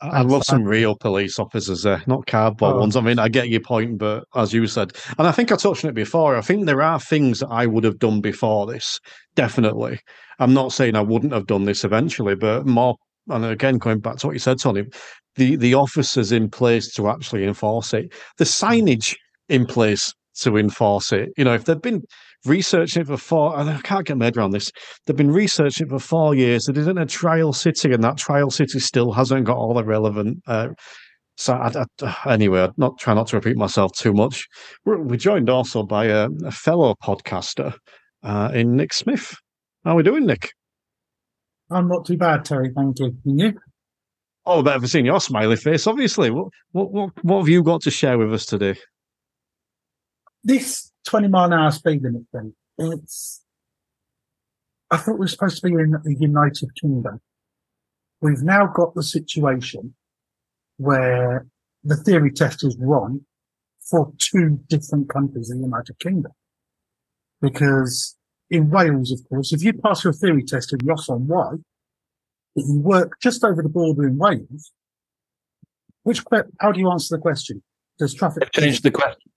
I 0.00 0.22
love 0.22 0.44
some 0.44 0.64
real 0.64 0.94
police 0.94 1.38
officers 1.38 1.82
there, 1.82 2.02
not 2.06 2.26
cardboard 2.26 2.76
oh. 2.76 2.80
ones. 2.80 2.96
I 2.96 3.00
mean, 3.00 3.18
I 3.18 3.28
get 3.28 3.48
your 3.48 3.60
point, 3.60 3.98
but 3.98 4.24
as 4.34 4.52
you 4.52 4.66
said, 4.66 4.92
and 5.18 5.26
I 5.26 5.32
think 5.32 5.50
I 5.50 5.56
touched 5.56 5.84
on 5.84 5.90
it 5.90 5.94
before, 5.94 6.36
I 6.36 6.42
think 6.42 6.66
there 6.66 6.82
are 6.82 7.00
things 7.00 7.40
that 7.40 7.48
I 7.48 7.66
would 7.66 7.84
have 7.84 7.98
done 7.98 8.20
before 8.20 8.66
this, 8.66 9.00
definitely. 9.36 9.98
I'm 10.38 10.52
not 10.52 10.72
saying 10.72 10.96
I 10.96 11.00
wouldn't 11.00 11.32
have 11.32 11.46
done 11.46 11.64
this 11.64 11.82
eventually, 11.82 12.34
but 12.34 12.66
more, 12.66 12.96
and 13.28 13.44
again, 13.46 13.78
going 13.78 14.00
back 14.00 14.16
to 14.18 14.26
what 14.26 14.34
you 14.34 14.38
said, 14.38 14.58
Tony, 14.60 14.84
the, 15.36 15.56
the 15.56 15.74
officers 15.74 16.30
in 16.30 16.50
place 16.50 16.92
to 16.94 17.08
actually 17.08 17.44
enforce 17.44 17.94
it, 17.94 18.12
the 18.36 18.44
hmm. 18.44 18.48
signage 18.48 19.16
in 19.48 19.64
place 19.64 20.12
to 20.40 20.58
enforce 20.58 21.12
it. 21.12 21.30
You 21.38 21.44
know, 21.44 21.54
if 21.54 21.64
there'd 21.64 21.80
been 21.80 22.02
researching 22.48 23.02
it 23.02 23.06
for 23.06 23.16
four. 23.16 23.58
And 23.58 23.68
I 23.68 23.80
can't 23.80 24.06
get 24.06 24.16
my 24.16 24.26
head 24.26 24.36
around 24.36 24.52
this. 24.52 24.70
They've 25.06 25.16
been 25.16 25.30
researching 25.30 25.86
it 25.86 25.90
for 25.90 25.98
four 25.98 26.34
years. 26.34 26.64
They 26.64 26.72
did 26.72 26.86
it 26.86 26.90
in 26.90 26.98
a 26.98 27.06
trial 27.06 27.52
city, 27.52 27.92
and 27.92 28.02
that 28.04 28.16
trial 28.16 28.50
city 28.50 28.78
still 28.78 29.12
hasn't 29.12 29.44
got 29.44 29.56
all 29.56 29.74
the 29.74 29.84
relevant. 29.84 30.38
Uh, 30.46 30.68
so 31.36 31.54
I, 31.54 31.84
I, 32.02 32.32
anyway, 32.32 32.60
I'd 32.62 32.78
not 32.78 32.98
try 32.98 33.14
not 33.14 33.28
to 33.28 33.36
repeat 33.36 33.56
myself 33.56 33.92
too 33.92 34.12
much. 34.12 34.46
We're, 34.84 35.02
we're 35.02 35.16
joined 35.16 35.50
also 35.50 35.82
by 35.82 36.06
a, 36.06 36.28
a 36.44 36.50
fellow 36.50 36.94
podcaster 37.02 37.74
uh, 38.22 38.50
in 38.54 38.76
Nick 38.76 38.92
Smith. 38.92 39.36
How 39.84 39.92
are 39.92 39.96
we 39.96 40.02
doing, 40.02 40.26
Nick? 40.26 40.50
I'm 41.70 41.88
not 41.88 42.06
too 42.06 42.16
bad, 42.16 42.44
Terry. 42.44 42.70
Thank 42.74 42.98
you. 43.00 43.16
And 43.24 43.40
you? 43.40 43.52
Oh, 44.46 44.62
but 44.62 44.74
I've 44.74 44.88
seen 44.88 45.04
your 45.04 45.20
smiley 45.20 45.56
face. 45.56 45.86
Obviously, 45.86 46.30
what 46.30 46.48
what 46.70 46.92
what 46.92 47.10
what 47.22 47.38
have 47.38 47.48
you 47.48 47.62
got 47.62 47.82
to 47.82 47.90
share 47.90 48.16
with 48.16 48.32
us 48.32 48.46
today? 48.46 48.76
This 50.46 50.92
20 51.08 51.26
mile 51.26 51.46
an 51.46 51.54
hour 51.54 51.72
speed 51.72 52.02
limit 52.04 52.22
thing. 52.30 52.54
It's. 52.78 53.42
I 54.92 54.96
thought 54.96 55.14
we 55.14 55.24
were 55.24 55.28
supposed 55.28 55.60
to 55.60 55.68
be 55.68 55.74
in 55.74 55.90
the 55.90 56.16
United 56.20 56.70
Kingdom. 56.80 57.20
We've 58.20 58.44
now 58.44 58.68
got 58.72 58.94
the 58.94 59.02
situation 59.02 59.94
where 60.76 61.48
the 61.82 61.96
theory 61.96 62.30
test 62.30 62.62
is 62.62 62.76
wrong 62.78 63.22
for 63.90 64.12
two 64.18 64.60
different 64.68 65.08
countries 65.08 65.50
in 65.50 65.58
the 65.58 65.64
United 65.64 65.98
Kingdom. 65.98 66.30
Because 67.42 68.14
in 68.48 68.70
Wales, 68.70 69.10
of 69.10 69.28
course, 69.28 69.52
if 69.52 69.64
you 69.64 69.72
pass 69.72 70.04
your 70.04 70.12
theory 70.12 70.44
test 70.44 70.72
in 70.72 70.78
Ross 70.86 71.08
on 71.08 71.26
Wye, 71.26 71.56
if 72.54 72.68
you 72.68 72.78
work 72.78 73.16
just 73.20 73.42
over 73.42 73.64
the 73.64 73.68
border 73.68 74.06
in 74.06 74.16
Wales, 74.16 74.70
which 76.04 76.22
how 76.60 76.70
do 76.70 76.78
you 76.78 76.88
answer 76.88 77.16
the 77.16 77.20
question? 77.20 77.64
Does 77.98 78.14
traffic 78.14 78.52
change 78.52 78.82
the 78.82 78.92
question? 78.92 79.32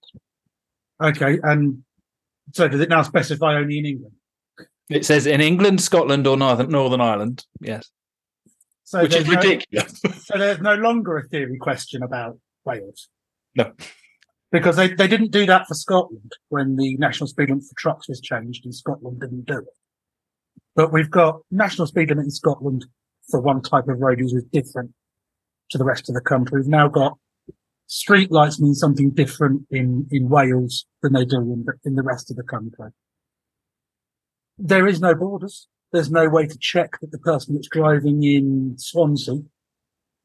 Okay, 1.02 1.40
and 1.44 1.84
so 2.54 2.68
does 2.68 2.82
it 2.82 2.90
now 2.90 3.04
specify 3.04 3.56
only 3.56 3.80
in 3.80 3.86
England? 3.86 4.16
It 4.90 5.06
says 5.06 5.28
in 5.28 5.40
England, 5.40 5.82
Scotland, 5.82 6.26
or 6.28 6.36
Northern 6.36 6.70
Northern 6.70 7.02
Ireland. 7.02 7.46
Yes. 7.62 7.90
So 8.84 9.04
Which 9.04 9.16
is 9.16 9.28
no, 9.28 9.36
ridiculous. 9.36 10.02
so 10.26 10.38
there's 10.38 10.62
no 10.62 10.74
longer 10.74 11.18
a 11.18 11.28
theory 11.28 11.58
question 11.60 12.02
about 12.02 12.40
Wales. 12.66 13.08
No. 13.56 13.72
Because 14.52 14.78
they, 14.78 14.92
they 14.92 15.08
didn't 15.08 15.30
do 15.30 15.46
that 15.46 15.68
for 15.68 15.76
Scotland 15.76 16.32
when 16.48 16.76
the 16.76 16.98
national 16.98 17.28
speed 17.28 17.50
limit 17.50 17.66
for 17.66 17.76
trucks 17.78 18.10
was 18.10 18.20
changed 18.20 18.66
and 18.66 18.74
Scotland 18.74 19.20
didn't 19.20 19.46
do 19.46 19.60
it. 19.60 19.66
But 20.76 20.92
we've 20.92 21.12
got 21.12 21.42
national 21.52 21.86
speed 21.86 22.10
limit 22.10 22.26
in 22.26 22.32
Scotland 22.32 22.88
for 23.30 23.40
one 23.40 23.62
type 23.62 23.88
of 23.88 24.00
road 24.00 24.20
is 24.20 24.34
different 24.52 24.92
to 25.70 25.78
the 25.78 25.86
rest 25.86 26.10
of 26.10 26.16
the 26.16 26.22
country. 26.22 26.62
We've 26.62 26.68
now 26.68 26.88
got 26.88 27.18
street 27.90 28.32
lights 28.32 28.62
mean 28.62 28.76
something 28.76 29.10
different 29.10 29.64
in, 29.72 30.08
in 30.12 30.30
Wales 30.30 30.86
than 31.02 31.14
they 31.14 31.26
do 31.26 31.38
in 31.38 31.66
the, 31.66 31.74
in 31.84 31.96
the 31.96 32.04
rest 32.04 32.30
of 32.30 32.38
the 32.38 32.44
country. 32.44 32.92
There 34.60 34.88
is 34.88 35.02
no 35.02 35.16
borders. 35.16 35.68
There's 35.92 36.12
no 36.12 36.30
way 36.30 36.46
to 36.46 36.58
check 36.60 37.00
that 37.02 37.12
the 37.12 37.18
person 37.18 37.56
that's 37.56 37.68
driving 37.68 38.24
in 38.24 38.76
Swansea 38.78 39.40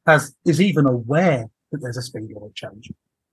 has, 0.05 0.35
is 0.45 0.61
even 0.61 0.85
aware 0.85 1.49
that 1.71 1.79
there's 1.81 1.97
a 1.97 2.03
speed 2.03 2.29
limit 2.33 2.53
change. 2.53 2.91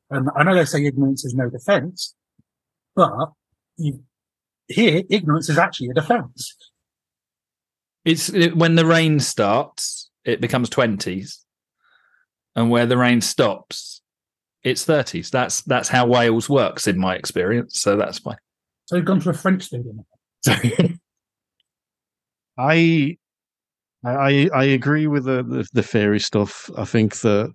And 0.08 0.28
I 0.34 0.42
know 0.42 0.54
they 0.54 0.64
say 0.64 0.84
ignorance 0.84 1.24
is 1.26 1.34
no 1.34 1.50
defense, 1.50 2.14
but 2.96 3.32
you, 3.76 4.02
here 4.66 5.02
ignorance 5.10 5.50
is 5.50 5.58
actually 5.58 5.88
a 5.88 5.94
defense. 5.94 6.56
It's 8.04 8.30
it, 8.30 8.56
when 8.56 8.76
the 8.76 8.86
rain 8.86 9.20
starts, 9.20 10.10
it 10.24 10.40
becomes 10.40 10.70
twenties, 10.70 11.44
and 12.56 12.70
where 12.70 12.86
the 12.86 12.96
rain 12.96 13.20
stops, 13.20 14.01
it's 14.64 14.84
thirties. 14.84 15.30
That's 15.30 15.62
that's 15.62 15.88
how 15.88 16.06
Wales 16.06 16.48
works 16.48 16.86
in 16.86 16.98
my 16.98 17.14
experience. 17.14 17.80
So 17.80 17.96
that's 17.96 18.18
fine. 18.18 18.36
So 18.86 18.96
you've 18.96 19.04
gone 19.04 19.20
to 19.20 19.30
a 19.30 19.34
French 19.34 19.64
stadium. 19.64 20.04
I 22.58 23.16
I 24.04 24.48
I 24.54 24.64
agree 24.64 25.06
with 25.06 25.24
the, 25.24 25.42
the, 25.42 25.66
the 25.72 25.82
theory 25.82 26.20
stuff. 26.20 26.70
I 26.76 26.84
think 26.84 27.20
that 27.20 27.52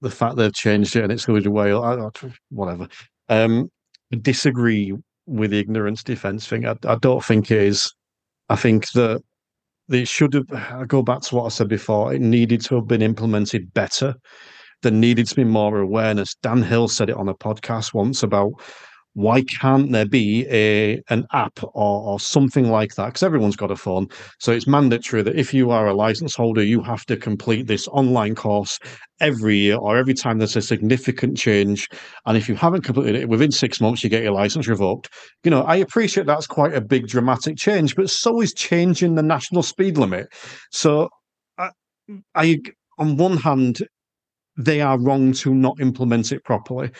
the 0.00 0.10
fact 0.10 0.36
they've 0.36 0.52
changed 0.52 0.96
it 0.96 1.04
and 1.04 1.12
it's 1.12 1.26
going 1.26 1.42
to 1.42 1.50
Wales, 1.50 1.84
I, 1.84 2.30
whatever. 2.48 2.88
Um, 3.28 3.70
I 4.12 4.16
disagree 4.16 4.94
with 5.26 5.50
the 5.50 5.58
ignorance 5.58 6.02
defense 6.02 6.46
thing. 6.46 6.66
I, 6.66 6.74
I 6.84 6.96
don't 6.96 7.24
think 7.24 7.50
it 7.50 7.58
is. 7.58 7.92
I 8.48 8.56
think 8.56 8.90
that 8.92 9.22
it 9.90 10.08
should 10.08 10.34
have. 10.34 10.50
I 10.52 10.84
go 10.86 11.02
back 11.02 11.20
to 11.22 11.36
what 11.36 11.44
I 11.44 11.48
said 11.50 11.68
before. 11.68 12.12
It 12.14 12.20
needed 12.20 12.62
to 12.62 12.76
have 12.76 12.88
been 12.88 13.02
implemented 13.02 13.72
better. 13.74 14.14
There 14.82 14.92
needed 14.92 15.26
to 15.28 15.34
be 15.34 15.44
more 15.44 15.78
awareness. 15.78 16.34
Dan 16.42 16.62
Hill 16.62 16.88
said 16.88 17.10
it 17.10 17.16
on 17.16 17.28
a 17.28 17.34
podcast 17.34 17.94
once 17.94 18.22
about 18.22 18.52
why 19.14 19.42
can't 19.42 19.90
there 19.90 20.06
be 20.06 20.46
a 20.48 21.02
an 21.08 21.26
app 21.32 21.58
or, 21.62 22.02
or 22.12 22.20
something 22.20 22.70
like 22.70 22.94
that? 22.94 23.06
Because 23.06 23.22
everyone's 23.22 23.56
got 23.56 23.70
a 23.70 23.76
phone, 23.76 24.06
so 24.38 24.52
it's 24.52 24.66
mandatory 24.66 25.22
that 25.22 25.36
if 25.36 25.52
you 25.52 25.70
are 25.70 25.88
a 25.88 25.94
license 25.94 26.34
holder, 26.34 26.62
you 26.62 26.80
have 26.82 27.04
to 27.06 27.16
complete 27.16 27.66
this 27.66 27.88
online 27.88 28.34
course 28.34 28.78
every 29.20 29.58
year 29.58 29.76
or 29.76 29.96
every 29.96 30.14
time 30.14 30.38
there's 30.38 30.56
a 30.56 30.62
significant 30.62 31.36
change. 31.36 31.88
And 32.26 32.36
if 32.36 32.48
you 32.48 32.54
haven't 32.54 32.82
completed 32.82 33.16
it 33.16 33.28
within 33.28 33.50
six 33.50 33.80
months, 33.80 34.04
you 34.04 34.10
get 34.10 34.22
your 34.22 34.32
license 34.32 34.68
revoked. 34.68 35.08
You 35.44 35.50
know, 35.50 35.62
I 35.62 35.76
appreciate 35.76 36.26
that's 36.26 36.46
quite 36.46 36.74
a 36.74 36.80
big 36.80 37.08
dramatic 37.08 37.56
change, 37.56 37.96
but 37.96 38.10
so 38.10 38.40
is 38.40 38.54
changing 38.54 39.16
the 39.16 39.22
national 39.22 39.62
speed 39.64 39.98
limit. 39.98 40.28
So, 40.70 41.08
I, 41.58 41.70
I 42.34 42.60
on 42.98 43.16
one 43.16 43.38
hand, 43.38 43.82
they 44.64 44.80
are 44.80 44.98
wrong 44.98 45.32
to 45.32 45.54
not 45.54 45.80
implement 45.80 46.32
it 46.32 46.44
properly. 46.44 46.90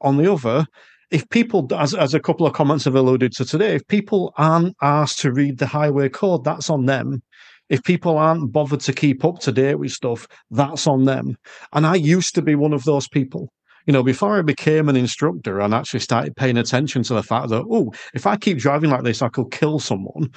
On 0.00 0.16
the 0.16 0.32
other, 0.32 0.66
if 1.10 1.28
people, 1.30 1.66
as, 1.74 1.94
as 1.94 2.14
a 2.14 2.20
couple 2.20 2.46
of 2.46 2.52
comments 2.52 2.84
have 2.84 2.96
alluded 2.96 3.32
to 3.32 3.44
today, 3.44 3.74
if 3.74 3.86
people 3.86 4.32
aren't 4.36 4.76
asked 4.82 5.20
to 5.20 5.32
read 5.32 5.58
the 5.58 5.66
highway 5.66 6.08
code, 6.08 6.44
that's 6.44 6.68
on 6.68 6.86
them. 6.86 7.22
If 7.68 7.82
people 7.82 8.16
aren't 8.16 8.52
bothered 8.52 8.80
to 8.80 8.92
keep 8.92 9.24
up 9.24 9.40
to 9.40 9.52
date 9.52 9.76
with 9.76 9.92
stuff, 9.92 10.26
that's 10.50 10.86
on 10.86 11.04
them. 11.04 11.36
And 11.72 11.86
I 11.86 11.96
used 11.96 12.34
to 12.36 12.42
be 12.42 12.54
one 12.54 12.72
of 12.72 12.84
those 12.84 13.08
people. 13.08 13.52
You 13.86 13.92
know, 13.92 14.02
before 14.02 14.38
I 14.38 14.42
became 14.42 14.88
an 14.88 14.96
instructor 14.96 15.60
and 15.60 15.72
actually 15.72 16.00
started 16.00 16.34
paying 16.34 16.56
attention 16.56 17.04
to 17.04 17.14
the 17.14 17.22
fact 17.22 17.50
that, 17.50 17.64
oh, 17.70 17.92
if 18.14 18.26
I 18.26 18.36
keep 18.36 18.58
driving 18.58 18.90
like 18.90 19.04
this, 19.04 19.22
I 19.22 19.28
could 19.28 19.50
kill 19.52 19.78
someone. 19.78 20.30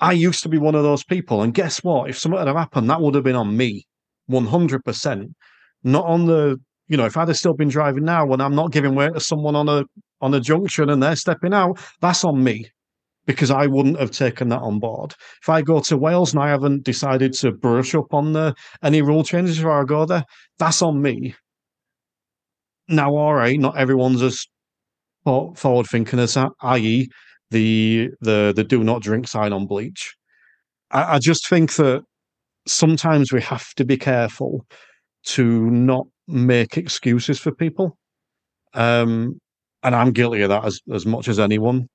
I 0.00 0.12
used 0.12 0.42
to 0.44 0.48
be 0.48 0.58
one 0.58 0.76
of 0.76 0.84
those 0.84 1.04
people. 1.04 1.42
And 1.42 1.52
guess 1.52 1.82
what? 1.82 2.08
If 2.08 2.18
something 2.18 2.38
had 2.38 2.48
happened, 2.48 2.88
that 2.88 3.00
would 3.00 3.14
have 3.16 3.24
been 3.24 3.36
on 3.36 3.56
me 3.56 3.86
100%, 4.30 5.34
not 5.82 6.04
on 6.06 6.26
the 6.26 6.58
you 6.90 6.96
know, 6.96 7.06
if 7.06 7.16
I'd 7.16 7.28
have 7.28 7.36
still 7.36 7.54
been 7.54 7.68
driving 7.68 8.04
now 8.04 8.26
when 8.26 8.40
I'm 8.40 8.56
not 8.56 8.72
giving 8.72 8.96
way 8.96 9.08
to 9.10 9.20
someone 9.20 9.54
on 9.54 9.68
a 9.68 9.84
on 10.20 10.34
a 10.34 10.40
junction 10.40 10.90
and 10.90 11.02
they're 11.02 11.16
stepping 11.16 11.54
out, 11.54 11.78
that's 12.00 12.24
on 12.24 12.42
me 12.42 12.68
because 13.26 13.50
I 13.50 13.66
wouldn't 13.68 14.00
have 14.00 14.10
taken 14.10 14.48
that 14.48 14.60
on 14.60 14.80
board. 14.80 15.14
If 15.40 15.48
I 15.48 15.62
go 15.62 15.80
to 15.80 15.96
Wales 15.96 16.34
and 16.34 16.42
I 16.42 16.48
haven't 16.48 16.82
decided 16.82 17.32
to 17.34 17.52
brush 17.52 17.94
up 17.94 18.12
on 18.12 18.32
the 18.32 18.54
any 18.82 19.02
rule 19.02 19.22
changes 19.22 19.58
before 19.58 19.80
I 19.80 19.84
go 19.84 20.04
there, 20.04 20.24
that's 20.58 20.82
on 20.82 21.00
me. 21.00 21.36
Now, 22.88 23.14
all 23.14 23.34
right, 23.34 23.58
not 23.58 23.78
everyone's 23.78 24.20
as 24.20 24.44
forward 25.24 25.86
thinking 25.86 26.18
as 26.18 26.34
that, 26.34 26.50
i.e., 26.62 27.08
the 27.50 28.08
the 28.20 28.52
the 28.54 28.64
do 28.64 28.82
not 28.82 29.02
drink 29.02 29.28
sign 29.28 29.52
on 29.52 29.66
bleach. 29.66 30.14
I, 30.90 31.14
I 31.14 31.18
just 31.20 31.48
think 31.48 31.74
that 31.76 32.02
sometimes 32.66 33.32
we 33.32 33.40
have 33.42 33.74
to 33.74 33.84
be 33.84 33.96
careful 33.96 34.66
to 35.24 35.70
not 35.70 36.06
make 36.26 36.76
excuses 36.76 37.38
for 37.38 37.52
people. 37.52 37.96
Um, 38.74 39.40
and 39.82 39.94
I'm 39.94 40.12
guilty 40.12 40.42
of 40.42 40.50
that 40.50 40.64
as, 40.64 40.80
as 40.92 41.06
much 41.06 41.28
as 41.28 41.38
anyone, 41.38 41.88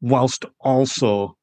whilst 0.00 0.44
also 0.60 1.36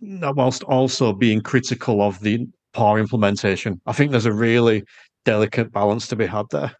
whilst 0.00 0.62
also 0.64 1.12
being 1.12 1.42
critical 1.42 2.00
of 2.00 2.20
the 2.20 2.46
poor 2.72 2.98
implementation. 2.98 3.80
I 3.86 3.92
think 3.92 4.10
there's 4.10 4.26
a 4.26 4.32
really 4.32 4.84
delicate 5.24 5.72
balance 5.72 6.06
to 6.08 6.16
be 6.16 6.26
had 6.26 6.46
there. 6.50 6.72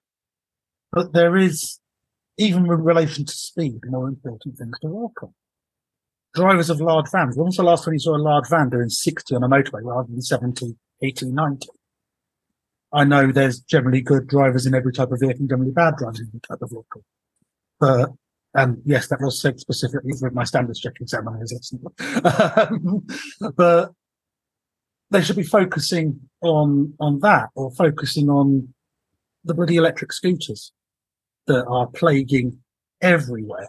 But 0.92 1.12
there 1.12 1.36
is, 1.36 1.78
even 2.38 2.66
with 2.66 2.80
relation 2.80 3.26
to 3.26 3.32
speed, 3.32 3.80
more 3.86 4.08
important 4.08 4.56
things 4.56 4.78
to 4.80 4.88
work 4.88 5.22
on. 5.22 5.34
Drivers 6.34 6.70
of 6.70 6.80
large 6.80 7.10
vans. 7.10 7.36
When 7.36 7.46
was 7.46 7.56
the 7.56 7.62
last 7.62 7.84
time 7.84 7.94
you 7.94 8.00
saw 8.00 8.16
a 8.16 8.18
large 8.18 8.48
van 8.48 8.70
doing 8.70 8.88
60 8.88 9.34
on 9.34 9.42
a 9.42 9.48
motorway 9.48 9.80
rather 9.82 10.08
than 10.08 10.22
70, 10.22 10.76
80, 11.02 11.26
90? 11.26 11.68
I 12.96 13.04
know 13.04 13.30
there's 13.30 13.60
generally 13.60 14.00
good 14.00 14.26
drivers 14.26 14.64
in 14.64 14.74
every 14.74 14.90
type 14.90 15.12
of 15.12 15.20
vehicle 15.20 15.46
generally 15.46 15.70
bad 15.70 15.96
drivers 15.98 16.20
in 16.20 16.28
every 16.28 16.40
type 16.40 16.62
of 16.62 16.70
vehicle. 16.70 17.04
But, 17.78 18.10
and 18.54 18.80
yes, 18.86 19.08
that 19.08 19.20
was 19.20 19.38
said 19.38 19.60
specifically 19.60 20.12
with 20.18 20.32
my 20.32 20.44
standards 20.44 20.80
check 20.80 20.94
examiners. 20.98 21.52
um, 22.56 23.06
but 23.54 23.92
they 25.10 25.20
should 25.20 25.36
be 25.36 25.42
focusing 25.42 26.20
on, 26.40 26.94
on 26.98 27.20
that 27.20 27.50
or 27.54 27.70
focusing 27.72 28.30
on 28.30 28.72
the 29.44 29.52
bloody 29.52 29.76
electric 29.76 30.10
scooters 30.10 30.72
that 31.48 31.66
are 31.66 31.88
plaguing 31.88 32.60
everywhere. 33.02 33.68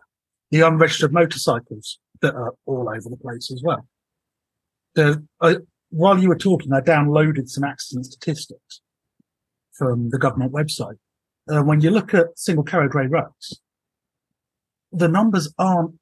The 0.52 0.62
unregistered 0.62 1.12
motorcycles 1.12 2.00
that 2.22 2.34
are 2.34 2.54
all 2.66 2.88
over 2.88 3.10
the 3.10 3.18
place 3.18 3.52
as 3.52 3.62
well. 3.62 3.86
The, 4.96 5.22
while 5.90 6.18
you 6.18 6.30
were 6.30 6.38
talking, 6.38 6.72
I 6.72 6.80
downloaded 6.80 7.50
some 7.50 7.66
accident 7.66 8.06
statistics 8.06 8.80
from 9.78 10.10
the 10.10 10.18
government 10.20 10.52
website. 10.54 10.98
Uh, 11.50 11.62
when 11.62 11.82
you 11.82 11.92
look 11.92 12.14
at 12.14 12.28
single 12.36 12.64
carriageway 12.64 13.08
roads, 13.08 13.62
the 14.92 15.08
numbers 15.08 15.54
aren't 15.58 15.96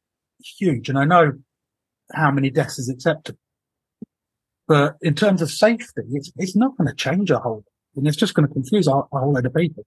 huge, 0.58 0.90
and 0.90 0.98
I 0.98 1.06
know 1.06 1.34
how 2.14 2.32
many 2.32 2.50
deaths 2.50 2.80
is 2.80 2.90
acceptable. 2.90 3.40
But 4.68 4.96
in 5.02 5.14
terms 5.14 5.42
of 5.42 5.52
safety, 5.52 6.02
it's 6.12 6.32
it's 6.38 6.56
not 6.56 6.76
going 6.78 6.88
to 6.88 6.96
change 6.96 7.30
a 7.32 7.40
whole, 7.40 7.56
lot, 7.56 7.64
and 7.96 8.08
it's 8.08 8.18
just 8.18 8.34
going 8.34 8.48
to 8.48 8.54
confuse 8.54 8.88
a, 8.88 8.92
a 8.92 9.04
whole 9.12 9.34
load 9.34 9.46
of 9.46 9.54
people. 9.54 9.86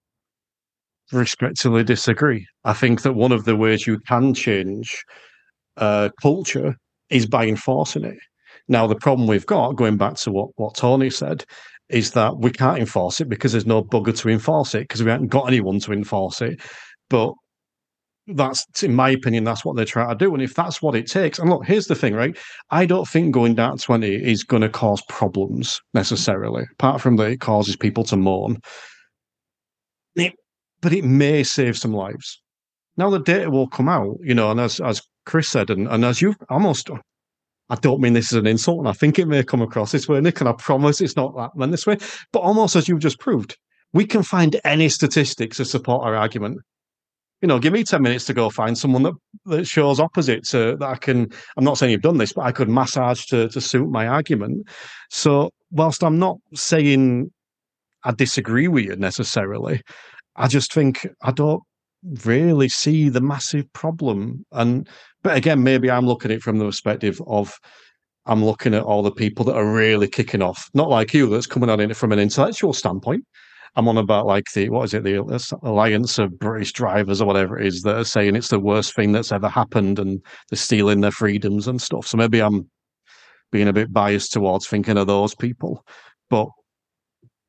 respectfully 1.12 1.84
disagree. 1.84 2.46
I 2.64 2.72
think 2.74 3.02
that 3.02 3.14
one 3.14 3.32
of 3.32 3.44
the 3.44 3.56
ways 3.56 3.86
you 3.86 3.98
can 4.00 4.34
change 4.34 5.04
uh, 5.76 6.10
culture 6.20 6.76
is 7.10 7.26
by 7.26 7.46
enforcing 7.46 8.04
it. 8.04 8.18
Now, 8.68 8.86
the 8.86 8.96
problem 8.96 9.26
we've 9.26 9.46
got, 9.46 9.76
going 9.76 9.96
back 9.96 10.14
to 10.16 10.30
what, 10.30 10.50
what 10.56 10.74
Tony 10.74 11.10
said, 11.10 11.44
is 11.90 12.12
that 12.12 12.38
we 12.38 12.50
can't 12.50 12.78
enforce 12.78 13.20
it 13.20 13.28
because 13.28 13.52
there's 13.52 13.66
no 13.66 13.82
bugger 13.82 14.16
to 14.18 14.28
enforce 14.28 14.74
it 14.74 14.80
because 14.80 15.02
we 15.02 15.10
haven't 15.10 15.28
got 15.28 15.48
anyone 15.48 15.80
to 15.80 15.92
enforce 15.92 16.42
it. 16.42 16.60
But 17.08 17.32
that's, 18.28 18.82
in 18.82 18.94
my 18.94 19.10
opinion, 19.10 19.44
that's 19.44 19.64
what 19.64 19.76
they're 19.76 19.84
trying 19.84 20.10
to 20.10 20.14
do. 20.14 20.34
And 20.34 20.42
if 20.42 20.54
that's 20.54 20.82
what 20.82 20.94
it 20.94 21.06
takes, 21.06 21.38
and 21.38 21.48
look, 21.48 21.64
here's 21.64 21.86
the 21.86 21.94
thing, 21.94 22.14
right? 22.14 22.36
I 22.70 22.84
don't 22.84 23.08
think 23.08 23.32
going 23.32 23.54
down 23.54 23.78
to 23.78 23.82
20 23.82 24.06
is 24.14 24.44
going 24.44 24.62
to 24.62 24.68
cause 24.68 25.02
problems 25.08 25.80
necessarily, 25.94 26.64
apart 26.72 27.00
from 27.00 27.16
that 27.16 27.30
it 27.30 27.40
causes 27.40 27.76
people 27.76 28.04
to 28.04 28.16
moan. 28.16 28.58
It, 30.16 30.34
but 30.80 30.92
it 30.92 31.04
may 31.04 31.42
save 31.42 31.78
some 31.78 31.94
lives. 31.94 32.40
Now 32.96 33.10
the 33.10 33.20
data 33.20 33.50
will 33.50 33.68
come 33.68 33.88
out, 33.88 34.16
you 34.22 34.34
know, 34.34 34.50
and 34.50 34.60
as 34.60 34.80
as 34.80 35.00
Chris 35.24 35.48
said, 35.48 35.70
and, 35.70 35.86
and 35.88 36.04
as 36.04 36.20
you've 36.20 36.36
almost 36.50 36.90
I 37.70 37.74
don't 37.76 38.00
mean 38.00 38.14
this 38.14 38.32
as 38.32 38.38
an 38.38 38.46
insult, 38.46 38.78
and 38.78 38.88
I 38.88 38.92
think 38.92 39.18
it 39.18 39.26
may 39.26 39.42
come 39.42 39.60
across 39.60 39.92
this 39.92 40.08
way, 40.08 40.20
Nick, 40.20 40.40
and 40.40 40.48
I 40.48 40.52
promise 40.52 41.00
it's 41.00 41.16
not 41.16 41.36
that 41.36 41.56
meant 41.56 41.70
this 41.70 41.86
way. 41.86 41.98
But 42.32 42.40
almost 42.40 42.76
as 42.76 42.88
you've 42.88 43.00
just 43.00 43.20
proved, 43.20 43.56
we 43.92 44.06
can 44.06 44.22
find 44.22 44.58
any 44.64 44.88
statistics 44.88 45.58
to 45.58 45.64
support 45.64 46.04
our 46.04 46.14
argument. 46.14 46.60
You 47.42 47.48
know, 47.48 47.58
give 47.58 47.72
me 47.72 47.84
10 47.84 48.02
minutes 48.02 48.24
to 48.26 48.34
go 48.34 48.50
find 48.50 48.76
someone 48.76 49.04
that, 49.04 49.14
that 49.46 49.66
shows 49.66 50.00
opposite 50.00 50.44
to 50.48 50.76
that 50.76 50.88
I 50.88 50.96
can. 50.96 51.30
I'm 51.56 51.64
not 51.64 51.78
saying 51.78 51.92
you've 51.92 52.02
done 52.02 52.18
this, 52.18 52.32
but 52.32 52.44
I 52.44 52.52
could 52.52 52.68
massage 52.68 53.26
to, 53.26 53.48
to 53.50 53.60
suit 53.60 53.88
my 53.88 54.08
argument. 54.08 54.66
So, 55.10 55.50
whilst 55.70 56.02
I'm 56.02 56.18
not 56.18 56.38
saying 56.54 57.30
I 58.02 58.12
disagree 58.12 58.66
with 58.66 58.84
you 58.84 58.96
necessarily, 58.96 59.82
I 60.36 60.48
just 60.48 60.72
think 60.72 61.06
I 61.22 61.30
don't 61.30 61.62
really 62.24 62.68
see 62.68 63.08
the 63.08 63.20
massive 63.20 63.72
problem. 63.72 64.44
And 64.52 64.88
but 65.28 65.36
again, 65.36 65.62
maybe 65.62 65.90
I'm 65.90 66.06
looking 66.06 66.30
at 66.30 66.38
it 66.38 66.42
from 66.42 66.56
the 66.56 66.64
perspective 66.64 67.20
of 67.26 67.60
I'm 68.24 68.42
looking 68.42 68.72
at 68.72 68.82
all 68.82 69.02
the 69.02 69.10
people 69.10 69.44
that 69.44 69.56
are 69.56 69.70
really 69.70 70.08
kicking 70.08 70.40
off, 70.40 70.70
not 70.72 70.88
like 70.88 71.12
you, 71.12 71.28
that's 71.28 71.46
coming 71.46 71.68
at 71.68 71.80
it 71.80 71.94
from 71.98 72.12
an 72.12 72.18
intellectual 72.18 72.72
standpoint. 72.72 73.26
I'm 73.76 73.88
on 73.88 73.98
about 73.98 74.24
like 74.24 74.50
the 74.54 74.70
what 74.70 74.84
is 74.84 74.94
it, 74.94 75.04
the 75.04 75.18
Alliance 75.62 76.18
of 76.18 76.38
British 76.38 76.72
Drivers 76.72 77.20
or 77.20 77.26
whatever 77.26 77.58
it 77.58 77.66
is 77.66 77.82
that 77.82 77.98
are 77.98 78.04
saying 78.04 78.36
it's 78.36 78.48
the 78.48 78.58
worst 78.58 78.94
thing 78.94 79.12
that's 79.12 79.30
ever 79.30 79.50
happened 79.50 79.98
and 79.98 80.22
they're 80.48 80.56
stealing 80.56 81.02
their 81.02 81.10
freedoms 81.10 81.68
and 81.68 81.82
stuff. 81.82 82.06
So 82.06 82.16
maybe 82.16 82.40
I'm 82.40 82.70
being 83.52 83.68
a 83.68 83.74
bit 83.74 83.92
biased 83.92 84.32
towards 84.32 84.66
thinking 84.66 84.96
of 84.96 85.08
those 85.08 85.34
people. 85.34 85.84
But 86.30 86.48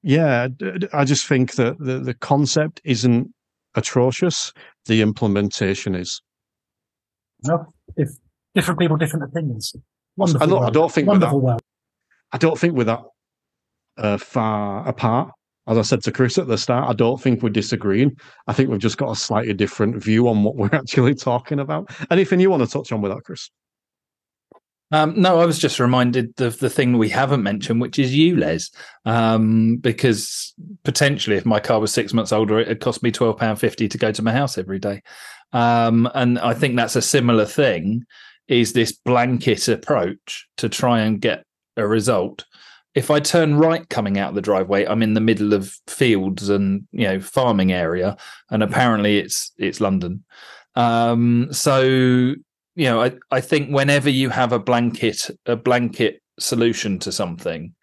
yeah, 0.03 0.49
I 0.91 1.05
just 1.05 1.27
think 1.27 1.53
that 1.53 1.79
the, 1.79 1.99
the 1.99 2.13
concept 2.13 2.81
isn't 2.83 3.33
atrocious. 3.75 4.51
The 4.85 5.01
implementation 5.01 5.95
is. 5.95 6.21
No, 7.43 7.65
if 7.95 8.09
different 8.55 8.79
people, 8.79 8.97
different 8.97 9.25
opinions. 9.25 9.75
Wonderful. 10.17 10.43
I 10.43 10.49
don't, 10.49 10.63
I 10.63 10.69
don't 10.69 10.91
think 10.91 11.07
we're 11.07 11.13
Wonderful 11.13 11.39
that, 11.39 11.45
world. 11.45 11.61
I 12.31 12.37
don't 12.37 12.59
think 12.59 12.75
we're 12.75 12.83
that 12.85 13.01
uh, 13.97 14.17
far 14.17 14.87
apart. 14.87 15.31
As 15.67 15.77
I 15.77 15.83
said 15.83 16.01
to 16.03 16.11
Chris 16.11 16.37
at 16.39 16.47
the 16.47 16.57
start, 16.57 16.89
I 16.89 16.93
don't 16.93 17.21
think 17.21 17.43
we're 17.43 17.49
disagreeing. 17.49 18.17
I 18.47 18.53
think 18.53 18.69
we've 18.69 18.79
just 18.79 18.97
got 18.97 19.11
a 19.11 19.15
slightly 19.15 19.53
different 19.53 20.03
view 20.03 20.27
on 20.27 20.43
what 20.43 20.55
we're 20.55 20.69
actually 20.73 21.13
talking 21.13 21.59
about. 21.59 21.91
Anything 22.09 22.39
you 22.39 22.49
want 22.49 22.63
to 22.63 22.69
touch 22.69 22.91
on 22.91 23.01
with 23.01 23.11
that, 23.11 23.23
Chris? 23.23 23.49
Um, 24.91 25.13
no, 25.21 25.39
I 25.39 25.45
was 25.45 25.59
just 25.59 25.79
reminded 25.79 26.39
of 26.41 26.59
the 26.59 26.69
thing 26.69 26.97
we 26.97 27.09
haven't 27.09 27.43
mentioned, 27.43 27.79
which 27.79 27.99
is 27.99 28.11
ULEZ. 28.11 28.71
Um, 29.05 29.77
because 29.77 30.53
potentially, 30.83 31.37
if 31.37 31.45
my 31.45 31.59
car 31.59 31.79
was 31.79 31.93
six 31.93 32.13
months 32.13 32.31
older, 32.31 32.59
it'd 32.59 32.81
cost 32.81 33.03
me 33.03 33.11
twelve 33.11 33.37
pound 33.37 33.59
fifty 33.59 33.87
to 33.87 33.97
go 33.97 34.11
to 34.11 34.23
my 34.23 34.31
house 34.31 34.57
every 34.57 34.79
day. 34.79 35.01
Um, 35.53 36.09
and 36.13 36.39
I 36.39 36.53
think 36.53 36.75
that's 36.75 36.95
a 36.95 37.01
similar 37.01 37.45
thing. 37.45 38.05
Is 38.47 38.73
this 38.73 38.91
blanket 38.91 39.67
approach 39.67 40.47
to 40.57 40.69
try 40.69 41.01
and 41.01 41.21
get 41.21 41.43
a 41.77 41.87
result? 41.87 42.45
If 42.95 43.11
I 43.11 43.19
turn 43.19 43.55
right 43.55 43.87
coming 43.89 44.17
out 44.17 44.29
of 44.29 44.35
the 44.35 44.41
driveway, 44.41 44.85
I'm 44.85 45.03
in 45.03 45.13
the 45.13 45.21
middle 45.21 45.53
of 45.53 45.71
fields 45.87 46.49
and 46.49 46.87
you 46.91 47.07
know 47.07 47.19
farming 47.19 47.71
area, 47.71 48.17
and 48.49 48.63
apparently 48.63 49.19
it's 49.19 49.51
it's 49.57 49.79
London. 49.79 50.23
Um, 50.75 51.49
so 51.51 52.33
you 52.79 52.85
know, 52.85 53.03
I, 53.03 53.11
I 53.29 53.41
think 53.41 53.71
whenever 53.71 54.09
you 54.09 54.29
have 54.29 54.53
a 54.53 54.57
blanket 54.57 55.29
a 55.45 55.57
blanket 55.57 56.21
solution 56.39 56.97
to 56.99 57.11
something, 57.11 57.75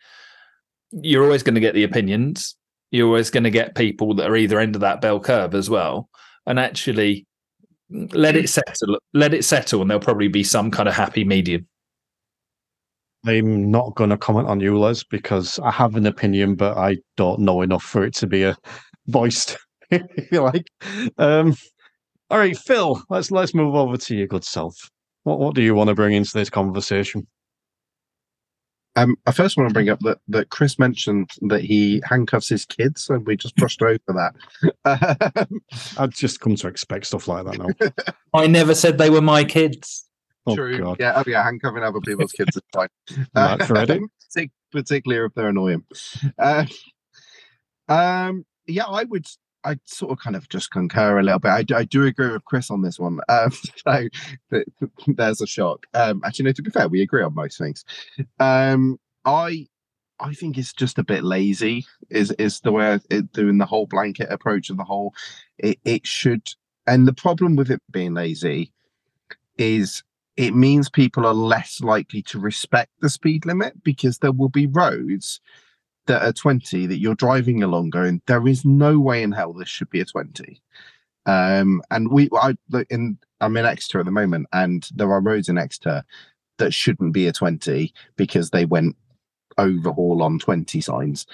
you're 0.90 1.22
always 1.22 1.42
going 1.42 1.54
to 1.54 1.60
get 1.60 1.74
the 1.74 1.84
opinions. 1.84 2.56
You're 2.90 3.06
always 3.06 3.28
going 3.28 3.44
to 3.44 3.50
get 3.50 3.74
people 3.74 4.14
that 4.14 4.30
are 4.30 4.36
either 4.36 4.58
end 4.58 4.74
of 4.74 4.80
that 4.80 5.02
bell 5.02 5.20
curve 5.20 5.54
as 5.54 5.68
well. 5.68 6.08
And 6.46 6.58
actually, 6.58 7.26
let 7.90 8.36
it 8.36 8.48
settle. 8.48 8.98
Let 9.12 9.34
it 9.34 9.44
settle, 9.44 9.82
and 9.82 9.90
there'll 9.90 10.00
probably 10.02 10.28
be 10.28 10.42
some 10.42 10.70
kind 10.70 10.88
of 10.88 10.94
happy 10.94 11.24
medium. 11.24 11.66
I'm 13.26 13.70
not 13.70 13.96
going 13.96 14.08
to 14.08 14.16
comment 14.16 14.48
on 14.48 14.60
ULEZ, 14.60 15.04
because 15.10 15.58
I 15.58 15.72
have 15.72 15.96
an 15.96 16.06
opinion, 16.06 16.54
but 16.54 16.78
I 16.78 16.96
don't 17.18 17.40
know 17.40 17.60
enough 17.60 17.82
for 17.82 18.02
it 18.02 18.14
to 18.14 18.26
be 18.26 18.44
a 18.44 18.56
voiced. 19.08 19.58
if 19.90 20.32
you 20.32 20.40
like. 20.42 20.70
Um, 21.18 21.54
all 22.30 22.38
right, 22.38 22.56
Phil. 22.56 23.02
Let's 23.08 23.30
let's 23.30 23.54
move 23.54 23.74
over 23.74 23.96
to 23.96 24.16
your 24.16 24.26
good 24.26 24.44
self. 24.44 24.90
What 25.24 25.38
what 25.38 25.54
do 25.54 25.62
you 25.62 25.74
want 25.74 25.88
to 25.88 25.94
bring 25.94 26.14
into 26.14 26.32
this 26.34 26.50
conversation? 26.50 27.26
Um, 28.96 29.16
I 29.26 29.32
first 29.32 29.58
want 29.58 29.68
to 29.68 29.74
bring 29.74 29.90
up 29.90 30.00
that, 30.00 30.18
that 30.28 30.48
Chris 30.48 30.78
mentioned 30.78 31.30
that 31.42 31.60
he 31.60 32.02
handcuffs 32.08 32.48
his 32.48 32.64
kids, 32.64 33.10
and 33.10 33.26
we 33.26 33.36
just 33.36 33.54
brushed 33.56 33.82
over 33.82 33.98
that. 34.08 35.48
I've 35.98 36.14
just 36.14 36.40
come 36.40 36.56
to 36.56 36.68
expect 36.68 37.06
stuff 37.06 37.28
like 37.28 37.44
that 37.44 37.58
now. 37.58 38.14
I 38.34 38.46
never 38.46 38.74
said 38.74 38.96
they 38.96 39.10
were 39.10 39.20
my 39.20 39.44
kids. 39.44 40.08
Oh 40.46 40.54
True. 40.54 40.78
God, 40.78 40.96
Yeah, 40.98 41.12
oh 41.16 41.24
yeah, 41.26 41.42
handcuffing 41.42 41.82
other 41.82 42.00
people's 42.00 42.32
kids 42.32 42.56
is 42.56 42.62
fine. 42.72 42.88
Right, 43.34 43.62
Freddie? 43.64 44.00
Partic- 44.34 44.50
particularly 44.72 45.26
if 45.26 45.34
they're 45.34 45.48
annoying. 45.48 45.84
Uh, 46.38 46.64
um, 47.88 48.46
yeah, 48.66 48.84
I 48.84 49.04
would. 49.04 49.26
I 49.66 49.76
sort 49.84 50.12
of 50.12 50.18
kind 50.18 50.36
of 50.36 50.48
just 50.48 50.70
concur 50.70 51.18
a 51.18 51.22
little 51.22 51.38
bit. 51.40 51.50
I, 51.50 51.62
do- 51.62 51.74
I 51.74 51.84
do 51.84 52.04
agree 52.04 52.30
with 52.30 52.44
Chris 52.44 52.70
on 52.70 52.82
this 52.82 52.98
one. 52.98 53.18
Um, 53.28 53.50
so 53.84 54.08
th- 54.50 54.66
there's 55.08 55.40
a 55.40 55.46
shock. 55.46 55.86
Um, 55.94 56.22
actually, 56.24 56.46
no. 56.46 56.52
To 56.52 56.62
be 56.62 56.70
fair, 56.70 56.88
we 56.88 57.02
agree 57.02 57.22
on 57.22 57.34
most 57.34 57.58
things. 57.58 57.84
Um, 58.38 58.98
I 59.24 59.66
I 60.20 60.32
think 60.32 60.56
it's 60.56 60.72
just 60.72 60.98
a 60.98 61.04
bit 61.04 61.24
lazy. 61.24 61.84
Is 62.10 62.30
is 62.32 62.60
the 62.60 62.72
way 62.72 62.98
it 63.10 63.32
doing 63.32 63.58
the 63.58 63.66
whole 63.66 63.86
blanket 63.86 64.28
approach 64.30 64.70
of 64.70 64.76
the 64.76 64.84
whole. 64.84 65.12
It 65.58 65.78
it 65.84 66.06
should. 66.06 66.48
And 66.86 67.06
the 67.08 67.12
problem 67.12 67.56
with 67.56 67.70
it 67.70 67.82
being 67.90 68.14
lazy 68.14 68.72
is 69.58 70.02
it 70.36 70.54
means 70.54 70.88
people 70.88 71.26
are 71.26 71.34
less 71.34 71.80
likely 71.80 72.22
to 72.22 72.38
respect 72.38 72.92
the 73.00 73.10
speed 73.10 73.44
limit 73.46 73.82
because 73.82 74.18
there 74.18 74.32
will 74.32 74.50
be 74.50 74.66
roads 74.66 75.40
that 76.06 76.22
are 76.22 76.32
20 76.32 76.86
that 76.86 76.98
you're 76.98 77.14
driving 77.14 77.62
along 77.62 77.90
going 77.90 78.20
there 78.26 78.46
is 78.46 78.64
no 78.64 78.98
way 78.98 79.22
in 79.22 79.32
hell 79.32 79.52
this 79.52 79.68
should 79.68 79.90
be 79.90 80.00
a 80.00 80.04
20 80.04 80.60
um 81.26 81.82
and 81.90 82.10
we 82.10 82.28
I, 82.32 82.56
in, 82.90 83.18
I'm 83.40 83.56
in 83.56 83.66
exeter 83.66 84.00
at 84.00 84.06
the 84.06 84.12
moment 84.12 84.46
and 84.52 84.88
there 84.94 85.12
are 85.12 85.20
roads 85.20 85.48
in 85.48 85.58
exeter 85.58 86.04
that 86.58 86.72
shouldn't 86.72 87.12
be 87.12 87.26
a 87.26 87.32
20 87.32 87.92
because 88.16 88.50
they 88.50 88.64
went 88.64 88.96
overhaul 89.58 90.22
on 90.22 90.38
20 90.38 90.80
signs 90.80 91.26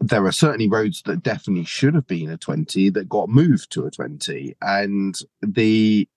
there 0.00 0.24
are 0.24 0.32
certainly 0.32 0.68
roads 0.68 1.02
that 1.06 1.24
definitely 1.24 1.64
should 1.64 1.94
have 1.94 2.06
been 2.06 2.30
a 2.30 2.36
20 2.36 2.90
that 2.90 3.08
got 3.08 3.28
moved 3.28 3.70
to 3.72 3.84
a 3.84 3.90
20 3.90 4.54
and 4.62 5.20
the 5.42 6.08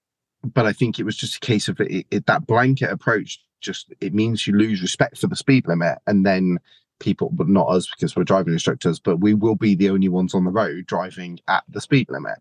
but 0.44 0.66
I 0.66 0.74
think 0.74 1.00
it 1.00 1.04
was 1.04 1.16
just 1.16 1.38
a 1.38 1.40
case 1.40 1.68
of 1.68 1.80
it, 1.80 2.06
it, 2.10 2.26
that 2.26 2.48
blanket 2.48 2.92
approach. 2.92 3.44
Just 3.60 3.94
it 4.02 4.14
means 4.14 4.48
you 4.48 4.56
lose 4.56 4.82
respect 4.82 5.18
for 5.20 5.28
the 5.28 5.36
speed 5.36 5.68
limit, 5.68 6.00
and 6.08 6.26
then 6.26 6.60
people, 7.02 7.30
but 7.34 7.50
not 7.50 7.68
us 7.68 7.90
because 7.90 8.16
we're 8.16 8.24
driving 8.24 8.54
instructors, 8.54 9.00
but 9.00 9.18
we 9.18 9.34
will 9.34 9.56
be 9.56 9.76
the 9.76 9.90
only 9.90 10.08
ones 10.08 10.34
on 10.34 10.46
the 10.46 10.52
road 10.52 10.86
driving 10.86 11.40
at 11.48 11.64
the 11.68 11.82
speed 11.82 12.08
limit. 12.10 12.38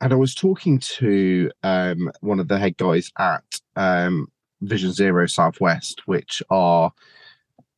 And 0.00 0.12
I 0.12 0.16
was 0.16 0.34
talking 0.34 0.78
to 0.78 1.50
um, 1.62 2.10
one 2.20 2.40
of 2.40 2.48
the 2.48 2.58
head 2.58 2.76
guys 2.76 3.12
at 3.18 3.44
um, 3.76 4.28
Vision 4.62 4.92
Zero 4.92 5.26
Southwest, 5.26 6.02
which 6.06 6.42
are 6.50 6.90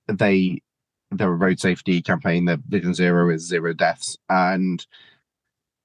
they 0.07 0.63
they're 1.11 1.33
a 1.33 1.37
road 1.37 1.61
safety 1.61 2.03
campaign. 2.03 2.47
Their 2.47 2.59
Vision 2.69 2.95
Zero 2.95 3.31
is 3.31 3.47
zero 3.47 3.73
deaths, 3.73 4.17
and 4.29 4.85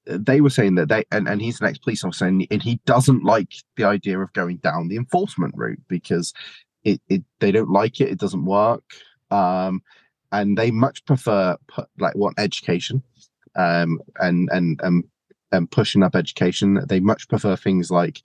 they 0.05 0.41
were 0.41 0.49
saying 0.49 0.75
that 0.75 0.89
they 0.89 1.03
and, 1.11 1.27
and 1.27 1.41
he's 1.41 1.61
an 1.61 1.67
ex-police 1.67 2.03
officer 2.03 2.25
and, 2.25 2.45
and 2.51 2.61
he 2.61 2.79
doesn't 2.85 3.23
like 3.23 3.53
the 3.77 3.85
idea 3.85 4.19
of 4.19 4.33
going 4.33 4.57
down 4.57 4.87
the 4.87 4.97
enforcement 4.97 5.53
route 5.55 5.81
because 5.87 6.33
it, 6.83 7.01
it 7.07 7.23
they 7.39 7.51
don't 7.51 7.69
like 7.69 8.01
it 8.01 8.09
it 8.09 8.19
doesn't 8.19 8.45
work 8.45 8.83
um 9.33 9.81
and 10.31 10.57
they 10.57 10.71
much 10.71 11.05
prefer 11.05 11.57
like 11.99 12.15
what 12.15 12.33
education 12.37 13.03
um 13.55 13.99
and 14.19 14.49
and 14.51 14.79
and 14.83 15.03
and 15.51 15.69
pushing 15.71 16.03
up 16.03 16.15
education 16.15 16.79
they 16.87 16.99
much 16.99 17.27
prefer 17.27 17.55
things 17.55 17.91
like 17.91 18.21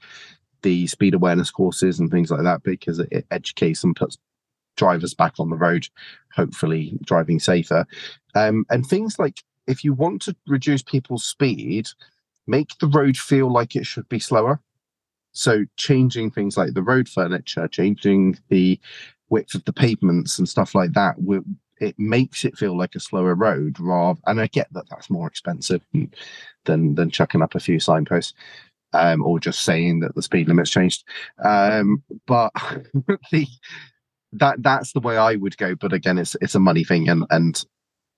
the 0.62 0.86
speed 0.86 1.14
awareness 1.14 1.50
courses 1.50 2.00
and 2.00 2.10
things 2.10 2.30
like 2.30 2.42
that 2.42 2.62
because 2.62 2.98
it 2.98 3.26
educates 3.30 3.84
and 3.84 3.96
puts 3.96 4.18
drivers 4.78 5.12
back 5.12 5.34
on 5.38 5.50
the 5.50 5.56
road, 5.56 5.86
hopefully 6.32 6.98
driving 7.04 7.38
safer. 7.38 7.86
Um, 8.34 8.64
and 8.70 8.86
things 8.86 9.18
like 9.18 9.42
if 9.66 9.84
you 9.84 9.92
want 9.92 10.22
to 10.22 10.36
reduce 10.46 10.82
people's 10.82 11.24
speed, 11.24 11.88
make 12.46 12.78
the 12.78 12.86
road 12.86 13.18
feel 13.18 13.52
like 13.52 13.76
it 13.76 13.84
should 13.84 14.08
be 14.08 14.18
slower. 14.18 14.60
So 15.32 15.66
changing 15.76 16.30
things 16.30 16.56
like 16.56 16.72
the 16.72 16.82
road 16.82 17.08
furniture, 17.08 17.68
changing 17.68 18.38
the 18.48 18.80
width 19.30 19.54
of 19.54 19.64
the 19.64 19.72
pavements 19.72 20.38
and 20.38 20.48
stuff 20.48 20.74
like 20.74 20.92
that, 20.92 21.16
it 21.80 21.98
makes 21.98 22.44
it 22.44 22.56
feel 22.56 22.76
like 22.76 22.94
a 22.94 23.00
slower 23.00 23.34
road. 23.34 23.78
Rather, 23.78 24.20
and 24.26 24.40
I 24.40 24.46
get 24.46 24.72
that 24.72 24.88
that's 24.90 25.10
more 25.10 25.26
expensive 25.26 25.82
than 26.64 26.94
than 26.94 27.10
chucking 27.10 27.42
up 27.42 27.54
a 27.54 27.60
few 27.60 27.80
signposts. 27.80 28.34
Um, 28.94 29.22
or 29.22 29.38
just 29.38 29.64
saying 29.64 30.00
that 30.00 30.14
the 30.14 30.22
speed 30.22 30.48
limit's 30.48 30.70
changed. 30.70 31.04
Um, 31.44 32.02
but 32.26 32.52
the 33.30 33.46
that 34.32 34.62
that's 34.62 34.92
the 34.92 35.00
way 35.00 35.18
I 35.18 35.34
would 35.34 35.58
go. 35.58 35.74
But 35.74 35.92
again, 35.92 36.18
it's 36.18 36.36
it's 36.40 36.54
a 36.54 36.60
money 36.60 36.84
thing, 36.84 37.08
and 37.08 37.24
and 37.30 37.62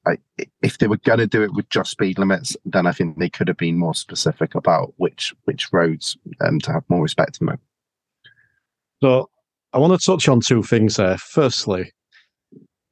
I, 0.06 0.18
if 0.62 0.78
they 0.78 0.86
were 0.86 0.96
going 0.98 1.18
to 1.18 1.26
do 1.26 1.42
it 1.42 1.52
with 1.52 1.68
just 1.68 1.90
speed 1.90 2.18
limits, 2.18 2.56
then 2.64 2.86
I 2.86 2.92
think 2.92 3.18
they 3.18 3.28
could 3.28 3.48
have 3.48 3.56
been 3.56 3.78
more 3.78 3.94
specific 3.94 4.54
about 4.54 4.94
which 4.96 5.34
which 5.44 5.72
roads 5.72 6.16
um, 6.40 6.58
to 6.60 6.72
have 6.72 6.84
more 6.88 7.02
respect 7.02 7.38
for 7.38 7.46
them. 7.46 7.58
So 9.02 9.28
I 9.72 9.78
want 9.78 9.98
to 9.98 10.04
touch 10.04 10.28
on 10.28 10.40
two 10.40 10.62
things 10.62 10.96
there. 10.96 11.16
Firstly, 11.18 11.90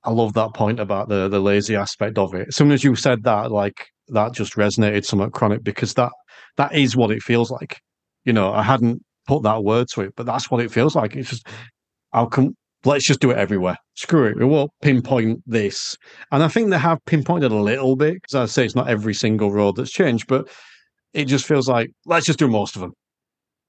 I 0.05 0.11
love 0.11 0.35
that 0.35 0.55
point 0.55 0.81
about 0.81 1.09
the 1.09 1.29
the 1.29 1.41
lazy 1.41 1.77
aspect 1.77 2.19
of 2.19 2.35
it. 2.35 2.49
As 2.49 2.57
soon 2.57 2.71
as 2.71 2.85
you 2.85 2.95
said 2.95 3.25
that, 3.25 3.51
like 3.51 3.87
that 4.09 4.33
just 4.33 4.55
resonated 4.55 5.05
somewhat 5.05 5.33
chronic 5.33 5.65
because 5.65 5.95
that 5.95 6.13
that 6.57 6.75
is 6.75 6.97
what 6.97 7.11
it 7.11 7.23
feels 7.23 7.51
like. 7.51 7.79
You 8.25 8.33
know, 8.33 8.53
I 8.53 8.63
hadn't 8.63 9.03
put 9.27 9.43
that 9.43 9.65
word 9.65 9.89
to 9.95 10.03
it, 10.03 10.15
but 10.17 10.27
that's 10.27 10.51
what 10.51 10.61
it 10.61 10.71
feels 10.71 10.95
like. 10.95 11.17
It's 11.17 11.31
just 11.31 11.47
how 12.13 12.27
come 12.27 12.55
let's 12.85 13.05
just 13.05 13.21
do 13.21 13.31
it 13.31 13.39
everywhere. 13.39 13.77
Screw 13.97 14.27
it. 14.27 14.39
We 14.39 14.45
won't 14.45 14.71
pinpoint 14.81 15.43
this. 15.47 15.97
And 16.31 16.43
I 16.43 16.49
think 16.49 16.71
they 16.71 16.79
have 16.79 17.05
pinpointed 17.07 17.51
a 17.51 17.57
little 17.57 17.97
bit 17.97 18.15
because 18.15 18.35
I 18.35 18.47
say 18.47 18.65
it's 18.65 18.77
not 18.77 18.89
every 18.89 19.15
single 19.15 19.51
road 19.53 19.77
that's 19.77 19.91
changed, 19.91 20.29
but 20.29 20.49
it 21.13 21.25
just 21.25 21.45
feels 21.45 21.69
like 21.69 21.91
let's 22.07 22.27
just 22.27 22.39
do 22.39 22.49
most 22.49 22.77
of 22.77 22.83
them. 22.83 22.93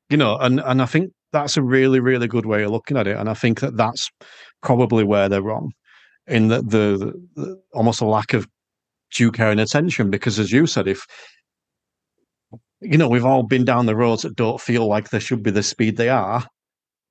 You 0.10 0.18
know, 0.18 0.38
and 0.38 0.60
and 0.60 0.82
I 0.82 0.86
think 0.86 1.12
that's 1.32 1.58
a 1.58 1.62
really 1.62 2.00
really 2.00 2.28
good 2.28 2.46
way 2.46 2.64
of 2.64 2.72
looking 2.72 2.98
at 2.98 3.08
it. 3.08 3.18
And 3.18 3.30
I 3.30 3.34
think 3.34 3.60
that 3.62 3.78
that's 3.78 4.10
probably 4.62 5.04
where 5.04 5.30
they're 5.30 5.42
wrong 5.42 5.72
in 6.28 6.48
the 6.48 6.62
the, 6.62 7.14
the 7.36 7.62
almost 7.74 8.02
a 8.02 8.06
lack 8.06 8.34
of 8.34 8.48
due 9.12 9.32
care 9.32 9.52
and 9.52 9.60
attention. 9.60 10.10
Because 10.10 10.40
as 10.40 10.52
you 10.52 10.68
said, 10.68 10.88
if 10.88 11.06
you 12.82 12.98
know 12.98 13.10
we've 13.10 13.26
all 13.26 13.44
been 13.44 13.66
down 13.66 13.86
the 13.86 13.96
roads 13.96 14.24
that 14.24 14.36
don't 14.36 14.62
feel 14.62 14.88
like 14.88 15.10
they 15.10 15.20
should 15.20 15.44
be 15.44 15.52
the 15.52 15.64
speed 15.64 15.98
they 15.98 16.10
are, 16.10 16.46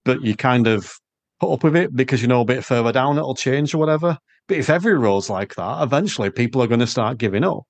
but 0.05 0.23
you 0.23 0.35
kind 0.37 0.67
of 0.67 0.93
put 1.41 1.53
up 1.53 1.65
with 1.65 1.77
it 1.77 1.95
because 1.95 2.23
you 2.23 2.29
know 2.29 2.41
a 2.41 2.45
bit 2.45 2.65
further 2.65 2.93
down 2.93 3.19
it'll 3.19 3.35
change 3.35 3.75
or 3.75 3.79
whatever. 3.79 4.19
But 4.49 4.57
if 4.57 4.71
every 4.71 4.95
road's 4.95 5.29
like 5.29 5.55
that, 5.57 5.83
eventually 5.83 6.31
people 6.31 6.63
are 6.63 6.67
going 6.67 6.81
to 6.81 6.87
start 6.87 7.19
giving 7.19 7.45
up. 7.45 7.65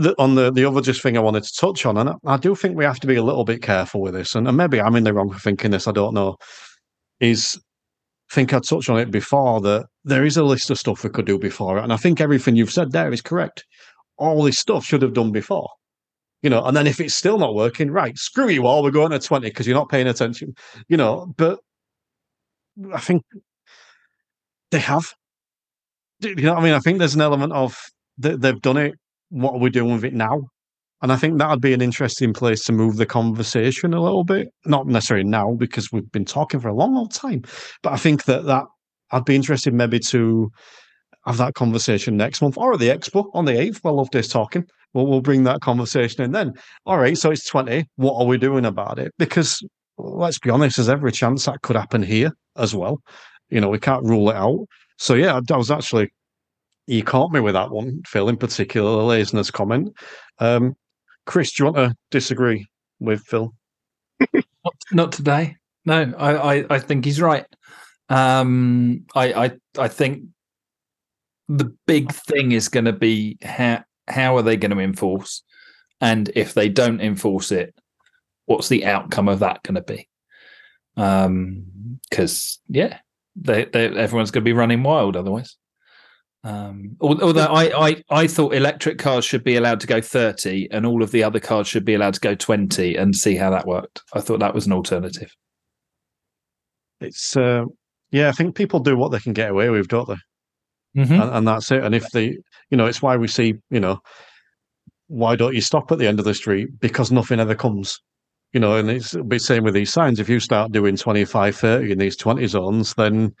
The, 0.00 0.14
on 0.18 0.36
the 0.36 0.52
the 0.52 0.64
other 0.64 0.80
just 0.80 1.02
thing 1.02 1.16
I 1.16 1.20
wanted 1.20 1.42
to 1.42 1.52
touch 1.58 1.84
on, 1.84 1.96
and 1.96 2.10
I, 2.24 2.36
do 2.36 2.54
think 2.54 2.76
we 2.76 2.84
have 2.84 3.00
to 3.00 3.06
be 3.06 3.16
a 3.16 3.22
little 3.22 3.44
bit 3.44 3.62
careful 3.62 4.00
with 4.00 4.14
this, 4.14 4.34
and, 4.34 4.46
and 4.46 4.56
maybe 4.56 4.80
I'm 4.80 4.96
in 4.96 5.04
the 5.04 5.12
wrong 5.12 5.30
for 5.30 5.38
thinking 5.38 5.72
this. 5.72 5.88
I 5.88 5.92
don't 5.92 6.14
know. 6.14 6.36
Is 7.20 7.58
I 8.30 8.34
think 8.34 8.54
I 8.54 8.60
touched 8.60 8.90
on 8.90 8.98
it 8.98 9.10
before 9.10 9.60
that 9.62 9.86
there 10.04 10.24
is 10.24 10.36
a 10.36 10.44
list 10.44 10.70
of 10.70 10.78
stuff 10.78 11.02
we 11.02 11.10
could 11.10 11.26
do 11.26 11.38
before, 11.38 11.78
and 11.78 11.92
I 11.92 11.96
think 11.96 12.20
everything 12.20 12.56
you've 12.56 12.72
said 12.72 12.92
there 12.92 13.12
is 13.12 13.22
correct. 13.22 13.64
All 14.18 14.42
this 14.42 14.58
stuff 14.58 14.84
should 14.84 15.02
have 15.02 15.14
done 15.14 15.32
before 15.32 15.68
you 16.42 16.50
know, 16.50 16.64
and 16.64 16.76
then 16.76 16.86
if 16.86 17.00
it's 17.00 17.14
still 17.14 17.38
not 17.38 17.54
working, 17.54 17.90
right, 17.90 18.16
screw 18.16 18.48
you 18.48 18.66
all, 18.66 18.82
we're 18.82 18.90
going 18.90 19.10
to 19.10 19.18
20 19.18 19.48
because 19.48 19.66
you're 19.66 19.76
not 19.76 19.88
paying 19.88 20.06
attention, 20.06 20.54
you 20.88 20.96
know, 20.96 21.26
but 21.36 21.58
I 22.92 23.00
think 23.00 23.22
they 24.70 24.78
have. 24.78 25.14
You 26.20 26.34
know 26.36 26.54
I 26.54 26.62
mean? 26.62 26.74
I 26.74 26.80
think 26.80 26.98
there's 26.98 27.14
an 27.14 27.20
element 27.20 27.52
of 27.52 27.80
they've 28.18 28.60
done 28.60 28.76
it. 28.76 28.94
What 29.30 29.54
are 29.54 29.60
we 29.60 29.70
doing 29.70 29.92
with 29.94 30.04
it 30.04 30.14
now? 30.14 30.48
And 31.00 31.12
I 31.12 31.16
think 31.16 31.38
that 31.38 31.48
would 31.48 31.60
be 31.60 31.72
an 31.72 31.80
interesting 31.80 32.32
place 32.32 32.64
to 32.64 32.72
move 32.72 32.96
the 32.96 33.06
conversation 33.06 33.94
a 33.94 34.02
little 34.02 34.24
bit. 34.24 34.48
Not 34.64 34.86
necessarily 34.86 35.24
now 35.24 35.54
because 35.54 35.92
we've 35.92 36.10
been 36.10 36.24
talking 36.24 36.60
for 36.60 36.68
a 36.68 36.74
long, 36.74 36.94
long 36.94 37.08
time, 37.08 37.42
but 37.82 37.92
I 37.92 37.96
think 37.96 38.24
that 38.24 38.46
that 38.46 38.64
I'd 39.12 39.24
be 39.24 39.36
interested 39.36 39.72
maybe 39.72 40.00
to 40.00 40.50
have 41.26 41.36
that 41.38 41.54
conversation 41.54 42.16
next 42.16 42.42
month 42.42 42.58
or 42.58 42.72
at 42.72 42.80
the 42.80 42.88
expo 42.88 43.30
on 43.34 43.44
the 43.44 43.52
8th. 43.52 43.84
Well, 43.84 43.96
love 43.96 44.10
this 44.10 44.28
talking. 44.28 44.64
Well, 44.94 45.06
we'll 45.06 45.20
bring 45.20 45.44
that 45.44 45.60
conversation 45.60 46.22
in 46.22 46.32
then. 46.32 46.54
All 46.86 46.98
right, 46.98 47.16
so 47.16 47.30
it's 47.30 47.46
20. 47.48 47.84
What 47.96 48.14
are 48.20 48.26
we 48.26 48.38
doing 48.38 48.64
about 48.64 48.98
it? 48.98 49.12
Because 49.18 49.62
let's 49.98 50.38
be 50.38 50.50
honest, 50.50 50.76
there's 50.76 50.88
every 50.88 51.12
chance 51.12 51.44
that 51.44 51.62
could 51.62 51.76
happen 51.76 52.02
here 52.02 52.32
as 52.56 52.74
well. 52.74 53.00
You 53.50 53.60
know, 53.60 53.68
we 53.68 53.78
can't 53.78 54.04
rule 54.04 54.30
it 54.30 54.36
out. 54.36 54.66
So 54.96 55.14
yeah, 55.14 55.40
I 55.50 55.56
was 55.56 55.70
actually 55.70 56.10
you 56.88 57.02
caught 57.04 57.30
me 57.30 57.40
with 57.40 57.54
that 57.54 57.70
one, 57.70 58.02
Phil, 58.06 58.28
in 58.28 58.36
particular, 58.38 59.02
laziness 59.02 59.50
comment. 59.50 59.94
Um, 60.38 60.74
Chris, 61.26 61.52
do 61.52 61.62
you 61.62 61.70
want 61.70 61.76
to 61.76 61.96
disagree 62.10 62.66
with 62.98 63.20
Phil? 63.20 63.54
not, 64.32 64.74
not 64.90 65.12
today. 65.12 65.56
No, 65.84 66.14
I, 66.16 66.56
I, 66.56 66.64
I 66.70 66.78
think 66.78 67.04
he's 67.04 67.20
right. 67.20 67.44
Um, 68.08 69.04
I, 69.14 69.32
I, 69.32 69.50
I 69.78 69.88
think 69.88 70.24
the 71.48 71.76
big 71.86 72.10
thing 72.12 72.52
is 72.52 72.68
going 72.68 72.86
to 72.86 72.92
be 72.92 73.36
how 73.42 73.84
how 74.06 74.38
are 74.38 74.42
they 74.42 74.56
going 74.56 74.70
to 74.70 74.80
enforce, 74.80 75.42
and 76.00 76.30
if 76.34 76.54
they 76.54 76.70
don't 76.70 77.02
enforce 77.02 77.52
it, 77.52 77.74
what's 78.46 78.68
the 78.68 78.86
outcome 78.86 79.28
of 79.28 79.40
that 79.40 79.62
going 79.62 79.74
to 79.74 79.82
be? 79.82 80.08
Um, 80.96 82.00
because 82.08 82.60
yeah, 82.68 82.98
they, 83.36 83.66
they, 83.66 83.88
everyone's 83.88 84.30
going 84.30 84.42
to 84.42 84.48
be 84.48 84.54
running 84.54 84.82
wild 84.82 85.16
otherwise. 85.16 85.56
Um, 86.44 86.96
although 87.00 87.46
I, 87.46 87.88
I, 87.88 88.02
I 88.10 88.26
thought 88.26 88.54
electric 88.54 88.98
cars 88.98 89.24
should 89.24 89.42
be 89.42 89.56
allowed 89.56 89.80
to 89.80 89.86
go 89.86 90.00
30 90.00 90.68
and 90.70 90.86
all 90.86 91.02
of 91.02 91.10
the 91.10 91.24
other 91.24 91.40
cars 91.40 91.66
should 91.66 91.84
be 91.84 91.94
allowed 91.94 92.14
to 92.14 92.20
go 92.20 92.34
20 92.34 92.96
and 92.96 93.14
see 93.16 93.34
how 93.34 93.50
that 93.50 93.66
worked. 93.66 94.02
I 94.14 94.20
thought 94.20 94.40
that 94.40 94.54
was 94.54 94.66
an 94.66 94.72
alternative. 94.72 95.34
It's, 97.00 97.36
uh, 97.36 97.64
yeah, 98.10 98.28
I 98.28 98.32
think 98.32 98.54
people 98.54 98.80
do 98.80 98.96
what 98.96 99.10
they 99.10 99.18
can 99.18 99.32
get 99.32 99.50
away 99.50 99.68
with, 99.68 99.88
don't 99.88 100.08
they? 100.08 101.02
Mm-hmm. 101.02 101.20
And, 101.20 101.30
and 101.34 101.48
that's 101.48 101.70
it. 101.70 101.82
And 101.82 101.94
if 101.94 102.08
they, 102.10 102.38
you 102.70 102.76
know, 102.76 102.86
it's 102.86 103.02
why 103.02 103.16
we 103.16 103.28
see, 103.28 103.54
you 103.70 103.80
know, 103.80 104.00
why 105.08 105.36
don't 105.36 105.54
you 105.54 105.60
stop 105.60 105.90
at 105.90 105.98
the 105.98 106.06
end 106.06 106.18
of 106.18 106.24
the 106.24 106.34
street? 106.34 106.68
Because 106.80 107.10
nothing 107.10 107.40
ever 107.40 107.54
comes 107.54 108.00
you 108.52 108.60
know, 108.60 108.76
and 108.76 108.90
it's 108.90 109.10
the 109.10 109.38
same 109.38 109.64
with 109.64 109.74
these 109.74 109.92
signs. 109.92 110.18
If 110.18 110.28
you 110.28 110.40
start 110.40 110.72
doing 110.72 110.96
25, 110.96 111.54
30 111.54 111.92
in 111.92 111.98
these 111.98 112.16
20 112.16 112.46
zones, 112.46 112.94
then 112.94 113.34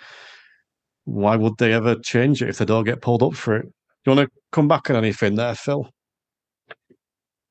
why 1.08 1.36
would 1.36 1.56
they 1.58 1.72
ever 1.72 1.94
change 1.96 2.42
it 2.42 2.50
if 2.50 2.58
they 2.58 2.64
don't 2.64 2.84
get 2.84 3.00
pulled 3.00 3.22
up 3.22 3.34
for 3.34 3.56
it? 3.56 3.62
Do 3.62 4.10
you 4.10 4.16
want 4.16 4.28
to 4.28 4.40
come 4.52 4.68
back 4.68 4.90
on 4.90 4.96
anything 4.96 5.36
there, 5.36 5.54
Phil? 5.54 5.88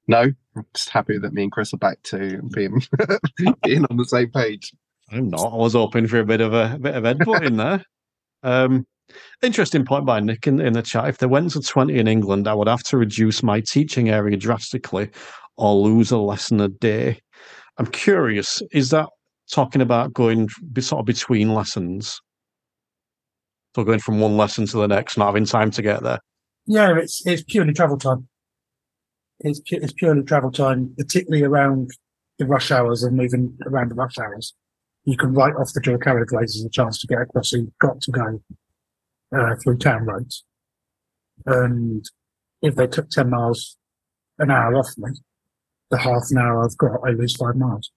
No, 0.07 0.31
I'm 0.55 0.65
just 0.73 0.89
happy 0.89 1.17
that 1.17 1.33
me 1.33 1.43
and 1.43 1.51
Chris 1.51 1.73
are 1.73 1.77
back 1.77 2.01
to 2.03 2.41
being, 2.53 2.81
being 3.63 3.85
on 3.89 3.97
the 3.97 4.05
same 4.05 4.31
page. 4.31 4.71
I'm 5.11 5.29
not. 5.29 5.41
I 5.41 5.55
was 5.55 5.73
hoping 5.73 6.07
for 6.07 6.19
a 6.19 6.25
bit 6.25 6.39
of 6.39 6.53
a, 6.53 6.73
a 6.75 6.79
bit 6.79 6.95
of 6.95 7.03
headbutt 7.03 7.45
in 7.45 7.57
there. 7.57 7.83
Um, 8.43 8.85
interesting 9.41 9.85
point 9.85 10.05
by 10.05 10.19
Nick 10.19 10.47
in, 10.47 10.61
in 10.61 10.73
the 10.73 10.81
chat. 10.81 11.07
If 11.07 11.17
they 11.17 11.25
went 11.25 11.51
to 11.51 11.61
20 11.61 11.97
in 11.97 12.07
England, 12.07 12.47
I 12.47 12.53
would 12.53 12.67
have 12.67 12.83
to 12.83 12.97
reduce 12.97 13.41
my 13.41 13.61
teaching 13.61 14.09
area 14.09 14.37
drastically 14.37 15.09
or 15.57 15.73
lose 15.73 16.11
a 16.11 16.17
lesson 16.17 16.61
a 16.61 16.67
day. 16.67 17.19
I'm 17.77 17.87
curious, 17.87 18.61
is 18.71 18.91
that 18.91 19.09
talking 19.51 19.81
about 19.81 20.13
going 20.13 20.49
sort 20.79 20.99
of 20.99 21.05
between 21.05 21.53
lessons? 21.53 22.21
So 23.75 23.83
going 23.83 23.99
from 23.99 24.19
one 24.19 24.37
lesson 24.37 24.65
to 24.67 24.77
the 24.77 24.87
next, 24.87 25.17
not 25.17 25.27
having 25.27 25.45
time 25.45 25.71
to 25.71 25.81
get 25.81 26.01
there? 26.03 26.19
Yeah, 26.65 26.97
it's 26.97 27.25
it's 27.25 27.43
purely 27.43 27.73
travel 27.73 27.97
time. 27.97 28.27
It's, 29.39 29.61
it's 29.67 29.93
purely 29.93 30.23
travel 30.23 30.51
time, 30.51 30.93
particularly 30.97 31.43
around 31.43 31.91
the 32.39 32.45
rush 32.45 32.71
hours 32.71 33.03
and 33.03 33.15
moving 33.15 33.57
around 33.65 33.91
the 33.91 33.95
rush 33.95 34.17
hours. 34.17 34.53
You 35.05 35.15
can 35.15 35.33
write 35.33 35.55
off 35.55 35.73
the 35.73 35.81
dual 35.81 35.99
carriageways 35.99 36.55
as 36.55 36.65
a 36.65 36.69
chance 36.69 36.99
to 36.99 37.07
get 37.07 37.21
across, 37.21 37.51
so 37.51 37.57
you've 37.57 37.77
got 37.79 38.01
to 38.01 38.11
go 38.11 38.41
uh, 39.35 39.55
through 39.63 39.77
town 39.77 40.05
roads. 40.05 40.43
And 41.45 42.03
if 42.61 42.75
they 42.75 42.87
took 42.87 43.09
10 43.09 43.29
miles 43.29 43.77
an 44.39 44.51
hour 44.51 44.75
off 44.75 44.89
me, 44.97 45.11
the 45.89 45.97
half 45.99 46.23
an 46.31 46.39
hour 46.39 46.63
I've 46.63 46.77
got, 46.77 46.99
I 47.05 47.11
lose 47.11 47.35
five 47.35 47.55
miles. 47.55 47.91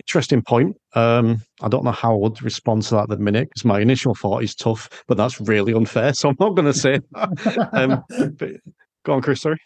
Interesting 0.00 0.42
point. 0.42 0.76
Um, 0.94 1.40
I 1.60 1.68
don't 1.68 1.84
know 1.84 1.92
how 1.92 2.12
I 2.12 2.16
would 2.16 2.42
respond 2.42 2.82
to 2.84 2.90
that 2.96 3.02
at 3.04 3.08
the 3.08 3.16
minute 3.18 3.48
because 3.50 3.64
my 3.64 3.80
initial 3.80 4.14
thought 4.14 4.42
is 4.42 4.54
tough, 4.54 5.04
but 5.06 5.16
that's 5.16 5.40
really 5.40 5.72
unfair. 5.72 6.12
So 6.22 6.28
I'm 6.30 6.36
not 6.40 6.56
going 6.56 6.72
to 6.72 6.78
say 6.78 7.00
um, 7.72 8.02
go 9.04 9.12
on, 9.12 9.22
Chris. 9.22 9.42
Sorry. 9.42 9.58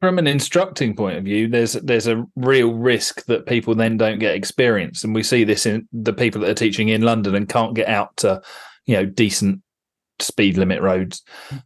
From 0.00 0.18
an 0.18 0.26
instructing 0.26 0.94
point 0.94 1.16
of 1.16 1.24
view, 1.24 1.48
there's 1.48 1.74
there's 1.74 2.06
a 2.06 2.24
real 2.36 2.74
risk 2.74 3.24
that 3.26 3.46
people 3.46 3.74
then 3.74 3.96
don't 3.96 4.18
get 4.18 4.34
experience, 4.34 5.04
and 5.04 5.14
we 5.14 5.22
see 5.22 5.44
this 5.44 5.66
in 5.66 5.88
the 5.92 6.12
people 6.12 6.40
that 6.42 6.50
are 6.50 6.54
teaching 6.54 6.88
in 6.88 7.02
London 7.02 7.34
and 7.34 7.48
can't 7.48 7.74
get 7.74 7.88
out 7.88 8.16
to, 8.18 8.42
you 8.86 8.96
know, 8.96 9.06
decent 9.06 9.62
speed 10.20 10.56
limit 10.56 10.80
roads 10.80 11.22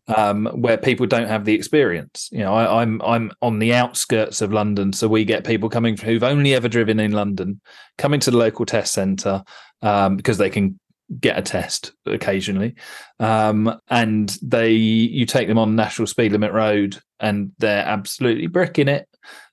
um, 0.09 0.47
where 0.47 0.77
people 0.77 1.07
don't 1.07 1.29
have 1.29 1.45
the 1.45 1.55
experience. 1.55 2.29
You 2.33 2.41
know, 2.41 2.55
I, 2.55 2.83
I'm 2.83 3.01
I'm 3.03 3.33
on 3.43 3.59
the 3.59 3.75
outskirts 3.75 4.41
of 4.41 4.53
London, 4.53 4.93
so 4.93 5.09
we 5.09 5.25
get 5.25 5.45
people 5.45 5.69
coming 5.69 5.97
who've 5.97 6.23
only 6.23 6.55
ever 6.55 6.69
driven 6.69 7.01
in 7.01 7.13
London, 7.13 7.61
coming 7.97 8.21
to 8.21 8.31
the 8.31 8.37
local 8.37 8.67
test 8.67 8.93
centre 8.93 9.43
um, 9.83 10.17
because 10.17 10.39
they 10.39 10.51
can 10.51 10.79
get 11.21 11.39
a 11.39 11.43
test 11.43 11.93
occasionally, 12.07 12.75
um, 13.21 13.79
and 13.89 14.37
they 14.43 14.73
you 14.73 15.27
take 15.27 15.49
them 15.49 15.59
on 15.59 15.77
national 15.77 16.07
speed 16.07 16.33
limit 16.33 16.53
road, 16.53 16.99
and 17.21 17.53
they're 17.59 17.85
absolutely 17.85 18.47
bricking 18.47 18.89
it. 18.89 19.09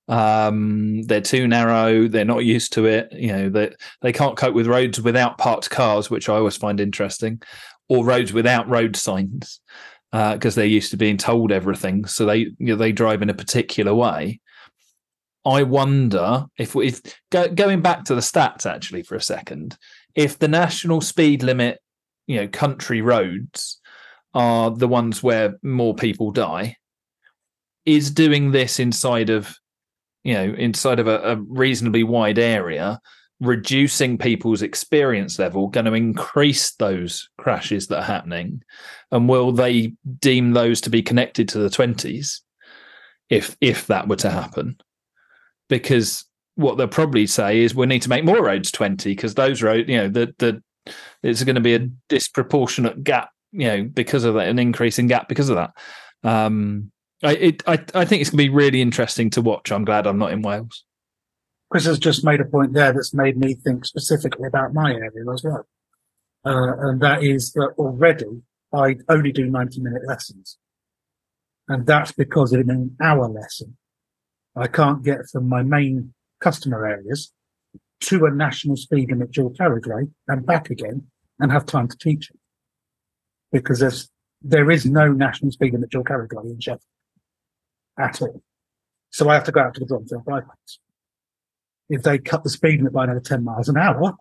Um, 0.07 1.01
they're 1.03 1.21
too 1.21 1.47
narrow. 1.47 2.07
They're 2.07 2.25
not 2.25 2.45
used 2.45 2.73
to 2.73 2.85
it. 2.85 3.11
You 3.11 3.33
know, 3.33 3.49
they 3.49 3.73
they 4.01 4.13
can't 4.13 4.37
cope 4.37 4.53
with 4.53 4.67
roads 4.67 5.01
without 5.01 5.37
parked 5.37 5.69
cars, 5.69 6.09
which 6.09 6.29
I 6.29 6.35
always 6.35 6.57
find 6.57 6.79
interesting, 6.79 7.41
or 7.89 8.05
roads 8.05 8.33
without 8.33 8.67
road 8.69 8.95
signs 8.95 9.59
because 10.11 10.57
uh, 10.57 10.61
they're 10.61 10.65
used 10.65 10.91
to 10.91 10.97
being 10.97 11.17
told 11.17 11.51
everything. 11.51 12.05
So 12.05 12.25
they 12.25 12.37
you 12.37 12.55
know, 12.59 12.75
they 12.75 12.91
drive 12.91 13.21
in 13.21 13.29
a 13.29 13.33
particular 13.33 13.93
way. 13.93 14.39
I 15.45 15.63
wonder 15.63 16.45
if 16.57 16.75
if 16.75 17.01
go, 17.31 17.47
going 17.47 17.81
back 17.81 18.05
to 18.05 18.15
the 18.15 18.21
stats 18.21 18.65
actually 18.65 19.03
for 19.03 19.15
a 19.15 19.21
second, 19.21 19.77
if 20.15 20.39
the 20.39 20.47
national 20.47 21.01
speed 21.01 21.43
limit, 21.43 21.79
you 22.27 22.37
know, 22.37 22.47
country 22.47 23.01
roads 23.01 23.79
are 24.33 24.71
the 24.71 24.87
ones 24.87 25.21
where 25.21 25.55
more 25.63 25.95
people 25.95 26.31
die, 26.31 26.77
is 27.85 28.09
doing 28.11 28.51
this 28.51 28.79
inside 28.79 29.29
of 29.29 29.55
you 30.23 30.33
know 30.33 30.53
inside 30.57 30.99
of 30.99 31.07
a, 31.07 31.19
a 31.19 31.35
reasonably 31.35 32.03
wide 32.03 32.39
area 32.39 32.99
reducing 33.41 34.17
people's 34.17 34.61
experience 34.61 35.37
level 35.37 35.67
going 35.67 35.85
to 35.85 35.93
increase 35.93 36.71
those 36.75 37.29
crashes 37.37 37.87
that 37.87 37.99
are 37.99 38.03
happening 38.03 38.61
and 39.11 39.27
will 39.27 39.51
they 39.51 39.91
deem 40.19 40.53
those 40.53 40.79
to 40.79 40.89
be 40.89 41.01
connected 41.01 41.49
to 41.49 41.59
the 41.59 41.69
20s 41.69 42.39
if 43.29 43.57
if 43.59 43.87
that 43.87 44.07
were 44.07 44.15
to 44.15 44.29
happen 44.29 44.77
because 45.67 46.23
what 46.55 46.77
they'll 46.77 46.87
probably 46.87 47.27
say 47.27 47.59
is 47.59 47.75
we 47.75 47.85
need 47.85 48.01
to 48.01 48.09
make 48.09 48.23
more 48.23 48.41
roads 48.41 48.71
20 48.71 49.11
because 49.11 49.35
those 49.35 49.61
roads 49.61 49.89
you 49.89 49.97
know 49.97 50.07
the 50.07 50.33
the 50.37 50.63
it's 51.21 51.43
going 51.43 51.55
to 51.55 51.61
be 51.61 51.75
a 51.75 51.89
disproportionate 52.07 53.03
gap 53.03 53.31
you 53.51 53.67
know 53.67 53.83
because 53.83 54.23
of 54.23 54.35
that 54.35 54.47
an 54.47 54.59
increase 54.59 54.97
in 54.97 55.07
gap 55.07 55.27
because 55.27 55.49
of 55.49 55.57
that 55.57 55.71
um 56.23 56.89
I, 57.23 57.31
it, 57.33 57.63
I, 57.67 57.73
I 57.93 58.05
think 58.05 58.21
it's 58.21 58.29
going 58.29 58.45
to 58.45 58.49
be 58.49 58.49
really 58.49 58.81
interesting 58.81 59.29
to 59.31 59.41
watch. 59.41 59.71
I'm 59.71 59.85
glad 59.85 60.05
I'm 60.05 60.19
not 60.19 60.31
in 60.31 60.41
Wales. 60.41 60.84
Chris 61.69 61.85
has 61.85 61.99
just 61.99 62.23
made 62.23 62.41
a 62.41 62.45
point 62.45 62.73
there 62.73 62.93
that's 62.93 63.13
made 63.13 63.37
me 63.37 63.53
think 63.53 63.85
specifically 63.85 64.47
about 64.47 64.73
my 64.73 64.91
area 64.91 65.31
as 65.33 65.43
well. 65.43 65.67
Uh, 66.45 66.89
and 66.89 67.01
that 67.01 67.23
is 67.23 67.51
that 67.53 67.73
already 67.77 68.43
I 68.73 68.97
only 69.09 69.31
do 69.31 69.45
90 69.45 69.81
minute 69.81 70.03
lessons. 70.07 70.57
And 71.67 71.87
that's 71.87 72.11
because 72.11 72.53
in 72.53 72.69
an 72.69 72.95
hour 73.01 73.27
lesson, 73.27 73.77
I 74.55 74.67
can't 74.67 75.03
get 75.03 75.27
from 75.31 75.49
my 75.49 75.63
main 75.63 76.13
customer 76.39 76.85
areas 76.85 77.33
to 78.01 78.25
a 78.25 78.31
national 78.31 78.77
speed 78.77 79.09
limit 79.09 79.31
dual 79.31 79.49
carriageway 79.51 80.03
and 80.27 80.45
back 80.45 80.69
again 80.69 81.07
and 81.39 81.51
have 81.51 81.65
time 81.65 81.87
to 81.87 81.97
teach 81.97 82.29
it. 82.29 82.39
Because 83.51 83.79
there's, 83.79 84.09
there 84.41 84.69
is 84.69 84.85
no 84.85 85.11
national 85.11 85.51
speed 85.51 85.73
limit 85.73 85.89
dual 85.89 86.03
carriageway 86.03 86.43
in 86.43 86.59
Sheffield 86.59 86.81
at 87.97 88.21
all. 88.21 88.43
So 89.09 89.29
I 89.29 89.35
have 89.35 89.45
to 89.45 89.51
go 89.51 89.61
out 89.61 89.73
to 89.75 89.79
the 89.79 89.85
Dronfield 89.85 90.25
bypass. 90.25 90.79
If 91.89 92.03
they 92.03 92.17
cut 92.17 92.43
the 92.43 92.49
speed 92.49 92.77
limit 92.77 92.93
by 92.93 93.03
another 93.03 93.19
10 93.19 93.43
miles 93.43 93.69
an 93.69 93.77
hour, 93.77 94.13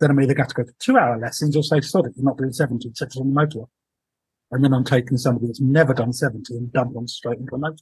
then 0.00 0.10
I'm 0.10 0.20
either 0.20 0.34
going 0.34 0.48
to 0.48 0.54
go 0.54 0.64
for 0.64 0.74
two 0.78 0.96
hour 0.96 1.18
lessons 1.18 1.56
or 1.56 1.62
say, 1.62 1.80
sod 1.80 2.06
it, 2.06 2.12
you're 2.16 2.24
not 2.24 2.38
doing 2.38 2.52
70, 2.52 2.90
such 2.94 3.16
as 3.16 3.16
on 3.16 3.34
the 3.34 3.40
motorway. 3.40 3.66
And 4.50 4.64
then 4.64 4.72
I'm 4.72 4.84
taking 4.84 5.18
somebody 5.18 5.46
that's 5.48 5.60
never 5.60 5.92
done 5.92 6.12
70 6.12 6.54
and 6.54 6.72
dump 6.72 6.94
them 6.94 7.08
straight 7.08 7.38
into 7.38 7.54
a 7.54 7.58
motorway. 7.58 7.78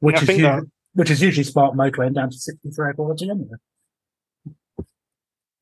Which 0.00 0.16
Yeah, 0.16 0.22
is 0.22 0.28
usually, 0.28 0.42
that- 0.42 0.70
which 0.94 1.10
is 1.10 1.22
usually 1.22 1.44
smart 1.44 1.74
motorway 1.76 2.06
and 2.06 2.16
down 2.16 2.30
to 2.30 2.36
63 2.36 2.94
quality 2.94 3.30
anyway. 3.30 3.56
I 4.78 4.84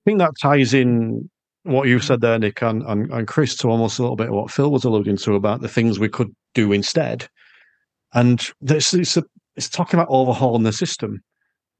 think 0.04 0.18
that 0.20 0.32
ties 0.40 0.72
in 0.72 1.28
what 1.64 1.86
you 1.86 1.98
said 2.00 2.22
there, 2.22 2.38
Nick, 2.38 2.62
and, 2.62 2.82
and, 2.84 3.12
and 3.12 3.28
Chris, 3.28 3.54
to 3.56 3.68
almost 3.68 3.98
a 3.98 4.02
little 4.02 4.16
bit 4.16 4.28
of 4.28 4.34
what 4.34 4.50
Phil 4.50 4.70
was 4.70 4.84
alluding 4.84 5.18
to 5.18 5.34
about 5.34 5.60
the 5.60 5.68
things 5.68 5.98
we 5.98 6.08
could 6.08 6.34
do 6.54 6.72
instead. 6.72 7.28
And 8.14 8.48
this 8.62 8.94
it's, 8.94 9.18
a, 9.18 9.24
it's 9.54 9.68
talking 9.68 10.00
about 10.00 10.08
overhauling 10.10 10.62
the 10.62 10.72
system. 10.72 11.22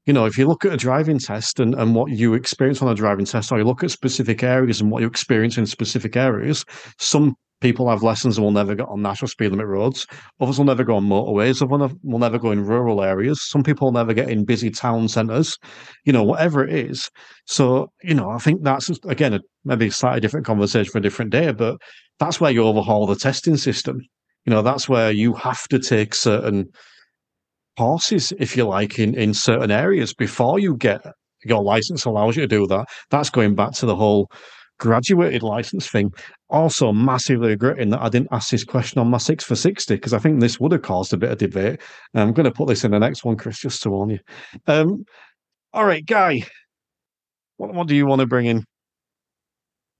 You 0.09 0.13
know, 0.13 0.25
if 0.25 0.39
you 0.39 0.47
look 0.47 0.65
at 0.65 0.73
a 0.73 0.77
driving 0.77 1.19
test 1.19 1.59
and, 1.59 1.75
and 1.75 1.93
what 1.93 2.09
you 2.09 2.33
experience 2.33 2.81
on 2.81 2.89
a 2.89 2.95
driving 2.95 3.27
test, 3.27 3.51
or 3.51 3.59
you 3.59 3.63
look 3.63 3.83
at 3.83 3.91
specific 3.91 4.41
areas 4.41 4.81
and 4.81 4.89
what 4.89 5.01
you 5.01 5.07
experience 5.07 5.55
in 5.55 5.67
specific 5.67 6.17
areas, 6.17 6.65
some 6.97 7.35
people 7.61 7.87
have 7.87 8.01
lessons 8.01 8.35
and 8.35 8.43
will 8.43 8.51
never 8.51 8.73
get 8.73 8.87
on 8.87 9.03
national 9.03 9.27
speed 9.27 9.51
limit 9.51 9.67
roads. 9.67 10.07
Others 10.39 10.57
will 10.57 10.65
never 10.65 10.83
go 10.83 10.95
on 10.95 11.03
motorways. 11.03 11.61
Others 11.61 11.95
will 12.01 12.17
never 12.17 12.39
go 12.39 12.49
in 12.49 12.65
rural 12.65 13.03
areas. 13.03 13.47
Some 13.47 13.61
people 13.61 13.85
will 13.85 13.91
never 13.91 14.15
get 14.15 14.31
in 14.31 14.45
busy 14.45 14.71
town 14.71 15.07
centres. 15.09 15.59
You 16.05 16.13
know, 16.13 16.23
whatever 16.23 16.67
it 16.67 16.73
is. 16.73 17.07
So, 17.45 17.91
you 18.01 18.15
know, 18.15 18.31
I 18.31 18.39
think 18.39 18.63
that's 18.63 18.89
again 19.05 19.35
a, 19.35 19.41
maybe 19.63 19.89
a 19.89 19.91
slightly 19.91 20.21
different 20.21 20.47
conversation 20.47 20.91
for 20.91 20.97
a 20.97 21.01
different 21.01 21.29
day, 21.29 21.51
but 21.51 21.77
that's 22.17 22.41
where 22.41 22.49
you 22.49 22.63
overhaul 22.63 23.05
the 23.05 23.15
testing 23.15 23.57
system. 23.57 23.99
You 24.47 24.49
know, 24.49 24.63
that's 24.63 24.89
where 24.89 25.11
you 25.11 25.35
have 25.35 25.67
to 25.67 25.77
take 25.77 26.15
certain 26.15 26.65
courses, 27.79 28.33
if 28.39 28.57
you 28.57 28.65
like, 28.65 28.99
in, 28.99 29.15
in 29.15 29.33
certain 29.33 29.71
areas 29.71 30.13
before 30.13 30.59
you 30.59 30.75
get 30.75 31.01
your 31.45 31.63
license 31.63 32.03
allows 32.03 32.35
you 32.35 32.41
to 32.41 32.47
do 32.47 32.67
that. 32.67 32.85
That's 33.09 33.29
going 33.29 33.55
back 33.55 33.71
to 33.75 33.85
the 33.85 33.95
whole 33.95 34.29
graduated 34.79 35.43
license 35.43 35.89
thing. 35.89 36.11
Also, 36.49 36.91
massively 36.91 37.51
regretting 37.51 37.89
that 37.91 38.01
I 38.01 38.09
didn't 38.09 38.33
ask 38.33 38.49
this 38.49 38.65
question 38.65 38.99
on 38.99 39.09
my 39.09 39.17
six 39.17 39.45
for 39.45 39.55
60 39.55 39.95
because 39.95 40.11
I 40.11 40.19
think 40.19 40.41
this 40.41 40.59
would 40.59 40.73
have 40.73 40.81
caused 40.81 41.13
a 41.13 41.17
bit 41.17 41.31
of 41.31 41.37
debate. 41.37 41.79
I'm 42.13 42.33
going 42.33 42.43
to 42.43 42.51
put 42.51 42.67
this 42.67 42.83
in 42.83 42.91
the 42.91 42.99
next 42.99 43.23
one, 43.23 43.37
Chris, 43.37 43.59
just 43.59 43.81
to 43.83 43.91
warn 43.91 44.09
you. 44.09 44.19
Um, 44.67 45.05
all 45.71 45.85
right, 45.85 46.05
Guy, 46.05 46.43
what, 47.55 47.73
what 47.73 47.87
do 47.87 47.95
you 47.95 48.05
want 48.05 48.19
to 48.19 48.27
bring 48.27 48.47
in? 48.47 48.65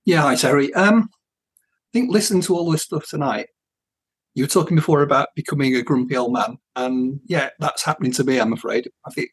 Yeah, 0.04 0.20
hi 0.20 0.34
Terry. 0.34 0.74
Um, 0.74 1.08
I 1.08 1.90
think 1.94 2.10
listening 2.10 2.42
to 2.42 2.54
all 2.54 2.70
this 2.70 2.82
stuff 2.82 3.06
tonight, 3.08 3.46
you 4.34 4.44
were 4.44 4.48
talking 4.48 4.76
before 4.76 5.02
about 5.02 5.28
becoming 5.34 5.74
a 5.74 5.82
grumpy 5.82 6.16
old 6.16 6.32
man, 6.32 6.58
and 6.76 7.20
yeah, 7.26 7.50
that's 7.58 7.84
happening 7.84 8.12
to 8.12 8.24
me. 8.24 8.38
I'm 8.38 8.52
afraid. 8.52 8.88
I 9.06 9.10
think 9.10 9.30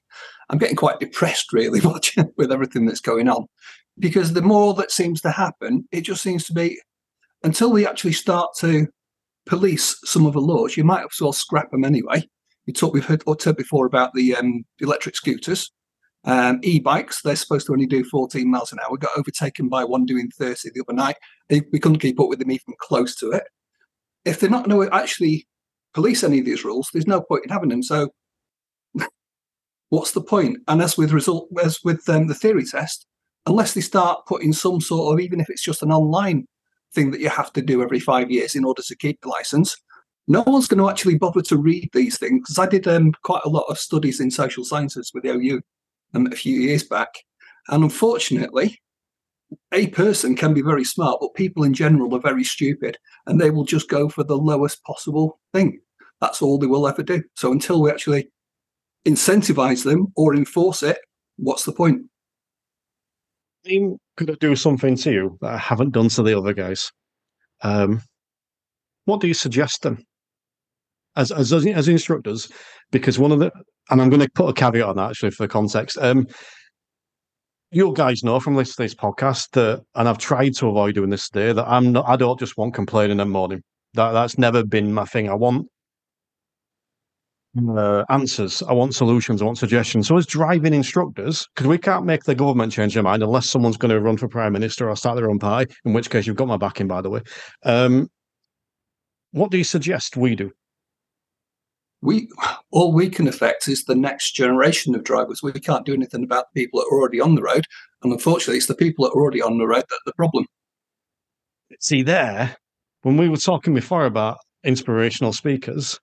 I'm 0.50 0.58
getting 0.58 0.76
quite 0.76 1.00
depressed, 1.00 1.54
really, 1.54 1.82
watching 1.84 2.32
with 2.38 2.52
everything 2.52 2.86
that's 2.86 3.02
going 3.02 3.30
on, 3.30 3.46
because 4.00 4.34
the 4.34 4.42
more 4.42 4.74
that 4.76 4.92
seems 4.92 5.22
to 5.22 5.32
happen, 5.32 5.88
it 5.92 6.02
just 6.02 6.24
seems 6.24 6.46
to 6.46 6.54
be 6.54 6.80
until 7.44 7.72
we 7.72 7.86
actually 7.86 8.14
start 8.14 8.50
to 8.60 8.88
police 9.46 9.98
some 10.04 10.26
of 10.26 10.34
the 10.34 10.42
laws. 10.42 10.78
You 10.78 10.84
might 10.84 11.04
as 11.04 11.22
well 11.22 11.34
scrap 11.34 11.72
them 11.72 11.86
anyway. 11.86 12.28
You 12.66 12.74
talked 12.74 12.94
we've 12.94 13.06
heard 13.06 13.24
or 13.26 13.36
talked 13.36 13.58
before 13.58 13.86
about 13.86 14.14
the 14.14 14.36
um, 14.36 14.66
electric 14.80 15.16
scooters. 15.16 15.72
Um, 16.26 16.60
e-bikes, 16.64 17.22
they're 17.22 17.38
supposed 17.38 17.68
to 17.68 17.72
only 17.72 17.86
do 17.86 18.04
14 18.04 18.50
miles 18.52 18.74
an 18.74 18.80
hour. 18.80 18.98
Got 18.98 19.18
overtaken 19.18 19.70
by 19.70 19.86
one 19.86 20.06
doing 20.06 20.30
30 20.38 20.72
the 20.74 20.82
other 20.82 20.94
night. 20.94 21.16
We 21.50 21.80
couldn't 21.80 22.00
keep 22.00 22.20
up 22.20 22.28
with 22.28 22.40
them 22.40 22.52
even 22.52 22.74
close 22.82 23.16
to 23.18 23.32
it. 23.32 23.44
If 24.28 24.40
they're 24.40 24.50
not 24.50 24.68
going 24.68 24.90
to 24.90 24.96
actually 24.96 25.48
police 25.94 26.24
any 26.24 26.40
of 26.40 26.46
these 26.46 26.64
rules, 26.64 26.90
there's 26.92 27.08
no 27.08 27.22
point 27.22 27.46
in 27.46 27.52
having 27.52 27.70
them. 27.70 27.82
So, 27.82 28.10
what's 29.90 30.12
the 30.12 30.22
point? 30.22 30.58
And 30.68 30.82
as 30.82 30.98
with 30.98 31.12
result, 31.12 31.50
as 31.64 31.80
with 31.84 32.08
um, 32.10 32.28
the 32.28 32.36
theory 32.36 32.66
test, 32.66 33.06
unless 33.46 33.74
they 33.74 33.82
start 33.82 34.26
putting 34.28 34.54
some 34.54 34.82
sort 34.82 35.14
of, 35.14 35.20
even 35.20 35.40
if 35.40 35.50
it's 35.50 35.64
just 35.64 35.82
an 35.82 35.92
online 35.92 36.46
thing 36.94 37.12
that 37.12 37.22
you 37.22 37.30
have 37.30 37.54
to 37.54 37.62
do 37.62 37.82
every 37.82 38.00
five 38.00 38.30
years 38.30 38.56
in 38.56 38.66
order 38.66 38.82
to 38.82 38.96
keep 38.98 39.22
the 39.22 39.30
license, 39.30 39.76
no 40.28 40.44
one's 40.46 40.68
going 40.68 40.80
to 40.80 40.90
actually 40.90 41.18
bother 41.18 41.42
to 41.42 41.58
read 41.58 41.90
these 41.94 42.18
things. 42.18 42.42
Because 42.42 42.60
I 42.60 42.68
did 42.68 42.88
um, 42.88 43.14
quite 43.24 43.42
a 43.46 43.50
lot 43.50 43.66
of 43.70 43.80
studies 43.80 44.20
in 44.20 44.30
social 44.30 44.66
sciences 44.66 45.12
with 45.14 45.24
the 45.24 45.30
OU 45.30 45.62
um, 46.14 46.28
a 46.32 46.36
few 46.36 46.60
years 46.60 46.84
back, 46.84 47.10
and 47.70 47.84
unfortunately, 47.84 48.80
a 49.74 49.88
person 49.88 50.36
can 50.36 50.54
be 50.54 50.62
very 50.62 50.84
smart, 50.84 51.20
but 51.22 51.34
people 51.34 51.64
in 51.64 51.74
general 51.74 52.14
are 52.16 52.22
very 52.22 52.44
stupid, 52.44 52.98
and 53.26 53.40
they 53.40 53.50
will 53.50 53.64
just 53.64 53.90
go 53.90 54.10
for 54.10 54.24
the 54.24 54.38
lowest 54.38 54.84
possible 54.84 55.40
thing. 55.54 55.80
That's 56.20 56.42
all 56.42 56.58
they 56.58 56.68
will 56.68 56.88
ever 56.88 57.04
do. 57.04 57.24
So 57.36 57.52
until 57.52 57.82
we 57.82 57.92
actually 57.92 58.30
incentivize 59.06 59.84
them 59.84 60.08
or 60.16 60.36
enforce 60.36 60.84
it, 60.84 60.98
what's 61.38 61.66
the 61.66 61.72
point? 61.72 62.02
I'm 63.66 63.98
going 64.18 64.28
to 64.28 64.36
do 64.40 64.56
something 64.56 64.96
to 64.98 65.12
you 65.12 65.38
that 65.42 65.54
I 65.54 65.58
haven't 65.58 65.92
done 65.92 66.10
to 66.10 66.24
the 66.24 66.38
other 66.38 66.54
guys. 66.54 66.92
Um, 67.62 68.02
what 69.06 69.22
do 69.22 69.28
you 69.28 69.34
suggest 69.34 69.82
them 69.84 70.04
As, 71.16 71.32
as 71.32 71.52
as 71.54 71.88
instructors, 71.88 72.50
because 72.92 73.18
one 73.18 73.32
of 73.32 73.40
the 73.40 73.52
and 73.90 74.02
I'm 74.02 74.10
going 74.10 74.22
to 74.22 74.30
put 74.30 74.50
a 74.50 74.54
caveat 74.54 74.84
on 74.84 74.98
that 74.98 75.12
actually 75.12 75.32
for 75.32 75.44
the 75.44 75.48
context. 75.48 75.98
Um, 76.00 76.28
you 77.72 77.94
guys 77.94 78.24
know 78.24 78.40
from 78.40 78.56
listening 78.56 78.88
to 78.88 78.94
this 78.94 78.96
podcast 78.96 79.52
that, 79.52 79.84
and 79.96 80.08
I've 80.08 80.18
tried 80.18 80.56
to 80.56 80.68
avoid 80.70 80.96
doing 80.96 81.10
this 81.10 81.30
today, 81.30 81.54
that 81.54 81.68
I'm 81.68 81.92
not. 81.92 82.06
I 82.08 82.16
don't 82.16 82.40
just 82.40 82.58
want 82.58 82.74
complaining 82.74 83.20
and 83.20 83.32
moaning. 83.32 83.64
That 83.94 84.12
that's 84.12 84.38
never 84.38 84.64
been 84.64 84.94
my 84.94 85.06
thing. 85.06 85.30
I 85.30 85.34
want 85.34 85.68
uh, 87.70 88.04
answers. 88.10 88.62
I 88.64 88.74
want 88.74 88.96
solutions. 88.96 89.42
I 89.42 89.46
want 89.46 89.58
suggestions. 89.58 90.08
So, 90.08 90.18
as 90.18 90.26
driving 90.26 90.74
instructors, 90.74 91.48
because 91.56 91.68
we 91.68 91.78
can't 91.78 92.06
make 92.06 92.24
the 92.24 92.36
government 92.36 92.72
change 92.72 92.94
their 92.94 93.04
mind 93.04 93.24
unless 93.24 93.50
someone's 93.50 93.78
going 93.78 93.92
to 93.92 94.00
run 94.00 94.18
for 94.18 94.28
prime 94.28 94.54
minister 94.54 94.90
or 94.90 94.96
start 94.96 95.16
their 95.16 95.30
own 95.30 95.40
party. 95.40 95.74
In 95.86 95.94
which 95.94 96.10
case, 96.10 96.28
you've 96.28 96.36
got 96.36 96.48
my 96.48 96.58
backing, 96.58 96.88
by 96.88 97.02
the 97.02 97.10
way. 97.10 97.22
Um, 97.64 98.10
What 99.32 99.52
do 99.52 99.58
you 99.58 99.64
suggest 99.64 100.18
we 100.18 100.36
do? 100.36 100.52
We 102.02 102.30
all 102.72 102.94
we 102.94 103.10
can 103.10 103.28
affect 103.28 103.68
is 103.68 103.86
the 103.86 103.96
next 103.96 104.32
generation 104.32 104.96
of 104.96 105.04
drivers. 105.04 105.42
We 105.42 105.52
can't 105.54 105.86
do 105.86 105.94
anything 105.94 106.24
about 106.24 106.46
the 106.54 106.62
people 106.62 106.80
that 106.80 106.88
are 106.88 107.00
already 107.00 107.20
on 107.20 107.36
the 107.36 107.42
road, 107.42 107.66
and 108.04 108.14
unfortunately, 108.14 108.58
it's 108.58 108.68
the 108.68 108.76
people 108.76 109.06
that 109.06 109.12
are 109.12 109.22
already 109.22 109.42
on 109.42 109.58
the 109.58 109.68
road 109.68 109.84
that 109.90 110.00
the 110.06 110.14
problem. 110.14 110.46
See 111.80 112.04
there, 112.04 112.56
when 113.02 113.18
we 113.18 113.30
were 113.30 113.38
talking 113.38 113.74
before 113.74 114.06
about 114.06 114.38
inspirational 114.64 115.34
speakers, 115.34 116.00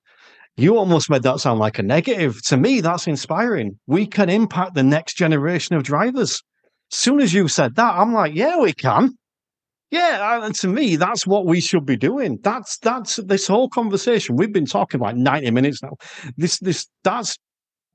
you 0.56 0.76
almost 0.76 1.10
made 1.10 1.22
that 1.22 1.40
sound 1.40 1.58
like 1.58 1.78
a 1.78 1.82
negative. 1.82 2.42
To 2.46 2.56
me, 2.56 2.80
that's 2.80 3.06
inspiring. 3.06 3.78
We 3.86 4.06
can 4.06 4.28
impact 4.28 4.74
the 4.74 4.82
next 4.82 5.14
generation 5.14 5.76
of 5.76 5.82
drivers. 5.82 6.42
As 6.92 6.98
soon 6.98 7.20
as 7.20 7.32
you 7.32 7.48
said 7.48 7.74
that, 7.76 7.94
I'm 7.94 8.12
like, 8.12 8.34
yeah, 8.34 8.58
we 8.58 8.72
can. 8.72 9.16
Yeah, 9.90 10.38
uh, 10.40 10.46
and 10.46 10.54
to 10.56 10.68
me, 10.68 10.96
that's 10.96 11.26
what 11.26 11.46
we 11.46 11.60
should 11.60 11.86
be 11.86 11.96
doing. 11.96 12.38
That's 12.42 12.78
that's 12.78 13.16
this 13.16 13.46
whole 13.46 13.68
conversation. 13.68 14.36
We've 14.36 14.52
been 14.52 14.66
talking 14.66 15.00
about 15.00 15.16
90 15.16 15.50
minutes 15.52 15.82
now. 15.82 15.92
This 16.36 16.58
this 16.58 16.86
that's 17.04 17.36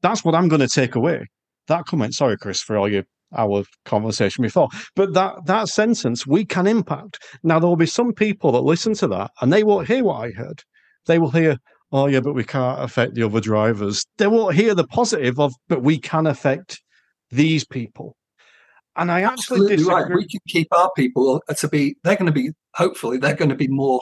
that's 0.02 0.24
what 0.24 0.36
I'm 0.36 0.48
going 0.48 0.62
to 0.62 0.68
take 0.68 0.96
away. 0.96 1.26
That 1.68 1.86
comment. 1.86 2.14
Sorry, 2.14 2.38
Chris, 2.38 2.62
for 2.62 2.78
all 2.78 2.90
your 2.90 3.04
our 3.36 3.64
conversation 3.86 4.42
before. 4.42 4.70
But 4.96 5.14
that 5.14 5.46
that 5.46 5.68
sentence, 5.68 6.26
we 6.26 6.46
can 6.46 6.68
impact. 6.68 7.20
Now 7.44 7.60
there 7.60 7.70
will 7.70 7.76
be 7.76 7.86
some 7.86 8.14
people 8.14 8.52
that 8.54 8.62
listen 8.62 8.94
to 8.96 9.08
that 9.08 9.32
and 9.42 9.52
they 9.52 9.64
won't 9.64 9.88
hear 9.88 10.04
what 10.04 10.26
I 10.26 10.32
heard. 10.32 10.64
They 11.06 11.20
will 11.20 11.32
hear, 11.32 11.58
oh 11.92 12.08
yeah, 12.08 12.22
but 12.22 12.34
we 12.34 12.44
can't 12.44 12.82
affect 12.82 13.16
the 13.16 13.24
other 13.24 13.42
drivers. 13.42 14.06
They 14.18 14.28
won't 14.28 14.56
hear 14.56 14.74
the 14.76 14.88
positive 14.88 15.40
of, 15.40 15.54
but 15.68 15.84
we 15.84 16.00
can 16.00 16.28
affect 16.28 16.82
these 17.32 17.66
people. 17.66 18.16
And 19.00 19.10
I 19.10 19.22
actually 19.22 19.32
Absolutely 19.32 19.78
disagree. 19.78 19.96
right. 19.96 20.14
We 20.14 20.28
can 20.28 20.42
keep 20.48 20.68
our 20.72 20.92
people 20.96 21.42
to 21.56 21.68
be. 21.70 21.96
They're 22.04 22.18
going 22.18 22.26
to 22.26 22.32
be. 22.32 22.52
Hopefully, 22.76 23.18
they're 23.18 23.34
going 23.34 23.50
to 23.50 23.56
be 23.56 23.70
more. 23.70 24.02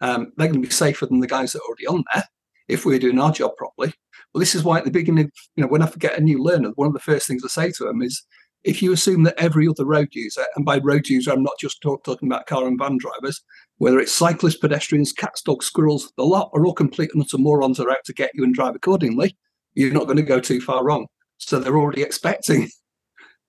Um, 0.00 0.32
they're 0.36 0.48
going 0.48 0.60
to 0.60 0.68
be 0.68 0.74
safer 0.74 1.06
than 1.06 1.20
the 1.20 1.28
guys 1.28 1.52
that 1.52 1.60
are 1.60 1.68
already 1.68 1.86
on 1.86 2.04
there 2.12 2.24
if 2.68 2.84
we're 2.84 2.98
doing 2.98 3.20
our 3.20 3.30
job 3.30 3.52
properly. 3.56 3.94
Well, 4.34 4.40
this 4.40 4.56
is 4.56 4.64
why 4.64 4.78
at 4.78 4.84
the 4.84 4.90
beginning, 4.90 5.30
you 5.54 5.62
know, 5.62 5.68
when 5.68 5.80
I 5.80 5.88
get 5.98 6.18
a 6.18 6.20
new 6.20 6.42
learner, 6.42 6.70
one 6.74 6.88
of 6.88 6.92
the 6.92 6.98
first 6.98 7.28
things 7.28 7.44
I 7.44 7.48
say 7.48 7.70
to 7.70 7.84
them 7.84 8.02
is, 8.02 8.24
if 8.64 8.82
you 8.82 8.92
assume 8.92 9.22
that 9.24 9.38
every 9.38 9.68
other 9.68 9.84
road 9.84 10.08
user, 10.12 10.44
and 10.56 10.64
by 10.64 10.78
road 10.78 11.08
user, 11.08 11.30
I'm 11.30 11.42
not 11.42 11.58
just 11.60 11.80
talk, 11.80 12.02
talking 12.02 12.28
about 12.28 12.46
car 12.46 12.66
and 12.66 12.78
van 12.78 12.98
drivers, 12.98 13.40
whether 13.78 14.00
it's 14.00 14.12
cyclists, 14.12 14.56
pedestrians, 14.56 15.12
cats, 15.12 15.42
dogs, 15.42 15.66
squirrels, 15.66 16.12
the 16.16 16.24
lot 16.24 16.50
are 16.52 16.66
all 16.66 16.74
complete 16.74 17.10
and 17.14 17.22
utter 17.22 17.38
morons 17.38 17.78
are 17.78 17.90
out 17.90 18.04
to 18.06 18.12
get 18.12 18.30
you 18.34 18.42
and 18.42 18.54
drive 18.54 18.74
accordingly. 18.74 19.36
You're 19.74 19.92
not 19.92 20.04
going 20.04 20.16
to 20.16 20.22
go 20.22 20.40
too 20.40 20.60
far 20.60 20.84
wrong. 20.84 21.06
So 21.38 21.58
they're 21.58 21.76
already 21.76 22.02
expecting 22.02 22.68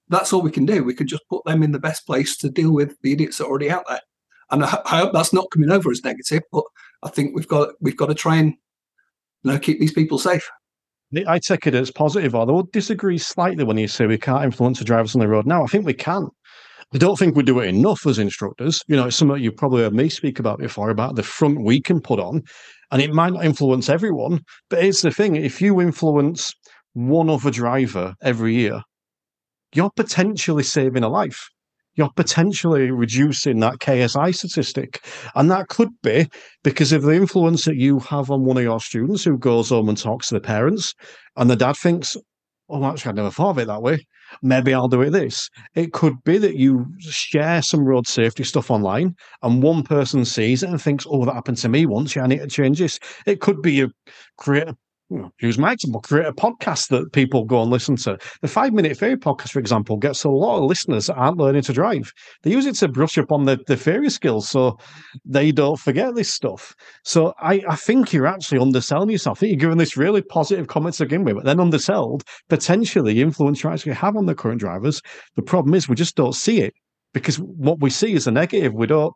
that's 0.10 0.34
all 0.34 0.42
we 0.42 0.52
can 0.52 0.66
do. 0.66 0.84
We 0.84 0.94
can 0.94 1.08
just 1.08 1.28
put 1.30 1.44
them 1.46 1.64
in 1.64 1.72
the 1.72 1.80
best 1.80 2.06
place 2.06 2.38
to 2.38 2.50
deal 2.50 2.72
with 2.72 2.96
the 3.02 3.14
idiots 3.14 3.38
that 3.38 3.46
are 3.46 3.50
already 3.50 3.72
out 3.72 3.86
there. 3.88 4.02
And 4.52 4.64
I, 4.64 4.82
I 4.86 5.00
hope 5.00 5.14
that's 5.14 5.34
not 5.34 5.50
coming 5.52 5.72
over 5.72 5.92
as 5.92 6.04
negative, 6.04 6.44
but 6.52 6.64
I 7.04 7.10
think 7.10 7.36
we've 7.36 7.48
got 7.48 7.70
we've 7.82 7.98
got 7.98 8.08
to 8.08 8.16
try 8.16 8.38
and 8.38 8.54
you 9.44 9.52
know 9.52 9.60
keep 9.60 9.80
these 9.80 9.94
people 9.94 10.18
safe. 10.18 10.48
I 11.28 11.38
take 11.38 11.68
it 11.68 11.76
as 11.76 11.92
positive, 11.92 12.34
although 12.34 12.60
I 12.60 12.64
disagree 12.72 13.20
slightly 13.20 13.64
when 13.64 13.78
you 13.78 13.88
say 13.88 14.08
we 14.08 14.18
can't 14.18 14.44
influence 14.44 14.80
the 14.80 14.86
drivers 14.86 15.14
on 15.14 15.20
the 15.20 15.28
road. 15.28 15.46
Now, 15.46 15.64
I 15.64 15.68
think 15.68 15.86
we 15.86 15.94
can. 15.94 16.28
I 16.94 16.98
don't 16.98 17.18
think 17.18 17.36
we 17.36 17.44
do 17.44 17.60
it 17.60 17.68
enough 17.68 18.06
as 18.06 18.20
instructors. 18.20 18.82
You 18.88 18.96
know, 18.96 19.08
it's 19.08 19.16
something 19.16 19.42
you 19.42 19.52
probably 19.52 19.84
heard 19.84 19.94
me 19.94 20.10
speak 20.10 20.40
about 20.40 20.60
before 20.60 20.90
about 20.90 21.16
the 21.16 21.24
front 21.24 21.64
we 21.64 21.82
can 21.82 22.00
put 22.00 22.20
on, 22.20 22.44
and 22.92 23.02
it 23.02 23.14
might 23.14 23.34
not 23.34 23.46
influence 23.46 23.90
everyone. 23.90 24.42
But 24.70 24.84
here's 24.84 25.02
the 25.02 25.12
thing: 25.12 25.36
if 25.36 25.62
you 25.62 25.82
influence 25.82 26.54
one 26.94 27.30
other 27.30 27.52
driver 27.52 28.16
every 28.22 28.54
year, 28.54 28.82
you're 29.74 29.92
potentially 29.96 30.64
saving 30.64 31.04
a 31.04 31.10
life. 31.10 31.50
You're 31.96 32.12
potentially 32.16 32.90
reducing 32.90 33.60
that 33.60 33.78
KSI 33.80 34.34
statistic. 34.34 35.06
And 35.36 35.52
that 35.52 35.68
could 35.68 35.90
be 36.02 36.28
because 36.64 36.92
of 36.92 37.04
the 37.04 37.14
influence 37.14 37.66
that 37.66 37.76
you 37.76 38.00
have 38.00 38.32
on 38.32 38.46
one 38.46 38.58
of 38.58 38.64
your 38.64 38.80
students 38.80 39.24
who 39.24 39.38
goes 39.38 39.70
home 39.70 39.90
and 39.90 39.98
talks 39.98 40.30
to 40.30 40.36
the 40.36 40.42
parents, 40.42 40.94
and 41.36 41.50
the 41.50 41.56
dad 41.56 41.76
thinks, 41.76 42.18
Oh, 42.70 42.84
actually, 42.86 43.10
I 43.10 43.14
never 43.14 43.30
thought 43.30 43.52
of 43.52 43.58
it 43.60 43.68
that 43.68 43.82
way. 43.82 44.00
Maybe 44.42 44.74
I'll 44.74 44.88
do 44.88 45.02
it 45.02 45.12
this. 45.12 45.50
It 45.76 45.94
could 45.94 46.16
be 46.24 46.38
that 46.40 46.56
you 46.56 46.86
share 47.00 47.62
some 47.62 47.84
road 47.84 48.08
safety 48.08 48.44
stuff 48.44 48.72
online 48.72 49.16
and 49.44 49.62
one 49.62 49.84
person 49.84 50.26
sees 50.26 50.64
it 50.64 50.70
and 50.70 50.82
thinks, 50.82 51.06
Oh, 51.08 51.26
that 51.26 51.36
happened 51.36 51.58
to 51.58 51.70
me 51.70 51.86
once. 51.86 52.16
Yeah, 52.16 52.24
I 52.24 52.28
need 52.28 52.40
to 52.40 52.48
change 52.48 52.80
this. 52.80 53.00
It 53.28 53.42
could 53.42 53.62
be 53.62 53.74
you 53.74 53.92
create 54.38 54.70
a 54.70 54.78
use 55.40 55.58
my 55.58 55.74
example, 55.74 56.02
create 56.02 56.26
a 56.26 56.34
podcast 56.34 56.90
that 56.90 57.12
people 57.14 57.46
go 57.46 57.62
and 57.62 57.72
listen 57.72 57.96
to. 57.98 58.18
The 58.42 58.48
Five 58.48 58.74
Minute 58.74 58.98
Theory 58.98 59.18
podcast, 59.18 59.52
for 59.52 59.60
example, 59.60 59.98
gets 59.98 60.24
a 60.24 60.30
lot 60.30 60.58
of 60.58 60.64
listeners 60.64 61.08
that 61.08 61.16
aren't 61.16 61.38
learning 61.38 61.64
to 61.64 61.74
drive. 61.74 62.12
They 62.42 62.52
use 62.52 62.66
it 62.66 62.76
to 62.76 62.88
brush 62.88 63.18
up 63.18 63.32
on 63.32 63.46
the, 63.46 63.60
the 63.68 63.78
theory 63.78 64.10
skills 64.10 64.50
so 64.50 64.78
they 65.26 65.52
don't 65.52 65.80
forget 65.80 66.16
this 66.16 66.34
stuff. 66.34 66.76
So 67.04 67.34
I, 67.40 67.62
I 67.68 67.76
think 67.76 68.14
you're 68.14 68.28
actually 68.28 68.60
underselling 68.60 69.10
yourself. 69.10 69.38
I 69.38 69.42
think 69.42 69.52
you're 69.52 69.70
giving 69.70 69.78
this 69.78 69.98
really 69.98 70.22
positive 70.22 70.68
comments 70.68 70.98
to 70.98 71.06
begin 71.06 71.24
with, 71.24 71.36
but 71.36 71.46
then 71.46 71.60
undersold 71.60 72.24
potentially 72.50 73.14
the 73.14 73.22
influence 73.22 73.64
you 73.64 73.70
actually 73.70 73.94
have 73.94 74.16
on 74.16 74.26
the 74.26 74.36
current 74.36 74.60
drivers. 74.60 75.02
The 75.36 75.44
problem 75.44 75.76
is 75.76 75.90
we 75.90 75.96
just 75.96 76.16
don't 76.16 76.36
see 76.36 76.62
it 76.62 76.74
because 77.14 77.38
what 77.38 77.80
we 77.80 77.90
see 77.90 78.14
is 78.14 78.28
a 78.28 78.32
negative. 78.32 78.74
We 78.74 78.88
don't 78.88 79.14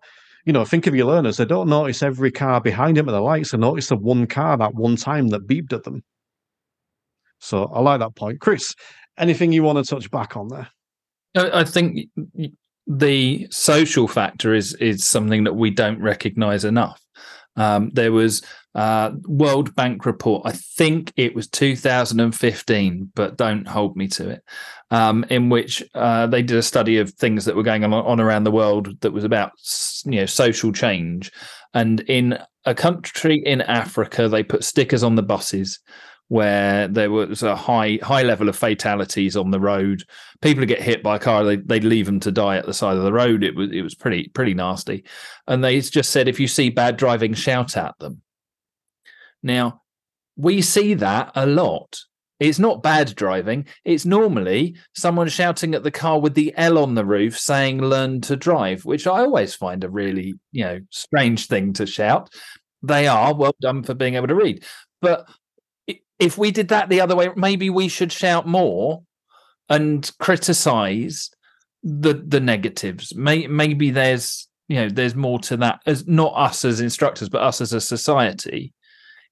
you 0.48 0.54
know, 0.54 0.64
think 0.64 0.88
of 0.88 0.96
your 0.96 1.08
learners. 1.08 1.36
They 1.36 1.46
don't 1.46 1.68
notice 1.68 2.02
every 2.02 2.32
car 2.32 2.62
behind 2.62 2.96
them 2.96 3.10
at 3.10 3.12
the 3.12 3.20
lights. 3.20 3.52
They 3.52 3.58
notice 3.58 3.90
the 3.90 3.98
one 3.98 4.26
car 4.28 4.56
that 4.56 4.76
one 4.76 4.96
time 4.96 5.28
that 5.28 5.46
beeped 5.46 5.74
at 5.74 5.84
them. 5.84 6.06
So 7.40 7.66
I 7.66 7.82
like 7.82 8.00
that 8.00 8.16
point. 8.16 8.40
Chris, 8.40 8.74
anything 9.18 9.52
you 9.52 9.62
want 9.62 9.78
to 9.78 9.84
touch 9.84 10.10
back 10.10 10.38
on 10.38 10.48
there? 10.48 10.70
I 11.36 11.66
think 11.66 12.08
the 12.88 13.48
social 13.52 14.08
factor 14.08 14.54
is 14.54 14.74
is 14.76 15.04
something 15.04 15.44
that 15.44 15.58
we 15.58 15.70
don't 15.70 16.02
recognize 16.02 16.64
enough. 16.64 17.02
Um, 17.58 17.90
there 17.90 18.14
was 18.14 18.42
uh, 18.74 19.12
World 19.28 19.76
Bank 19.76 20.06
report. 20.06 20.44
I 20.46 20.54
think 20.54 21.12
it 21.18 21.36
was 21.36 21.50
2015, 21.50 23.12
but 23.16 23.36
don't 23.36 23.68
hold 23.68 23.98
me 23.98 24.08
to 24.10 24.30
it. 24.30 24.44
Um, 24.90 25.26
in 25.30 25.50
which 25.50 25.84
uh, 25.96 26.28
they 26.28 26.42
did 26.42 26.56
a 26.56 26.64
study 26.64 26.98
of 26.98 27.12
things 27.12 27.44
that 27.44 27.58
were 27.58 27.64
going 27.64 27.84
on, 27.84 27.94
on 27.94 28.22
around 28.22 28.46
the 28.46 28.52
world 28.52 29.02
that 29.02 29.12
was 29.12 29.26
about 29.26 29.52
you 30.06 30.22
know 30.22 30.26
social 30.26 30.72
change. 30.72 31.30
And 31.74 32.00
in 32.02 32.40
a 32.64 32.74
country 32.74 33.44
in 33.46 33.62
Africa, 33.62 34.30
they 34.30 34.44
put 34.44 34.64
stickers 34.64 35.04
on 35.04 35.16
the 35.16 35.24
buses 35.24 35.80
where 36.30 36.88
there 36.90 37.10
was 37.10 37.42
a 37.42 37.56
high 37.56 38.00
high 38.02 38.24
level 38.24 38.50
of 38.50 38.56
fatalities 38.56 39.38
on 39.38 39.52
the 39.52 39.60
road. 39.60 40.04
People 40.42 40.66
get 40.66 40.82
hit 40.82 41.02
by 41.02 41.16
a 41.16 41.20
car, 41.20 41.44
they 41.44 41.56
they'd 41.58 41.84
leave 41.84 42.06
them 42.06 42.20
to 42.22 42.32
die 42.32 42.58
at 42.58 42.66
the 42.66 42.74
side 42.74 42.98
of 42.98 43.04
the 43.04 43.14
road. 43.14 43.44
It 43.44 43.56
was 43.56 43.72
it 43.72 43.82
was 43.82 43.96
pretty 43.96 44.30
pretty 44.30 44.54
nasty. 44.54 45.06
And 45.48 45.64
they 45.64 45.80
just 45.80 46.12
said 46.12 46.28
if 46.28 46.40
you 46.40 46.48
see 46.48 46.70
bad 46.70 46.98
driving, 46.98 47.34
shout 47.34 47.78
at 47.78 47.98
them. 48.00 48.22
Now, 49.42 49.82
we 50.36 50.62
see 50.62 50.94
that 50.96 51.32
a 51.36 51.46
lot. 51.46 52.00
It's 52.40 52.60
not 52.60 52.84
bad 52.84 53.16
driving. 53.16 53.66
It's 53.84 54.06
normally 54.06 54.76
someone 54.96 55.28
shouting 55.28 55.74
at 55.74 55.84
the 55.84 55.92
car 55.92 56.20
with 56.20 56.36
the 56.36 56.54
L 56.56 56.78
on 56.78 56.94
the 56.94 57.06
roof 57.06 57.38
saying 57.38 57.82
learn 57.82 58.22
to 58.22 58.36
drive, 58.36 58.86
which 58.86 59.08
I 59.08 59.22
always 59.22 59.56
find 59.56 59.84
a 59.84 59.90
really, 59.90 60.36
you 60.52 60.64
know, 60.64 60.80
strange 60.92 61.48
thing 61.48 61.74
to 61.74 61.86
shout. 61.86 62.30
They 62.84 63.08
are 63.08 63.34
well 63.34 63.56
done 63.60 63.84
for 63.84 63.96
being 63.96 64.16
able 64.16 64.28
to 64.28 64.36
read. 64.36 64.64
But 65.02 65.28
if 66.20 66.38
we 66.38 66.52
did 66.52 66.68
that 66.70 66.90
the 66.90 67.02
other 67.02 67.16
way, 67.16 67.30
maybe 67.36 67.70
we 67.70 67.88
should 67.88 68.12
shout 68.12 68.48
more 68.48 69.04
and 69.70 70.10
criticize 70.20 71.32
the 71.84 72.14
the 72.14 72.40
negatives. 72.40 73.16
May, 73.16 73.48
maybe 73.48 73.90
there's 73.90 74.48
you 74.68 74.76
know 74.76 74.90
there's 74.90 75.16
more 75.16 75.40
to 75.40 75.58
that 75.58 75.82
as 75.86 76.08
not 76.08 76.34
us 76.36 76.66
as 76.66 76.82
instructors, 76.82 77.30
but 77.30 77.42
us 77.42 77.62
as 77.62 77.74
a 77.74 77.82
society 77.82 78.74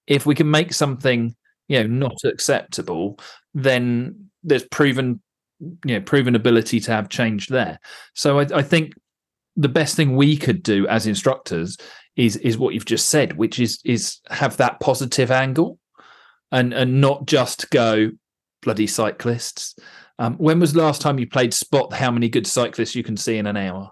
if 0.07 0.25
we 0.25 0.35
can 0.35 0.49
make 0.49 0.73
something 0.73 1.35
you 1.67 1.81
know 1.81 1.87
not 1.87 2.17
acceptable 2.23 3.19
then 3.53 4.29
there's 4.43 4.65
proven 4.65 5.21
you 5.59 5.95
know 5.95 6.01
proven 6.01 6.35
ability 6.35 6.79
to 6.79 6.91
have 6.91 7.09
change 7.09 7.47
there. 7.47 7.79
So 8.13 8.39
I, 8.39 8.47
I, 8.53 8.61
think 8.61 8.93
the 9.55 9.69
best 9.69 9.95
thing 9.95 10.15
we 10.15 10.37
could 10.37 10.61
do 10.63 10.87
as 10.87 11.07
instructors 11.07 11.77
is 12.15 12.37
is 12.37 12.57
what 12.57 12.73
you've 12.73 12.85
just 12.85 13.09
said 13.09 13.37
which 13.37 13.59
is 13.59 13.79
is 13.83 14.19
have 14.29 14.57
that 14.57 14.79
positive 14.79 15.31
angle 15.31 15.79
and 16.51 16.73
and 16.73 17.01
not 17.01 17.25
just 17.25 17.69
go 17.71 18.11
bloody 18.61 18.87
cyclists. 18.87 19.75
Um, 20.17 20.35
when 20.35 20.59
was 20.59 20.75
last 20.75 21.01
time 21.01 21.19
you 21.19 21.27
played 21.27 21.53
spot 21.53 21.91
how 21.91 22.09
many 22.09 22.29
good 22.29 22.47
cyclists 22.47 22.95
you 22.95 23.03
can 23.03 23.17
see 23.17 23.37
in 23.37 23.47
an 23.47 23.57
hour 23.57 23.91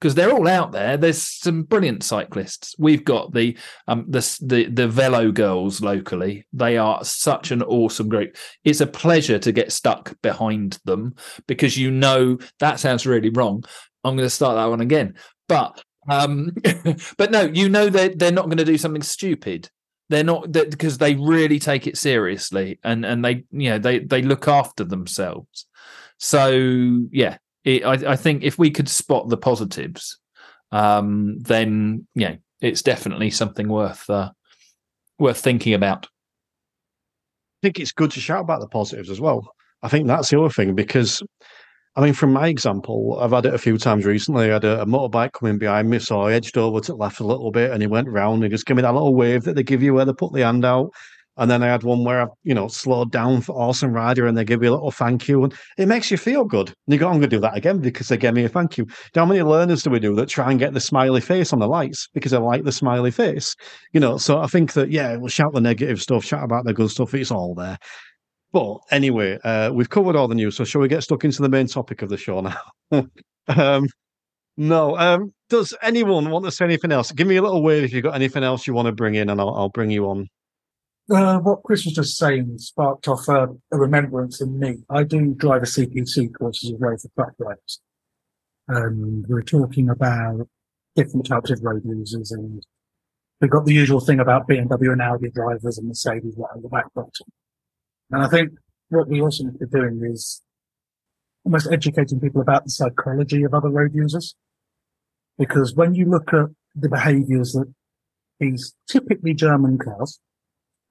because 0.00 0.14
they're 0.14 0.32
all 0.32 0.48
out 0.48 0.72
there. 0.72 0.96
There's 0.96 1.22
some 1.22 1.62
brilliant 1.62 2.02
cyclists. 2.02 2.74
We've 2.78 3.04
got 3.04 3.32
the 3.32 3.56
um 3.88 4.04
the 4.08 4.38
the 4.42 4.66
the 4.66 4.88
Velo 4.88 5.32
girls 5.32 5.80
locally. 5.80 6.46
They 6.52 6.76
are 6.76 7.04
such 7.04 7.50
an 7.50 7.62
awesome 7.62 8.08
group. 8.08 8.36
It's 8.64 8.80
a 8.80 8.86
pleasure 8.86 9.38
to 9.38 9.52
get 9.52 9.72
stuck 9.72 10.14
behind 10.22 10.78
them 10.84 11.14
because 11.46 11.76
you 11.76 11.90
know 11.90 12.38
that 12.60 12.80
sounds 12.80 13.06
really 13.06 13.30
wrong. 13.30 13.64
I'm 14.04 14.16
going 14.16 14.26
to 14.26 14.30
start 14.30 14.56
that 14.56 14.66
one 14.66 14.80
again, 14.80 15.14
but 15.48 15.82
um, 16.08 16.52
but 17.18 17.30
no, 17.30 17.42
you 17.42 17.68
know 17.68 17.88
they're 17.88 18.14
they're 18.14 18.32
not 18.32 18.46
going 18.46 18.58
to 18.58 18.64
do 18.64 18.78
something 18.78 19.02
stupid. 19.02 19.70
They're 20.08 20.24
not 20.24 20.52
because 20.52 20.98
they 20.98 21.14
really 21.14 21.58
take 21.58 21.86
it 21.86 21.96
seriously 21.96 22.78
and 22.84 23.04
and 23.04 23.24
they 23.24 23.44
you 23.50 23.70
know 23.70 23.78
they 23.78 24.00
they 24.00 24.22
look 24.22 24.46
after 24.46 24.84
themselves. 24.84 25.66
So 26.18 26.50
yeah, 27.10 27.38
it, 27.66 27.84
I, 27.84 28.12
I, 28.12 28.16
think 28.16 28.44
if 28.44 28.58
we 28.58 28.70
could 28.70 28.88
spot 28.88 29.28
the 29.28 29.36
positives, 29.36 30.18
um, 30.70 31.36
then 31.40 32.06
know 32.14 32.36
it's 32.60 32.80
definitely 32.80 33.30
something 33.30 33.68
worth 33.68 34.08
uh, 34.08 34.30
worth 35.18 35.38
thinking 35.38 35.74
about. 35.74 36.06
I 36.06 37.66
think 37.66 37.80
it's 37.80 37.92
good 37.92 38.12
to 38.12 38.20
shout 38.20 38.42
about 38.42 38.60
the 38.60 38.68
positives 38.68 39.10
as 39.10 39.20
well. 39.20 39.52
I 39.82 39.88
think 39.88 40.06
that's 40.06 40.30
the 40.30 40.38
other 40.38 40.48
thing 40.48 40.76
because, 40.76 41.20
I 41.96 42.02
mean, 42.02 42.12
from 42.12 42.32
my 42.32 42.46
example, 42.46 43.18
I've 43.20 43.32
had 43.32 43.46
it 43.46 43.54
a 43.54 43.58
few 43.58 43.78
times 43.78 44.04
recently. 44.04 44.50
I 44.50 44.54
had 44.54 44.64
a, 44.64 44.82
a 44.82 44.86
motorbike 44.86 45.32
coming 45.32 45.58
behind 45.58 45.90
me, 45.90 45.98
so 45.98 46.20
I 46.20 46.34
edged 46.34 46.56
over 46.56 46.80
to 46.80 46.92
the 46.92 46.96
left 46.96 47.18
a 47.18 47.26
little 47.26 47.50
bit, 47.50 47.72
and 47.72 47.82
he 47.82 47.88
went 47.88 48.08
round 48.08 48.44
and 48.44 48.52
just 48.52 48.64
gave 48.64 48.76
me 48.76 48.82
that 48.82 48.94
little 48.94 49.14
wave 49.14 49.42
that 49.42 49.56
they 49.56 49.64
give 49.64 49.82
you 49.82 49.92
where 49.92 50.04
they 50.04 50.12
put 50.12 50.32
the 50.32 50.42
hand 50.42 50.64
out. 50.64 50.90
And 51.38 51.50
then 51.50 51.62
I 51.62 51.66
had 51.66 51.82
one 51.82 52.04
where 52.04 52.22
I, 52.22 52.26
you 52.44 52.54
know, 52.54 52.68
slowed 52.68 53.12
down 53.12 53.42
for 53.42 53.54
awesome 53.54 53.92
rider 53.92 54.26
and 54.26 54.36
they 54.36 54.44
give 54.44 54.62
you 54.62 54.70
a 54.70 54.74
little 54.74 54.90
thank 54.90 55.28
you. 55.28 55.44
And 55.44 55.54
it 55.76 55.86
makes 55.86 56.10
you 56.10 56.16
feel 56.16 56.44
good. 56.44 56.68
And 56.68 56.94
you 56.94 56.98
go, 56.98 57.06
I'm 57.06 57.14
going 57.14 57.22
to 57.22 57.28
do 57.28 57.40
that 57.40 57.56
again 57.56 57.78
because 57.78 58.08
they 58.08 58.16
gave 58.16 58.34
me 58.34 58.44
a 58.44 58.48
thank 58.48 58.78
you. 58.78 58.86
How 59.14 59.26
many 59.26 59.42
learners 59.42 59.82
do 59.82 59.90
we 59.90 60.00
do 60.00 60.14
that 60.14 60.28
try 60.28 60.50
and 60.50 60.58
get 60.58 60.72
the 60.72 60.80
smiley 60.80 61.20
face 61.20 61.52
on 61.52 61.58
the 61.58 61.68
lights 61.68 62.08
because 62.14 62.32
I 62.32 62.38
like 62.38 62.64
the 62.64 62.72
smiley 62.72 63.10
face? 63.10 63.54
You 63.92 64.00
know, 64.00 64.16
so 64.16 64.38
I 64.40 64.46
think 64.46 64.72
that, 64.72 64.90
yeah, 64.90 65.16
we'll 65.16 65.28
shout 65.28 65.52
the 65.52 65.60
negative 65.60 66.00
stuff, 66.00 66.24
shout 66.24 66.44
about 66.44 66.64
the 66.64 66.74
good 66.74 66.90
stuff. 66.90 67.14
It's 67.14 67.30
all 67.30 67.54
there. 67.54 67.78
But 68.52 68.78
anyway, 68.90 69.38
uh, 69.44 69.70
we've 69.72 69.90
covered 69.90 70.16
all 70.16 70.28
the 70.28 70.34
news. 70.34 70.56
So 70.56 70.64
shall 70.64 70.80
we 70.80 70.88
get 70.88 71.02
stuck 71.02 71.24
into 71.24 71.42
the 71.42 71.48
main 71.48 71.66
topic 71.66 72.00
of 72.00 72.08
the 72.08 72.16
show 72.16 72.40
now? 72.40 73.06
um, 73.48 73.86
no. 74.56 74.96
Um, 74.96 75.34
does 75.50 75.74
anyone 75.82 76.30
want 76.30 76.44
to 76.46 76.50
say 76.50 76.64
anything 76.64 76.92
else? 76.92 77.12
Give 77.12 77.26
me 77.26 77.36
a 77.36 77.42
little 77.42 77.62
wave 77.62 77.84
if 77.84 77.92
you've 77.92 78.04
got 78.04 78.14
anything 78.14 78.42
else 78.42 78.66
you 78.66 78.72
want 78.72 78.86
to 78.86 78.92
bring 78.92 79.14
in 79.14 79.28
and 79.28 79.40
I'll, 79.40 79.54
I'll 79.54 79.68
bring 79.68 79.90
you 79.90 80.08
on. 80.08 80.28
Uh, 81.08 81.38
what 81.38 81.62
Chris 81.62 81.84
was 81.84 81.94
just 81.94 82.16
saying 82.16 82.58
sparked 82.58 83.06
off 83.06 83.28
uh, 83.28 83.46
a 83.72 83.76
remembrance 83.76 84.40
in 84.40 84.58
me. 84.58 84.78
I 84.90 85.04
do 85.04 85.34
drive 85.34 85.62
a 85.62 85.66
CPC 85.66 86.34
course 86.34 86.64
as 86.64 86.72
a 86.72 86.76
road 86.78 87.00
for 87.00 87.08
truck 87.14 87.36
drivers. 87.36 87.80
And 88.66 89.24
we're 89.28 89.42
talking 89.42 89.88
about 89.88 90.48
different 90.96 91.26
types 91.26 91.50
of 91.50 91.62
road 91.62 91.82
users 91.84 92.32
and 92.32 92.60
we've 93.40 93.50
got 93.50 93.66
the 93.66 93.74
usual 93.74 94.00
thing 94.00 94.18
about 94.18 94.48
BMW 94.48 94.92
and 94.92 95.02
Audi 95.02 95.30
drivers 95.30 95.78
and 95.78 95.86
Mercedes 95.86 96.34
right 96.36 96.50
on 96.56 96.62
the 96.62 96.68
back 96.68 96.92
bottom. 96.92 97.26
And 98.10 98.24
I 98.24 98.28
think 98.28 98.50
what 98.88 99.08
we 99.08 99.20
also 99.20 99.44
need 99.44 99.58
to 99.60 99.66
be 99.66 99.78
doing 99.78 100.00
is 100.10 100.42
almost 101.44 101.70
educating 101.70 102.18
people 102.18 102.40
about 102.40 102.64
the 102.64 102.70
psychology 102.70 103.44
of 103.44 103.54
other 103.54 103.70
road 103.70 103.94
users. 103.94 104.34
Because 105.38 105.72
when 105.74 105.94
you 105.94 106.06
look 106.06 106.32
at 106.32 106.46
the 106.74 106.88
behaviors 106.88 107.52
that 107.52 107.72
these 108.40 108.74
typically 108.88 109.34
German 109.34 109.78
cars 109.78 110.18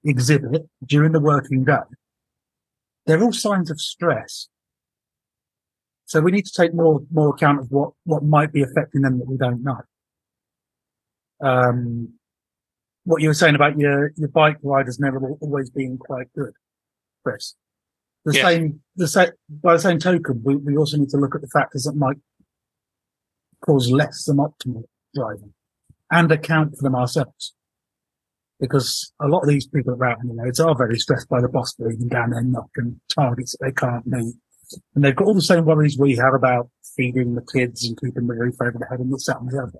exhibit 0.06 0.68
during 0.84 1.12
the 1.12 1.20
working 1.20 1.64
day, 1.64 1.78
they're 3.06 3.22
all 3.22 3.32
signs 3.32 3.70
of 3.70 3.80
stress. 3.80 4.48
So 6.06 6.20
we 6.20 6.30
need 6.30 6.46
to 6.46 6.52
take 6.52 6.72
more, 6.72 7.02
more 7.10 7.30
account 7.30 7.60
of 7.60 7.70
what, 7.70 7.90
what 8.04 8.22
might 8.22 8.52
be 8.52 8.62
affecting 8.62 9.02
them 9.02 9.18
that 9.18 9.28
we 9.28 9.36
don't 9.36 9.62
know. 9.62 9.80
Um, 11.40 12.14
what 13.04 13.22
you 13.22 13.28
were 13.28 13.34
saying 13.34 13.54
about 13.54 13.78
your, 13.78 14.12
your 14.16 14.28
bike 14.28 14.58
riders 14.62 14.98
never 14.98 15.18
always 15.40 15.70
being 15.70 15.98
quite 15.98 16.32
good, 16.34 16.52
Chris. 17.24 17.54
The 18.24 18.34
Yeah. 18.34 18.42
same, 18.42 18.80
the 18.96 19.08
same, 19.08 19.30
by 19.48 19.74
the 19.74 19.80
same 19.80 19.98
token, 19.98 20.42
we, 20.44 20.56
we 20.56 20.76
also 20.76 20.96
need 20.96 21.10
to 21.10 21.16
look 21.16 21.34
at 21.34 21.40
the 21.40 21.48
factors 21.48 21.84
that 21.84 21.94
might 21.94 22.18
cause 23.64 23.90
less 23.90 24.24
than 24.24 24.36
optimal 24.36 24.84
driving 25.14 25.54
and 26.10 26.30
account 26.30 26.76
for 26.76 26.82
them 26.82 26.94
ourselves 26.94 27.55
because 28.60 29.12
a 29.20 29.28
lot 29.28 29.40
of 29.40 29.48
these 29.48 29.66
people 29.66 29.94
that 29.96 30.02
are 30.02 30.10
out 30.10 30.18
on 30.20 30.28
the 30.28 30.34
roads 30.34 30.60
are 30.60 30.74
very 30.74 30.98
stressed 30.98 31.28
by 31.28 31.40
the 31.40 31.48
boss 31.48 31.74
breathing 31.74 32.08
down 32.08 32.30
their 32.30 32.42
neck 32.42 32.70
and 32.76 33.00
targets 33.14 33.52
that 33.52 33.64
they 33.66 33.72
can't 33.72 34.06
meet. 34.06 34.34
And 34.94 35.04
they've 35.04 35.14
got 35.14 35.26
all 35.26 35.34
the 35.34 35.42
same 35.42 35.64
worries 35.64 35.98
we 35.98 36.16
have 36.16 36.34
about 36.34 36.68
feeding 36.96 37.34
the 37.34 37.46
kids 37.52 37.86
and 37.86 38.00
keeping 38.00 38.26
the 38.26 38.34
roof 38.34 38.56
over 38.60 38.76
their 38.78 38.88
head 38.88 39.00
and 39.00 39.12
this, 39.12 39.26
that 39.26 39.40
and 39.40 39.50
the 39.50 39.62
other. 39.62 39.78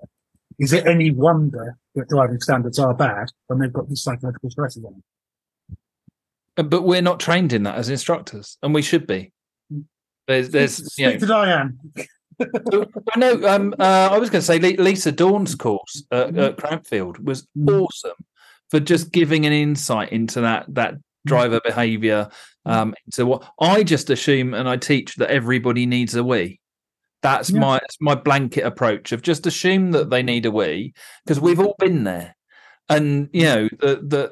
Is 0.59 0.73
it 0.73 0.87
any 0.87 1.11
wonder 1.11 1.77
that 1.95 2.09
driving 2.09 2.39
standards 2.39 2.79
are 2.79 2.93
bad 2.93 3.29
when 3.47 3.59
they've 3.59 3.73
got 3.73 3.89
these 3.89 4.01
psychological 4.01 4.49
stresses 4.49 4.83
on 4.83 4.93
them? 4.93 5.03
Uh, 6.57 6.63
But 6.63 6.83
we're 6.83 7.01
not 7.01 7.19
trained 7.19 7.53
in 7.53 7.63
that 7.63 7.75
as 7.75 7.89
instructors, 7.89 8.57
and 8.63 8.73
we 8.73 8.81
should 8.81 9.05
be. 9.05 9.33
There's, 10.27 10.49
there's, 10.49 10.97
you 10.97 11.07
know, 11.07 11.17
to 11.17 11.25
Diane. 11.25 11.79
I 12.39 13.17
know. 13.17 13.47
Um, 13.47 13.73
uh, 13.79 14.09
I 14.11 14.17
was 14.17 14.29
going 14.29 14.41
to 14.41 14.45
say 14.45 14.59
Lisa 14.59 15.11
Dorn's 15.11 15.55
course 15.55 16.03
at, 16.11 16.37
at 16.37 16.57
Cranfield 16.57 17.25
was 17.25 17.47
awesome 17.67 18.11
for 18.69 18.79
just 18.79 19.11
giving 19.11 19.45
an 19.45 19.53
insight 19.53 20.11
into 20.11 20.41
that 20.41 20.65
that 20.75 20.95
driver 21.25 21.59
behaviour. 21.63 22.29
Um, 22.65 22.93
into 23.05 23.25
what 23.25 23.49
I 23.61 23.83
just 23.83 24.09
assume, 24.09 24.53
and 24.53 24.67
I 24.67 24.75
teach 24.75 25.15
that 25.15 25.29
everybody 25.29 25.85
needs 25.85 26.15
a 26.15 26.23
wee. 26.23 26.59
That's 27.21 27.49
Yeah. 27.49 27.59
my 27.61 27.73
that's 27.79 27.97
my 28.01 28.13
blanket 28.15 28.65
approach 28.65 29.11
of 29.13 29.21
just 29.21 29.47
assume 29.47 29.91
that 29.91 30.09
they 30.09 30.21
need 30.21 30.45
a 30.45 30.51
wee 30.51 30.93
because 31.25 31.39
we've 31.39 31.59
all 31.61 31.75
been 31.79 32.03
there, 32.03 32.35
and 32.89 33.29
you 33.31 33.43
know 33.43 33.69
that 33.79 34.09
that 34.09 34.31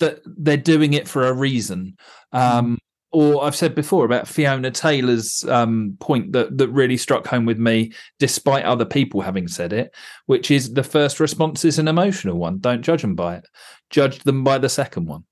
that 0.00 0.20
they're 0.24 0.56
doing 0.56 0.94
it 0.94 1.06
for 1.06 1.26
a 1.26 1.32
reason. 1.32 1.96
Um, 2.32 2.78
or 3.10 3.42
I've 3.42 3.56
said 3.56 3.74
before 3.74 4.04
about 4.04 4.28
Fiona 4.28 4.70
Taylor's 4.70 5.44
um, 5.48 5.96
point 6.00 6.32
that 6.32 6.58
that 6.58 6.68
really 6.68 6.96
struck 6.96 7.26
home 7.26 7.46
with 7.46 7.58
me, 7.58 7.92
despite 8.18 8.64
other 8.64 8.84
people 8.84 9.20
having 9.20 9.48
said 9.48 9.72
it, 9.72 9.94
which 10.26 10.50
is 10.50 10.74
the 10.74 10.82
first 10.82 11.18
response 11.18 11.64
is 11.64 11.78
an 11.78 11.88
emotional 11.88 12.36
one. 12.36 12.58
Don't 12.58 12.82
judge 12.82 13.02
them 13.02 13.14
by 13.14 13.36
it; 13.36 13.46
judge 13.90 14.20
them 14.20 14.44
by 14.44 14.58
the 14.58 14.68
second 14.68 15.06
one. 15.06 15.24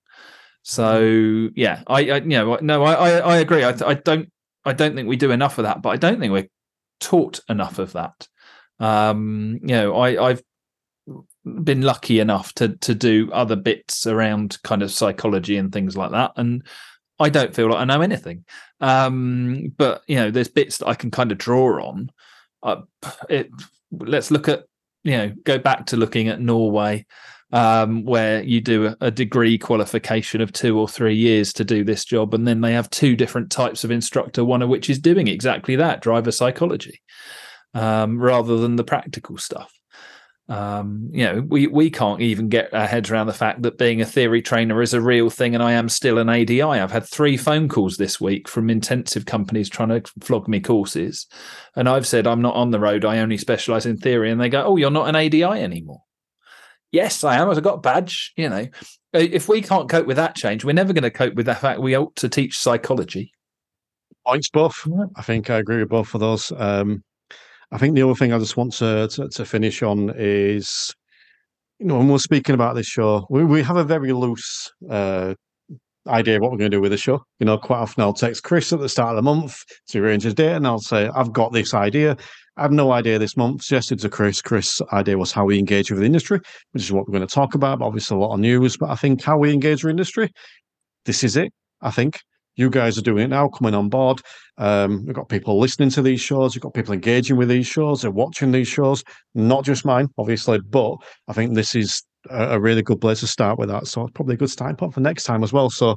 So 0.62 1.50
yeah, 1.54 1.82
I, 1.86 2.10
I 2.10 2.16
you 2.16 2.28
know 2.28 2.56
no, 2.60 2.82
I 2.82 2.94
I, 2.94 3.10
I 3.18 3.36
agree. 3.38 3.62
I, 3.62 3.74
I 3.86 3.94
don't 3.94 4.30
I 4.64 4.72
don't 4.72 4.94
think 4.94 5.08
we 5.08 5.16
do 5.16 5.30
enough 5.30 5.58
of 5.58 5.64
that, 5.64 5.82
but 5.82 5.90
I 5.90 5.96
don't 5.96 6.18
think 6.18 6.32
we're 6.32 6.48
taught 6.98 7.40
enough 7.48 7.78
of 7.78 7.92
that. 7.92 8.26
Um, 8.80 9.60
you 9.62 9.74
know, 9.74 9.96
I 9.96 10.30
I've 10.30 10.42
been 11.44 11.82
lucky 11.82 12.20
enough 12.20 12.52
to 12.54 12.76
to 12.78 12.94
do 12.94 13.30
other 13.32 13.56
bits 13.56 14.06
around 14.06 14.60
kind 14.62 14.82
of 14.82 14.90
psychology 14.90 15.56
and 15.56 15.72
things 15.72 15.96
like 15.96 16.10
that, 16.12 16.32
and 16.36 16.66
I 17.18 17.28
don't 17.30 17.54
feel 17.54 17.70
like 17.70 17.78
I 17.78 17.84
know 17.84 18.02
anything. 18.02 18.44
Um, 18.80 19.72
but 19.76 20.02
you 20.06 20.16
know, 20.16 20.30
there's 20.30 20.48
bits 20.48 20.78
that 20.78 20.88
I 20.88 20.94
can 20.94 21.10
kind 21.10 21.32
of 21.32 21.38
draw 21.38 21.82
on. 21.86 22.10
Uh, 22.62 22.82
it, 23.28 23.50
let's 23.90 24.30
look 24.30 24.48
at 24.48 24.64
you 25.04 25.16
know 25.16 25.32
go 25.44 25.58
back 25.58 25.86
to 25.86 25.96
looking 25.96 26.28
at 26.28 26.40
Norway, 26.40 27.06
um, 27.52 28.04
where 28.04 28.42
you 28.42 28.60
do 28.60 28.94
a, 29.00 29.10
degree 29.10 29.56
qualification 29.56 30.40
of 30.40 30.52
two 30.52 30.78
or 30.78 30.88
three 30.88 31.14
years 31.14 31.52
to 31.54 31.64
do 31.64 31.84
this 31.84 32.04
job, 32.04 32.34
and 32.34 32.46
then 32.46 32.60
they 32.60 32.72
have 32.72 32.90
two 32.90 33.16
different 33.16 33.50
types 33.50 33.84
of 33.84 33.90
instructor, 33.90 34.44
one 34.44 34.62
of 34.62 34.68
which 34.68 34.90
is 34.90 34.98
doing 34.98 35.28
exactly 35.28 35.76
that, 35.76 36.02
driver 36.02 36.32
psychology, 36.32 37.00
um, 37.74 38.18
rather 38.18 38.58
than 38.58 38.76
the 38.76 38.84
practical 38.84 39.38
stuff. 39.38 39.72
Um, 40.48 41.10
you 41.12 41.24
know, 41.24 41.40
we 41.40 41.66
we 41.66 41.90
can't 41.90 42.20
even 42.20 42.48
get 42.48 42.72
our 42.72 42.86
heads 42.86 43.10
around 43.10 43.26
the 43.26 43.32
fact 43.32 43.62
that 43.62 43.78
being 43.78 44.00
a 44.00 44.06
theory 44.06 44.40
trainer 44.40 44.80
is 44.80 44.94
a 44.94 45.00
real 45.00 45.28
thing, 45.28 45.54
and 45.54 45.62
I 45.62 45.72
am 45.72 45.88
still 45.88 46.18
an 46.18 46.28
ADI. 46.28 46.62
I've 46.62 46.92
had 46.92 47.04
three 47.04 47.36
phone 47.36 47.68
calls 47.68 47.96
this 47.96 48.20
week 48.20 48.48
from 48.48 48.70
intensive 48.70 49.26
companies 49.26 49.68
trying 49.68 49.88
to 49.88 50.02
flog 50.20 50.46
me 50.46 50.60
courses, 50.60 51.26
and 51.74 51.88
I've 51.88 52.06
said 52.06 52.28
I'm 52.28 52.42
not 52.42 52.54
on 52.54 52.70
the 52.70 52.78
road. 52.78 53.04
I 53.04 53.18
only 53.18 53.38
specialize 53.38 53.86
in 53.86 53.96
theory, 53.96 54.30
and 54.30 54.40
they 54.40 54.48
go, 54.48 54.62
"Oh, 54.62 54.76
you're 54.76 54.90
not 54.90 55.08
an 55.08 55.16
ADI 55.16 55.42
anymore." 55.42 56.02
Yes, 56.92 57.24
I 57.24 57.36
am. 57.36 57.50
I've 57.50 57.62
got 57.62 57.78
a 57.78 57.80
badge. 57.80 58.32
You 58.36 58.48
know, 58.48 58.68
if 59.12 59.48
we 59.48 59.60
can't 59.62 59.88
cope 59.88 60.06
with 60.06 60.16
that 60.16 60.36
change, 60.36 60.64
we're 60.64 60.72
never 60.72 60.92
going 60.92 61.02
to 61.02 61.10
cope 61.10 61.34
with 61.34 61.46
the 61.46 61.56
fact 61.56 61.80
we 61.80 61.96
ought 61.96 62.14
to 62.16 62.28
teach 62.28 62.56
psychology. 62.56 63.32
Points, 64.24 64.48
both. 64.48 64.88
I 65.16 65.22
think 65.22 65.50
I 65.50 65.58
agree 65.58 65.78
with 65.78 65.88
both 65.88 66.14
of 66.14 66.20
those. 66.20 66.52
Um, 66.56 67.02
I 67.72 67.78
think 67.78 67.94
the 67.94 68.02
other 68.02 68.14
thing 68.14 68.32
I 68.32 68.38
just 68.38 68.56
want 68.56 68.72
to, 68.74 69.08
to, 69.08 69.28
to 69.28 69.44
finish 69.44 69.82
on 69.82 70.12
is, 70.16 70.94
you 71.78 71.86
know, 71.86 71.98
when 71.98 72.08
we're 72.08 72.18
speaking 72.18 72.54
about 72.54 72.74
this 72.74 72.86
show, 72.86 73.26
we, 73.28 73.44
we 73.44 73.62
have 73.62 73.76
a 73.76 73.84
very 73.84 74.12
loose 74.12 74.70
uh, 74.88 75.34
idea 76.06 76.36
of 76.36 76.42
what 76.42 76.52
we're 76.52 76.58
going 76.58 76.70
to 76.70 76.76
do 76.76 76.80
with 76.80 76.92
the 76.92 76.96
show. 76.96 77.22
You 77.40 77.46
know, 77.46 77.58
quite 77.58 77.78
often 77.78 78.02
I'll 78.02 78.12
text 78.12 78.44
Chris 78.44 78.72
at 78.72 78.80
the 78.80 78.88
start 78.88 79.10
of 79.10 79.16
the 79.16 79.22
month 79.22 79.62
to 79.88 79.98
arrange 79.98 80.22
his 80.22 80.34
date, 80.34 80.52
and 80.52 80.66
I'll 80.66 80.78
say, 80.78 81.08
I've 81.14 81.32
got 81.32 81.52
this 81.52 81.74
idea. 81.74 82.16
I 82.56 82.62
have 82.62 82.72
no 82.72 82.92
idea 82.92 83.18
this 83.18 83.36
month. 83.36 83.62
Suggested 83.62 83.98
to 84.00 84.08
Chris. 84.08 84.40
Chris' 84.40 84.80
idea 84.92 85.18
was 85.18 85.32
how 85.32 85.44
we 85.44 85.58
engage 85.58 85.90
with 85.90 86.00
the 86.00 86.06
industry, 86.06 86.40
which 86.72 86.84
is 86.84 86.92
what 86.92 87.06
we're 87.06 87.12
going 87.12 87.26
to 87.26 87.34
talk 87.34 87.54
about. 87.54 87.82
Obviously, 87.82 88.16
a 88.16 88.20
lot 88.20 88.32
of 88.32 88.40
news. 88.40 88.76
But 88.76 88.90
I 88.90 88.94
think 88.94 89.22
how 89.22 89.36
we 89.36 89.52
engage 89.52 89.84
with 89.84 89.90
industry, 89.90 90.32
this 91.04 91.22
is 91.22 91.36
it. 91.36 91.52
I 91.82 91.90
think 91.90 92.18
you 92.56 92.70
guys 92.70 92.98
are 92.98 93.02
doing 93.02 93.24
it 93.24 93.28
now, 93.28 93.48
coming 93.48 93.74
on 93.74 93.88
board. 93.88 94.20
Um, 94.58 95.04
we've 95.04 95.14
got 95.14 95.28
people 95.28 95.58
listening 95.58 95.90
to 95.90 96.02
these 96.02 96.20
shows. 96.20 96.54
We've 96.54 96.62
got 96.62 96.74
people 96.74 96.94
engaging 96.94 97.36
with 97.36 97.48
these 97.48 97.66
shows. 97.66 98.02
They're 98.02 98.10
watching 98.10 98.52
these 98.52 98.68
shows. 98.68 99.04
Not 99.34 99.64
just 99.64 99.84
mine, 99.84 100.08
obviously, 100.18 100.58
but 100.60 100.96
I 101.28 101.34
think 101.34 101.54
this 101.54 101.74
is 101.74 102.02
a, 102.30 102.56
a 102.56 102.60
really 102.60 102.82
good 102.82 103.00
place 103.00 103.20
to 103.20 103.26
start 103.26 103.58
with 103.58 103.68
that. 103.68 103.86
So 103.86 104.02
it's 104.02 104.12
probably 104.12 104.34
a 104.34 104.38
good 104.38 104.50
starting 104.50 104.76
point 104.76 104.94
for 104.94 105.00
next 105.00 105.24
time 105.24 105.44
as 105.44 105.52
well. 105.52 105.70
So, 105.70 105.96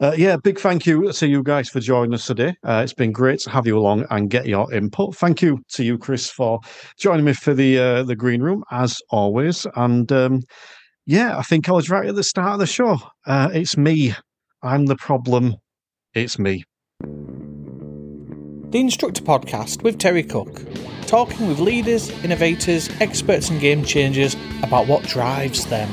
uh, 0.00 0.14
yeah, 0.16 0.36
big 0.36 0.58
thank 0.58 0.86
you 0.86 1.12
to 1.12 1.28
you 1.28 1.42
guys 1.42 1.68
for 1.68 1.80
joining 1.80 2.14
us 2.14 2.26
today. 2.26 2.54
Uh, 2.64 2.80
it's 2.82 2.94
been 2.94 3.12
great 3.12 3.40
to 3.40 3.50
have 3.50 3.66
you 3.66 3.78
along 3.78 4.06
and 4.10 4.30
get 4.30 4.46
your 4.46 4.72
input. 4.72 5.14
Thank 5.14 5.42
you 5.42 5.58
to 5.70 5.84
you, 5.84 5.98
Chris, 5.98 6.30
for 6.30 6.60
joining 6.98 7.24
me 7.24 7.34
for 7.34 7.54
the 7.54 7.78
uh, 7.78 8.02
the 8.02 8.16
green 8.16 8.42
room 8.42 8.64
as 8.70 8.98
always. 9.10 9.66
And 9.76 10.10
um, 10.10 10.40
yeah, 11.06 11.36
I 11.38 11.42
think 11.42 11.68
I 11.68 11.72
was 11.72 11.90
right 11.90 12.08
at 12.08 12.14
the 12.14 12.24
start 12.24 12.54
of 12.54 12.60
the 12.60 12.66
show. 12.66 12.98
Uh, 13.26 13.50
it's 13.52 13.76
me. 13.76 14.14
I'm 14.62 14.86
the 14.86 14.96
problem. 14.96 15.54
It's 16.12 16.40
me. 16.40 16.64
the 18.70 18.80
Instructor 18.80 19.22
Podcast 19.22 19.84
with 19.84 19.98
Terry 19.98 20.24
Cook, 20.24 20.62
talking 21.06 21.46
with 21.46 21.60
leaders, 21.60 22.10
innovators, 22.24 22.90
experts, 23.00 23.48
and 23.48 23.60
game 23.60 23.84
changers 23.84 24.34
about 24.64 24.88
what 24.88 25.04
drives 25.04 25.66
them. 25.66 25.88